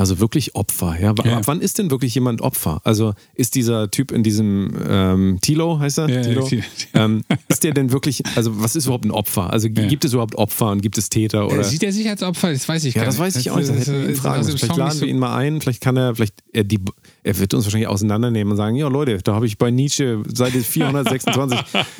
also 0.00 0.18
wirklich 0.20 0.54
Opfer? 0.54 0.96
Ja? 1.00 1.10
Ab 1.10 1.20
Ja. 1.24 1.40
wann 1.44 1.60
ist 1.60 1.78
denn 1.78 1.90
wirklich 1.90 2.14
jemand 2.14 2.40
Opfer? 2.42 2.80
Also 2.84 3.14
ist 3.34 3.54
dieser 3.54 3.90
Typ 3.90 4.10
in 4.12 4.22
diesem 4.22 4.72
ähm, 4.88 5.38
Tilo, 5.40 5.78
heißt 5.78 5.98
er? 5.98 6.08
Ja, 6.08 6.22
Tilo? 6.22 6.46
Tilo. 6.46 6.62
Ähm, 6.94 7.22
ist 7.48 7.62
der 7.64 7.72
denn 7.74 7.92
wirklich, 7.92 8.22
also 8.36 8.60
was 8.62 8.74
ist 8.76 8.86
überhaupt 8.86 9.04
ein 9.04 9.10
Opfer? 9.10 9.52
Also 9.52 9.68
Ja. 9.68 9.86
gibt 9.86 10.04
es 10.04 10.12
überhaupt 10.12 10.34
Opfer 10.34 10.70
und 10.70 10.82
gibt 10.82 10.98
es 10.98 11.08
Täter? 11.08 11.46
Oder? 11.46 11.60
Äh, 11.60 11.64
Sieht 11.64 11.82
er 11.82 11.92
sich 11.92 12.08
als 12.08 12.22
Opfer? 12.22 12.52
Das 12.52 12.68
weiß 12.68 12.84
ich 12.84 12.94
Ja, 12.94 13.02
gar 13.02 13.06
das 13.06 13.14
nicht. 13.16 13.20
weiß 13.26 13.36
ich 13.36 13.50
auch 13.50 13.56
nicht. 13.56 13.68
Das 13.68 13.88
ihn 13.88 13.94
ist- 14.06 14.20
fragen 14.20 14.36
also 14.38 14.50
Vielleicht 14.56 14.76
laden 14.76 14.84
nicht 14.84 14.94
wir 15.02 15.06
so- 15.06 15.10
ihn 15.10 15.18
mal 15.18 15.36
ein. 15.36 15.60
Vielleicht 15.60 15.80
kann 15.82 15.96
er, 15.96 16.14
vielleicht, 16.14 16.34
er, 16.52 16.64
die, 16.64 16.78
er 17.22 17.38
wird 17.38 17.54
uns 17.54 17.64
wahrscheinlich 17.64 17.88
auseinandernehmen 17.88 18.50
und 18.52 18.56
sagen: 18.56 18.76
Ja, 18.76 18.88
Leute, 18.88 19.18
da 19.22 19.34
habe 19.34 19.46
ich 19.46 19.58
bei 19.58 19.70
Nietzsche 19.70 20.22
Seite 20.32 20.60
426 20.60 21.58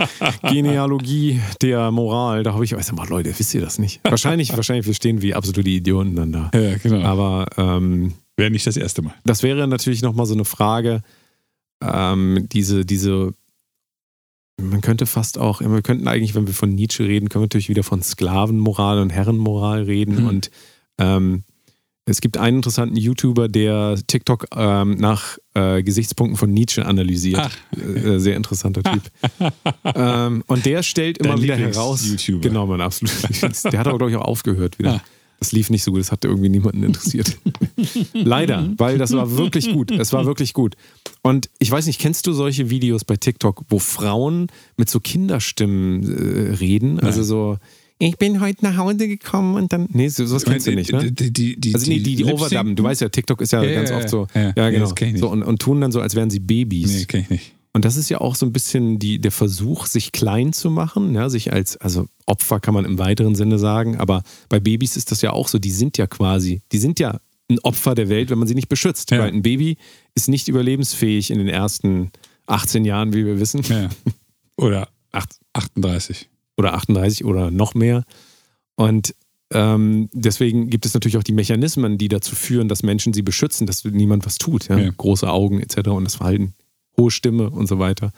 Genealogie 0.50 1.40
der 1.62 1.90
Moral. 1.90 2.42
Da 2.42 2.52
habe 2.54 2.64
ich, 2.64 2.70
sag 2.70 2.96
mal, 2.96 3.08
Leute, 3.08 3.32
wisst 3.36 3.54
ihr 3.54 3.60
das 3.60 3.78
nicht? 3.78 4.00
Wahrscheinlich, 4.04 4.54
wahrscheinlich, 4.56 4.86
wir 4.86 4.94
stehen 4.94 5.22
wie 5.22 5.34
absolute 5.34 5.68
Idioten 5.68 6.16
dann 6.16 6.32
da. 6.32 6.50
Ja, 6.54 6.76
genau. 6.82 7.02
Aber 7.06 7.46
ähm, 7.56 7.89
Wäre 8.36 8.50
nicht 8.50 8.66
das 8.66 8.76
erste 8.76 9.02
Mal. 9.02 9.14
das 9.24 9.42
wäre 9.42 9.66
natürlich 9.68 10.02
nochmal 10.02 10.26
so 10.26 10.34
eine 10.34 10.44
Frage, 10.44 11.02
ähm, 11.82 12.46
diese, 12.52 12.84
diese, 12.86 13.34
man 14.60 14.80
könnte 14.80 15.06
fast 15.06 15.38
auch, 15.38 15.60
wir 15.60 15.82
könnten 15.82 16.08
eigentlich, 16.08 16.34
wenn 16.34 16.46
wir 16.46 16.54
von 16.54 16.74
Nietzsche 16.74 17.04
reden, 17.04 17.28
können 17.28 17.42
wir 17.42 17.46
natürlich 17.46 17.68
wieder 17.68 17.82
von 17.82 18.02
Sklavenmoral 18.02 18.98
und 19.00 19.10
Herrenmoral 19.10 19.82
reden. 19.84 20.18
Hm. 20.18 20.26
Und 20.26 20.50
ähm, 20.98 21.44
es 22.06 22.20
gibt 22.20 22.36
einen 22.38 22.56
interessanten 22.56 22.96
YouTuber, 22.96 23.48
der 23.48 23.98
TikTok 24.06 24.46
ähm, 24.54 24.96
nach 24.96 25.38
äh, 25.54 25.82
Gesichtspunkten 25.82 26.36
von 26.36 26.52
Nietzsche 26.52 26.84
analysiert. 26.84 27.40
Ach. 27.40 27.56
Äh, 27.78 28.18
sehr 28.18 28.36
interessanter 28.36 28.82
Typ. 28.82 29.02
ähm, 29.94 30.42
und 30.46 30.66
der 30.66 30.82
stellt 30.82 31.18
immer 31.18 31.34
Dein 31.34 31.42
wieder 31.42 31.54
Lieblings- 31.56 31.74
heraus. 31.76 32.06
YouTuber. 32.06 32.40
Genau, 32.48 32.66
mein 32.66 32.80
absolut. 32.80 33.14
Lieblings- 33.14 33.62
Der 33.70 33.78
hat 33.80 33.86
aber, 33.86 33.98
glaube 33.98 34.10
ich, 34.10 34.16
auch 34.16 34.24
aufgehört 34.24 34.78
wieder. 34.78 34.94
Ah. 34.94 35.02
Das 35.40 35.52
lief 35.52 35.70
nicht 35.70 35.82
so 35.82 35.90
gut, 35.90 36.00
das 36.00 36.12
hat 36.12 36.24
irgendwie 36.24 36.48
niemanden 36.50 36.82
interessiert. 36.84 37.36
Leider, 38.12 38.70
weil 38.76 38.98
das 38.98 39.12
war 39.12 39.36
wirklich 39.38 39.72
gut. 39.72 39.90
Es 39.90 40.12
war 40.12 40.26
wirklich 40.26 40.52
gut. 40.52 40.76
Und 41.22 41.48
ich 41.58 41.70
weiß 41.70 41.86
nicht, 41.86 41.98
kennst 42.00 42.26
du 42.26 42.32
solche 42.32 42.70
Videos 42.70 43.04
bei 43.04 43.16
TikTok, 43.16 43.62
wo 43.68 43.78
Frauen 43.78 44.48
mit 44.76 44.88
so 44.90 45.00
Kinderstimmen 45.00 46.02
äh, 46.04 46.54
reden? 46.56 47.00
Also 47.00 47.22
so, 47.22 47.58
ich 47.98 48.16
bin 48.18 48.40
heute 48.40 48.64
nach 48.64 48.76
Hause 48.76 49.08
gekommen 49.08 49.54
und 49.56 49.72
dann. 49.72 49.86
Nee, 49.92 50.08
so- 50.08 50.24
sowas 50.26 50.44
kennst 50.44 50.66
du 50.66 50.74
nicht, 50.74 50.92
ne? 50.92 51.10
Die, 51.10 51.32
die, 51.32 51.58
die, 51.58 51.74
Also 51.74 51.90
nee, 51.90 51.98
die, 52.00 52.16
die 52.16 52.24
overdubben. 52.24 52.76
Du 52.76 52.82
weißt 52.82 53.00
ja, 53.00 53.08
TikTok 53.08 53.40
ist 53.40 53.52
ja, 53.52 53.62
Ja, 53.62 53.74
ganz 53.74 53.90
ja, 53.90 53.96
oft 53.98 54.08
so. 54.08 54.26
ja. 54.34 54.40
Ja, 54.42 54.52
Ja, 54.56 54.70
genau. 54.70 54.84
das 54.84 54.94
kenn 54.94 55.08
ich 55.08 55.14
nicht. 55.14 55.22
so, 55.22 55.28
und, 55.30 55.42
und 55.42 55.60
tun 55.60 55.80
dann 55.80 55.92
so, 55.92 56.00
als 56.00 56.14
wären 56.14 56.30
sie 56.30 56.40
Babys. 56.40 56.92
Nee, 56.94 57.04
kenn 57.06 57.20
ich 57.22 57.30
nicht. 57.30 57.52
Und 57.72 57.84
das 57.84 57.96
ist 57.96 58.08
ja 58.08 58.20
auch 58.20 58.34
so 58.34 58.46
ein 58.46 58.52
bisschen 58.52 58.98
die, 58.98 59.20
der 59.20 59.30
Versuch, 59.30 59.86
sich 59.86 60.10
klein 60.10 60.52
zu 60.52 60.70
machen, 60.70 61.14
ja, 61.14 61.28
sich 61.28 61.52
als, 61.52 61.76
also 61.76 62.06
Opfer 62.26 62.58
kann 62.58 62.74
man 62.74 62.84
im 62.84 62.98
weiteren 62.98 63.36
Sinne 63.36 63.58
sagen, 63.58 63.96
aber 63.96 64.22
bei 64.48 64.58
Babys 64.58 64.96
ist 64.96 65.12
das 65.12 65.22
ja 65.22 65.32
auch 65.32 65.46
so, 65.46 65.58
die 65.58 65.70
sind 65.70 65.96
ja 65.96 66.06
quasi, 66.08 66.62
die 66.72 66.78
sind 66.78 66.98
ja 66.98 67.20
ein 67.48 67.60
Opfer 67.60 67.94
der 67.94 68.08
Welt, 68.08 68.30
wenn 68.30 68.38
man 68.38 68.48
sie 68.48 68.54
nicht 68.54 68.68
beschützt. 68.68 69.10
Ja. 69.10 69.20
Weil 69.20 69.28
ein 69.28 69.42
Baby 69.42 69.76
ist 70.14 70.28
nicht 70.28 70.48
überlebensfähig 70.48 71.30
in 71.30 71.38
den 71.38 71.48
ersten 71.48 72.10
18 72.46 72.84
Jahren, 72.84 73.12
wie 73.12 73.24
wir 73.24 73.38
wissen. 73.38 73.62
Ja. 73.62 73.88
Oder 74.56 74.88
Acht, 75.12 75.36
38. 75.54 76.28
oder 76.56 76.74
38 76.74 77.24
oder 77.24 77.50
noch 77.50 77.74
mehr. 77.74 78.04
Und 78.76 79.14
ähm, 79.52 80.08
deswegen 80.12 80.70
gibt 80.70 80.86
es 80.86 80.94
natürlich 80.94 81.16
auch 81.16 81.24
die 81.24 81.32
Mechanismen, 81.32 81.98
die 81.98 82.08
dazu 82.08 82.36
führen, 82.36 82.68
dass 82.68 82.82
Menschen 82.82 83.12
sie 83.12 83.22
beschützen, 83.22 83.66
dass 83.66 83.84
niemand 83.84 84.24
was 84.24 84.38
tut. 84.38 84.68
Ja. 84.68 84.76
Große 84.96 85.28
Augen 85.28 85.60
etc. 85.60 85.88
und 85.88 86.04
das 86.04 86.14
Verhalten, 86.16 86.54
hohe 87.00 87.10
Stimme 87.10 87.50
und 87.50 87.66
so 87.66 87.78
weiter. 87.78 88.12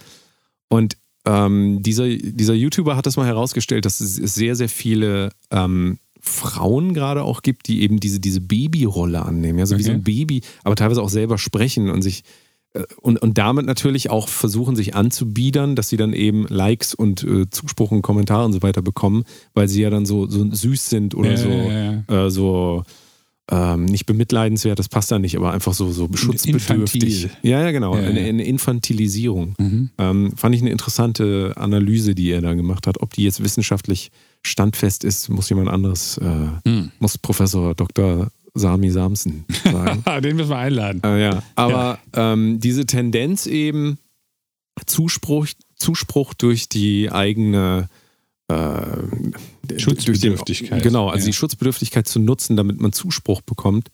Und 0.69 0.97
ähm, 1.25 1.83
dieser, 1.83 2.09
dieser 2.09 2.55
YouTuber 2.55 2.97
hat 2.97 3.07
das 3.07 3.17
mal 3.17 3.27
herausgestellt, 3.27 3.85
dass 3.85 4.01
es 4.01 4.17
sehr, 4.17 4.57
sehr 4.57 4.69
viele 4.69 5.31
ähm, 5.51 5.99
Frauen 6.21 6.95
gerade 6.95 7.23
auch 7.23 7.43
gibt, 7.43 7.69
die 7.69 7.83
eben 7.83 8.01
diese, 8.01 8.21
diese 8.21 8.41
Babyrolle 8.41 9.25
annehmen. 9.25 9.59
Ja? 9.59 9.67
So 9.67 9.79
wie 9.79 9.83
so 9.83 9.91
ein 9.91 10.01
Okay. 10.01 10.25
Baby, 10.25 10.43
aber 10.65 10.77
teilweise 10.77 11.03
auch 11.03 11.09
selber 11.09 11.39
sprechen 11.39 11.91
und 11.91 12.03
sich 12.03 12.23
äh, 12.75 12.85
und, 13.01 13.21
und 13.21 13.39
damit 13.39 13.67
natürlich 13.67 14.11
auch 14.11 14.29
versuchen, 14.29 14.77
sich 14.77 14.95
anzubiedern, 14.95 15.77
dass 15.77 15.89
sie 15.89 15.97
dann 15.97 16.13
eben 16.13 16.47
Likes 16.49 16.95
und 16.95 17.23
äh, 17.25 17.51
Zuspruch 17.51 17.91
und 17.91 18.03
Kommentare 18.03 18.45
und 18.45 18.53
so 18.53 18.63
weiter 18.63 18.83
bekommen, 18.83 19.25
weil 19.55 19.69
sie 19.69 19.83
ja 19.83 19.91
dann 19.91 20.07
so, 20.07 20.29
so 20.29 20.49
süß 20.51 20.89
sind 20.89 21.15
oder 21.15 21.33
Ja, 21.33 21.37
so, 21.37 21.49
ja, 21.49 22.03
ja. 22.09 22.27
Äh, 22.27 22.31
so 22.31 22.85
ähm, 23.51 23.85
nicht 23.87 24.07
bemitleidenswert, 24.07 24.79
das 24.79 24.89
passt 24.89 25.11
da 25.11 25.19
nicht, 25.19 25.37
aber 25.37 25.53
einfach 25.53 25.75
so, 25.75 25.91
so 25.91 26.09
schutzbedürftig. 26.15 27.03
Infantil. 27.03 27.31
Ja, 27.43 27.61
ja, 27.61 27.71
genau. 27.73 27.97
Ja, 27.97 28.03
eine, 28.09 28.21
ja. 28.21 28.29
eine 28.29 28.45
Infantilisierung. 28.45 29.55
Mhm. 29.59 29.91
Ähm, 29.99 30.33
fand 30.37 30.55
ich 30.55 30.61
eine 30.61 30.71
interessante 30.71 31.53
Analyse, 31.57 32.15
die 32.15 32.31
er 32.31 32.41
da 32.41 32.55
gemacht 32.55 32.87
hat. 32.87 33.03
Ob 33.03 33.13
die 33.15 33.25
jetzt 33.25 33.43
wissenschaftlich 33.43 34.11
standfest 34.43 35.05
ist, 35.05 35.29
muss 35.29 35.49
jemand 35.49 35.69
anderes, 35.69 36.19
äh, 36.19 36.69
Hm. 36.69 36.91
muss 37.01 37.19
Professor 37.19 37.75
Dr. 37.75 38.31
Sami 38.55 38.91
Samson 38.91 39.45
sagen. 39.65 40.05
Den 40.23 40.37
müssen 40.37 40.51
wir 40.51 40.59
einladen. 40.59 41.01
Äh, 41.05 41.23
ja, 41.23 41.43
aber 41.57 41.99
Ähm, 42.13 42.61
diese 42.61 42.87
Tendenz 42.87 43.47
eben, 43.47 43.99
Zuspruch, 44.87 45.47
Zuspruch 45.77 46.35
durch 46.35 46.69
die 46.69 47.11
eigene 47.11 47.89
äh, 48.49 48.55
Schutzbedürftigkeit. 49.79 50.71
Den, 50.79 50.83
genau, 50.83 51.09
also 51.09 51.25
Ja. 51.25 51.27
die 51.27 51.33
Schutzbedürftigkeit 51.33 52.07
zu 52.09 52.19
nutzen, 52.21 52.57
damit 52.57 52.81
man 52.81 52.93
Zuspruch 52.93 53.41
bekommt, 53.43 53.91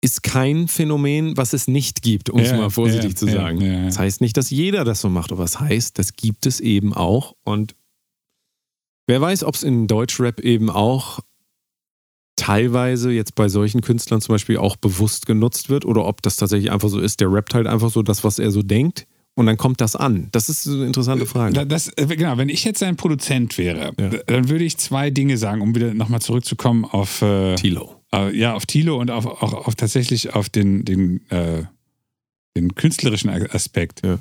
ist 0.00 0.22
kein 0.22 0.68
Phänomen, 0.68 1.36
was 1.36 1.52
es 1.52 1.66
nicht 1.66 2.02
gibt, 2.02 2.30
um 2.30 2.40
es 2.40 2.50
Ja, 2.50 2.56
mal 2.56 2.70
vorsichtig 2.70 3.10
ja, 3.10 3.16
zu 3.16 3.26
sagen. 3.26 3.84
Das 3.86 3.98
heißt 3.98 4.20
nicht, 4.20 4.36
dass 4.36 4.50
jeder 4.50 4.84
das 4.84 5.00
so 5.00 5.08
macht, 5.08 5.32
aber 5.32 5.42
es 5.44 5.58
heißt, 5.58 5.98
das 5.98 6.12
gibt 6.14 6.46
es 6.46 6.60
eben 6.60 6.92
auch. 6.94 7.34
Und 7.44 7.74
wer 9.08 9.20
weiß, 9.20 9.42
ob 9.42 9.56
es 9.56 9.64
in 9.64 9.88
Deutschrap 9.88 10.38
eben 10.40 10.70
auch 10.70 11.18
teilweise 12.36 13.10
jetzt 13.10 13.34
bei 13.34 13.48
solchen 13.48 13.80
Künstlern 13.80 14.20
zum 14.20 14.34
Beispiel 14.34 14.58
auch 14.58 14.76
bewusst 14.76 15.26
genutzt 15.26 15.68
wird 15.68 15.84
oder 15.84 16.04
ob 16.06 16.22
das 16.22 16.36
tatsächlich 16.36 16.70
einfach 16.70 16.88
so 16.88 17.00
ist, 17.00 17.20
der 17.20 17.32
rappt 17.32 17.54
halt 17.54 17.66
einfach 17.66 17.90
so 17.90 18.02
das, 18.02 18.22
was 18.22 18.38
er 18.38 18.52
so 18.52 18.62
denkt 18.62 19.06
und 19.38 19.46
dann 19.46 19.56
kommt 19.56 19.80
das 19.80 19.94
an. 19.96 20.28
Das 20.32 20.48
ist 20.48 20.66
eine 20.66 20.84
interessante 20.86 21.24
Frage. 21.26 21.54
Da- 21.54 21.64
Das, 21.64 21.88
äh, 21.96 22.06
genau, 22.06 22.36
wenn 22.36 22.48
ich 22.48 22.64
jetzt 22.64 22.82
ein 22.82 22.96
Produzent 22.96 23.56
wäre, 23.56 23.92
Ja. 23.98 24.10
dann 24.26 24.48
würde 24.48 24.64
ich 24.64 24.76
zwei 24.78 25.10
Dinge 25.10 25.36
sagen, 25.38 25.60
um 25.62 25.74
wieder 25.74 25.94
nochmal 25.94 26.20
zurückzukommen 26.20 26.84
auf, 26.84 27.22
äh, 27.22 27.54
Tilo. 27.54 28.02
äh, 28.12 28.36
ja, 28.36 28.54
auf 28.54 28.66
Thilo 28.66 28.98
und 29.00 29.10
auf, 29.10 29.26
auch 29.26 29.52
auf 29.66 29.74
tatsächlich 29.76 30.34
auf 30.34 30.48
den, 30.48 30.84
den, 30.84 31.28
äh, 31.30 31.62
den 32.56 32.74
künstlerischen 32.74 33.30
Aspekt. 33.30 34.02
Ja. 34.04 34.18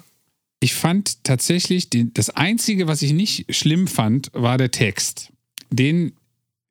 Ich 0.59 0.73
fand 0.75 1.23
tatsächlich, 1.23 1.89
den, 1.89 2.13
das 2.13 2.29
Einzige, 2.29 2.87
was 2.87 3.01
ich 3.01 3.13
nicht 3.13 3.53
schlimm 3.55 3.87
fand, 3.87 4.29
war 4.33 4.57
der 4.57 4.71
Text. 4.71 5.31
Den, 5.71 6.13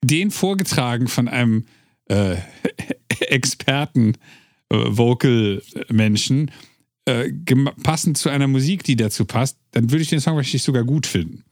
den 0.03 0.31
vorgetragen 0.31 1.09
von 1.09 1.29
einem 1.29 1.65
äh, 2.09 2.37
Experten, 3.21 4.15
äh, 4.71 4.77
Vocal-Menschen, 4.77 6.51
äh, 7.07 7.33
passend 7.83 8.19
zu 8.19 8.29
einer 8.29 8.49
Musik, 8.49 8.85
die 8.85 8.97
dazu 8.97 9.25
passt, 9.25 9.59
dann 9.71 9.91
würde 9.91 10.03
ich 10.03 10.11
den 10.11 10.21
Song 10.21 10.37
wahrscheinlich 10.37 10.63
sogar 10.63 10.85
gut 10.85 11.07
finden. 11.07 11.45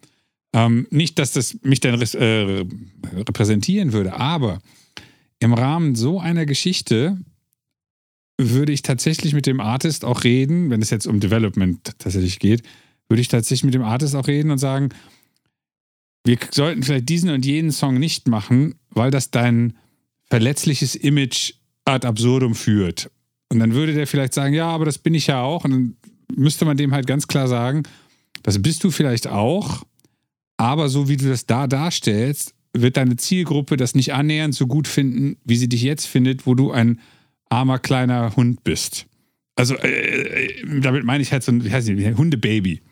Ähm, 0.53 0.87
nicht, 0.91 1.19
dass 1.19 1.33
das 1.33 1.57
mich 1.63 1.81
dann 1.81 2.01
äh, 2.01 2.65
repräsentieren 3.15 3.93
würde, 3.93 4.15
aber 4.15 4.61
im 5.41 5.53
Rahmen 5.53 5.95
so 5.95 6.21
einer 6.21 6.47
Geschichte 6.47 7.19
würde 8.39 8.73
ich 8.73 8.83
tatsächlich 8.83 9.33
mit 9.33 9.47
dem 9.47 9.61
Artist 9.61 10.05
auch 10.05 10.25
reden, 10.25 10.71
wenn 10.71 10.83
es 10.83 10.91
jetzt 10.91 11.07
um 11.07 11.21
Development 11.21 11.81
tatsächlich 11.99 12.39
geht, 12.39 12.63
würde 13.09 13.21
ich 13.21 13.29
tatsächlich 13.29 13.65
mit 13.65 13.75
dem 13.75 13.83
Artist 13.83 14.15
auch 14.17 14.27
reden 14.27 14.51
und 14.51 14.59
sagen, 14.59 14.91
wir 16.25 16.39
sollten 16.51 16.83
vielleicht 16.83 17.09
diesen 17.09 17.31
und 17.31 17.45
jenen 17.45 17.71
Song 17.71 17.99
nicht 17.99 18.29
machen, 18.29 18.75
weil 18.91 19.11
das 19.11 19.31
dein 19.31 19.77
verletzliches 20.31 20.95
Image 20.95 21.55
ad 21.85 22.07
absurdum 22.07 22.55
führt. 22.55 23.11
Und 23.55 23.61
dann 23.61 23.75
würde 23.75 23.95
der 23.95 24.07
vielleicht 24.07 24.35
sagen, 24.35 24.55
ja, 24.55 24.67
aber 24.67 24.85
das 24.85 24.99
bin 24.99 25.15
ich 25.15 25.29
ja 25.29 25.41
auch. 25.41 25.65
Und 25.65 25.71
dann 25.71 25.97
müsste 26.35 26.65
man 26.65 26.77
dem 26.77 26.93
halt 26.93 27.07
ganz 27.07 27.27
klar 27.27 27.49
sagen, 27.49 27.85
das 28.43 28.61
bist 28.61 28.85
du 28.85 28.91
vielleicht 28.91 29.27
auch, 29.27 29.85
aber 30.57 30.89
so 30.89 31.09
wie 31.09 31.17
du 31.17 31.29
das 31.29 31.47
da 31.47 31.67
darstellst, 31.67 32.55
wird 32.73 32.97
deine 32.97 33.17
Zielgruppe 33.17 33.77
das 33.77 33.95
nicht 33.95 34.13
annähernd 34.13 34.55
so 34.55 34.67
gut 34.67 34.89
finden, 34.89 35.37
wie 35.45 35.57
sie 35.57 35.69
dich 35.69 35.83
jetzt 35.83 36.07
findet, 36.07 36.47
wo 36.47 36.55
du 36.55 36.73
ein 36.73 37.01
armer 37.49 37.79
kleiner 37.79 38.35
Hund 38.37 38.65
bist. 38.65 39.07
Also 39.57 39.77
äh, 39.77 40.49
äh, 40.49 40.81
damit 40.81 41.05
meine 41.05 41.23
ich 41.23 41.33
halt 41.33 41.45
so 41.45 41.53
ein, 41.53 41.65
wie 41.65 41.71
heißt 41.71 41.89
die, 41.89 42.15
Hundebaby, 42.15 42.83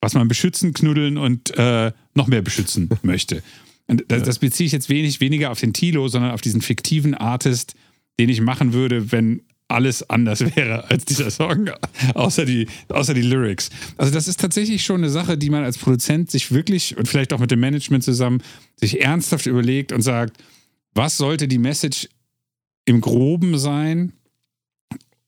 was 0.00 0.14
man 0.14 0.28
beschützen, 0.28 0.72
knuddeln 0.72 1.18
und 1.18 1.56
äh, 1.58 1.92
noch 2.14 2.26
mehr 2.26 2.42
beschützen 2.42 2.88
möchte. 3.02 3.42
Und 3.86 4.04
das, 4.08 4.22
das 4.22 4.38
beziehe 4.38 4.66
ich 4.66 4.72
jetzt 4.72 4.88
wenig 4.88 5.20
weniger 5.20 5.50
auf 5.50 5.60
den 5.60 5.72
Tilo, 5.72 6.08
sondern 6.08 6.32
auf 6.32 6.40
diesen 6.40 6.62
fiktiven 6.62 7.14
Artist, 7.14 7.74
den 8.18 8.28
ich 8.28 8.40
machen 8.40 8.72
würde, 8.72 9.12
wenn 9.12 9.42
alles 9.68 10.08
anders 10.08 10.40
wäre 10.56 10.88
als 10.90 11.04
dieser 11.04 11.30
Song, 11.30 11.70
außer 12.14 12.44
die, 12.44 12.68
außer 12.88 13.14
die 13.14 13.22
Lyrics. 13.22 13.70
Also 13.96 14.12
das 14.12 14.28
ist 14.28 14.40
tatsächlich 14.40 14.84
schon 14.84 15.00
eine 15.00 15.10
Sache, 15.10 15.36
die 15.36 15.50
man 15.50 15.64
als 15.64 15.78
Produzent 15.78 16.30
sich 16.30 16.52
wirklich 16.52 16.96
und 16.96 17.08
vielleicht 17.08 17.32
auch 17.32 17.40
mit 17.40 17.50
dem 17.50 17.60
Management 17.60 18.04
zusammen 18.04 18.42
sich 18.76 19.00
ernsthaft 19.00 19.46
überlegt 19.46 19.92
und 19.92 20.02
sagt, 20.02 20.38
was 20.94 21.16
sollte 21.16 21.48
die 21.48 21.58
Message 21.58 22.08
im 22.84 23.00
Groben 23.00 23.58
sein? 23.58 24.12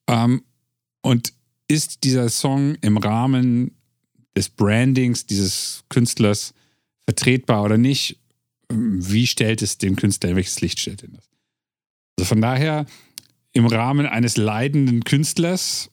Ähm, 0.09 0.43
und 1.03 1.33
ist 1.69 2.05
dieser 2.05 2.29
Song 2.29 2.77
im 2.81 2.97
Rahmen 2.97 3.77
des 4.37 4.49
Brandings 4.49 5.27
dieses 5.27 5.85
Künstlers 5.89 6.55
vertretbar 7.05 7.63
oder 7.63 7.77
nicht? 7.77 8.19
Ähm, 8.71 8.99
Wie 9.07 9.27
stellt 9.27 9.63
es 9.63 9.79
den 9.79 9.97
Künstler, 9.97 10.31
in 10.31 10.37
welches 10.37 10.61
Licht 10.61 10.81
stellt 10.81 11.03
er 11.03 11.09
das? 11.09 11.29
Also 12.19 12.29
von 12.29 12.41
daher, 12.41 12.87
im 13.59 13.67
Rahmen 13.67 14.07
eines 14.07 14.37
leidenden 14.37 15.03
Künstlers 15.03 15.91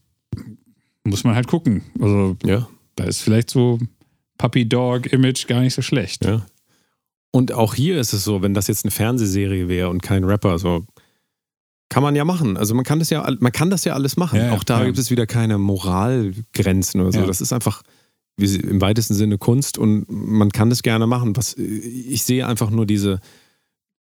muss 1.04 1.24
man 1.24 1.36
halt 1.36 1.48
gucken. 1.48 1.82
Also 2.00 2.38
Ja, 2.46 2.68
da 2.96 3.06
ist 3.06 3.22
vielleicht 3.22 3.50
so 3.50 3.80
Puppy 4.38 4.70
Dog 4.70 5.12
Image 5.12 5.48
gar 5.48 5.62
nicht 5.62 5.74
so 5.74 5.82
schlecht. 5.82 6.24
ja. 6.24 6.46
Und 7.32 7.52
auch 7.52 7.74
hier 7.74 8.00
ist 8.00 8.14
es 8.14 8.24
so, 8.24 8.42
wenn 8.42 8.54
das 8.54 8.68
jetzt 8.68 8.86
eine 8.86 8.92
Fernsehserie 8.92 9.68
wäre 9.68 9.90
und 9.90 10.02
kein 10.02 10.24
Rapper, 10.24 10.58
so 10.58 10.86
kann 11.90 12.02
man 12.02 12.16
ja 12.16 12.24
machen. 12.24 12.56
Also 12.56 12.74
man 12.76 12.86
kann 12.86 13.00
das 13.00 13.10
ja, 13.10 13.30
man 13.40 13.52
kann 13.52 13.70
das 13.70 13.84
ja 13.84 13.94
alles 13.94 14.16
machen. 14.16 14.40
Ja, 14.40 14.54
auch 14.54 14.64
da 14.64 14.86
gibt 14.86 14.98
es 14.98 15.12
wieder 15.12 15.28
keine 15.28 15.58
Moralgrenzen 15.58 17.02
oder 17.02 17.12
so. 17.12 17.26
Das 17.26 17.42
ist 17.42 17.52
einfach 17.52 17.82
im 18.38 18.80
weitesten 18.80 19.16
Sinne 19.16 19.38
Kunst 19.38 19.78
und 19.78 20.06
man 20.08 20.52
kann 20.52 20.70
das 20.70 20.82
gerne 20.82 21.08
machen. 21.08 21.36
Was 21.36 21.56
ich 21.56 22.24
sehe 22.24 22.48
einfach 22.48 22.70
nur 22.70 22.86
diese 22.86 23.20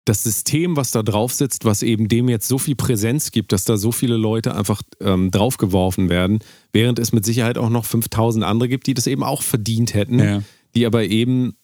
das 0.05 0.25
System, 0.25 0.77
was 0.77 0.91
da 0.91 1.03
drauf 1.03 1.33
sitzt, 1.33 1.65
was 1.65 1.83
eben 1.83 2.09
dem 2.09 2.29
jetzt 2.29 2.49
so 2.49 2.59
viel 2.59 2.75
Präsenz 2.75 3.31
gibt, 3.31 3.53
dass 3.53 3.65
da 3.65 3.77
so 3.77 3.93
viele 3.93 4.17
Leute 4.17 4.55
einfach 4.55 4.83
ähm, 5.01 5.31
draufgeworfen 5.31 6.09
werden, 6.09 6.41
während 6.73 6.99
es 6.99 7.13
mit 7.13 7.25
Sicherheit 7.25 7.57
auch 7.57 7.71
noch 7.71 7.85
5000 7.85 8.45
andere 8.45 8.69
gibt, 8.69 8.87
die 8.89 8.95
das 8.95 9.07
eben 9.07 9.23
auch 9.23 9.43
verdient 9.43 9.95
hätten, 9.95 10.19
Ja. 10.19 10.43
die 10.75 10.87
aber 10.87 11.05
eben 11.05 11.55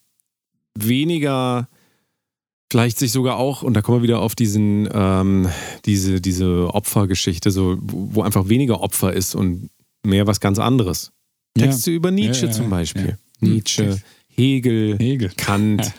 weniger, 0.79 1.69
vielleicht 2.71 2.99
sich 2.99 3.13
sogar 3.13 3.37
auch, 3.39 3.63
und 3.63 3.75
da 3.75 3.83
kommen 3.83 3.99
wir 3.99 4.03
wieder 4.05 4.21
auf 4.21 4.35
diesen, 4.35 4.89
ähm, 4.93 5.49
diese, 5.85 6.21
diese 6.21 6.73
Opfergeschichte, 6.75 7.51
so, 7.51 7.77
wo, 7.81 8.23
einfach 8.23 8.49
weniger 8.49 8.81
Opfer 8.81 9.13
ist 9.13 9.35
und 9.35 9.71
mehr 10.05 10.27
was 10.27 10.41
ganz 10.41 10.59
anderes. 10.59 11.11
Ja. 11.57 11.65
Texte 11.67 11.91
über 11.91 12.11
Nietzsche 12.11 12.47
Ja, 12.47 12.53
zum. 12.53 12.71
Beispiel. 12.71 13.19
Hm, 13.41 13.53
Nietzsche, 13.53 13.85
Text. 13.89 14.05
Hegel, 14.39 14.97
Hegel. 14.99 15.33
Kant. 15.37 15.93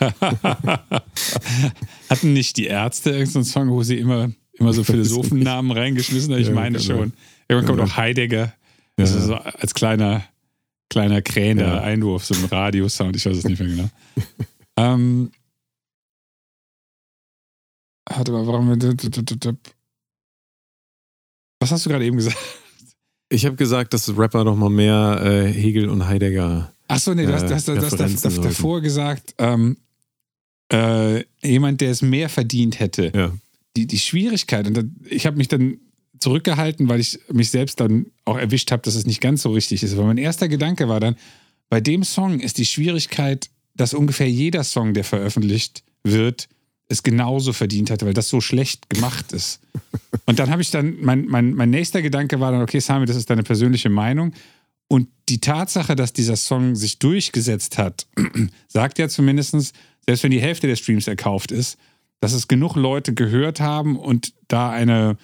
Hatten 2.08 2.32
nicht 2.32 2.56
die 2.56 2.64
Ärzte 2.66 3.10
irgendeinen 3.10 3.44
Song, 3.44 3.68
wo 3.70 3.82
sie 3.82 3.98
immer, 3.98 4.30
immer 4.54 4.72
so 4.72 4.82
Philosophennamen 4.82 5.72
reingeschmissen 5.72 6.32
haben? 6.32 6.40
Ich 6.40 6.48
Ja, 6.48 6.54
meine 6.54 6.78
genau. 6.78 6.96
schon. 6.96 7.12
Irgendwann 7.48 7.76
kommt 7.76 7.90
auch 7.90 7.96
Heidegger. 7.98 8.54
Das 8.96 9.14
ist 9.14 9.24
so 9.24 9.34
als 9.34 9.74
kleiner, 9.74 10.24
kleiner 10.88 11.20
krähender. 11.20 11.82
Einwurf, 11.82 12.24
so 12.24 12.34
ein 12.34 12.46
Radiosound, 12.46 13.14
ich 13.14 13.26
weiß 13.26 13.36
es 13.36 13.44
nicht 13.44 13.60
mehr 13.60 13.68
genau. 13.68 13.90
ähm, 14.78 15.30
warte 18.06 18.32
mal, 18.32 18.46
warum. 18.46 18.70
Was 21.60 21.72
hast 21.72 21.84
du 21.84 21.90
gerade 21.90 22.06
eben 22.06 22.16
gesagt? 22.16 22.38
Ich 23.28 23.44
habe 23.44 23.56
gesagt, 23.56 23.92
dass 23.92 24.16
Rapper 24.16 24.44
noch 24.44 24.56
mal 24.56 24.70
mehr 24.70 25.20
äh, 25.22 25.52
Hegel 25.52 25.90
und 25.90 26.06
Heidegger. 26.06 26.72
Achso, 26.90 27.14
nee, 27.14 27.26
du 27.26 27.32
hast, 27.32 27.48
du 27.48 27.54
hast, 27.54 27.68
hast, 27.68 28.20
sollten. 28.20 28.42
davor 28.42 28.80
gesagt, 28.80 29.34
ähm, 29.38 29.76
äh, 30.72 31.24
jemand, 31.42 31.80
der 31.80 31.90
es 31.90 32.02
mehr 32.02 32.28
verdient 32.28 32.80
hätte. 32.80 33.12
Ja. 33.14 33.32
Die, 33.76 33.86
die 33.86 33.98
Schwierigkeit, 33.98 34.66
und 34.66 34.76
da, 34.76 34.82
ich 35.08 35.26
habe 35.26 35.36
mich 35.36 35.48
dann 35.48 35.78
zurückgehalten, 36.18 36.88
weil 36.88 37.00
ich 37.00 37.18
mich 37.32 37.50
selbst 37.50 37.80
dann 37.80 38.06
auch 38.24 38.36
erwischt 38.36 38.72
habe, 38.72 38.82
dass 38.82 38.94
es 38.94 39.06
nicht 39.06 39.20
ganz 39.20 39.42
so 39.42 39.52
richtig 39.52 39.82
ist. 39.82 39.94
Aber 39.94 40.04
mein 40.04 40.18
erster 40.18 40.48
Gedanke 40.48 40.88
war 40.88 41.00
dann, 41.00 41.16
bei 41.68 41.80
dem 41.80 42.02
Song 42.02 42.40
ist 42.40 42.58
die 42.58 42.66
Schwierigkeit, 42.66 43.48
dass 43.74 43.94
ungefähr 43.94 44.28
jeder 44.28 44.64
Song, 44.64 44.92
der 44.92 45.04
veröffentlicht 45.04 45.84
wird, 46.02 46.48
es 46.88 47.04
genauso 47.04 47.52
verdient 47.52 47.90
hat, 47.90 48.04
weil 48.04 48.14
das 48.14 48.28
so 48.28 48.40
schlecht 48.40 48.90
gemacht 48.90 49.32
ist. 49.32 49.60
Und 50.26 50.40
dann 50.40 50.50
habe 50.50 50.60
ich 50.60 50.70
dann, 50.70 50.96
mein, 51.00 51.26
mein, 51.26 51.54
mein 51.54 51.70
nächster 51.70 52.02
Gedanke 52.02 52.40
war 52.40 52.50
dann, 52.50 52.62
okay, 52.62 52.80
Sami, 52.80 53.06
das 53.06 53.16
ist 53.16 53.30
deine 53.30 53.44
persönliche 53.44 53.88
Meinung. 53.88 54.32
Die 55.30 55.38
Tatsache, 55.38 55.94
dass 55.94 56.12
dieser 56.12 56.34
Song 56.34 56.74
sich 56.74 56.98
durchgesetzt 56.98 57.78
hat, 57.78 58.08
sagt 58.66 58.98
ja 58.98 59.08
zumindest, 59.08 59.74
selbst 60.04 60.24
wenn 60.24 60.32
die 60.32 60.40
Hälfte 60.40 60.66
der 60.66 60.74
Streams 60.74 61.06
erkauft 61.06 61.52
ist, 61.52 61.78
dass 62.18 62.32
es 62.32 62.48
genug 62.48 62.74
Leute 62.74 63.14
gehört 63.14 63.60
haben 63.60 63.96
und 63.96 64.34
da 64.48 64.70
eine 64.70 65.16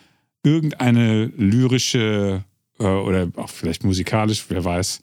irgendeine 0.44 1.26
lyrische 1.36 2.44
äh, 2.78 2.84
oder 2.84 3.32
auch 3.34 3.50
vielleicht 3.50 3.82
musikalisch, 3.82 4.44
wer 4.48 4.64
weiß, 4.64 5.00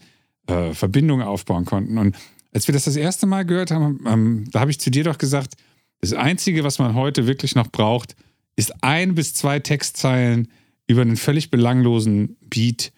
äh, 0.48 0.74
Verbindung 0.74 1.22
aufbauen 1.22 1.66
konnten. 1.66 1.98
Und 1.98 2.16
als 2.54 2.70
wir 2.70 2.74
das 2.74 2.86
das 2.86 2.96
erste 2.96 3.26
Mal 3.26 3.44
gehört 3.44 3.72
haben, 3.72 4.00
ähm, 4.08 4.46
da 4.52 4.62
habe 4.62 4.72
ich 4.72 4.80
zu 4.80 4.90
dir 4.90 5.04
doch 5.04 5.18
gesagt, 5.18 5.56
das 6.00 6.14
Einzige, 6.14 6.64
was 6.64 6.80
man 6.80 6.96
heute 6.96 7.28
wirklich 7.28 7.56
noch 7.56 7.68
braucht, 7.68 8.16
ist 8.56 8.82
ein 8.82 9.16
bis 9.16 9.34
zwei 9.34 9.60
Textzeilen 9.60 10.48
über 10.88 11.02
einen 11.02 11.18
völlig 11.18 11.52
belanglosen 11.52 12.38
Beat, 12.50 12.94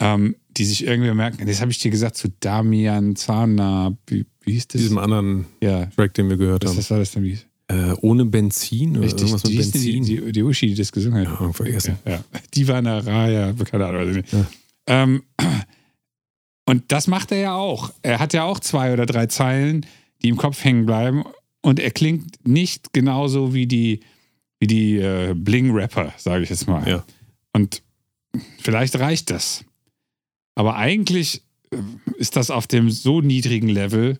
ähm, 0.00 0.36
die 0.50 0.64
sich 0.64 0.86
irgendwie 0.86 1.12
merken. 1.12 1.46
Das 1.46 1.60
habe 1.60 1.70
ich 1.70 1.78
dir 1.78 1.90
gesagt 1.90 2.16
zu 2.16 2.28
Damian 2.40 3.16
Zana. 3.16 3.96
Wie, 4.06 4.26
wie 4.42 4.52
hieß 4.52 4.68
das? 4.68 4.80
Diesem 4.80 4.98
anderen 4.98 5.46
ja, 5.60 5.86
Track, 5.86 6.14
den 6.14 6.28
wir 6.28 6.36
gehört 6.36 6.64
was, 6.64 6.70
haben. 6.70 6.78
was 6.78 6.90
war 6.90 6.98
das 6.98 7.12
denn? 7.12 7.24
Wie? 7.24 7.38
Äh, 7.70 7.92
ohne 8.00 8.24
Benzin 8.24 8.92
oder 8.92 9.02
Richtig, 9.02 9.20
irgendwas 9.20 9.44
mit 9.44 9.52
hieß 9.52 9.70
Benzin. 9.72 10.04
die, 10.04 10.20
die, 10.20 10.32
die 10.32 10.42
Uschi, 10.42 10.68
die 10.68 10.74
das 10.74 10.90
gesungen 10.90 11.28
hat. 11.28 11.40
Ja, 11.40 11.52
vergessen. 11.52 11.98
Ja, 12.04 12.12
ja. 12.12 12.24
Die 12.54 12.66
war 12.66 12.76
eine 12.76 13.04
Raya, 13.04 13.52
keine 13.52 13.86
Ahnung. 13.86 14.00
weiß 14.00 14.16
ich 14.16 14.22
nicht. 14.22 14.32
Ja. 14.32 14.46
Ähm, 14.86 15.22
und 16.64 16.84
das 16.88 17.06
macht 17.06 17.30
er 17.32 17.38
ja 17.38 17.54
auch. 17.54 17.92
Er 18.02 18.18
hat 18.18 18.32
ja 18.32 18.44
auch 18.44 18.58
zwei 18.60 18.92
oder 18.92 19.06
drei 19.06 19.26
Zeilen, 19.26 19.84
die 20.22 20.28
im 20.28 20.36
Kopf 20.36 20.64
hängen 20.64 20.86
bleiben. 20.86 21.24
Und 21.60 21.78
er 21.78 21.90
klingt 21.90 22.46
nicht 22.46 22.92
genauso 22.92 23.52
wie 23.52 23.66
die, 23.66 24.00
wie 24.60 24.66
die 24.66 24.96
äh, 24.96 25.34
Bling-Rapper, 25.34 26.14
sage 26.16 26.44
ich 26.44 26.50
jetzt 26.50 26.68
mal. 26.68 26.88
Ja. 26.88 27.04
Und 27.52 27.82
vielleicht 28.60 28.98
reicht 28.98 29.30
das. 29.30 29.64
Aber 30.58 30.74
eigentlich 30.74 31.42
äh, 31.70 31.76
ist 32.16 32.34
das 32.34 32.50
auf 32.50 32.66
dem 32.66 32.90
so 32.90 33.20
niedrigen 33.20 33.68
Level, 33.68 34.18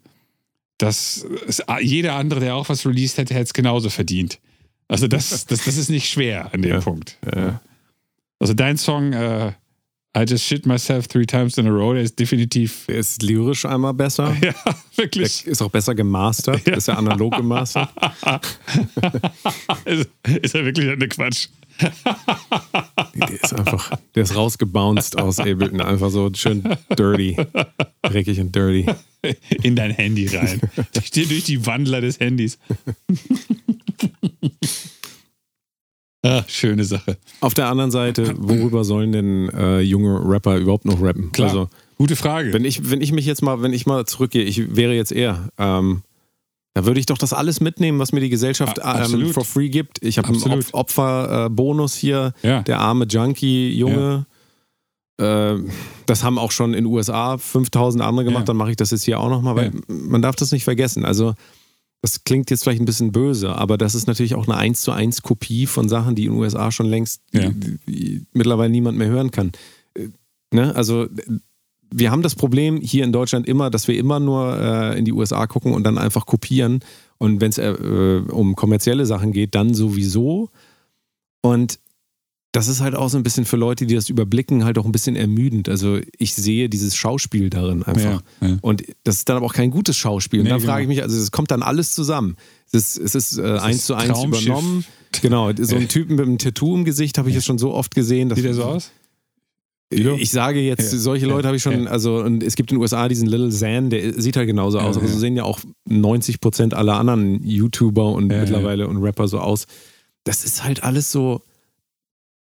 dass 0.78 1.26
es, 1.48 1.60
jeder 1.80 2.14
andere, 2.14 2.38
der 2.38 2.54
auch 2.54 2.68
was 2.68 2.86
released 2.86 3.18
hätte, 3.18 3.34
hätte 3.34 3.42
es 3.46 3.52
genauso 3.52 3.90
verdient. 3.90 4.38
Also 4.86 5.08
das, 5.08 5.30
das, 5.46 5.64
das 5.64 5.76
ist 5.76 5.90
nicht 5.90 6.08
schwer 6.08 6.54
an 6.54 6.62
dem 6.62 6.70
Ja. 6.74 6.80
Punkt. 6.80 7.18
Ja. 7.34 7.60
Also 8.38 8.54
dein 8.54 8.76
Song 8.76 9.12
äh, 9.12 9.48
I 10.16 10.20
Just 10.28 10.44
Shit 10.44 10.64
Myself 10.64 11.08
Three 11.08 11.26
Times 11.26 11.58
in 11.58 11.66
a 11.66 11.70
Row, 11.70 11.92
der 11.92 12.04
ist 12.04 12.16
definitiv, 12.20 12.86
Der 12.86 12.98
ist 12.98 13.20
lyrisch 13.20 13.64
einmal 13.64 13.94
besser. 13.94 14.32
ja, 14.40 14.52
Der 14.64 14.76
wirklich, 14.94 15.44
ist 15.44 15.60
auch 15.60 15.70
besser 15.70 15.96
gemastert. 15.96 16.64
Der 16.68 16.76
ist 16.76 16.86
ja 16.86 16.94
analog 16.94 17.36
gemastert. 17.36 17.88
ist, 19.84 20.08
ist 20.40 20.54
ja 20.54 20.64
wirklich 20.64 20.88
eine 20.88 21.08
Quatsch. 21.08 21.48
Der 23.16 23.30
ist 23.30 23.52
einfach, 23.52 23.90
der 24.18 24.24
ist 24.24 24.34
rausgebounced 24.34 25.16
aus 25.16 25.38
Ableton. 25.38 25.80
Einfach 25.80 26.10
so 26.10 26.28
schön 26.34 26.64
dirty. 26.98 27.36
Dreckig 28.02 28.40
und 28.40 28.54
dirty. 28.54 28.84
In 29.62 29.76
dein 29.76 29.92
Handy 29.92 30.26
rein. 30.26 30.60
durch, 30.92 31.12
die, 31.12 31.26
durch 31.26 31.44
die 31.44 31.64
Wandler 31.64 32.00
des 32.00 32.18
Handys. 32.18 32.58
ah, 36.24 36.42
schöne 36.48 36.82
Sache. 36.82 37.16
Auf 37.40 37.54
der 37.54 37.68
anderen 37.68 37.92
Seite, 37.92 38.34
worüber 38.38 38.82
sollen 38.82 39.12
denn 39.12 39.50
äh, 39.50 39.80
junge 39.80 40.20
Rapper 40.28 40.56
überhaupt 40.56 40.84
noch 40.84 41.00
rappen? 41.00 41.30
Klar. 41.30 41.48
Also, 41.50 41.68
Gute 41.96 42.16
Frage. 42.16 42.52
wenn 42.52 42.64
ich, 42.64 42.90
wenn 42.90 43.00
ich 43.00 43.12
mich 43.12 43.26
jetzt 43.26 43.42
mal, 43.42 43.62
wenn 43.62 43.72
ich 43.72 43.86
mal 43.86 44.04
zurückgehe, 44.04 44.42
ich 44.42 44.74
wäre 44.74 44.94
jetzt 44.94 45.12
eher, 45.12 45.48
ähm, 45.58 46.02
da 46.78 46.86
würde 46.86 47.00
ich 47.00 47.06
doch 47.06 47.18
das 47.18 47.32
alles 47.32 47.60
mitnehmen, 47.60 47.98
was 47.98 48.12
mir 48.12 48.20
die 48.20 48.28
Gesellschaft 48.28 48.78
ähm, 48.84 49.32
for 49.32 49.44
free 49.44 49.68
gibt. 49.68 50.00
Ich 50.00 50.16
habe 50.16 50.28
einen 50.28 50.64
Opferbonus 50.70 51.96
hier, 51.96 52.32
Ja. 52.42 52.62
der 52.62 52.78
arme 52.78 53.04
Junkie-Junge. 53.04 54.26
Äh, 55.20 55.54
das 56.06 56.22
haben 56.22 56.38
auch 56.38 56.52
schon 56.52 56.74
in 56.74 56.84
den 56.84 56.86
USA 56.86 57.36
5000 57.36 58.00
andere 58.04 58.24
gemacht, 58.24 58.42
Ja. 58.42 58.46
dann 58.46 58.56
mache 58.56 58.70
ich 58.70 58.76
das 58.76 58.92
jetzt 58.92 59.02
hier 59.02 59.18
auch 59.18 59.28
nochmal, 59.28 59.56
weil 59.56 59.72
Ja. 59.74 59.80
man 59.88 60.22
darf 60.22 60.36
das 60.36 60.52
nicht 60.52 60.62
vergessen. 60.62 61.04
Also, 61.04 61.34
das 62.00 62.22
klingt 62.22 62.48
jetzt 62.52 62.62
vielleicht 62.62 62.80
ein 62.80 62.84
bisschen 62.86 63.10
böse, 63.10 63.56
aber 63.56 63.76
das 63.76 63.96
ist 63.96 64.06
natürlich 64.06 64.36
auch 64.36 64.46
eine 64.46 64.56
1 64.56 64.80
zu 64.82 64.92
1 64.92 65.22
Kopie 65.22 65.66
von 65.66 65.88
Sachen, 65.88 66.14
die 66.14 66.26
in 66.26 66.30
den 66.32 66.38
USA 66.38 66.70
schon 66.70 66.86
längst 66.86 67.22
Ja. 67.32 67.48
die, 67.48 67.78
die 67.88 68.26
mittlerweile 68.32 68.70
niemand 68.70 68.96
mehr 68.98 69.08
hören 69.08 69.32
kann. 69.32 69.50
Äh, 69.94 70.10
Ne? 70.50 70.74
Also, 70.76 71.02
äh, 71.06 71.08
wir 71.90 72.10
haben 72.10 72.22
das 72.22 72.34
Problem 72.34 72.80
hier 72.80 73.04
in 73.04 73.12
Deutschland 73.12 73.46
immer, 73.46 73.70
dass 73.70 73.88
wir 73.88 73.96
immer 73.96 74.20
nur 74.20 74.58
äh, 74.58 74.98
in 74.98 75.04
die 75.04 75.12
USA 75.12 75.46
gucken 75.46 75.72
und 75.72 75.84
dann 75.84 75.98
einfach 75.98 76.26
kopieren. 76.26 76.80
Und 77.18 77.40
wenn 77.40 77.50
es 77.50 77.58
äh, 77.58 78.22
um 78.30 78.54
kommerzielle 78.56 79.06
Sachen 79.06 79.32
geht, 79.32 79.54
dann 79.54 79.74
sowieso. 79.74 80.50
Und 81.40 81.78
das 82.52 82.68
ist 82.68 82.80
halt 82.80 82.94
auch 82.94 83.08
so 83.08 83.18
ein 83.18 83.22
bisschen 83.22 83.44
für 83.44 83.56
Leute, 83.56 83.86
die 83.86 83.94
das 83.94 84.08
überblicken, 84.08 84.64
halt 84.64 84.78
auch 84.78 84.86
ein 84.86 84.92
bisschen 84.92 85.16
ermüdend. 85.16 85.68
Also 85.68 85.98
ich 86.16 86.34
sehe 86.34 86.68
dieses 86.68 86.96
Schauspiel 86.96 87.50
darin 87.50 87.82
einfach. 87.82 88.22
Ja, 88.40 88.48
ja. 88.48 88.56
Und 88.62 88.84
das 89.04 89.16
ist 89.16 89.28
dann 89.28 89.36
aber 89.36 89.46
auch 89.46 89.52
kein 89.52 89.70
gutes 89.70 89.96
Schauspiel. 89.96 90.40
Und 90.40 90.44
Nee, 90.44 90.50
da 90.50 90.56
genau. 90.56 90.72
frage 90.72 90.82
ich 90.82 90.88
mich, 90.88 91.02
also 91.02 91.16
es 91.20 91.30
kommt 91.30 91.50
dann 91.50 91.62
alles 91.62 91.92
zusammen. 91.92 92.36
Es 92.72 92.96
ist, 92.96 92.98
es 92.98 93.14
ist 93.14 93.38
äh, 93.38 93.58
eins 93.58 93.84
zu 93.84 93.94
eins 93.94 94.24
übernommen. 94.24 94.84
Genau, 95.22 95.50
so 95.58 95.76
einen 95.76 95.88
Typen 95.88 96.16
mit 96.16 96.26
einem 96.26 96.38
Tattoo 96.38 96.74
im 96.74 96.84
Gesicht 96.84 97.18
habe 97.18 97.28
ich 97.28 97.34
jetzt 97.34 97.46
schon 97.46 97.58
so 97.58 97.72
oft 97.72 97.94
gesehen. 97.94 98.34
Sieht 98.34 98.44
der 98.44 98.54
so 98.54 98.64
aus? 98.64 98.92
Guido? 99.90 100.16
ich 100.18 100.30
sage 100.30 100.60
jetzt, 100.60 100.92
Ja. 100.92 100.98
solche 100.98 101.26
Leute 101.26 101.46
habe 101.48 101.56
ich 101.56 101.62
schon, 101.62 101.84
Ja. 101.84 101.90
also 101.90 102.18
und 102.22 102.42
es 102.42 102.56
gibt 102.56 102.70
in 102.70 102.76
den 102.76 102.82
USA 102.82 103.08
diesen 103.08 103.26
Little 103.28 103.50
Zan, 103.50 103.88
der 103.90 104.20
sieht 104.20 104.36
halt 104.36 104.46
genauso 104.46 104.78
aus, 104.78 104.96
Ja, 104.96 105.00
aber 105.00 105.08
so 105.08 105.14
ja. 105.14 105.20
sehen 105.20 105.36
ja 105.36 105.44
auch 105.44 105.60
90 105.88 106.40
Prozent 106.40 106.74
aller 106.74 106.94
anderen 106.98 107.42
YouTuber 107.42 108.12
und 108.12 108.30
Ja, 108.30 108.40
mittlerweile 108.40 108.86
und 108.88 108.98
Rapper 108.98 109.28
so 109.28 109.38
aus. 109.40 109.66
Das 110.24 110.44
ist 110.44 110.62
halt 110.64 110.82
alles 110.82 111.10
so, 111.10 111.42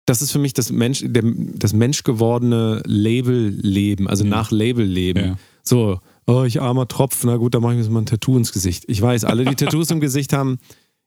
das 0.05 0.21
ist 0.21 0.31
für 0.31 0.39
mich 0.39 0.53
das 0.53 0.71
Mensch, 0.71 1.03
der, 1.05 1.23
das 1.55 1.73
menschgewordene 1.73 2.81
Label-Leben, 2.85 4.07
also 4.07 4.23
Ja. 4.23 4.29
nach 4.29 4.51
Label-Leben. 4.51 5.25
Ja. 5.25 5.35
So, 5.63 5.99
oh, 6.27 6.43
ich 6.43 6.61
armer 6.61 6.87
Tropf, 6.87 7.23
na 7.23 7.37
gut, 7.37 7.53
dann 7.55 7.61
mache 7.61 7.73
ich 7.73 7.77
mir 7.77 7.83
jetzt 7.83 7.91
mal 7.91 8.01
ein 8.01 8.05
Tattoo 8.05 8.37
ins 8.37 8.51
Gesicht. 8.51 8.83
Ich 8.87 9.01
weiß, 9.01 9.23
alle, 9.25 9.45
die 9.45 9.55
Tattoos 9.55 9.91
im 9.91 9.99
Gesicht 9.99 10.33
haben, 10.33 10.59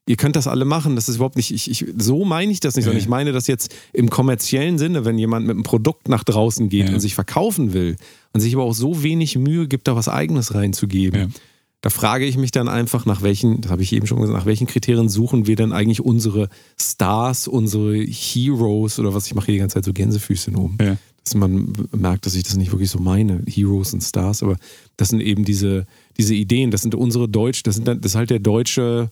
ihr 0.07 0.15
könnt 0.15 0.35
das 0.35 0.47
alle 0.47 0.65
machen. 0.65 0.95
Das 0.95 1.09
ist 1.09 1.17
überhaupt 1.17 1.35
nicht, 1.35 1.51
ich, 1.51 1.69
ich, 1.69 1.85
so 1.97 2.25
meine 2.25 2.51
ich 2.51 2.59
das 2.59 2.75
nicht, 2.75 2.85
sondern 2.85 3.01
ich 3.01 3.09
meine 3.09 3.31
das 3.33 3.45
jetzt 3.47 3.75
im 3.93 4.09
kommerziellen 4.09 4.77
Sinne, 4.77 5.05
wenn 5.05 5.17
jemand 5.17 5.45
mit 5.45 5.55
einem 5.55 5.63
Produkt 5.63 6.07
nach 6.09 6.23
draußen 6.23 6.69
geht 6.69 6.87
und 6.93 6.99
sich 6.99 7.13
verkaufen 7.13 7.73
will 7.73 7.97
und 8.33 8.39
sich 8.39 8.55
aber 8.55 8.63
auch 8.63 8.73
so 8.73 9.03
wenig 9.03 9.37
Mühe 9.37 9.67
gibt, 9.67 9.87
da 9.87 9.95
was 9.95 10.07
Eigenes 10.07 10.53
reinzugeben. 10.55 11.33
Da 11.81 11.91
frage 11.91 12.25
ich 12.25 12.37
mich 12.37 12.49
dann 12.51 12.67
einfach, 12.69 13.05
nach 13.05 13.21
welchen, 13.21 13.61
das 13.61 13.69
habe 13.71 13.83
ich 13.83 13.93
eben 13.93 14.07
schon 14.07 14.19
gesagt, 14.19 14.37
nach 14.37 14.47
welchen 14.47 14.65
Kriterien 14.65 15.09
suchen 15.09 15.45
wir 15.45 15.55
denn 15.55 15.71
eigentlich 15.73 16.01
unsere 16.01 16.49
Stars, 16.79 17.47
unsere 17.47 17.95
Heroes 17.97 18.97
oder 18.97 19.13
was 19.13 19.27
ich 19.27 19.35
mache 19.35 19.45
hier 19.47 19.55
die 19.55 19.59
ganze 19.59 19.75
Zeit 19.75 19.85
so 19.85 19.93
Gänsefüßchen 19.93 20.55
oben 20.55 20.77
Ja. 20.81 20.97
dass 21.23 21.35
man 21.35 21.73
merkt, 21.91 22.25
dass 22.25 22.33
ich 22.33 22.43
das 22.43 22.57
nicht 22.57 22.71
wirklich 22.71 22.89
so 22.89 22.99
meine, 22.99 23.43
Heroes 23.47 23.93
und 23.93 24.01
Stars, 24.01 24.41
aber 24.41 24.55
das 24.97 25.09
sind 25.09 25.21
eben 25.21 25.45
diese, 25.45 25.85
diese 26.17 26.33
Ideen, 26.33 26.71
das 26.71 26.81
sind 26.81 26.95
unsere 26.95 27.29
Deutsch, 27.29 27.61
das, 27.61 27.75
sind 27.75 27.87
dann, 27.87 28.01
das 28.01 28.13
ist 28.13 28.15
halt 28.15 28.31
der 28.31 28.39
deutsche 28.39 29.09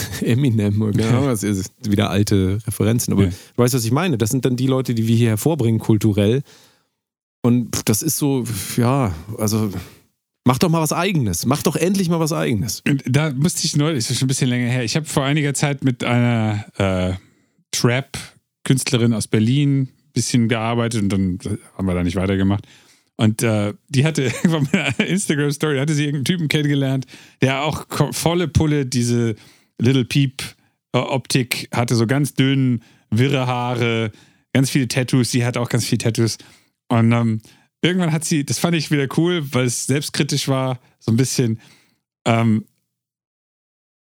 Eminem, 0.22 0.80
oder 0.82 1.08
Ahnung, 1.08 1.26
das 1.26 1.42
ist 1.42 1.72
wieder 1.88 2.10
alte 2.10 2.58
Referenzen, 2.66 3.12
aber 3.12 3.24
Ja. 3.24 3.28
du 3.30 3.62
weißt, 3.62 3.74
was 3.74 3.84
ich 3.84 3.92
meine, 3.92 4.18
das 4.18 4.30
sind 4.30 4.44
dann 4.44 4.56
die 4.56 4.66
Leute, 4.66 4.94
die 4.94 5.06
wir 5.08 5.16
hier 5.16 5.28
hervorbringen, 5.30 5.80
kulturell 5.80 6.42
und 7.42 7.88
das 7.88 8.02
ist 8.02 8.18
so, 8.18 8.44
ja, 8.76 9.14
also 9.38 9.70
mach 10.44 10.58
doch 10.58 10.68
mal 10.68 10.80
was 10.80 10.92
Eigenes, 10.92 11.46
mach 11.46 11.62
doch 11.62 11.76
endlich 11.76 12.08
mal 12.08 12.18
was 12.20 12.32
Eigenes. 12.32 12.82
Und 12.88 13.02
da 13.08 13.30
musste 13.30 13.64
ich 13.66 13.76
neulich, 13.76 14.04
das 14.04 14.10
ist 14.12 14.18
schon 14.18 14.26
ein 14.26 14.28
bisschen 14.28 14.48
länger 14.48 14.68
her, 14.68 14.82
ich 14.84 14.96
habe 14.96 15.06
vor 15.06 15.24
einiger 15.24 15.54
Zeit 15.54 15.84
mit 15.84 16.02
einer 16.04 16.64
äh, 16.78 17.12
Trap-Künstlerin 17.72 19.12
aus 19.12 19.28
Berlin 19.28 19.82
ein 19.82 19.88
bisschen 20.12 20.48
gearbeitet 20.48 21.02
und 21.02 21.08
dann 21.10 21.38
haben 21.76 21.86
wir 21.86 21.94
da 21.94 22.02
nicht 22.02 22.16
weitergemacht. 22.16 22.64
Und 23.16 23.42
äh, 23.42 23.72
die 23.88 24.04
hatte 24.04 24.22
irgendwann 24.42 24.62
mit 24.64 24.74
einer 24.74 25.00
Instagram-Story, 25.08 25.78
hatte 25.78 25.94
sie 25.94 26.04
irgendeinen 26.04 26.24
Typen 26.24 26.48
kennengelernt, 26.48 27.06
der 27.40 27.62
auch 27.62 27.86
volle 28.12 28.48
Pulle 28.48 28.86
diese 28.86 29.36
Little 29.78 30.04
Peep-Optik 30.04 31.68
hatte, 31.72 31.94
so 31.94 32.06
ganz 32.06 32.34
dünn, 32.34 32.82
wirre 33.10 33.46
Haare, 33.46 34.12
ganz 34.52 34.70
viele 34.70 34.88
Tattoos. 34.88 35.30
Sie 35.30 35.44
hat 35.44 35.56
auch 35.56 35.68
ganz 35.68 35.84
viele 35.84 35.98
Tattoos. 35.98 36.38
Und 36.88 37.12
ähm, 37.12 37.40
irgendwann 37.82 38.12
hat 38.12 38.24
sie, 38.24 38.44
das 38.44 38.58
fand 38.58 38.74
ich 38.76 38.90
wieder 38.90 39.06
cool, 39.16 39.46
weil 39.52 39.66
es 39.66 39.86
selbstkritisch 39.86 40.48
war, 40.48 40.78
so 40.98 41.12
ein 41.12 41.16
bisschen, 41.16 41.60
ähm, 42.24 42.64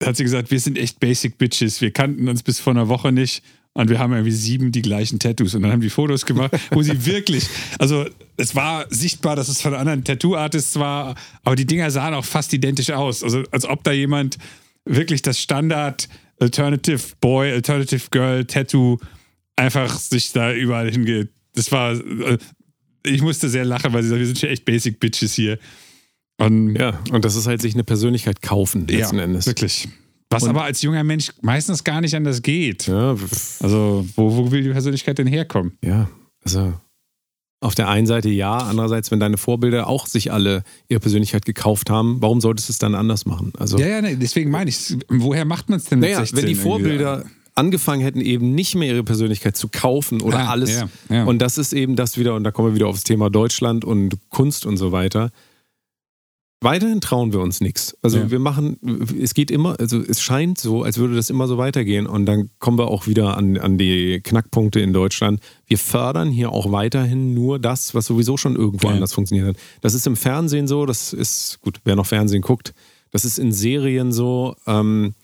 hat 0.03 0.17
sie 0.17 0.25
gesagt, 0.25 0.51
wir 0.51 0.61
sind 0.61 0.79
echt 0.79 1.01
Basic 1.01 1.39
Bitches. 1.39 1.81
Wir 1.81 1.93
kannten 1.93 2.29
uns 2.29 2.43
bis 2.43 2.61
vor 2.61 2.73
einer 2.73 2.89
Woche 2.89 3.13
nicht 3.13 3.43
und 3.75 3.89
wir 3.89 3.99
haben 3.99 4.13
irgendwie 4.13 4.33
sieben 4.33 4.73
die 4.73 4.83
gleichen 4.83 5.19
Tattoos. 5.19 5.55
Und 5.55 5.63
dann 5.63 5.73
haben 5.73 5.81
die 5.81 5.91
Fotos 5.91 6.27
gemacht, 6.27 6.53
wo 6.71 6.83
sie 6.83 7.07
wirklich, 7.07 7.47
also 7.79 8.05
es 8.37 8.55
war 8.55 8.87
sichtbar, 8.91 9.37
dass 9.37 9.49
es 9.49 9.63
von 9.63 9.75
anderen 9.75 10.05
Tattoo-Artists 10.05 10.79
war, 10.79 11.15
aber 11.45 11.57
die 11.57 11.67
Dinger 11.67 11.91
sahen 11.91 12.15
auch 12.15 12.25
fast 12.25 12.53
identisch 12.53 12.91
aus. 12.91 13.23
Also 13.23 13.45
als 13.51 13.65
ob 13.65 13.85
da 13.85 13.93
jemand 13.93 14.39
wirklich 14.85 15.23
das 15.23 15.39
Standard 15.39 16.09
Alternative 16.41 17.01
Boy, 17.21 17.53
Alternative 17.53 18.03
Girl 18.11 18.45
Tattoo 18.45 18.99
einfach 19.57 19.97
sich 19.99 20.33
da 20.33 20.53
überall 20.53 20.91
hingeht. 20.91 21.29
Das 21.55 21.71
war, 21.71 21.93
äh, 21.93 22.39
ich 23.07 23.23
musste 23.23 23.49
sehr 23.49 23.65
lachen, 23.65 23.93
weil 23.93 24.03
sie 24.03 24.09
sagt, 24.09 24.19
wir 24.21 24.27
sind 24.27 24.39
schon 24.39 24.49
echt 24.49 24.65
Basic 24.65 24.99
Bitches 24.99 25.35
hier. 25.35 25.59
Und 26.39 26.75
Ja, 26.77 26.99
und 27.13 27.25
das 27.25 27.37
ist 27.37 27.47
halt 27.47 27.61
sich 27.63 27.75
eine 27.75 27.85
Persönlichkeit 27.85 28.43
kaufen, 28.43 28.87
letzten 28.89 29.19
Endes. 29.19 29.47
Wirklich. 29.47 29.89
Was 30.31 30.45
Und- 30.45 30.51
aber 30.51 30.65
als 30.65 30.83
junger 30.83 31.05
Mensch 31.05 31.31
meistens 31.43 31.85
gar 31.85 32.01
nicht 32.01 32.15
anders 32.15 32.41
geht. 32.43 32.87
Ja, 32.89 33.11
Also, 33.61 34.07
wo, 34.17 34.35
wo 34.37 34.51
will 34.51 34.63
die 34.63 34.71
Persönlichkeit 34.71 35.19
denn 35.19 35.27
herkommen? 35.27 35.77
Ja, 35.85 36.09
also 36.43 36.73
auf 37.63 37.75
der 37.75 37.89
einen 37.89 38.07
Seite 38.07 38.29
ja, 38.29 38.57
andererseits, 38.59 39.11
wenn 39.11 39.21
deine 39.21 39.37
Vorbilder 39.37 39.87
auch 39.87 40.07
sich 40.07 40.33
alle 40.33 40.65
ihre 40.89 41.01
Persönlichkeit 41.01 41.45
gekauft 41.45 41.91
haben, 41.91 42.17
warum 42.21 42.41
solltest 42.41 42.69
du 42.69 42.73
es 42.73 42.79
dann 42.79 42.95
anders 42.95 43.25
machen? 43.25 43.53
Also, 43.59 43.79
Ja, 43.79 43.87
ja, 43.87 44.03
nee, 44.03 44.17
deswegen 44.17 44.51
meine 44.51 44.69
ich, 44.69 44.97
woher 45.09 45.45
macht 45.45 45.69
man 45.71 45.79
es 45.79 45.85
denn 45.85 46.01
mit 46.01 46.09
naja, 46.11 46.19
16? 46.21 46.39
wenn 46.39 46.47
die 46.47 46.53
irgendwie? 46.53 46.69
Vorbilder 46.69 47.25
angefangen 47.55 48.03
hätten, 48.03 48.21
eben 48.21 48.55
nicht 48.55 48.75
mehr 48.75 48.89
ihre 48.89 49.05
Persönlichkeit 49.05 49.57
zu 49.57 49.69
kaufen 49.69 50.23
oder 50.23 50.39
Ah, 50.39 50.51
alles. 50.51 50.75
ja, 50.75 50.89
ja. 51.11 51.25
Und 51.25 51.41
das 51.41 51.59
ist 51.59 51.73
eben 51.73 51.97
das 51.97 52.17
wieder, 52.19 52.35
und 52.35 52.45
da 52.45 52.51
kommen 52.51 52.69
wir 52.71 52.75
wieder 52.75 52.89
aufs 52.89 53.05
Thema 53.05 53.31
Deutschland 53.31 53.85
und 53.85 54.17
Kunst 54.31 54.65
und 54.67 54.77
so 54.79 54.91
weiter. 54.91 55.31
Weiterhin 56.63 57.01
trauen 57.01 57.33
wir 57.33 57.41
uns 57.41 57.61
nichts. 57.61 57.97
Also 58.03 58.19
Ja. 58.19 58.31
wir 58.31 58.39
machen, 58.39 58.79
es 59.21 59.35
geht 59.35 59.51
immer, 59.51 59.79
also 59.81 60.01
es 60.01 60.23
scheint 60.23 60.59
so, 60.59 60.83
als 60.85 60.97
würde 60.99 61.17
das 61.17 61.29
immer 61.29 61.47
so 61.49 61.59
weitergehen. 61.59 62.07
Und 62.07 62.27
dann 62.27 62.51
kommen 62.61 62.79
wir 62.79 62.87
auch 62.89 63.07
wieder 63.07 63.37
an, 63.37 63.59
an 63.59 63.79
die 63.79 64.21
Knackpunkte 64.23 64.81
in 64.81 64.93
Deutschland. 64.93 65.41
Wir 65.67 65.79
fördern 65.79 66.31
hier 66.31 66.53
auch 66.53 66.71
weiterhin 66.71 67.35
nur 67.35 67.59
das, 67.59 67.95
was 67.95 68.07
sowieso 68.07 68.37
schon 68.37 68.57
irgendwo 68.57 68.89
Ja. 68.89 68.95
anders 68.95 69.13
funktioniert 69.13 69.49
hat. 69.49 69.57
Das 69.81 69.95
ist 69.95 70.07
im 70.07 70.17
Fernsehen 70.17 70.69
so, 70.69 70.87
das 70.87 71.13
ist, 71.13 71.59
gut, 71.61 71.81
wer 71.85 71.97
noch 71.97 72.07
Fernsehen 72.07 72.43
guckt, 72.43 72.73
das 73.11 73.25
ist 73.25 73.39
in 73.39 73.53
Serien 73.53 74.13
so, 74.13 74.55
ähm, 74.67 75.15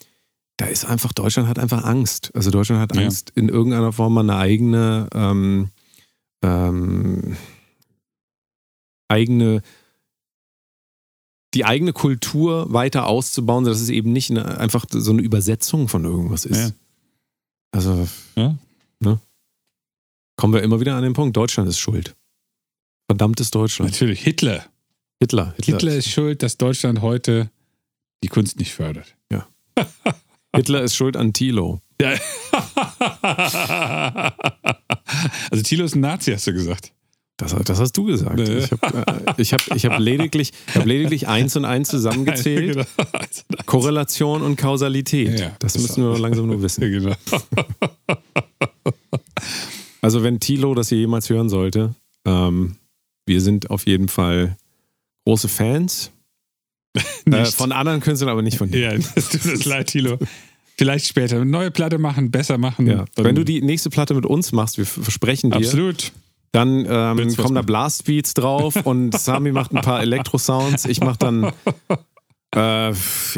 da 0.56 0.66
ist 0.66 0.84
einfach, 0.84 1.12
Deutschland 1.12 1.48
hat 1.48 1.58
einfach 1.60 1.84
Angst. 1.84 2.32
Also 2.34 2.50
Deutschland 2.50 2.80
hat 2.82 2.96
Ja. 2.96 3.02
Angst, 3.02 3.30
in 3.36 3.48
irgendeiner 3.48 3.92
Form 3.92 4.14
mal 4.14 4.20
eine 4.22 4.36
eigene, 4.36 5.08
ähm, 5.14 5.68
ähm, 6.42 7.36
eigene, 9.08 9.62
die 11.54 11.64
eigene 11.64 11.92
Kultur 11.92 12.72
weiter 12.72 13.06
auszubauen, 13.06 13.64
sodass 13.64 13.80
es 13.80 13.88
eben 13.88 14.12
nicht 14.12 14.30
eine, 14.30 14.58
einfach 14.58 14.84
so 14.90 15.12
eine 15.12 15.22
Übersetzung 15.22 15.88
von 15.88 16.04
irgendwas 16.04 16.44
ist. 16.44 16.58
Ja. 16.58 16.70
Also, 17.72 18.08
Ja. 18.36 18.56
ne? 19.00 19.20
Kommen 20.36 20.54
wir 20.54 20.62
immer 20.62 20.80
wieder 20.80 20.94
an 20.94 21.02
den 21.02 21.14
Punkt, 21.14 21.36
Deutschland 21.36 21.68
ist 21.68 21.78
schuld. 21.78 22.14
Verdammtes 23.10 23.50
Deutschland. 23.50 23.90
Natürlich, 23.90 24.20
Hitler. 24.20 24.66
Hitler. 25.20 25.54
Hitler, 25.56 25.74
Hitler 25.74 25.94
ist 25.96 26.08
schuld, 26.10 26.42
dass 26.42 26.58
Deutschland 26.58 27.00
heute 27.00 27.50
die 28.22 28.28
Kunst 28.28 28.58
nicht 28.58 28.72
fördert. 28.74 29.16
Hitler 30.56 30.82
ist 30.82 30.96
schuld 30.96 31.16
an 31.16 31.32
Thilo. 31.32 31.80
Ja. 32.00 32.14
also 35.50 35.62
Thilo 35.62 35.84
ist 35.84 35.94
ein 35.94 36.00
Nazi, 36.00 36.32
hast 36.32 36.46
du 36.46 36.52
gesagt. 36.52 36.92
Das, 37.38 37.54
das 37.64 37.78
hast 37.78 37.96
du 37.96 38.04
gesagt. 38.04 38.36
Nee. 38.36 38.58
Ich 38.58 38.72
habe 38.72 39.06
äh, 39.28 39.32
ich 39.40 39.52
hab, 39.52 39.74
ich 39.74 39.86
hab 39.86 39.98
lediglich, 40.00 40.52
ich 40.66 40.74
hab 40.74 40.84
lediglich 40.84 41.28
eins 41.28 41.54
und 41.56 41.64
eins 41.64 41.88
zusammengezählt. 41.88 42.76
Genau. 43.48 43.62
Korrelation 43.64 44.42
und 44.42 44.56
Kausalität. 44.56 45.38
Ja, 45.38 45.52
das 45.60 45.74
Das- 45.74 45.82
müssen 45.82 46.02
wir 46.04 46.18
langsam 46.18 46.46
nur 46.48 46.60
wissen. 46.62 46.82
ja, 46.82 46.88
genau. 46.88 47.14
Also 50.00 50.22
wenn 50.22 50.38
Tilo 50.40 50.74
das 50.74 50.88
hier 50.90 50.98
jemals 50.98 51.28
hören 51.28 51.48
sollte, 51.48 51.94
ähm, 52.24 52.76
wir 53.26 53.40
sind 53.40 53.70
auf 53.70 53.86
jeden 53.86 54.08
Fall 54.08 54.56
große 55.24 55.48
Fans. 55.48 56.12
Äh, 57.26 57.44
von 57.46 57.72
anderen 57.72 58.00
Künstlern, 58.00 58.30
aber 58.30 58.42
nicht 58.42 58.58
von 58.58 58.70
dir. 58.70 58.92
Ja, 58.92 58.98
das 59.14 59.28
tut 59.28 59.64
leid, 59.64 59.88
Thilo. 59.88 60.18
Vielleicht 60.76 61.06
später. 61.08 61.36
Eine 61.36 61.46
neue 61.46 61.70
Platte 61.70 61.98
machen, 61.98 62.30
besser 62.30 62.58
machen. 62.58 62.86
Ja. 62.86 63.04
Wenn 63.16 63.34
du 63.34 63.44
die 63.44 63.60
nächste 63.60 63.90
Platte 63.90 64.14
mit 64.14 64.24
uns 64.24 64.52
machst, 64.52 64.78
wir 64.78 64.86
versprechen 64.86 65.50
dir, 65.50 65.56
Absolut. 65.56 66.12
Dann 66.52 66.86
ähm, 66.88 67.36
kommen 67.36 67.54
da? 67.54 67.62
Blastbeats 67.62 68.34
drauf 68.34 68.74
und 68.84 69.14
Sami 69.18 69.52
macht 69.52 69.72
ein 69.74 69.82
paar 69.82 70.00
Elektro-Sounds. 70.02 70.86
Ich 70.86 71.00
mache 71.00 71.18
dann, 71.18 71.44
äh, 72.54 72.90
ja, 72.90 72.94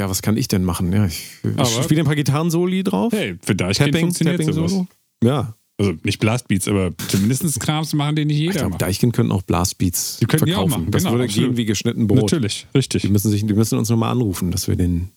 was 0.08 0.22
kann 0.22 0.36
ich 0.36 0.48
denn 0.48 0.64
machen? 0.64 0.92
Ja, 0.92 1.06
ich, 1.06 1.26
ich 1.42 1.68
spiele 1.84 2.02
ein 2.02 2.06
paar 2.06 2.14
Gitarrensoli 2.16 2.84
drauf. 2.84 3.12
Hey, 3.12 3.36
für 3.42 3.54
Deichkind 3.54 3.88
Tapping, 3.92 4.00
funktioniert 4.06 4.38
Tapping 4.38 4.52
sowas. 4.54 4.70
Solo. 4.70 4.86
Ja, 5.24 5.54
Also 5.78 5.92
nicht 6.04 6.20
Blastbeats, 6.20 6.68
aber 6.68 6.92
zumindest 7.08 7.58
Krams 7.60 7.92
machen, 7.94 8.14
den 8.16 8.28
nicht 8.28 8.36
ich 8.36 8.42
jeder 8.42 8.54
glaube, 8.54 8.70
macht. 8.70 8.82
Deichkind 8.82 9.12
könnten 9.14 9.32
auch 9.32 9.42
Blastbeats 9.42 10.18
Die 10.20 10.26
könnten 10.26 10.46
die 10.46 10.54
auch 10.54 10.60
verkaufen. 10.60 10.80
machen, 10.82 10.90
Das 10.92 11.02
genau, 11.02 11.12
würde 11.14 11.24
absolut. 11.24 11.50
gehen 11.50 11.56
wie 11.56 11.64
geschnitten 11.64 12.06
Brot. 12.06 12.20
Natürlich, 12.22 12.66
richtig. 12.74 13.02
Die 13.02 13.08
müssen, 13.08 13.30
sich, 13.30 13.44
die 13.44 13.54
müssen 13.54 13.78
uns 13.78 13.88
nochmal 13.90 14.12
anrufen, 14.12 14.50
dass 14.52 14.68
wir 14.68 14.76
den, 14.76 15.10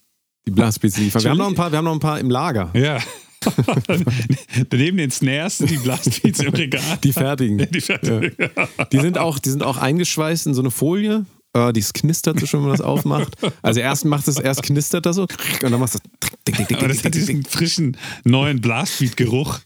die 0.48 0.52
Blastbeats 0.52 0.98
liefern. 0.98 1.24
Wir 1.24 1.30
haben, 1.32 1.38
noch 1.38 1.48
ein 1.48 1.56
paar, 1.56 1.72
wir 1.72 1.78
haben 1.78 1.86
noch 1.86 1.94
ein 1.94 2.00
paar 2.00 2.20
im 2.20 2.30
Lager. 2.32 2.72
Ja. 2.74 2.98
Daneben 4.70 4.98
den 4.98 5.12
Snares 5.12 5.58
sind 5.58 5.70
die 5.70 5.78
Blastbeats 5.78 6.40
im 6.40 6.54
Regal. 6.54 6.82
Die 7.04 7.14
fertigen. 7.14 7.58
Die 7.72 7.82
fertig. 7.82 8.36
Die 8.92 9.00
sind 9.00 9.18
auch, 9.18 9.40
die 9.40 9.50
sind 9.50 9.64
auch 9.64 9.78
eingeschweißt 9.78 10.48
in 10.48 10.54
so 10.54 10.62
eine 10.62 10.72
Folie. 10.72 11.26
Äh, 11.54 11.72
die 11.72 11.82
knistert 11.82 12.40
so 12.40 12.46
schon, 12.46 12.62
wenn 12.62 12.70
man 12.70 12.78
das 12.78 12.86
aufmacht. 12.86 13.36
Also 13.62 13.80
erst 13.80 14.06
macht 14.06 14.28
es, 14.28 14.40
erst 14.40 14.64
knistert 14.64 15.06
das 15.06 15.16
so 15.16 15.24
und 15.24 15.64
dann 15.64 15.80
machst 15.80 15.96
du 15.96 16.00
das. 16.00 16.74
Aber 16.76 16.88
das 16.88 17.04
hat 17.04 17.14
diesen 17.14 17.46
frischen, 17.46 17.96
neuen 18.24 18.60
Blastbeat-Geruch. 18.60 19.60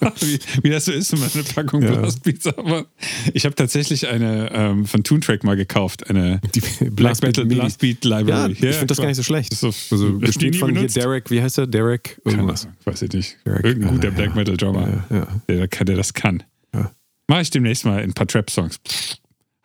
wie, 0.20 0.38
wie 0.62 0.70
das 0.70 0.86
so 0.86 0.92
ist, 0.92 1.12
wenn 1.12 1.20
man 1.20 1.30
eine 1.34 1.42
Packung 1.42 1.82
Ja. 1.82 1.94
Blastbeats 1.96 2.46
aber 2.46 2.86
Ich 3.34 3.44
habe 3.44 3.54
tatsächlich 3.54 4.08
eine 4.08 4.50
ähm, 4.52 4.86
von 4.86 5.02
Toontrack 5.04 5.44
mal 5.44 5.56
gekauft, 5.56 6.08
eine 6.08 6.40
Die 6.54 6.60
Black 6.90 7.22
Metal 7.22 7.44
Midi. 7.44 7.56
Blastbeat 7.56 8.04
Ja, 8.04 8.18
Library. 8.18 8.52
ich 8.52 8.58
finde 8.58 8.86
das 8.86 8.96
gar 8.98 9.06
nicht 9.06 9.16
so 9.16 9.22
schlecht. 9.22 9.52
Das 9.52 9.62
ist 9.62 9.92
Also 9.92 9.96
so- 10.08 10.18
die 10.18 10.26
gespielt 10.26 10.56
von 10.56 10.68
hier 10.70 10.76
benutzt. 10.80 10.96
Derek, 10.96 11.30
wie 11.30 11.42
heißt 11.42 11.58
er? 11.58 11.66
Derek 11.66 12.20
irgendwas. 12.24 12.64
Ahnung, 12.64 12.76
weiß 12.84 13.02
ich 13.02 13.12
nicht. 13.12 13.36
Derek, 13.44 13.64
Irgendein 13.64 13.94
guter 13.94 14.10
Black 14.10 14.28
ja. 14.30 14.34
Metal 14.34 14.56
Drummer, 14.56 15.04
Ja, 15.10 15.16
ja. 15.16 15.26
Der, 15.48 15.68
kann- 15.68 15.86
der 15.86 15.96
das 15.96 16.14
kann. 16.14 16.42
Ja. 16.74 16.90
Mache 17.28 17.42
ich 17.42 17.50
demnächst 17.50 17.84
mal 17.84 17.98
in 18.02 18.10
ein 18.10 18.14
paar 18.14 18.26
Trap-Songs. 18.26 18.80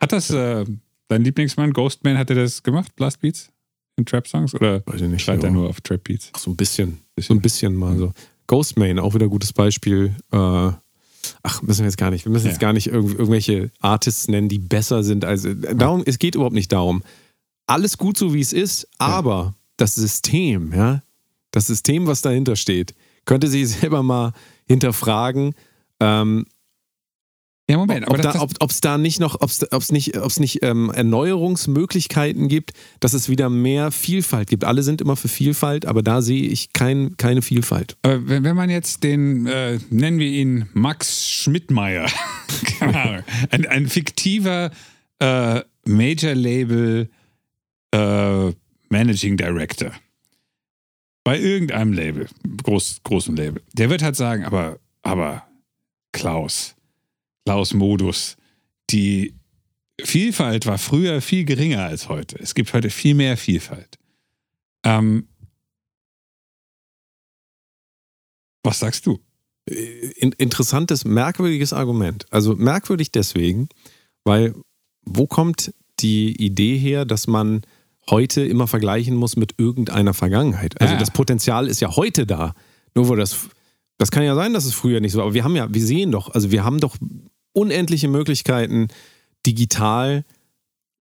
Hat 0.00 0.12
das 0.12 0.30
äh, 0.30 0.64
dein 1.08 1.24
Lieblingsmann, 1.24 1.72
Ghostman, 1.72 2.18
hat 2.18 2.30
er 2.30 2.36
das 2.36 2.62
gemacht, 2.62 2.94
Blastbeats? 2.96 3.50
In 3.98 4.04
Trap-Songs? 4.04 4.54
Oder 4.54 4.82
Weiß 4.86 5.00
ich 5.00 5.08
nicht. 5.08 5.22
schreibt 5.24 5.42
er 5.42 5.48
ja. 5.48 5.54
nur 5.54 5.68
auf 5.70 5.80
Trap-Beats? 5.80 6.32
So 6.36 6.50
ein 6.50 6.56
bisschen. 6.56 6.98
So 7.18 7.32
ein 7.32 7.40
bisschen 7.40 7.74
mal 7.74 7.96
so. 7.96 8.12
Ghostman, 8.46 8.98
auch 8.98 9.14
wieder 9.14 9.26
ein 9.26 9.30
gutes 9.30 9.52
Beispiel. 9.52 10.14
Äh, 10.32 10.36
ach, 11.42 11.62
müssen 11.62 11.80
wir 11.80 11.86
jetzt 11.86 11.96
gar 11.98 12.10
nicht. 12.10 12.24
Wir 12.24 12.32
müssen 12.32 12.46
jetzt 12.46 12.56
Ja. 12.62 12.68
gar 12.68 12.72
nicht 12.72 12.86
irgendw 12.88 13.12
irgendwelche 13.14 13.70
Artists 13.80 14.28
nennen, 14.28 14.48
die 14.48 14.58
besser 14.58 15.02
sind. 15.02 15.24
Also 15.24 15.52
darum, 15.54 16.02
es 16.06 16.18
geht 16.18 16.34
überhaupt 16.34 16.54
nicht 16.54 16.72
darum. 16.72 17.02
Alles 17.66 17.98
gut 17.98 18.16
so 18.16 18.32
wie 18.32 18.40
es 18.40 18.52
ist, 18.52 18.88
aber 18.98 19.54
das 19.76 19.94
System, 19.96 20.72
ja, 20.72 21.02
das 21.50 21.66
System, 21.66 22.06
was 22.06 22.22
dahinter 22.22 22.54
steht, 22.56 22.94
könnte 23.24 23.48
sich 23.48 23.68
selber 23.80 24.02
mal 24.02 24.32
hinterfragen, 24.66 25.54
ähm, 26.00 26.46
Ja, 27.68 27.78
Moment, 27.78 28.08
ob 28.08 28.22
da, 28.22 28.40
ob 28.40 28.70
es 28.70 28.80
da 28.80 28.96
nicht 28.96 29.18
noch, 29.18 29.40
ob 29.40 29.50
es 29.50 29.90
nicht, 29.90 30.16
ob's 30.16 30.38
nicht 30.38 30.62
ähm, 30.62 30.88
Erneuerungsmöglichkeiten 30.94 32.46
gibt, 32.46 32.72
dass 33.00 33.12
es 33.12 33.28
wieder 33.28 33.50
mehr 33.50 33.90
Vielfalt 33.90 34.48
gibt. 34.48 34.62
Alle 34.62 34.84
sind 34.84 35.00
immer 35.00 35.16
für 35.16 35.26
Vielfalt, 35.26 35.84
aber 35.84 36.02
da 36.02 36.22
sehe 36.22 36.44
ich 36.48 36.72
kein, 36.72 37.16
keine 37.16 37.42
Vielfalt. 37.42 37.96
Aber 38.02 38.28
wenn, 38.28 38.44
wenn 38.44 38.54
man 38.54 38.70
jetzt 38.70 39.02
den, 39.02 39.46
äh, 39.46 39.80
nennen 39.90 40.20
wir 40.20 40.28
ihn 40.28 40.68
Max 40.74 41.28
Schmidtmeier, 41.28 42.06
ein, 43.50 43.66
ein 43.66 43.88
fiktiver 43.88 44.70
äh, 45.18 45.60
Major-Label 45.86 47.10
äh, 47.90 48.52
Managing 48.90 49.36
Director 49.36 49.90
bei 51.24 51.40
irgendeinem 51.40 51.92
Label, 51.92 52.28
groß, 52.62 53.00
großem 53.02 53.34
Label, 53.34 53.60
der 53.72 53.90
wird 53.90 54.04
halt 54.04 54.14
sagen, 54.14 54.44
aber, 54.44 54.78
aber 55.02 55.42
Klaus, 56.12 56.75
Klaus 57.46 57.74
Modus, 57.74 58.36
die 58.90 59.34
Vielfalt 60.02 60.66
war 60.66 60.78
früher 60.78 61.20
viel 61.22 61.44
geringer 61.44 61.84
als 61.84 62.08
heute. 62.08 62.36
Es 62.38 62.54
gibt 62.54 62.72
heute 62.74 62.90
viel 62.90 63.14
mehr 63.14 63.36
Vielfalt. 63.36 63.98
Ähm, 64.84 65.28
was 68.62 68.80
sagst 68.80 69.06
du? 69.06 69.20
In, 69.64 70.32
interessantes, 70.32 71.04
merkwürdiges 71.04 71.72
Argument. 71.72 72.26
Also 72.30 72.56
merkwürdig 72.56 73.10
deswegen, 73.12 73.68
weil 74.24 74.54
wo 75.04 75.26
kommt 75.26 75.72
die 76.00 76.36
Idee 76.44 76.76
her, 76.76 77.04
dass 77.04 77.26
man 77.26 77.62
heute 78.10 78.44
immer 78.44 78.66
vergleichen 78.66 79.16
muss 79.16 79.36
mit 79.36 79.54
irgendeiner 79.56 80.14
Vergangenheit? 80.14 80.80
Also 80.80 80.94
Ja. 80.94 81.00
das 81.00 81.10
Potenzial 81.12 81.68
ist 81.68 81.80
ja 81.80 81.94
heute 81.96 82.26
da. 82.26 82.54
Nur 82.94 83.08
wo 83.08 83.14
das, 83.14 83.48
das 83.98 84.10
kann 84.10 84.24
ja 84.24 84.34
sein, 84.34 84.52
dass 84.52 84.64
es 84.66 84.74
früher 84.74 85.00
nicht 85.00 85.12
so 85.12 85.18
war. 85.18 85.26
Aber 85.26 85.34
wir 85.34 85.44
haben 85.44 85.56
ja, 85.56 85.72
wir 85.72 85.84
sehen 85.84 86.10
doch, 86.12 86.30
also 86.34 86.50
wir 86.50 86.64
haben 86.64 86.80
doch 86.80 86.96
unendliche 87.56 88.08
Möglichkeiten, 88.08 88.88
digital 89.46 90.24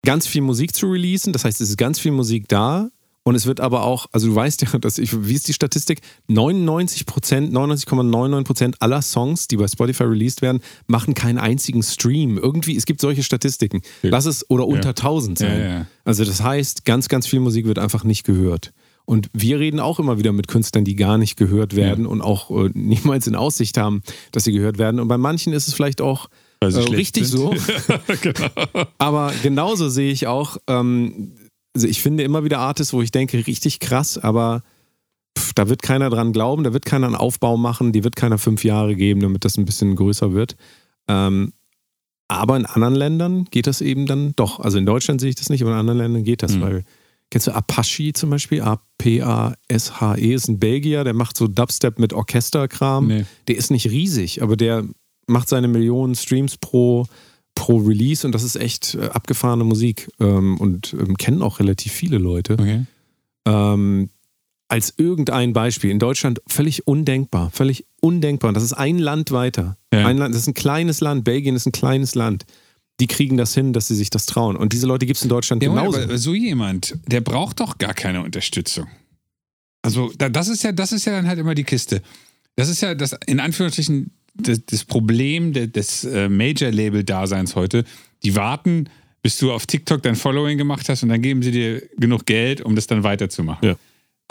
ganz 0.05 0.25
viel 0.25 0.41
Musik 0.41 0.73
zu 0.73 0.87
releasen. 0.87 1.33
Das 1.33 1.43
heißt, 1.43 1.59
es 1.59 1.69
ist 1.69 1.77
ganz 1.77 1.99
viel 1.99 2.11
Musik 2.11 2.47
da. 2.47 2.89
Und 3.23 3.35
es 3.35 3.45
wird 3.45 3.59
aber 3.59 3.83
auch, 3.83 4.07
also 4.13 4.27
du 4.27 4.35
weißt 4.35 4.61
ja, 4.73 4.79
dass 4.79 4.97
ich, 4.97 5.27
wie 5.27 5.33
ist 5.33 5.47
die 5.47 5.53
Statistik? 5.53 5.99
99 6.27 7.05
Prozent, 7.05 7.53
99,99 7.53 8.43
Prozent 8.43 8.81
aller 8.81 9.01
Songs, 9.01 9.47
die 9.47 9.57
bei 9.57 9.67
Spotify 9.67 10.03
released 10.03 10.41
werden, 10.41 10.61
machen 10.87 11.13
keinen 11.13 11.37
einzigen 11.37 11.83
Stream. 11.83 12.37
Irgendwie, 12.37 12.77
es 12.77 12.85
gibt 12.85 13.01
solche 13.01 13.21
Statistiken. 13.21 13.81
Ja. 14.01 14.11
Lass 14.11 14.25
es 14.25 14.49
oder 14.49 14.65
unter 14.65 14.89
1000 14.89 15.37
sein. 15.37 15.59
Ja, 15.59 15.67
ja. 15.67 15.87
Also 16.05 16.23
das 16.23 16.41
heißt, 16.41 16.85
ganz, 16.85 17.09
ganz 17.09 17.27
viel 17.27 17.41
Musik 17.41 17.65
wird 17.65 17.77
einfach 17.77 18.05
nicht 18.05 18.23
gehört. 18.23 18.71
Und 19.09 19.31
wir 19.33 19.57
reden 19.59 19.79
auch 19.79 19.97
immer 19.97 20.19
wieder 20.19 20.31
mit 20.33 20.47
Künstlern, 20.47 20.85
die 20.85 20.95
gar 20.95 21.17
nicht 21.17 21.35
gehört 21.35 21.75
werden 21.75 22.05
und 22.05 22.21
auch 22.21 22.51
äh, 22.51 22.69
niemals 22.75 23.25
in 23.25 23.35
Aussicht 23.35 23.75
haben, 23.75 24.03
dass 24.31 24.43
sie 24.43 24.51
gehört 24.51 24.77
werden. 24.77 24.99
Und 24.99 25.07
bei 25.07 25.17
manchen 25.17 25.51
ist 25.51 25.67
es 25.67 25.73
vielleicht 25.73 25.99
auch 25.99 26.29
äh, 26.59 26.67
richtig 26.67 27.27
sind. 27.27 27.39
so. 27.39 27.55
genau. 28.21 28.49
Aber 28.99 29.33
genauso 29.41 29.89
sehe 29.89 30.11
ich 30.11 30.27
auch, 30.27 30.57
ähm, 30.67 31.31
also 31.73 31.87
ich 31.87 32.03
finde 32.03 32.21
immer 32.23 32.43
wieder 32.43 32.59
Artists, 32.59 32.93
wo 32.93 33.01
ich 33.01 33.09
denke, 33.09 33.47
richtig 33.47 33.79
krass, 33.79 34.19
aber 34.19 34.61
pff, 35.35 35.53
da 35.53 35.69
wird 35.69 35.81
keiner 35.81 36.11
dran 36.11 36.31
glauben, 36.31 36.63
da 36.63 36.73
wird 36.73 36.85
keiner 36.85 37.07
einen 37.07 37.15
Aufbau 37.15 37.57
machen, 37.57 37.91
die 37.91 38.03
wird 38.03 38.15
keiner 38.15 38.37
fünf 38.37 38.63
Jahre 38.63 38.95
geben, 38.95 39.21
damit 39.21 39.43
das 39.43 39.57
ein 39.57 39.65
bisschen 39.65 39.95
größer 39.95 40.33
wird. 40.33 40.55
Ähm, 41.07 41.53
aber 42.27 42.57
in 42.57 42.67
anderen 42.67 42.93
Ländern 42.93 43.45
geht 43.45 43.65
das 43.65 43.81
eben 43.81 44.05
dann 44.05 44.33
doch. 44.35 44.59
Also 44.59 44.77
in 44.77 44.85
Deutschland 44.85 45.19
sehe 45.19 45.31
ich 45.31 45.35
das 45.35 45.49
nicht, 45.49 45.63
aber 45.63 45.71
in 45.71 45.77
anderen 45.79 45.97
Ländern 45.97 46.23
geht 46.23 46.43
das, 46.43 46.55
Mhm. 46.57 46.61
weil 46.61 46.83
Kennst 47.31 47.47
du 47.47 47.51
Apache 47.51 48.13
zum 48.13 48.31
Beispiel? 48.31 48.61
A-P-A-S-H-E 48.61 50.33
ist 50.33 50.47
ein 50.47 50.59
Belgier, 50.59 51.03
der 51.03 51.13
macht 51.13 51.37
so 51.37 51.47
Dubstep 51.47 51.99
mit 51.99 52.13
Orchesterkram. 52.13 53.07
Nee. 53.07 53.25
Der 53.47 53.55
ist 53.55 53.69
nicht 53.69 53.89
riesig, 53.91 54.41
aber 54.41 54.57
der 54.57 54.85
macht 55.27 55.47
seine 55.47 55.67
Millionen 55.67 56.15
Streams 56.15 56.57
pro, 56.57 57.05
pro 57.53 57.77
Release 57.77 58.25
und 58.25 58.33
das 58.33 58.43
ist 58.43 58.55
echt 58.55 58.95
äh, 58.95 59.09
abgefahrene 59.09 59.63
Musik 59.63 60.09
ähm, 60.19 60.57
und 60.57 60.93
ähm, 60.93 61.17
kennen 61.17 61.43
auch 61.43 61.59
relativ 61.59 61.91
viele 61.91 62.17
Leute. 62.17 62.53
Okay. 62.53 62.85
Ähm, 63.45 64.09
als 64.69 64.93
irgendein 64.97 65.51
Beispiel. 65.51 65.89
In 65.89 65.99
Deutschland 65.99 66.41
völlig 66.47 66.87
undenkbar, 66.87 67.49
völlig 67.51 67.85
undenkbar. 68.01 68.49
Und 68.49 68.53
das 68.53 68.63
ist 68.63 68.73
ein 68.73 68.99
Land 68.99 69.31
weiter. 69.31 69.77
Ja. 69.91 70.05
Ein 70.05 70.17
Land, 70.17 70.33
das 70.33 70.43
ist 70.43 70.47
ein 70.47 70.53
kleines 70.53 71.01
Land. 71.01 71.23
Belgien 71.23 71.55
ist 71.55 71.65
ein 71.65 71.71
kleines 71.71 72.15
Land. 72.15 72.45
Die 72.99 73.07
kriegen 73.07 73.37
das 73.37 73.53
hin, 73.53 73.71
dass 73.73 73.87
sie 73.87 73.95
sich 73.95 74.09
das 74.09 74.25
trauen. 74.25 74.55
Und 74.57 74.73
diese 74.73 74.85
Leute 74.87 75.05
gibt 75.05 75.17
es 75.17 75.23
in 75.23 75.29
Deutschland 75.29 75.63
Ja, 75.63 75.69
genauso. 75.69 75.99
aber 75.99 76.17
so 76.17 76.33
jemand, 76.33 76.97
der 77.07 77.21
braucht 77.21 77.59
doch 77.59 77.77
gar 77.77 77.93
keine 77.93 78.21
Unterstützung. 78.23 78.87
Also, 79.81 80.11
da- 80.17 80.29
das 80.29 80.49
ist 80.49 80.63
ja, 80.63 80.71
das 80.71 80.91
ist 80.91 81.05
ja 81.05 81.13
dann 81.13 81.27
halt 81.27 81.39
immer 81.39 81.55
die 81.55 81.63
Kiste. 81.63 82.01
Das 82.55 82.67
ist 82.67 82.81
ja 82.81 82.95
das, 82.95 83.15
in 83.25 83.39
Anführungsstrichen, 83.39 84.11
das, 84.35 84.59
das 84.65 84.83
Problem 84.83 85.53
de- 85.53 85.67
des 85.67 86.03
äh, 86.03 86.27
Major-Label-Daseins 86.29 87.55
heute. 87.55 87.85
Die 88.23 88.35
warten, 88.35 88.89
bis 89.21 89.37
du 89.37 89.51
auf 89.53 89.65
TikTok 89.65 90.01
dein 90.03 90.15
Following 90.15 90.57
gemacht 90.57 90.89
hast 90.89 91.03
und 91.03 91.09
dann 91.09 91.21
geben 91.21 91.41
sie 91.41 91.51
dir 91.51 91.81
genug 91.97 92.25
Geld, 92.25 92.61
um 92.61 92.75
das 92.75 92.87
dann 92.87 93.03
weiterzumachen. 93.03 93.69
Ja. 93.69 93.75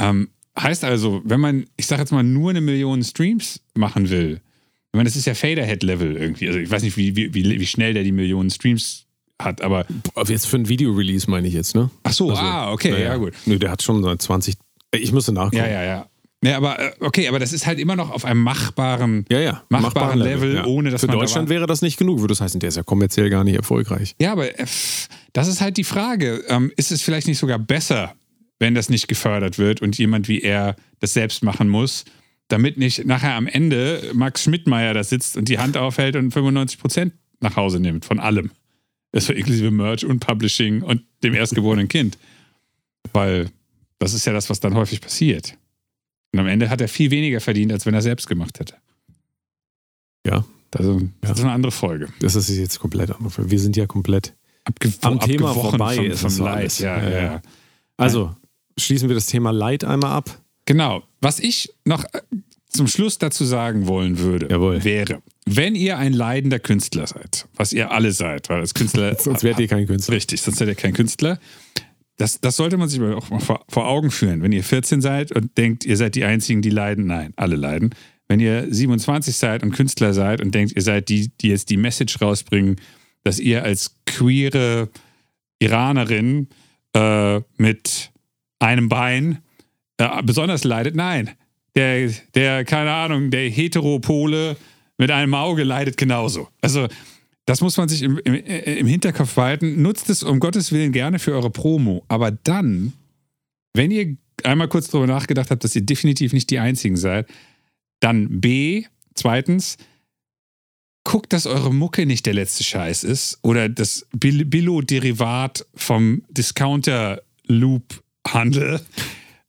Ähm, 0.01 0.28
heißt 0.59 0.85
also, 0.85 1.23
wenn 1.24 1.40
man, 1.40 1.65
ich 1.78 1.86
sag 1.86 1.99
jetzt 1.99 2.12
mal, 2.12 2.23
nur 2.23 2.51
eine 2.51 2.61
Million 2.61 3.03
Streams 3.03 3.61
machen 3.74 4.11
will, 4.11 4.40
meine, 4.99 5.09
das 5.09 5.16
ist 5.16 5.25
ja 5.27 5.35
Faderhead-Level 5.35 6.16
irgendwie. 6.16 6.47
Also 6.49 6.59
ich 6.59 6.70
weiß 6.70 6.83
nicht, 6.83 6.97
wie, 6.97 7.16
wie, 7.16 7.33
wie 7.35 7.66
schnell 7.66 7.95
der 7.95 8.03
die 8.05 8.12
Millionen 8.12 8.51
Streams 8.51 9.07
hat, 9.41 9.62
aber 9.62 9.87
jetzt 10.27 10.47
für 10.47 10.57
ein 10.57 10.69
Video-Release 10.69 11.31
meine 11.31 11.47
ich 11.49 11.55
jetzt, 11.55 11.75
ne? 11.75 11.91
Ach 12.03 12.12
so, 12.12 12.31
Also, 12.31 12.43
ah, 12.43 12.73
okay, 12.73 12.91
naja. 12.91 13.05
ja 13.05 13.16
gut. 13.16 13.33
Nö, 13.47 13.59
der 13.59 13.70
hat 13.70 13.83
schon 13.83 14.03
so 14.03 14.15
20. 14.15 14.57
Ich 14.95 15.12
müsste 15.12 15.33
nachgucken. 15.33 15.57
Ja, 15.57 15.66
ja, 15.69 15.83
ja. 15.85 16.07
Ja, 16.45 16.57
aber 16.57 16.79
äh, 16.79 16.93
okay, 17.01 17.27
aber 17.29 17.39
das 17.41 17.53
ist 17.53 17.66
halt 17.66 17.81
immer 17.81 17.97
noch 17.97 18.11
auf 18.11 18.25
einem 18.25 18.43
machbaren, 18.43 19.25
Ja, 19.29 19.41
ja. 19.41 19.62
machbaren 19.70 20.20
Level, 20.20 20.65
ohne 20.66 20.91
dass 20.91 21.01
Für 21.01 21.09
man 21.09 21.16
da 21.16 21.20
Deutschland 21.20 21.49
war- 21.49 21.55
wäre 21.57 21.66
das 21.66 21.83
nicht 21.83 21.99
genug, 21.99 22.20
würde 22.20 22.33
das 22.33 22.41
heißen, 22.41 22.61
der 22.61 22.69
ist 22.69 22.77
ja 22.77 22.85
kommerziell 22.85 23.29
gar 23.29 23.43
nicht 23.43 23.57
erfolgreich. 23.57 24.15
Ja, 24.20 24.33
aber 24.33 24.57
äh, 24.59 24.65
das 25.33 25.49
ist 25.49 25.61
halt 25.61 25.77
die 25.79 25.85
Frage. 25.85 26.45
Ähm, 26.49 26.70
ist 26.77 26.93
es 26.93 27.03
vielleicht 27.03 27.27
nicht 27.27 27.39
sogar 27.39 27.59
besser, 27.59 28.15
wenn 28.61 28.75
das 28.77 28.89
nicht 28.89 29.09
gefördert 29.09 29.59
wird 29.59 29.83
und 29.83 29.99
jemand 29.99 30.29
wie 30.29 30.41
er 30.41 30.77
das 31.01 31.12
selbst 31.12 31.43
machen 31.43 31.69
muss, 31.69 32.05
damit 32.49 32.77
nicht 32.79 33.05
nachher 33.07 33.35
am 33.35 33.47
Ende 33.47 34.11
Max 34.15 34.43
Schmidtmeier 34.45 34.95
da 34.95 35.05
sitzt 35.05 35.37
und 35.37 35.49
die 35.49 35.59
Hand 35.59 35.77
aufhält 35.77 36.16
und 36.16 36.31
95 36.33 36.79
Prozent 36.81 37.12
nach 37.41 37.57
Hause 37.57 37.79
nimmt 37.81 38.05
von 38.05 38.19
allem. 38.19 38.51
Das 39.12 39.29
war 39.29 39.37
inklusive 39.37 39.70
Merch 39.70 40.05
und 40.05 40.20
Publishing 40.20 40.83
und 40.83 41.03
dem 41.23 41.35
erstgeborenen 41.35 41.89
Kind. 41.89 42.19
Weil 43.12 43.51
das 43.99 44.12
ist 44.15 44.27
ja 44.27 44.33
das, 44.33 44.51
was 44.51 44.61
dann 44.61 44.75
häufig 44.75 45.01
passiert. 45.01 45.57
Und 46.33 46.41
am 46.41 46.47
Ende 46.47 46.69
hat 46.69 46.81
er 46.81 46.89
viel 46.89 47.11
weniger 47.11 47.41
verdient, 47.41 47.73
als 47.73 47.87
wenn 47.87 47.95
er 47.95 48.03
selbst 48.03 48.29
gemacht 48.29 48.59
hätte. 48.61 48.75
Ja. 50.27 50.45
Also, 50.75 51.01
das 51.23 51.31
Ja. 51.31 51.35
ist 51.37 51.41
eine 51.41 51.53
andere 51.53 51.73
Folge. 51.73 52.09
Das 52.20 52.35
ist 52.35 52.51
jetzt 52.51 52.79
komplett 52.79 53.11
anders. 53.11 53.35
Wir 53.39 53.59
sind 53.59 53.77
ja 53.77 53.87
komplett. 53.87 54.35
Abge 54.65 54.93
Am 55.03 55.19
Thema 55.20 55.55
vorbei 55.55 56.15
vom, 56.15 56.31
vom 56.31 56.45
Leid. 56.45 56.79
ja. 56.81 57.09
ja. 57.09 57.43
Also, 57.97 58.37
schließen 58.79 59.09
wir 59.09 59.15
das 59.15 59.27
Thema 59.27 59.51
Leid 59.51 59.85
einmal 59.85 60.12
ab. 60.12 60.39
Genau. 60.69 61.03
Was 61.23 61.40
ich 61.40 61.73
noch 61.86 62.05
äh, 62.12 62.20
zum 62.69 62.89
Schluss 62.89 63.16
dazu 63.16 63.47
sagen 63.47 63.86
wollen 63.86 64.19
würde, 64.19 64.49
Jawohl. 64.51 64.85
wäre, 64.85 65.23
wenn 65.47 65.74
ihr 65.74 65.97
ein 65.97 66.12
leidender 66.12 66.59
Künstler 66.59 67.07
seid, 67.07 67.49
was 67.57 67.73
ihr 67.73 67.90
alle 67.90 68.12
seid, 68.12 68.51
weil 68.51 68.61
als 68.61 68.74
Künstler. 68.74 69.15
Sonst 69.19 69.45
wärt 69.45 69.59
ihr 69.61 69.66
kein 69.66 69.86
Künstler. 69.86 70.15
Richtig, 70.15 70.43
sonst 70.43 70.59
seid 70.59 70.69
ihr 70.69 70.74
kein 70.74 70.93
Künstler. 70.93 71.40
Das, 72.19 72.43
das 72.43 72.57
sollte 72.57 72.77
man 72.77 72.90
sich 72.90 73.01
auch 73.01 73.31
mal 73.31 73.40
vor, 73.40 73.65
vor 73.66 73.89
Augen 73.89 74.11
führen. 74.11 74.43
Wenn 74.43 74.53
ihr 74.53 74.62
14 74.62 75.01
seid 75.01 75.32
und 75.32 75.57
denkt, 75.57 75.86
ihr 75.86 75.97
seid 75.97 76.15
die 76.15 76.24
Einzigen, 76.24 76.61
die 76.61 76.69
leiden, 76.69 77.07
nein, 77.07 77.32
alle 77.36 77.57
leiden. 77.57 77.95
Wenn 78.27 78.39
ihr 78.39 78.66
27 78.69 79.36
seid 79.36 79.62
und 79.62 79.73
Künstler 79.73 80.12
seid 80.12 80.43
und 80.43 80.55
denkt, 80.55 80.77
ihr 80.77 80.82
seid 80.82 81.09
die, 81.09 81.31
die 81.40 81.49
jetzt 81.49 81.70
die 81.70 81.78
Message 81.78 82.20
rausbringen, 82.20 82.77
dass 83.24 83.39
ihr 83.39 83.65
als 83.65 83.97
queere 84.05 84.90
Iranerin 85.61 86.49
äh, 86.93 87.40
mit 87.57 88.11
einem 88.59 88.90
Bein 88.90 89.39
äh, 89.99 90.23
besonders 90.23 90.65
leidet, 90.65 90.97
nein. 90.97 91.31
Der, 91.77 92.11
der, 92.35 92.65
keine 92.65 92.93
Ahnung, 92.93 93.31
der 93.31 93.49
Heteropole 93.51 94.57
mit 94.97 95.11
einem 95.11 95.35
Auge 95.35 95.62
leidet 95.62 95.97
genauso. 95.97 96.49
Also, 96.61 96.89
das 97.45 97.61
muss 97.61 97.77
man 97.77 97.89
sich 97.89 98.03
im, 98.03 98.19
im, 98.25 98.35
im 98.35 98.87
Hinterkopf 98.87 99.35
behalten. 99.35 99.81
Nutzt 99.81 100.11
es 100.11 100.23
um 100.23 100.41
Gottes 100.41 100.73
Willen 100.73 100.93
gerne 100.93 101.19
für 101.19 101.33
eure 101.33 101.51
Promo. 101.51 102.05
Aber 102.09 102.31
dann, 102.31 102.93
wenn 103.75 103.91
ihr 103.91 104.16
einmal 104.45 104.69
kurz 104.69 104.89
darüber 104.89 105.07
nachgedacht 105.07 105.51
habt, 105.51 105.65
dass 105.65 105.77
ihr 105.77 105.83
definitiv 105.83 106.33
nicht 106.33 106.51
die 106.51 106.59
Einzigen 106.59 106.97
seid, 106.97 107.29
dann 108.01 108.41
B, 108.41 108.85
zweitens, 109.15 109.77
guckt, 111.05 111.33
dass 111.33 111.47
eure 111.47 111.73
Mucke 111.73 112.07
nicht 112.07 112.27
der 112.27 112.35
letzte 112.35 112.65
Scheiß 112.65 113.05
ist 113.05 113.39
oder 113.43 113.69
das 113.69 114.07
Bil- 114.12 114.45
Billo-Derivat 114.45 115.65
vom 115.75 116.23
Discounter-Loop-Handel, 116.29 118.81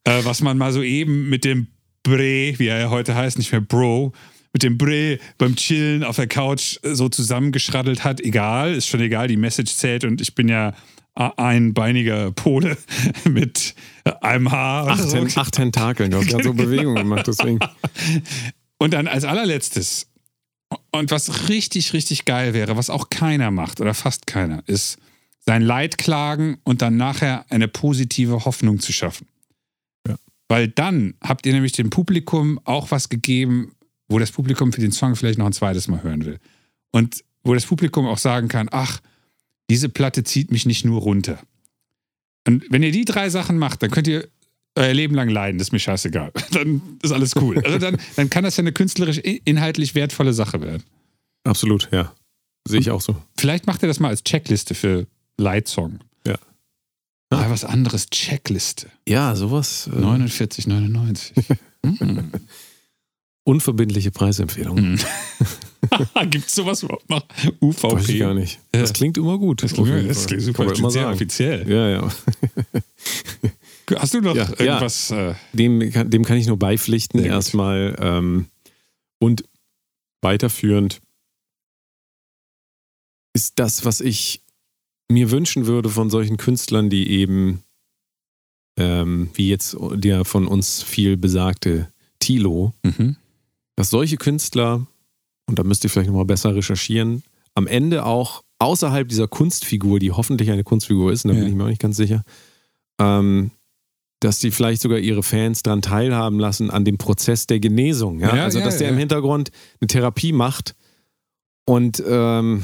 äh, 0.06 0.24
was 0.24 0.42
man 0.42 0.58
mal 0.58 0.72
so 0.72 0.82
eben 0.84 1.30
mit 1.30 1.44
dem 1.46 1.68
Bre, 2.04 2.54
wie 2.58 2.68
er 2.68 2.90
heute 2.90 3.16
heißt, 3.16 3.38
nicht 3.38 3.52
mehr 3.52 3.62
Bro, 3.62 4.14
mit 4.54 4.64
dem 4.64 4.78
Bre 4.78 5.20
beim 5.38 5.56
Chillen 5.56 6.04
auf 6.04 6.16
der 6.16 6.28
Couch 6.28 6.78
äh, 6.84 6.96
so 6.96 7.10
zusammengeschraddelt 7.10 8.04
hat. 8.04 8.20
Egal, 8.22 8.74
ist 8.74 8.88
schon 8.88 9.02
egal, 9.02 9.28
die 9.28 9.38
Message 9.38 9.74
zählt 9.76 10.04
und 10.06 10.22
ich 10.22 10.34
bin 10.36 10.48
ja 10.48 10.74
a- 11.16 11.34
einbeiniger 11.38 12.32
Pole 12.32 12.78
mit 13.30 13.76
äh, 14.06 14.12
einem 14.22 14.52
Haar. 14.52 14.88
Acht, 14.88 15.10
so. 15.10 15.26
Acht 15.36 15.54
Tentakeln. 15.54 16.12
Du 16.12 16.18
hast 16.18 16.28
gerade 16.30 16.44
so 16.46 16.54
Bewegungen 16.56 16.96
gemacht, 17.04 17.28
deswegen. 17.28 17.60
Und 18.78 18.94
dann 18.94 19.08
als 19.08 19.26
allerletztes, 19.26 20.08
und 20.92 21.12
was 21.12 21.50
richtig, 21.50 21.94
richtig 21.94 22.26
geil 22.26 22.54
wäre, 22.54 22.78
was 22.78 22.90
auch 22.90 23.10
keiner 23.10 23.52
macht 23.52 23.82
oder 23.82 23.94
fast 23.94 24.26
keiner, 24.28 24.64
ist 24.68 24.98
sein 25.46 25.62
Leid 25.64 25.98
klagen 25.98 26.60
und 26.64 26.82
dann 26.82 26.96
nachher 26.96 27.46
eine 27.50 27.68
positive 27.68 28.46
Hoffnung 28.46 28.80
zu 28.80 28.94
schaffen. 28.94 29.28
Weil 30.50 30.68
dann 30.68 31.14
habt 31.22 31.46
ihr 31.46 31.54
nämlich 31.54 31.72
dem 31.72 31.90
Publikum 31.92 32.60
auch 32.66 32.92
was 32.92 33.08
gegeben, 33.08 33.76
wo 34.10 34.20
das 34.20 34.32
Publikum 34.32 34.74
für 34.74 34.82
den 34.82 34.92
Song 34.92 35.16
vielleicht 35.16 35.40
noch 35.40 35.46
ein 35.46 35.54
zweites 35.54 35.88
Mal 35.88 36.04
hören 36.04 36.26
will. 36.26 36.40
Und 36.92 37.24
wo 37.44 37.54
das 37.54 37.66
Publikum 37.66 38.08
auch 38.08 38.18
sagen 38.18 38.50
kann, 38.50 38.68
ach, 38.72 39.00
diese 39.70 39.88
Platte 39.88 40.24
zieht 40.24 40.52
mich 40.52 40.66
nicht 40.66 40.84
nur 40.84 41.02
runter. 41.02 41.40
Und 42.48 42.66
wenn 42.70 42.84
ihr 42.84 42.92
die 42.92 43.06
drei 43.06 43.30
Sachen 43.30 43.60
macht, 43.60 43.84
dann 43.84 43.92
könnt 43.92 44.08
ihr 44.08 44.28
euer 44.76 44.94
Leben 44.94 45.14
lang 45.14 45.30
leiden, 45.30 45.60
das 45.60 45.68
ist 45.68 45.72
mir 45.72 45.80
scheißegal. 45.80 46.32
Dann 46.52 46.82
ist 47.02 47.12
alles 47.12 47.36
cool. 47.36 47.60
Also 47.66 47.80
dann, 47.80 47.98
dann 48.16 48.30
kann 48.30 48.44
das 48.44 48.56
ja 48.56 48.62
eine 48.62 48.72
künstlerisch 48.72 49.18
inhaltlich 49.18 49.94
wertvolle 49.94 50.32
Sache 50.32 50.62
werden. 50.62 50.84
Absolut, 51.44 51.90
ja. 51.92 52.14
Sehe 52.68 52.80
ich 52.80 52.92
auch 52.92 53.02
so. 53.02 53.16
Vielleicht 53.38 53.68
macht 53.68 53.84
ihr 53.84 53.88
das 53.88 54.00
mal 54.00 54.10
als 54.10 54.24
Checkliste 54.24 54.76
für 54.76 55.08
Leitsong. 55.38 56.00
Ja. 57.31 57.39
Ah, 57.39 57.49
was 57.49 57.64
anderes, 57.64 58.10
Checkliste. 58.10 58.88
Ja, 59.07 59.35
sowas. 59.35 59.88
Äh, 59.88 59.97
49,99. 59.99 61.31
Hm. 61.85 62.31
unverbindliche 63.45 64.11
Preisempfehlung. 64.11 64.77
Hm. 64.77 64.99
Gibt 66.30 66.47
es 66.47 66.56
sowas 66.56 66.84
überhaupt 66.84 67.10
noch? 67.10 67.23
UVP? 67.61 67.84
Weiß 67.95 68.10
ich 68.10 68.19
gar 68.19 68.34
nicht. 68.34 68.60
Das 68.73 68.89
Ja. 68.89 68.93
klingt 68.93 69.18
immer 69.18 69.38
gut. 69.38 69.64
Das 69.64 69.72
klingt, 69.73 70.10
das 70.10 70.26
klingt 70.27 70.43
super. 70.43 70.65
Kann 70.65 70.81
man 70.81 70.93
immer 70.93 71.10
offiziell. 71.14 71.69
Ja, 71.72 71.88
ja. 71.89 72.11
Hast 73.97 74.14
du 74.14 74.19
noch 74.19 74.35
Ja, 74.35 74.43
ja. 74.43 74.60
irgendwas? 74.60 75.10
Äh, 75.11 75.35
Dem, 75.53 75.89
kann- 75.91 76.10
dem 76.10 76.26
kann 76.26 76.35
ich 76.38 76.47
nur 76.47 76.60
beipflichten, 76.60 77.22
gut. 77.22 77.30
erstmal. 77.30 77.95
Ähm, 78.01 78.47
und 79.19 79.45
weiterführend 80.22 80.99
ist 83.34 83.57
das, 83.57 83.85
was 83.85 84.01
ich 84.01 84.41
mir 85.10 85.31
wünschen 85.31 85.65
würde 85.65 85.90
von 85.90 86.10
solchen 86.10 86.38
Künstlern, 86.38 86.90
die 86.90 87.10
eben, 87.10 87.64
ähm, 88.77 89.30
wie 89.34 89.49
jetzt 89.49 89.76
der 89.95 90.23
von 90.26 90.48
uns 90.48 90.84
viel 90.84 91.18
besagte 91.18 91.91
Tilo, 92.19 92.73
mhm. 92.84 93.15
dass 93.76 93.90
solche 93.90 94.18
Künstler, 94.18 94.86
und 95.48 95.57
da 95.60 95.64
müsst 95.64 95.84
ihr 95.84 95.90
vielleicht 95.90 96.10
nochmal 96.10 96.26
besser 96.26 96.56
recherchieren, 96.56 97.23
am 97.56 97.65
Ende 97.68 98.06
auch 98.06 98.44
außerhalb 98.60 99.07
dieser 99.07 99.27
Kunstfigur, 99.27 99.99
die 99.99 100.11
hoffentlich 100.11 100.52
eine 100.52 100.64
Kunstfigur 100.64 101.11
ist, 101.11 101.26
und 101.26 101.30
da 101.30 101.36
Ja. 101.36 101.41
bin 101.41 101.49
ich 101.49 101.56
mir 101.56 101.64
auch 101.64 101.69
nicht 101.69 101.81
ganz 101.81 101.98
sicher, 101.98 102.23
ähm, 102.99 103.52
dass 104.19 104.40
die 104.40 104.52
vielleicht 104.52 104.81
sogar 104.81 104.99
ihre 104.99 105.23
Fans 105.23 105.64
daran 105.64 105.81
teilhaben 105.81 106.40
lassen 106.40 106.69
an 106.69 106.84
dem 106.84 106.98
Prozess 106.98 107.48
der 107.48 107.61
Genesung. 107.61 108.19
Ja? 108.19 108.36
Ja, 108.36 108.44
also, 108.44 108.60
dass 108.60 108.77
der 108.77 108.90
im 108.90 108.98
Hintergrund 108.98 109.49
eine 109.80 109.88
Therapie 109.88 110.34
macht 110.34 110.76
und 111.65 112.03
ähm, 112.06 112.64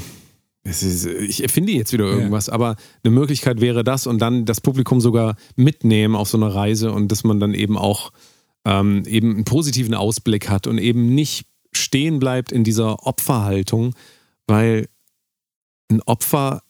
ist, 0.82 1.06
ich 1.06 1.42
erfinde 1.42 1.72
jetzt 1.72 1.92
wieder 1.92 2.04
irgendwas, 2.04 2.48
aber 2.48 2.76
eine 3.04 3.12
Möglichkeit 3.12 3.60
wäre 3.60 3.84
das 3.84 4.06
und 4.06 4.20
dann 4.20 4.44
das 4.44 4.60
Publikum 4.60 5.00
sogar 5.00 5.36
mitnehmen 5.54 6.14
auf 6.16 6.28
so 6.28 6.38
eine 6.38 6.54
Reise 6.54 6.92
und 6.92 7.12
dass 7.12 7.24
man 7.24 7.40
dann 7.40 7.54
eben 7.54 7.78
auch 7.78 8.12
ähm, 8.64 9.04
eben 9.06 9.34
einen 9.34 9.44
positiven 9.44 9.94
Ausblick 9.94 10.48
hat 10.48 10.66
und 10.66 10.78
eben 10.78 11.14
nicht 11.14 11.46
stehen 11.72 12.18
bleibt 12.18 12.52
in 12.52 12.64
dieser 12.64 13.06
Opferhaltung, 13.06 13.94
weil 14.46 14.88
ein 15.90 16.02
Opfer, 16.02 16.62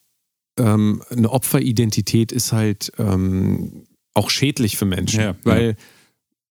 ähm, 0.58 1.02
eine 1.10 1.30
Opferidentität 1.30 2.32
ist 2.32 2.52
halt 2.52 2.92
ähm, 2.98 3.84
auch 4.14 4.30
schädlich 4.30 4.76
für 4.76 4.84
Menschen, 4.84 5.20
Ja, 5.20 5.36
weil, 5.44 5.76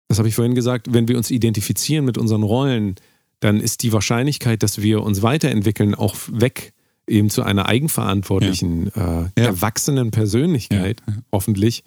das 0.07 0.19
habe 0.19 0.27
ich 0.27 0.35
vorhin 0.35 0.55
gesagt, 0.55 0.93
wenn 0.93 1.07
wir 1.07 1.17
uns 1.17 1.31
identifizieren 1.31 2.05
mit 2.05 2.17
unseren 2.17 2.43
Rollen, 2.43 2.95
dann 3.39 3.59
ist 3.59 3.84
die 3.84 3.91
Wahrscheinlichkeit, 3.91 4.63
dass 4.63 4.81
wir 4.81 5.01
uns 5.01 5.22
weiterentwickeln, 5.22 5.95
auch 5.95 6.15
weg 6.31 6.73
eben 7.07 7.30
zu 7.30 7.44
einer 7.44 7.68
eigenverantwortlichen, 7.68 8.88
äh, 8.95 9.30
erwachsenen 9.36 10.11
Persönlichkeit, 10.11 11.02
hoffentlich, 11.32 11.84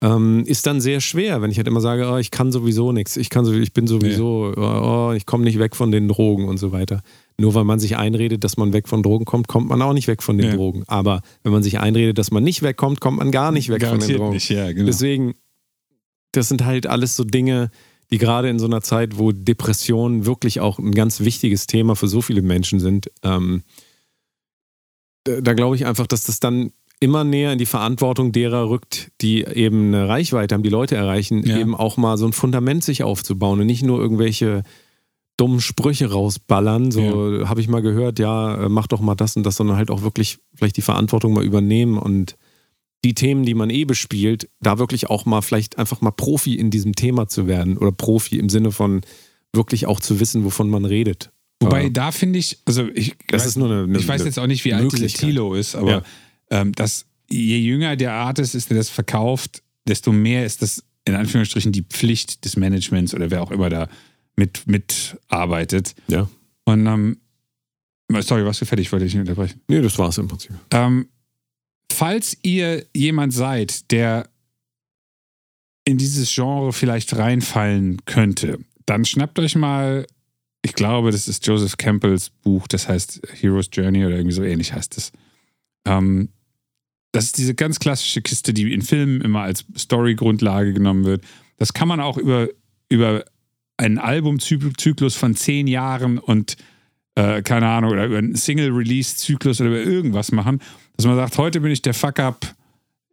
ähm, 0.00 0.44
ist 0.46 0.66
dann 0.66 0.80
sehr 0.80 1.00
schwer, 1.00 1.42
wenn 1.42 1.50
ich 1.50 1.56
halt 1.56 1.66
immer 1.66 1.80
sage, 1.80 2.08
oh, 2.08 2.18
ich 2.18 2.30
kann 2.30 2.52
sowieso 2.52 2.92
nichts, 2.92 3.16
ich 3.16 3.30
kann 3.30 3.44
so, 3.44 3.52
ich 3.52 3.72
bin 3.72 3.88
sowieso, 3.88 4.54
oh, 4.56 5.12
ich 5.12 5.26
komme 5.26 5.42
nicht 5.44 5.58
weg 5.58 5.74
von 5.74 5.90
den 5.90 6.06
Drogen 6.06 6.46
und 6.46 6.56
so 6.56 6.70
weiter. 6.70 7.02
Nur 7.36 7.54
weil 7.54 7.64
man 7.64 7.80
sich 7.80 7.96
einredet, 7.96 8.44
dass 8.44 8.56
man 8.56 8.72
weg 8.72 8.88
von 8.88 9.02
Drogen 9.02 9.24
kommt, 9.24 9.48
kommt 9.48 9.68
man 9.68 9.82
auch 9.82 9.92
nicht 9.92 10.06
weg 10.06 10.22
von 10.22 10.38
den 10.38 10.50
Ja. 10.50 10.56
Drogen. 10.56 10.84
Aber 10.86 11.22
wenn 11.42 11.52
man 11.52 11.62
sich 11.64 11.80
einredet, 11.80 12.16
dass 12.16 12.30
man 12.30 12.44
nicht 12.44 12.62
wegkommt, 12.62 13.00
kommt 13.00 13.18
man 13.18 13.32
gar 13.32 13.50
nicht 13.50 13.70
weg 13.70 13.80
von 13.82 13.90
den 13.90 13.98
Garantiert 13.98 14.18
Drogen. 14.20 14.34
nicht, 14.34 14.48
ja, 14.50 14.70
genau. 14.72 14.86
Deswegen, 14.86 15.34
das 16.32 16.48
sind 16.48 16.64
halt 16.64 16.86
alles 16.86 17.16
so 17.16 17.24
Dinge, 17.24 17.70
die 18.10 18.18
gerade 18.18 18.48
in 18.48 18.58
so 18.60 18.66
einer 18.66 18.82
Zeit, 18.82 19.18
wo 19.18 19.32
Depressionen 19.32 20.26
wirklich 20.26 20.60
auch 20.60 20.78
ein 20.78 20.92
ganz 20.92 21.20
wichtiges 21.20 21.66
Thema 21.66 21.96
für 21.96 22.08
so 22.08 22.22
viele 22.22 22.42
Menschen 22.42 22.78
sind, 22.80 23.10
ähm, 23.22 23.62
da, 25.36 25.40
da 25.40 25.52
glaube 25.54 25.76
ich 25.76 25.86
einfach, 25.86 26.06
dass 26.06 26.24
das 26.24 26.40
dann 26.40 26.70
immer 27.00 27.22
näher 27.24 27.52
in 27.52 27.58
die 27.58 27.66
Verantwortung 27.66 28.32
derer 28.32 28.68
rückt, 28.68 29.12
die 29.20 29.44
eben 29.44 29.88
eine 29.94 30.08
Reichweite 30.08 30.54
haben, 30.54 30.62
die 30.64 30.68
Leute 30.68 30.96
erreichen, 30.96 31.44
Ja. 31.46 31.58
eben 31.58 31.74
auch 31.74 31.96
mal 31.96 32.16
so 32.18 32.26
ein 32.26 32.32
Fundament 32.32 32.82
sich 32.82 33.02
aufzubauen 33.04 33.60
und 33.60 33.66
nicht 33.66 33.82
nur 33.84 34.00
irgendwelche 34.00 34.62
dummen 35.36 35.60
Sprüche 35.60 36.10
rausballern, 36.10 36.90
so 36.90 37.48
habe 37.48 37.60
ich 37.60 37.68
mal 37.68 37.82
gehört, 37.82 38.18
ja, 38.18 38.64
äh, 38.64 38.68
mach 38.68 38.88
doch 38.88 39.00
mal 39.00 39.14
das 39.14 39.36
und 39.36 39.44
das, 39.46 39.54
sondern 39.54 39.76
halt 39.76 39.90
auch 39.90 40.02
wirklich 40.02 40.38
vielleicht 40.54 40.76
die 40.76 40.82
Verantwortung 40.82 41.32
mal 41.32 41.44
übernehmen 41.44 41.96
und 41.96 42.34
die 43.04 43.14
Themen, 43.14 43.44
die 43.44 43.54
man 43.54 43.70
eh 43.70 43.84
bespielt, 43.84 44.48
da 44.60 44.80
wirklich 44.80 45.08
auch 45.08 45.24
mal 45.26 45.40
vielleicht 45.40 45.78
einfach 45.78 46.00
mal 46.00 46.10
Profi 46.10 46.54
in 46.56 46.70
diesem 46.70 46.96
Thema 46.96 47.28
zu 47.28 47.46
werden 47.46 47.78
oder 47.78 47.92
Profi 47.92 48.38
im 48.40 48.48
Sinne 48.48 48.72
von 48.72 49.02
wirklich 49.52 49.86
auch 49.86 50.00
zu 50.00 50.18
wissen, 50.18 50.44
wovon 50.44 50.68
man 50.68 50.84
redet. 50.84 51.30
Wobei, 51.60 51.84
Ja. 51.84 51.88
da 51.90 52.12
finde 52.12 52.38
ich, 52.38 52.58
also 52.66 52.88
ich, 52.94 53.16
Das 53.28 53.42
weiß, 53.42 53.48
ist 53.48 53.56
nur 53.56 53.70
eine- 53.70 53.82
eine- 53.84 53.98
ich 53.98 54.06
weiß 54.06 54.24
jetzt 54.24 54.38
auch 54.38 54.46
nicht, 54.46 54.64
wie 54.64 54.74
alt 54.74 54.84
Möglichkeit. 54.84 55.20
Tilo 55.20 55.54
ist, 55.54 55.74
aber 55.74 55.90
Ja. 55.90 56.02
ähm, 56.60 56.72
das, 56.72 57.06
je 57.28 57.58
jünger 57.58 57.96
der 57.96 58.12
Artist 58.12 58.54
ist, 58.54 58.70
der 58.70 58.76
das 58.76 58.88
verkauft, 58.88 59.62
desto 59.86 60.12
mehr 60.12 60.46
ist 60.46 60.62
das 60.62 60.84
in 61.04 61.14
Anführungsstrichen 61.14 61.72
die 61.72 61.82
Pflicht 61.82 62.44
des 62.44 62.56
Managements 62.56 63.14
oder 63.14 63.30
wer 63.30 63.42
auch 63.42 63.50
immer 63.50 63.70
da 63.70 63.88
mit, 64.36 64.66
mitarbeitet. 64.66 65.94
Ja. 66.06 66.28
Und 66.64 66.86
ähm, 66.86 67.16
sorry, 68.20 68.44
warst 68.44 68.60
du 68.60 68.66
fertig? 68.66 68.92
Wollte 68.92 69.06
ich 69.06 69.14
nicht 69.14 69.20
unterbrechen. 69.22 69.60
Nee, 69.68 69.80
das 69.80 69.98
war 69.98 70.10
es 70.10 70.18
im 70.18 70.28
Prinzip. 70.28 70.52
Ähm, 70.70 71.08
falls 71.90 72.36
ihr 72.42 72.84
jemand 72.94 73.32
seid, 73.32 73.90
der 73.90 74.28
in 75.84 75.96
dieses 75.98 76.32
Genre 76.34 76.72
vielleicht 76.72 77.16
reinfallen 77.16 78.04
könnte, 78.04 78.58
dann 78.84 79.04
schnappt 79.06 79.38
euch 79.38 79.54
mal, 79.56 80.06
ich 80.62 80.74
glaube, 80.74 81.10
das 81.10 81.28
ist 81.28 81.46
Joseph 81.46 81.76
Campbells 81.76 82.30
Buch, 82.30 82.66
das 82.68 82.88
heißt 82.88 83.22
Hero's 83.40 83.70
Journey 83.72 84.04
oder 84.04 84.16
irgendwie 84.16 84.34
so 84.34 84.42
ähnlich 84.42 84.72
heißt 84.72 84.96
es. 84.96 85.12
Ähm, 85.86 86.30
das 87.12 87.24
ist 87.26 87.38
diese 87.38 87.54
ganz 87.54 87.78
klassische 87.78 88.20
Kiste, 88.20 88.52
die 88.52 88.72
in 88.72 88.82
Filmen 88.82 89.20
immer 89.20 89.42
als 89.42 89.64
Story-Grundlage 89.76 90.72
genommen 90.72 91.04
wird. 91.04 91.24
Das 91.56 91.72
kann 91.72 91.88
man 91.88 92.00
auch 92.00 92.18
über, 92.18 92.48
über 92.88 93.24
einen 93.76 93.98
Albumzyklus 93.98 95.14
von 95.14 95.34
zehn 95.34 95.66
Jahren 95.66 96.18
und 96.18 96.56
äh, 97.14 97.42
keine 97.42 97.68
Ahnung, 97.68 97.92
oder 97.92 98.06
über 98.06 98.18
einen 98.18 98.34
Single-Release-Zyklus 98.34 99.60
oder 99.60 99.70
über 99.70 99.82
irgendwas 99.82 100.32
machen, 100.32 100.60
dass 100.96 101.06
man 101.06 101.16
sagt, 101.16 101.38
heute 101.38 101.60
bin 101.60 101.72
ich 101.72 101.82
der 101.82 101.94
Fuck-Up, 101.94 102.54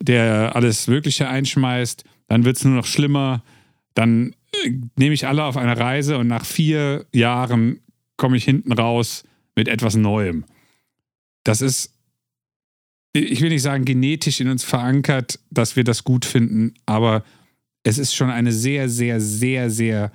der 0.02 0.56
alles 0.56 0.88
Mögliche 0.88 1.28
einschmeißt, 1.28 2.04
dann 2.28 2.44
wird 2.44 2.58
es 2.58 2.66
nur 2.66 2.76
noch 2.76 2.86
schlimmer, 2.86 3.44
dann 3.94 4.36
nehme 4.98 5.14
ich 5.14 5.28
alle 5.28 5.44
auf 5.44 5.58
eine 5.58 5.78
Reise 5.78 6.18
und 6.18 6.28
nach 6.28 6.46
vier 6.46 7.06
Jahren 7.14 7.80
komme 8.18 8.38
ich 8.38 8.46
hinten 8.46 8.72
raus 8.72 9.24
mit 9.56 9.68
etwas 9.68 9.96
Neuem. 9.96 10.46
Das 11.44 11.62
ist, 11.62 11.94
ich 13.14 13.42
will 13.42 13.50
nicht 13.50 13.62
sagen 13.62 13.86
genetisch 13.86 14.42
in 14.42 14.50
uns 14.50 14.64
verankert, 14.64 15.40
dass 15.50 15.76
wir 15.76 15.84
das 15.84 16.04
gut 16.04 16.26
finden, 16.26 16.74
aber 16.86 17.24
es 17.84 17.98
ist 17.98 18.16
schon 18.16 18.30
eine 18.30 18.52
sehr, 18.52 18.90
sehr, 18.90 19.22
sehr, 19.22 19.70
sehr 19.70 20.12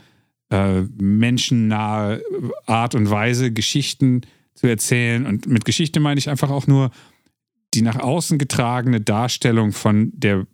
äh, 0.50 0.82
menschennahe 1.00 2.22
Art 2.66 2.94
und 2.94 3.08
Weise, 3.10 3.52
Geschichten 3.52 4.22
zu 4.54 4.66
erzählen. 4.66 5.24
Und 5.24 5.46
mit 5.46 5.64
Geschichte 5.64 6.00
meine 6.00 6.18
ich 6.18 6.28
einfach 6.28 6.50
auch 6.50 6.66
nur 6.66 6.90
die 7.74 7.82
nach 7.82 8.00
außen 8.00 8.38
getragene 8.38 9.00
Darstellung 9.00 9.72
von 9.72 10.10
der 10.12 10.46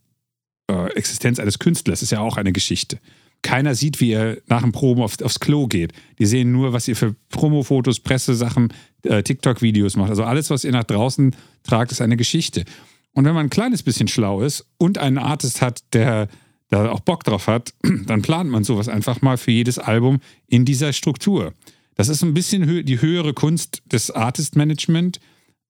äh, 0.70 0.92
Existenz 0.94 1.38
eines 1.38 1.58
Künstlers 1.58 2.02
ist 2.02 2.12
ja 2.12 2.20
auch 2.20 2.36
eine 2.36 2.52
Geschichte. 2.52 2.98
Keiner 3.42 3.74
sieht, 3.74 4.00
wie 4.00 4.12
er 4.12 4.38
nach 4.46 4.62
dem 4.62 4.72
Proben 4.72 5.02
auf, 5.02 5.20
aufs 5.22 5.40
Klo 5.40 5.66
geht. 5.66 5.92
Die 6.18 6.26
sehen 6.26 6.52
nur, 6.52 6.72
was 6.72 6.88
ihr 6.88 6.96
für 6.96 7.14
Promo-Fotos, 7.30 8.00
Pressesachen, 8.00 8.72
äh, 9.02 9.22
TikTok-Videos 9.22 9.96
macht. 9.96 10.10
Also 10.10 10.24
alles, 10.24 10.50
was 10.50 10.64
ihr 10.64 10.72
nach 10.72 10.84
draußen 10.84 11.34
tragt, 11.62 11.92
ist 11.92 12.00
eine 12.00 12.16
Geschichte. 12.16 12.64
Und 13.12 13.24
wenn 13.24 13.34
man 13.34 13.46
ein 13.46 13.50
kleines 13.50 13.82
bisschen 13.82 14.08
schlau 14.08 14.42
ist 14.42 14.66
und 14.78 14.98
einen 14.98 15.18
Artist 15.18 15.62
hat, 15.62 15.80
der 15.92 16.28
da 16.68 16.90
auch 16.90 17.00
Bock 17.00 17.24
drauf 17.24 17.46
hat, 17.46 17.72
dann 18.06 18.22
plant 18.22 18.50
man 18.50 18.64
sowas 18.64 18.88
einfach 18.88 19.22
mal 19.22 19.36
für 19.36 19.52
jedes 19.52 19.78
Album 19.78 20.20
in 20.48 20.64
dieser 20.64 20.92
Struktur. 20.92 21.54
Das 21.94 22.08
ist 22.08 22.22
ein 22.22 22.34
bisschen 22.34 22.66
hö 22.66 22.82
die 22.82 23.00
höhere 23.00 23.32
Kunst 23.32 23.82
des 23.90 24.10
Artist-Management, 24.10 25.18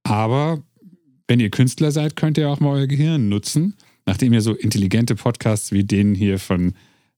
aber 0.02 0.62
wenn 1.28 1.40
ihr 1.40 1.50
Künstler 1.50 1.92
seid, 1.92 2.16
könnt 2.16 2.38
ihr 2.38 2.48
auch 2.48 2.60
mal 2.60 2.70
euer 2.70 2.86
Gehirn 2.86 3.28
nutzen, 3.28 3.74
nachdem 4.06 4.32
ihr 4.32 4.40
so 4.40 4.54
intelligente 4.54 5.14
Podcasts 5.14 5.72
wie 5.72 5.84
den 5.84 6.14
hier 6.14 6.38
von, 6.38 6.74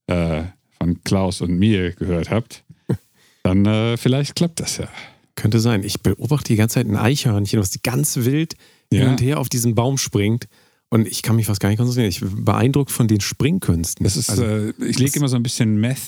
äh, 0.09 0.43
von 0.77 1.03
Klaus 1.03 1.41
und 1.41 1.57
mir 1.57 1.91
gehört 1.93 2.29
habt. 2.29 2.63
Dann 3.43 3.65
äh, 3.65 3.97
vielleicht 3.97 4.35
klappt 4.35 4.59
das 4.59 4.77
ja. 4.77 4.87
Könnte 5.35 5.59
sein. 5.59 5.83
Ich 5.83 6.01
beobachte 6.01 6.49
die 6.51 6.57
ganze 6.57 6.75
Zeit 6.75 6.87
ein 6.87 6.97
Eichhörnchen, 6.97 7.59
was 7.59 7.81
ganz 7.81 8.17
wild 8.17 8.55
Ja. 8.91 9.01
hin 9.01 9.09
und 9.09 9.21
her 9.21 9.39
auf 9.39 9.47
diesen 9.49 9.75
Baum 9.75 9.97
springt. 9.97 10.47
Und 10.89 11.07
ich 11.07 11.21
kann 11.21 11.35
mich 11.35 11.45
fast 11.45 11.59
gar 11.61 11.69
nicht 11.69 11.77
konzentrieren. 11.77 12.09
Ich 12.09 12.19
bin 12.19 12.43
beeindruckt 12.43 12.91
von 12.91 13.07
den 13.07 13.21
Springkünsten. 13.21 14.03
Das 14.03 14.17
ist, 14.17 14.29
Also, 14.29 14.43
äh, 14.43 14.73
ich 14.85 14.97
lege 14.99 15.17
immer 15.19 15.29
so 15.29 15.35
ein 15.35 15.43
bisschen 15.43 15.79
Meth 15.79 15.99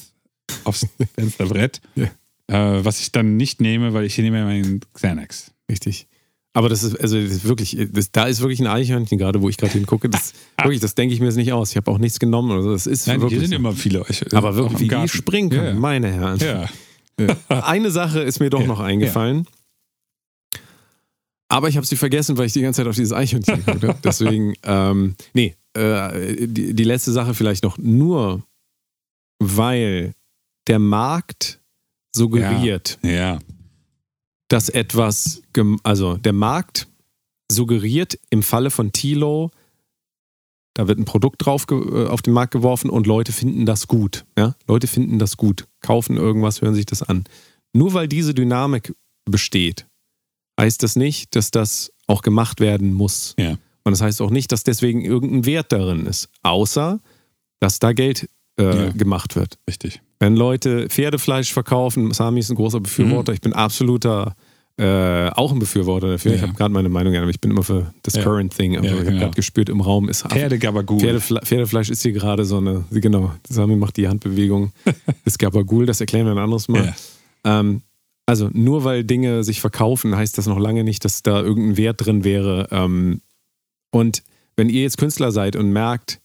aufs 0.63 0.87
Fensterbrett, 1.15 1.81
Ja. 1.95 2.09
äh, 2.47 2.83
was 2.83 2.99
ich 2.99 3.11
dann 3.11 3.37
nicht 3.37 3.61
nehme, 3.61 3.93
weil 3.93 4.05
ich 4.05 4.15
hier 4.15 4.23
nehme 4.23 4.43
meinen 4.43 4.81
Xanax. 4.93 5.51
richtig. 5.69 6.07
Aber 6.53 6.67
das 6.67 6.83
ist, 6.83 6.99
also 6.99 7.19
das 7.19 7.31
ist 7.31 7.45
wirklich, 7.45 7.77
das, 7.91 8.11
da 8.11 8.25
ist 8.25 8.41
wirklich 8.41 8.59
ein 8.59 8.67
Eichhörnchen 8.67 9.17
gerade, 9.17 9.41
wo 9.41 9.47
ich 9.47 9.55
gerade 9.57 9.73
hingucke. 9.73 10.09
Das, 10.09 10.33
wirklich, 10.57 10.81
das 10.81 10.95
denke 10.95 11.13
ich 11.13 11.21
mir 11.21 11.27
jetzt 11.27 11.37
nicht 11.37 11.53
aus. 11.53 11.71
Ich 11.71 11.77
habe 11.77 11.89
auch 11.89 11.97
nichts 11.97 12.19
genommen 12.19 12.51
oder 12.51 12.61
so. 12.63 12.71
Das 12.71 12.87
ist 12.87 13.07
Nein, 13.07 13.21
wirklich 13.21 13.39
hier 13.39 13.47
sind 13.47 13.55
immer 13.55 13.71
viele 13.73 14.01
euch. 14.01 14.33
Aber 14.33 14.49
auch 14.49 14.55
wirklich, 14.55 14.79
wie 14.81 14.87
die 14.89 15.07
springen 15.07 15.49
können, 15.49 15.65
Ja, 15.65 15.73
meine 15.73 16.11
Herren. 16.11 16.39
ja. 16.39 16.69
Eine 17.47 17.91
Sache 17.91 18.21
ist 18.21 18.39
mir 18.39 18.49
doch 18.49 18.65
noch 18.65 18.79
eingefallen. 18.79 19.45
Aber 21.49 21.67
ich 21.67 21.75
habe 21.77 21.85
sie 21.85 21.97
vergessen, 21.97 22.37
weil 22.37 22.47
ich 22.47 22.53
die 22.53 22.61
ganze 22.61 22.77
Zeit 22.77 22.87
auf 22.87 22.95
dieses 22.95 23.13
Eichhörnchen 23.13 23.57
geguckt 23.65 23.83
habe. 23.83 23.99
Deswegen, 24.03 24.53
ähm, 24.63 25.15
nee, 25.33 25.55
äh, 25.73 26.47
die, 26.47 26.73
die 26.73 26.83
letzte 26.83 27.11
Sache 27.11 27.33
vielleicht 27.33 27.63
noch. 27.63 27.77
Nur 27.77 28.43
weil 29.39 30.13
der 30.67 30.79
Markt 30.79 31.59
suggeriert, 32.15 32.99
ja. 33.03 33.11
ja. 33.11 33.39
Dass 34.51 34.69
etwas, 34.69 35.41
also 35.83 36.17
der 36.17 36.33
Markt 36.33 36.87
suggeriert 37.51 38.19
im 38.29 38.43
Falle 38.43 38.69
von 38.71 38.91
Tilo, 38.91 39.51
da 40.73 40.87
wird 40.87 40.99
ein 40.99 41.05
Produkt 41.05 41.45
drauf 41.45 41.65
äh, 41.69 42.05
auf 42.07 42.21
den 42.21 42.33
Markt 42.33 42.51
geworfen 42.51 42.89
und 42.89 43.07
Leute 43.07 43.31
finden 43.31 43.65
das 43.65 43.87
gut. 43.87 44.25
Ja? 44.37 44.55
Leute 44.67 44.87
finden 44.87 45.19
das 45.19 45.37
gut, 45.37 45.67
kaufen 45.81 46.17
irgendwas, 46.17 46.61
hören 46.61 46.75
sich 46.75 46.85
das 46.85 47.01
an. 47.03 47.23
Nur 47.73 47.93
weil 47.93 48.07
diese 48.07 48.33
Dynamik 48.33 48.93
besteht, 49.25 49.87
heißt 50.59 50.83
das 50.83 50.95
nicht, 50.95 51.35
dass 51.35 51.51
das 51.51 51.91
auch 52.07 52.21
gemacht 52.21 52.59
werden 52.59 52.93
muss. 52.93 53.35
Ja. 53.37 53.51
Und 53.83 53.91
das 53.91 54.01
heißt 54.01 54.21
auch 54.21 54.29
nicht, 54.31 54.51
dass 54.51 54.63
deswegen 54.63 55.01
irgendein 55.01 55.45
Wert 55.45 55.71
darin 55.71 56.05
ist, 56.05 56.29
außer 56.43 56.99
dass 57.59 57.79
da 57.79 57.93
Geld 57.93 58.29
äh, 58.59 58.63
Ja. 58.85 58.89
gemacht 58.91 59.35
wird. 59.35 59.57
Richtig. 59.67 60.01
Wenn 60.21 60.35
Leute 60.35 60.87
Pferdefleisch 60.87 61.51
verkaufen, 61.51 62.11
Sami 62.13 62.41
ist 62.41 62.51
ein 62.51 62.55
großer 62.55 62.79
Befürworter, 62.79 63.33
ich 63.33 63.41
bin 63.41 63.53
absoluter 63.53 64.35
äh, 64.77 65.29
auch 65.31 65.51
ein 65.51 65.59
Befürworter 65.59 66.11
dafür. 66.11 66.31
Ich 66.33 66.37
Mhm. 66.37 66.43
Ja. 66.43 66.47
habe 66.49 66.57
gerade 66.57 66.73
meine 66.73 66.89
Meinung, 66.89 67.15
aber 67.15 67.29
ich 67.29 67.41
bin 67.41 67.51
immer 67.51 67.61
für 67.63 67.93
das 68.03 68.15
Ja. 68.15 68.23
Current 68.23 68.55
Thing. 68.55 68.77
Aber 68.77 68.85
Ja, 68.85 68.93
ich 68.93 68.99
habe 68.99 69.09
genau. 69.09 69.19
gerade 69.21 69.35
gespürt, 69.35 69.67
im 69.69 69.81
Raum 69.81 70.09
ist 70.09 70.21
Pferdegabagul. 70.27 70.99
Pferdefle 70.99 71.41
Pferdefleisch 71.43 71.89
ist 71.89 72.01
hier 72.03 72.13
gerade 72.13 72.45
so 72.45 72.57
eine, 72.57 72.85
genau, 72.91 73.31
Sami 73.49 73.75
macht 73.75 73.97
die 73.97 74.07
Handbewegung, 74.07 74.71
das 75.25 75.37
Gabagul, 75.37 75.85
das 75.87 75.99
erklären 76.01 76.25
wir 76.25 76.31
ein 76.31 76.37
anderes 76.37 76.67
Mal. 76.67 76.95
Ähm, 77.43 77.81
also 78.25 78.49
nur 78.53 78.83
weil 78.83 79.03
Dinge 79.03 79.43
sich 79.43 79.59
verkaufen, 79.59 80.15
heißt 80.15 80.37
das 80.37 80.45
noch 80.47 80.57
lange 80.59 80.83
nicht, 80.83 81.03
dass 81.03 81.21
da 81.21 81.41
irgendein 81.41 81.77
Wert 81.77 82.05
drin 82.05 82.23
wäre. 82.23 82.67
Ähm, 82.71 83.21
und 83.91 84.23
wenn 84.55 84.69
ihr 84.69 84.83
jetzt 84.83 84.97
Künstler 84.97 85.31
seid 85.31 85.55
und 85.57 85.71
merkt, 85.71 86.20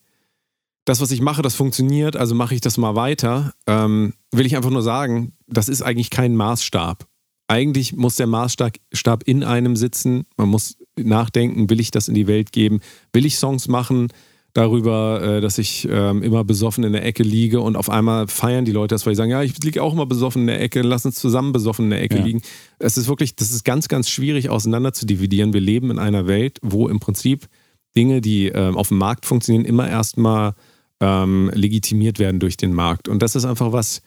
das, 0.87 1.01
was 1.01 1.11
ich 1.11 1.21
mache, 1.21 1.43
das 1.43 1.55
funktioniert, 1.55 2.17
also 2.17 2.35
mache 2.35 2.55
ich 2.55 2.61
das 2.63 2.79
mal 2.79 2.95
weiter, 2.95 3.53
ähm, 3.67 4.15
will 4.33 4.47
ich 4.47 4.57
einfach 4.57 4.71
nur 4.71 4.83
sagen, 4.83 5.33
das 5.47 5.69
ist 5.69 5.83
eigentlich 5.83 6.11
kein 6.11 6.37
Maßstab. 6.37 7.07
Eigentlich 7.49 7.93
muss 7.93 8.17
der 8.17 8.27
Maßstab 8.27 8.77
Stab 8.93 9.25
in 9.25 9.45
einem 9.45 9.77
sitzen. 9.77 10.25
Man 10.37 10.49
muss 10.49 10.79
nachdenken, 10.99 11.69
will 11.71 11.81
ich 11.81 11.91
das 11.91 12.09
in 12.09 12.15
die 12.15 12.27
Welt 12.27 12.53
geben? 12.53 12.81
Will 13.13 13.27
ich 13.27 13.37
Songs 13.37 13.69
machen 13.69 14.09
darüber, 14.53 15.23
äh, 15.23 15.41
dass 15.41 15.59
ich 15.59 15.87
ähm, 15.91 16.23
immer 16.23 16.43
besoffen 16.45 16.83
in 16.85 16.93
der 16.93 17.05
Ecke 17.05 17.23
liege 17.23 17.61
und 17.61 17.77
auf 17.77 17.91
einmal 17.91 18.27
feiern 18.27 18.65
die 18.65 18.73
Leute 18.73 18.95
das, 18.95 19.05
weil 19.07 19.13
die 19.13 19.17
sagen, 19.17 19.31
ja, 19.31 19.43
ich 19.43 19.63
liege 19.63 19.83
auch 19.83 19.93
immer 19.93 20.07
besoffen 20.07 20.43
in 20.43 20.47
der 20.47 20.61
Ecke, 20.63 20.83
lass 20.83 21.05
uns 21.05 21.17
zusammen 21.17 21.53
besoffen 21.53 21.87
in 21.87 21.91
der 21.91 22.03
Ecke 22.03 22.17
Ja. 22.19 22.25
liegen. 22.25 22.43
Es 22.79 22.97
ist 22.97 23.07
wirklich, 23.09 23.37
das 23.37 23.51
ist 23.51 23.65
ganz, 23.65 23.89
ganz 23.89 24.09
schwierig 24.09 24.49
auseinander 24.51 24.93
zu 24.93 25.05
dividieren. 25.05 25.53
Wir 25.53 25.61
leben 25.61 25.91
in 25.91 25.99
einer 25.99 26.27
Welt, 26.27 26.59
wo 26.63 26.89
im 26.89 27.01
Prinzip 27.01 27.49
Dinge, 27.97 28.21
die 28.21 28.49
ähm, 28.49 28.77
auf 28.77 28.89
dem 28.89 28.99
Markt 28.99 29.27
funktionieren, 29.27 29.65
immer 29.67 29.89
erstmal 29.89 30.55
ähm, 31.01 31.51
legitimiert 31.55 32.19
werden 32.19 32.41
durch 32.41 32.57
den 32.57 32.73
Markt. 32.73 33.09
Und 33.09 33.21
das 33.23 33.35
ist 33.37 33.45
einfach 33.45 33.73
was, 33.73 34.03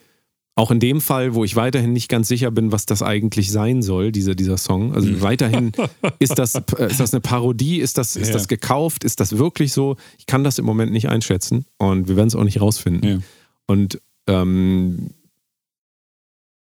auch 0.55 0.71
in 0.71 0.79
dem 0.79 0.99
Fall, 0.99 1.35
wo 1.35 1.43
ich 1.45 1.55
weiterhin 1.55 1.93
nicht 1.93 2.09
ganz 2.09 2.27
sicher 2.27 2.51
bin, 2.51 2.71
was 2.71 2.85
das 2.85 3.01
eigentlich 3.01 3.51
sein 3.51 3.81
soll, 3.81 4.11
dieser, 4.11 4.35
dieser 4.35 4.57
Song. 4.57 4.93
Also 4.93 5.21
weiterhin, 5.21 5.71
ist 6.19 6.37
das, 6.37 6.55
äh, 6.55 6.61
ist 6.89 6.99
das 6.99 7.13
eine 7.13 7.21
Parodie? 7.21 7.77
Ist 7.79 7.97
das, 7.97 8.15
ist 8.15 8.27
Ja. 8.27 8.33
das 8.33 8.47
gekauft? 8.47 9.03
Ist 9.03 9.19
das 9.19 9.37
wirklich 9.37 9.71
so? 9.71 9.95
Ich 10.17 10.25
kann 10.25 10.43
das 10.43 10.57
im 10.59 10.65
Moment 10.65 10.91
nicht 10.91 11.07
einschätzen 11.07 11.65
und 11.77 12.07
wir 12.09 12.15
werden 12.17 12.27
es 12.27 12.35
auch 12.35 12.43
nicht 12.43 12.59
rausfinden. 12.59 13.09
Ja. 13.09 13.19
Und 13.67 14.01
ähm, 14.27 15.11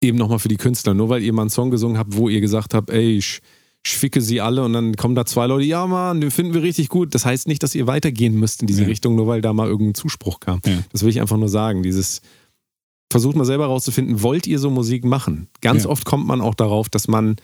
eben 0.02 0.18
nochmal 0.18 0.40
für 0.40 0.48
die 0.48 0.58
Künstler, 0.58 0.94
nur 0.94 1.10
weil 1.10 1.22
ihr 1.24 1.34
mal 1.34 1.44
einen 1.44 1.50
Song 1.50 1.70
gesungen 1.72 1.98
habt, 1.98 2.16
wo 2.16 2.30
ihr 2.30 2.42
gesagt 2.42 2.74
habt, 2.74 2.90
ey, 2.90 3.18
ich, 3.18 3.42
ich 3.86 3.98
ficke 3.98 4.22
sie 4.22 4.42
alle 4.42 4.64
und 4.64 4.74
dann 4.74 4.96
kommen 4.96 5.16
da 5.16 5.26
zwei 5.26 5.48
Leute, 5.48 5.66
ja 5.66 5.88
Mann, 5.88 6.22
den 6.22 6.30
finden 6.32 6.54
wir 6.54 6.62
richtig 6.62 6.90
gut. 6.90 7.16
Das 7.16 7.26
heißt 7.26 7.48
nicht, 7.48 7.64
dass 7.64 7.74
ihr 7.76 7.88
weitergehen 7.88 8.36
müsst 8.40 8.62
in 8.62 8.68
diese 8.68 8.84
Ja. 8.84 8.88
Richtung, 8.88 9.16
nur 9.16 9.28
weil 9.28 9.42
da 9.42 9.54
mal 9.54 9.68
irgendein 9.68 9.96
Zuspruch 9.96 10.40
kam. 10.40 10.62
Ja. 10.66 10.80
Das 10.92 11.02
will 11.02 11.10
ich 11.10 11.20
einfach 11.20 11.38
nur 11.38 11.50
sagen. 11.50 11.82
Dieses, 11.82 12.22
versucht 13.12 13.36
mal 13.36 13.46
selber 13.46 13.66
rauszufinden, 13.66 14.22
wollt 14.22 14.46
ihr 14.48 14.60
so 14.60 14.70
Musik 14.70 15.04
machen? 15.04 15.48
Ganz 15.62 15.84
Ja. 15.86 15.90
oft 15.90 16.06
kommt 16.06 16.28
man 16.28 16.42
auch 16.42 16.54
darauf, 16.56 16.90
dass 16.90 17.08
man 17.08 17.38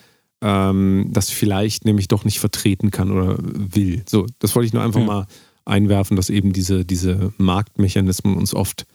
ähm, 0.44 1.08
das 1.12 1.32
vielleicht 1.32 1.86
nämlich 1.86 2.08
doch 2.08 2.24
nicht 2.24 2.40
vertreten 2.40 2.92
kann 2.92 3.12
oder 3.12 3.38
will. 3.42 4.04
So, 4.08 4.28
das 4.38 4.56
wollte 4.56 4.68
ich 4.68 4.74
nur 4.74 4.84
einfach 4.84 5.04
mal 5.04 5.26
einwerfen, 5.66 6.16
dass 6.16 6.30
eben 6.30 6.54
diese, 6.54 6.86
diese 6.86 7.34
Marktmechanismen 7.38 8.38
uns 8.38 8.54
oft 8.54 8.86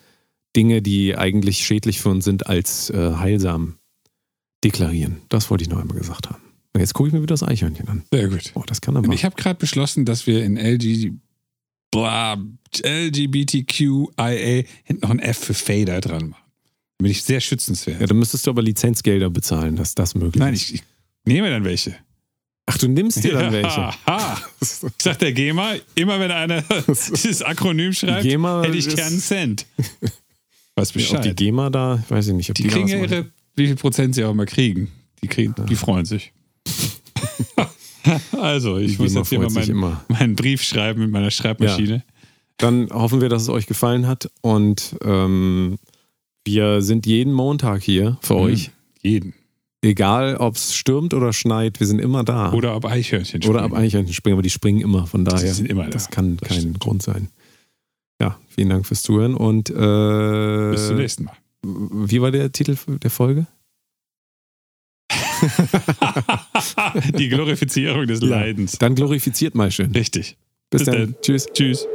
Dinge, 0.54 0.80
die 0.80 1.16
eigentlich 1.18 1.58
schädlich 1.66 2.00
für 2.00 2.10
uns 2.10 2.24
sind, 2.24 2.46
als 2.46 2.88
äh, 2.90 3.14
heilsam 3.16 3.74
deklarieren. 4.62 5.16
Das 5.28 5.50
wollte 5.50 5.64
ich 5.64 5.70
noch 5.70 5.78
einmal 5.80 5.98
gesagt 5.98 6.30
haben. 6.30 6.40
Jetzt 6.76 6.94
gucke 6.94 7.08
ich 7.08 7.12
mir 7.12 7.20
wieder 7.20 7.34
das 7.34 7.42
Eichhörnchen 7.42 7.86
an. 7.88 8.02
Sehr 8.10 8.28
gut. 8.28 8.50
Oh, 8.54 8.64
das 8.66 8.80
kann 8.80 8.96
aber. 8.96 9.12
Ich 9.12 9.24
habe 9.24 9.36
gerade 9.36 9.58
beschlossen, 9.58 10.04
dass 10.04 10.26
wir 10.26 10.42
in 10.42 10.56
LG, 10.56 11.12
bla, 11.90 12.38
LGBTQIA 12.82 14.64
hinten 14.84 15.02
noch 15.02 15.10
ein 15.10 15.18
F 15.18 15.38
für 15.38 15.54
Fader 15.54 16.00
dran 16.00 16.30
machen. 16.30 16.42
Damit 16.98 17.12
ich 17.12 17.22
sehr 17.22 17.40
schützenswert. 17.40 18.00
Ja, 18.00 18.06
dann 18.06 18.18
müsstest 18.18 18.46
du 18.46 18.50
aber 18.50 18.62
Lizenzgelder 18.62 19.28
bezahlen, 19.28 19.76
dass 19.76 19.94
das 19.94 20.14
möglich 20.14 20.40
Nein, 20.40 20.54
ist. 20.54 20.70
ich, 20.70 20.74
ich 20.76 20.82
nehme 21.24 21.50
dann 21.50 21.64
welche. 21.64 21.96
Ach, 22.66 22.78
du 22.78 22.88
nimmst 22.88 23.22
dir 23.22 23.32
dann 23.32 23.52
welche. 23.52 23.90
Ha. 24.06 24.40
Ich 24.60 24.68
sag 25.02 25.18
der 25.18 25.32
GEMA, 25.32 25.74
immer 25.94 26.20
wenn 26.20 26.30
einer 26.30 26.62
dieses 26.88 27.42
Akronym 27.42 27.92
schreibt, 27.92 28.22
GEMA 28.22 28.62
hätte 28.62 28.76
ich 28.76 28.88
gern 28.88 29.08
einen 29.08 29.20
Cent. 29.20 29.66
Was 30.74 30.88
Ob 30.88 30.92
die 30.94 30.98
Bescheid. 31.00 31.36
GEMA 31.36 31.70
da, 31.70 32.02
weiß 32.08 32.28
ich 32.28 32.34
nicht, 32.34 32.50
ob 32.50 32.54
die, 32.54 32.62
die 32.62 32.68
kriegen 32.70 32.88
ja 32.88 32.98
machen. 32.98 33.12
ihre, 33.12 33.32
wie 33.56 33.66
viel 33.66 33.76
Prozent 33.76 34.14
sie 34.14 34.24
auch 34.24 34.30
immer 34.30 34.46
kriegen. 34.46 34.90
Die, 35.22 35.28
kriegen, 35.28 35.54
die 35.68 35.76
freuen 35.76 36.06
sich. 36.06 36.32
also, 38.40 38.78
ich 38.78 38.96
Die 38.96 39.02
muss 39.02 39.14
jetzt 39.14 39.28
hier 39.28 39.38
mal 39.40 39.50
meinen, 39.50 39.70
immer. 39.70 40.04
meinen 40.08 40.36
Brief 40.36 40.62
schreiben 40.62 41.00
mit 41.02 41.10
meiner 41.10 41.30
Schreibmaschine. 41.30 42.02
Dann 42.58 42.88
hoffen 42.90 43.20
wir, 43.20 43.28
dass 43.28 43.42
es 43.42 43.48
euch 43.48 43.66
gefallen 43.66 44.06
hat 44.06 44.30
und 44.40 44.96
ähm, 45.04 45.78
wir 46.44 46.82
sind 46.82 47.06
jeden 47.06 47.32
Montag 47.32 47.82
hier 47.82 48.18
für 48.20 48.34
Mhm. 48.34 48.40
euch. 48.40 48.70
Jeden. 49.02 49.34
Egal, 49.84 50.36
ob 50.36 50.54
es 50.54 50.74
stürmt 50.76 51.12
oder 51.12 51.32
schneit, 51.32 51.80
wir 51.80 51.88
sind 51.88 51.98
immer 52.00 52.22
da. 52.22 52.52
Oder 52.52 52.76
ob 52.76 52.84
Eichhörnchen 52.84 53.42
Oder 53.44 53.62
ab 53.62 53.70
springen. 53.70 53.84
Eichhörnchen 53.84 54.14
springen, 54.14 54.34
aber 54.34 54.42
die 54.42 54.50
springen 54.50 54.80
immer, 54.80 55.06
von 55.08 55.24
daher. 55.24 55.52
sind 55.52 55.68
immer 55.68 55.84
da. 55.84 55.90
Das 55.90 56.08
kann 56.10 56.36
Das 56.36 56.48
kein 56.50 56.58
stimmt. 56.60 56.78
Grund 56.80 57.02
sein. 57.02 57.28
Ja, 58.20 58.38
vielen 58.48 58.68
Dank 58.68 58.86
fürs 58.86 59.02
Zuhören 59.02 59.34
und 59.34 59.70
äh, 59.70 60.70
Bis 60.70 60.86
zum 60.86 60.96
nächsten 60.98 61.24
Mal. 61.24 61.36
wie 61.64 62.20
war 62.20 62.30
der 62.30 62.52
Titel 62.52 62.76
der 63.02 63.10
Folge? 63.10 63.46
die 67.18 67.28
Glorifizierung 67.28 68.06
des. 68.06 68.20
Leidens. 68.20 68.78
Dann 68.78 68.94
glorifiziert 68.94 69.54
mal 69.54 69.70
schön. 69.70 69.92
Richtig. 69.92 70.36
Bis, 70.70 70.84
Bis 70.84 70.86
dann. 70.86 70.96
dann. 70.96 71.14
Tschüss. 71.22 71.46
Tschüss. 71.52 71.86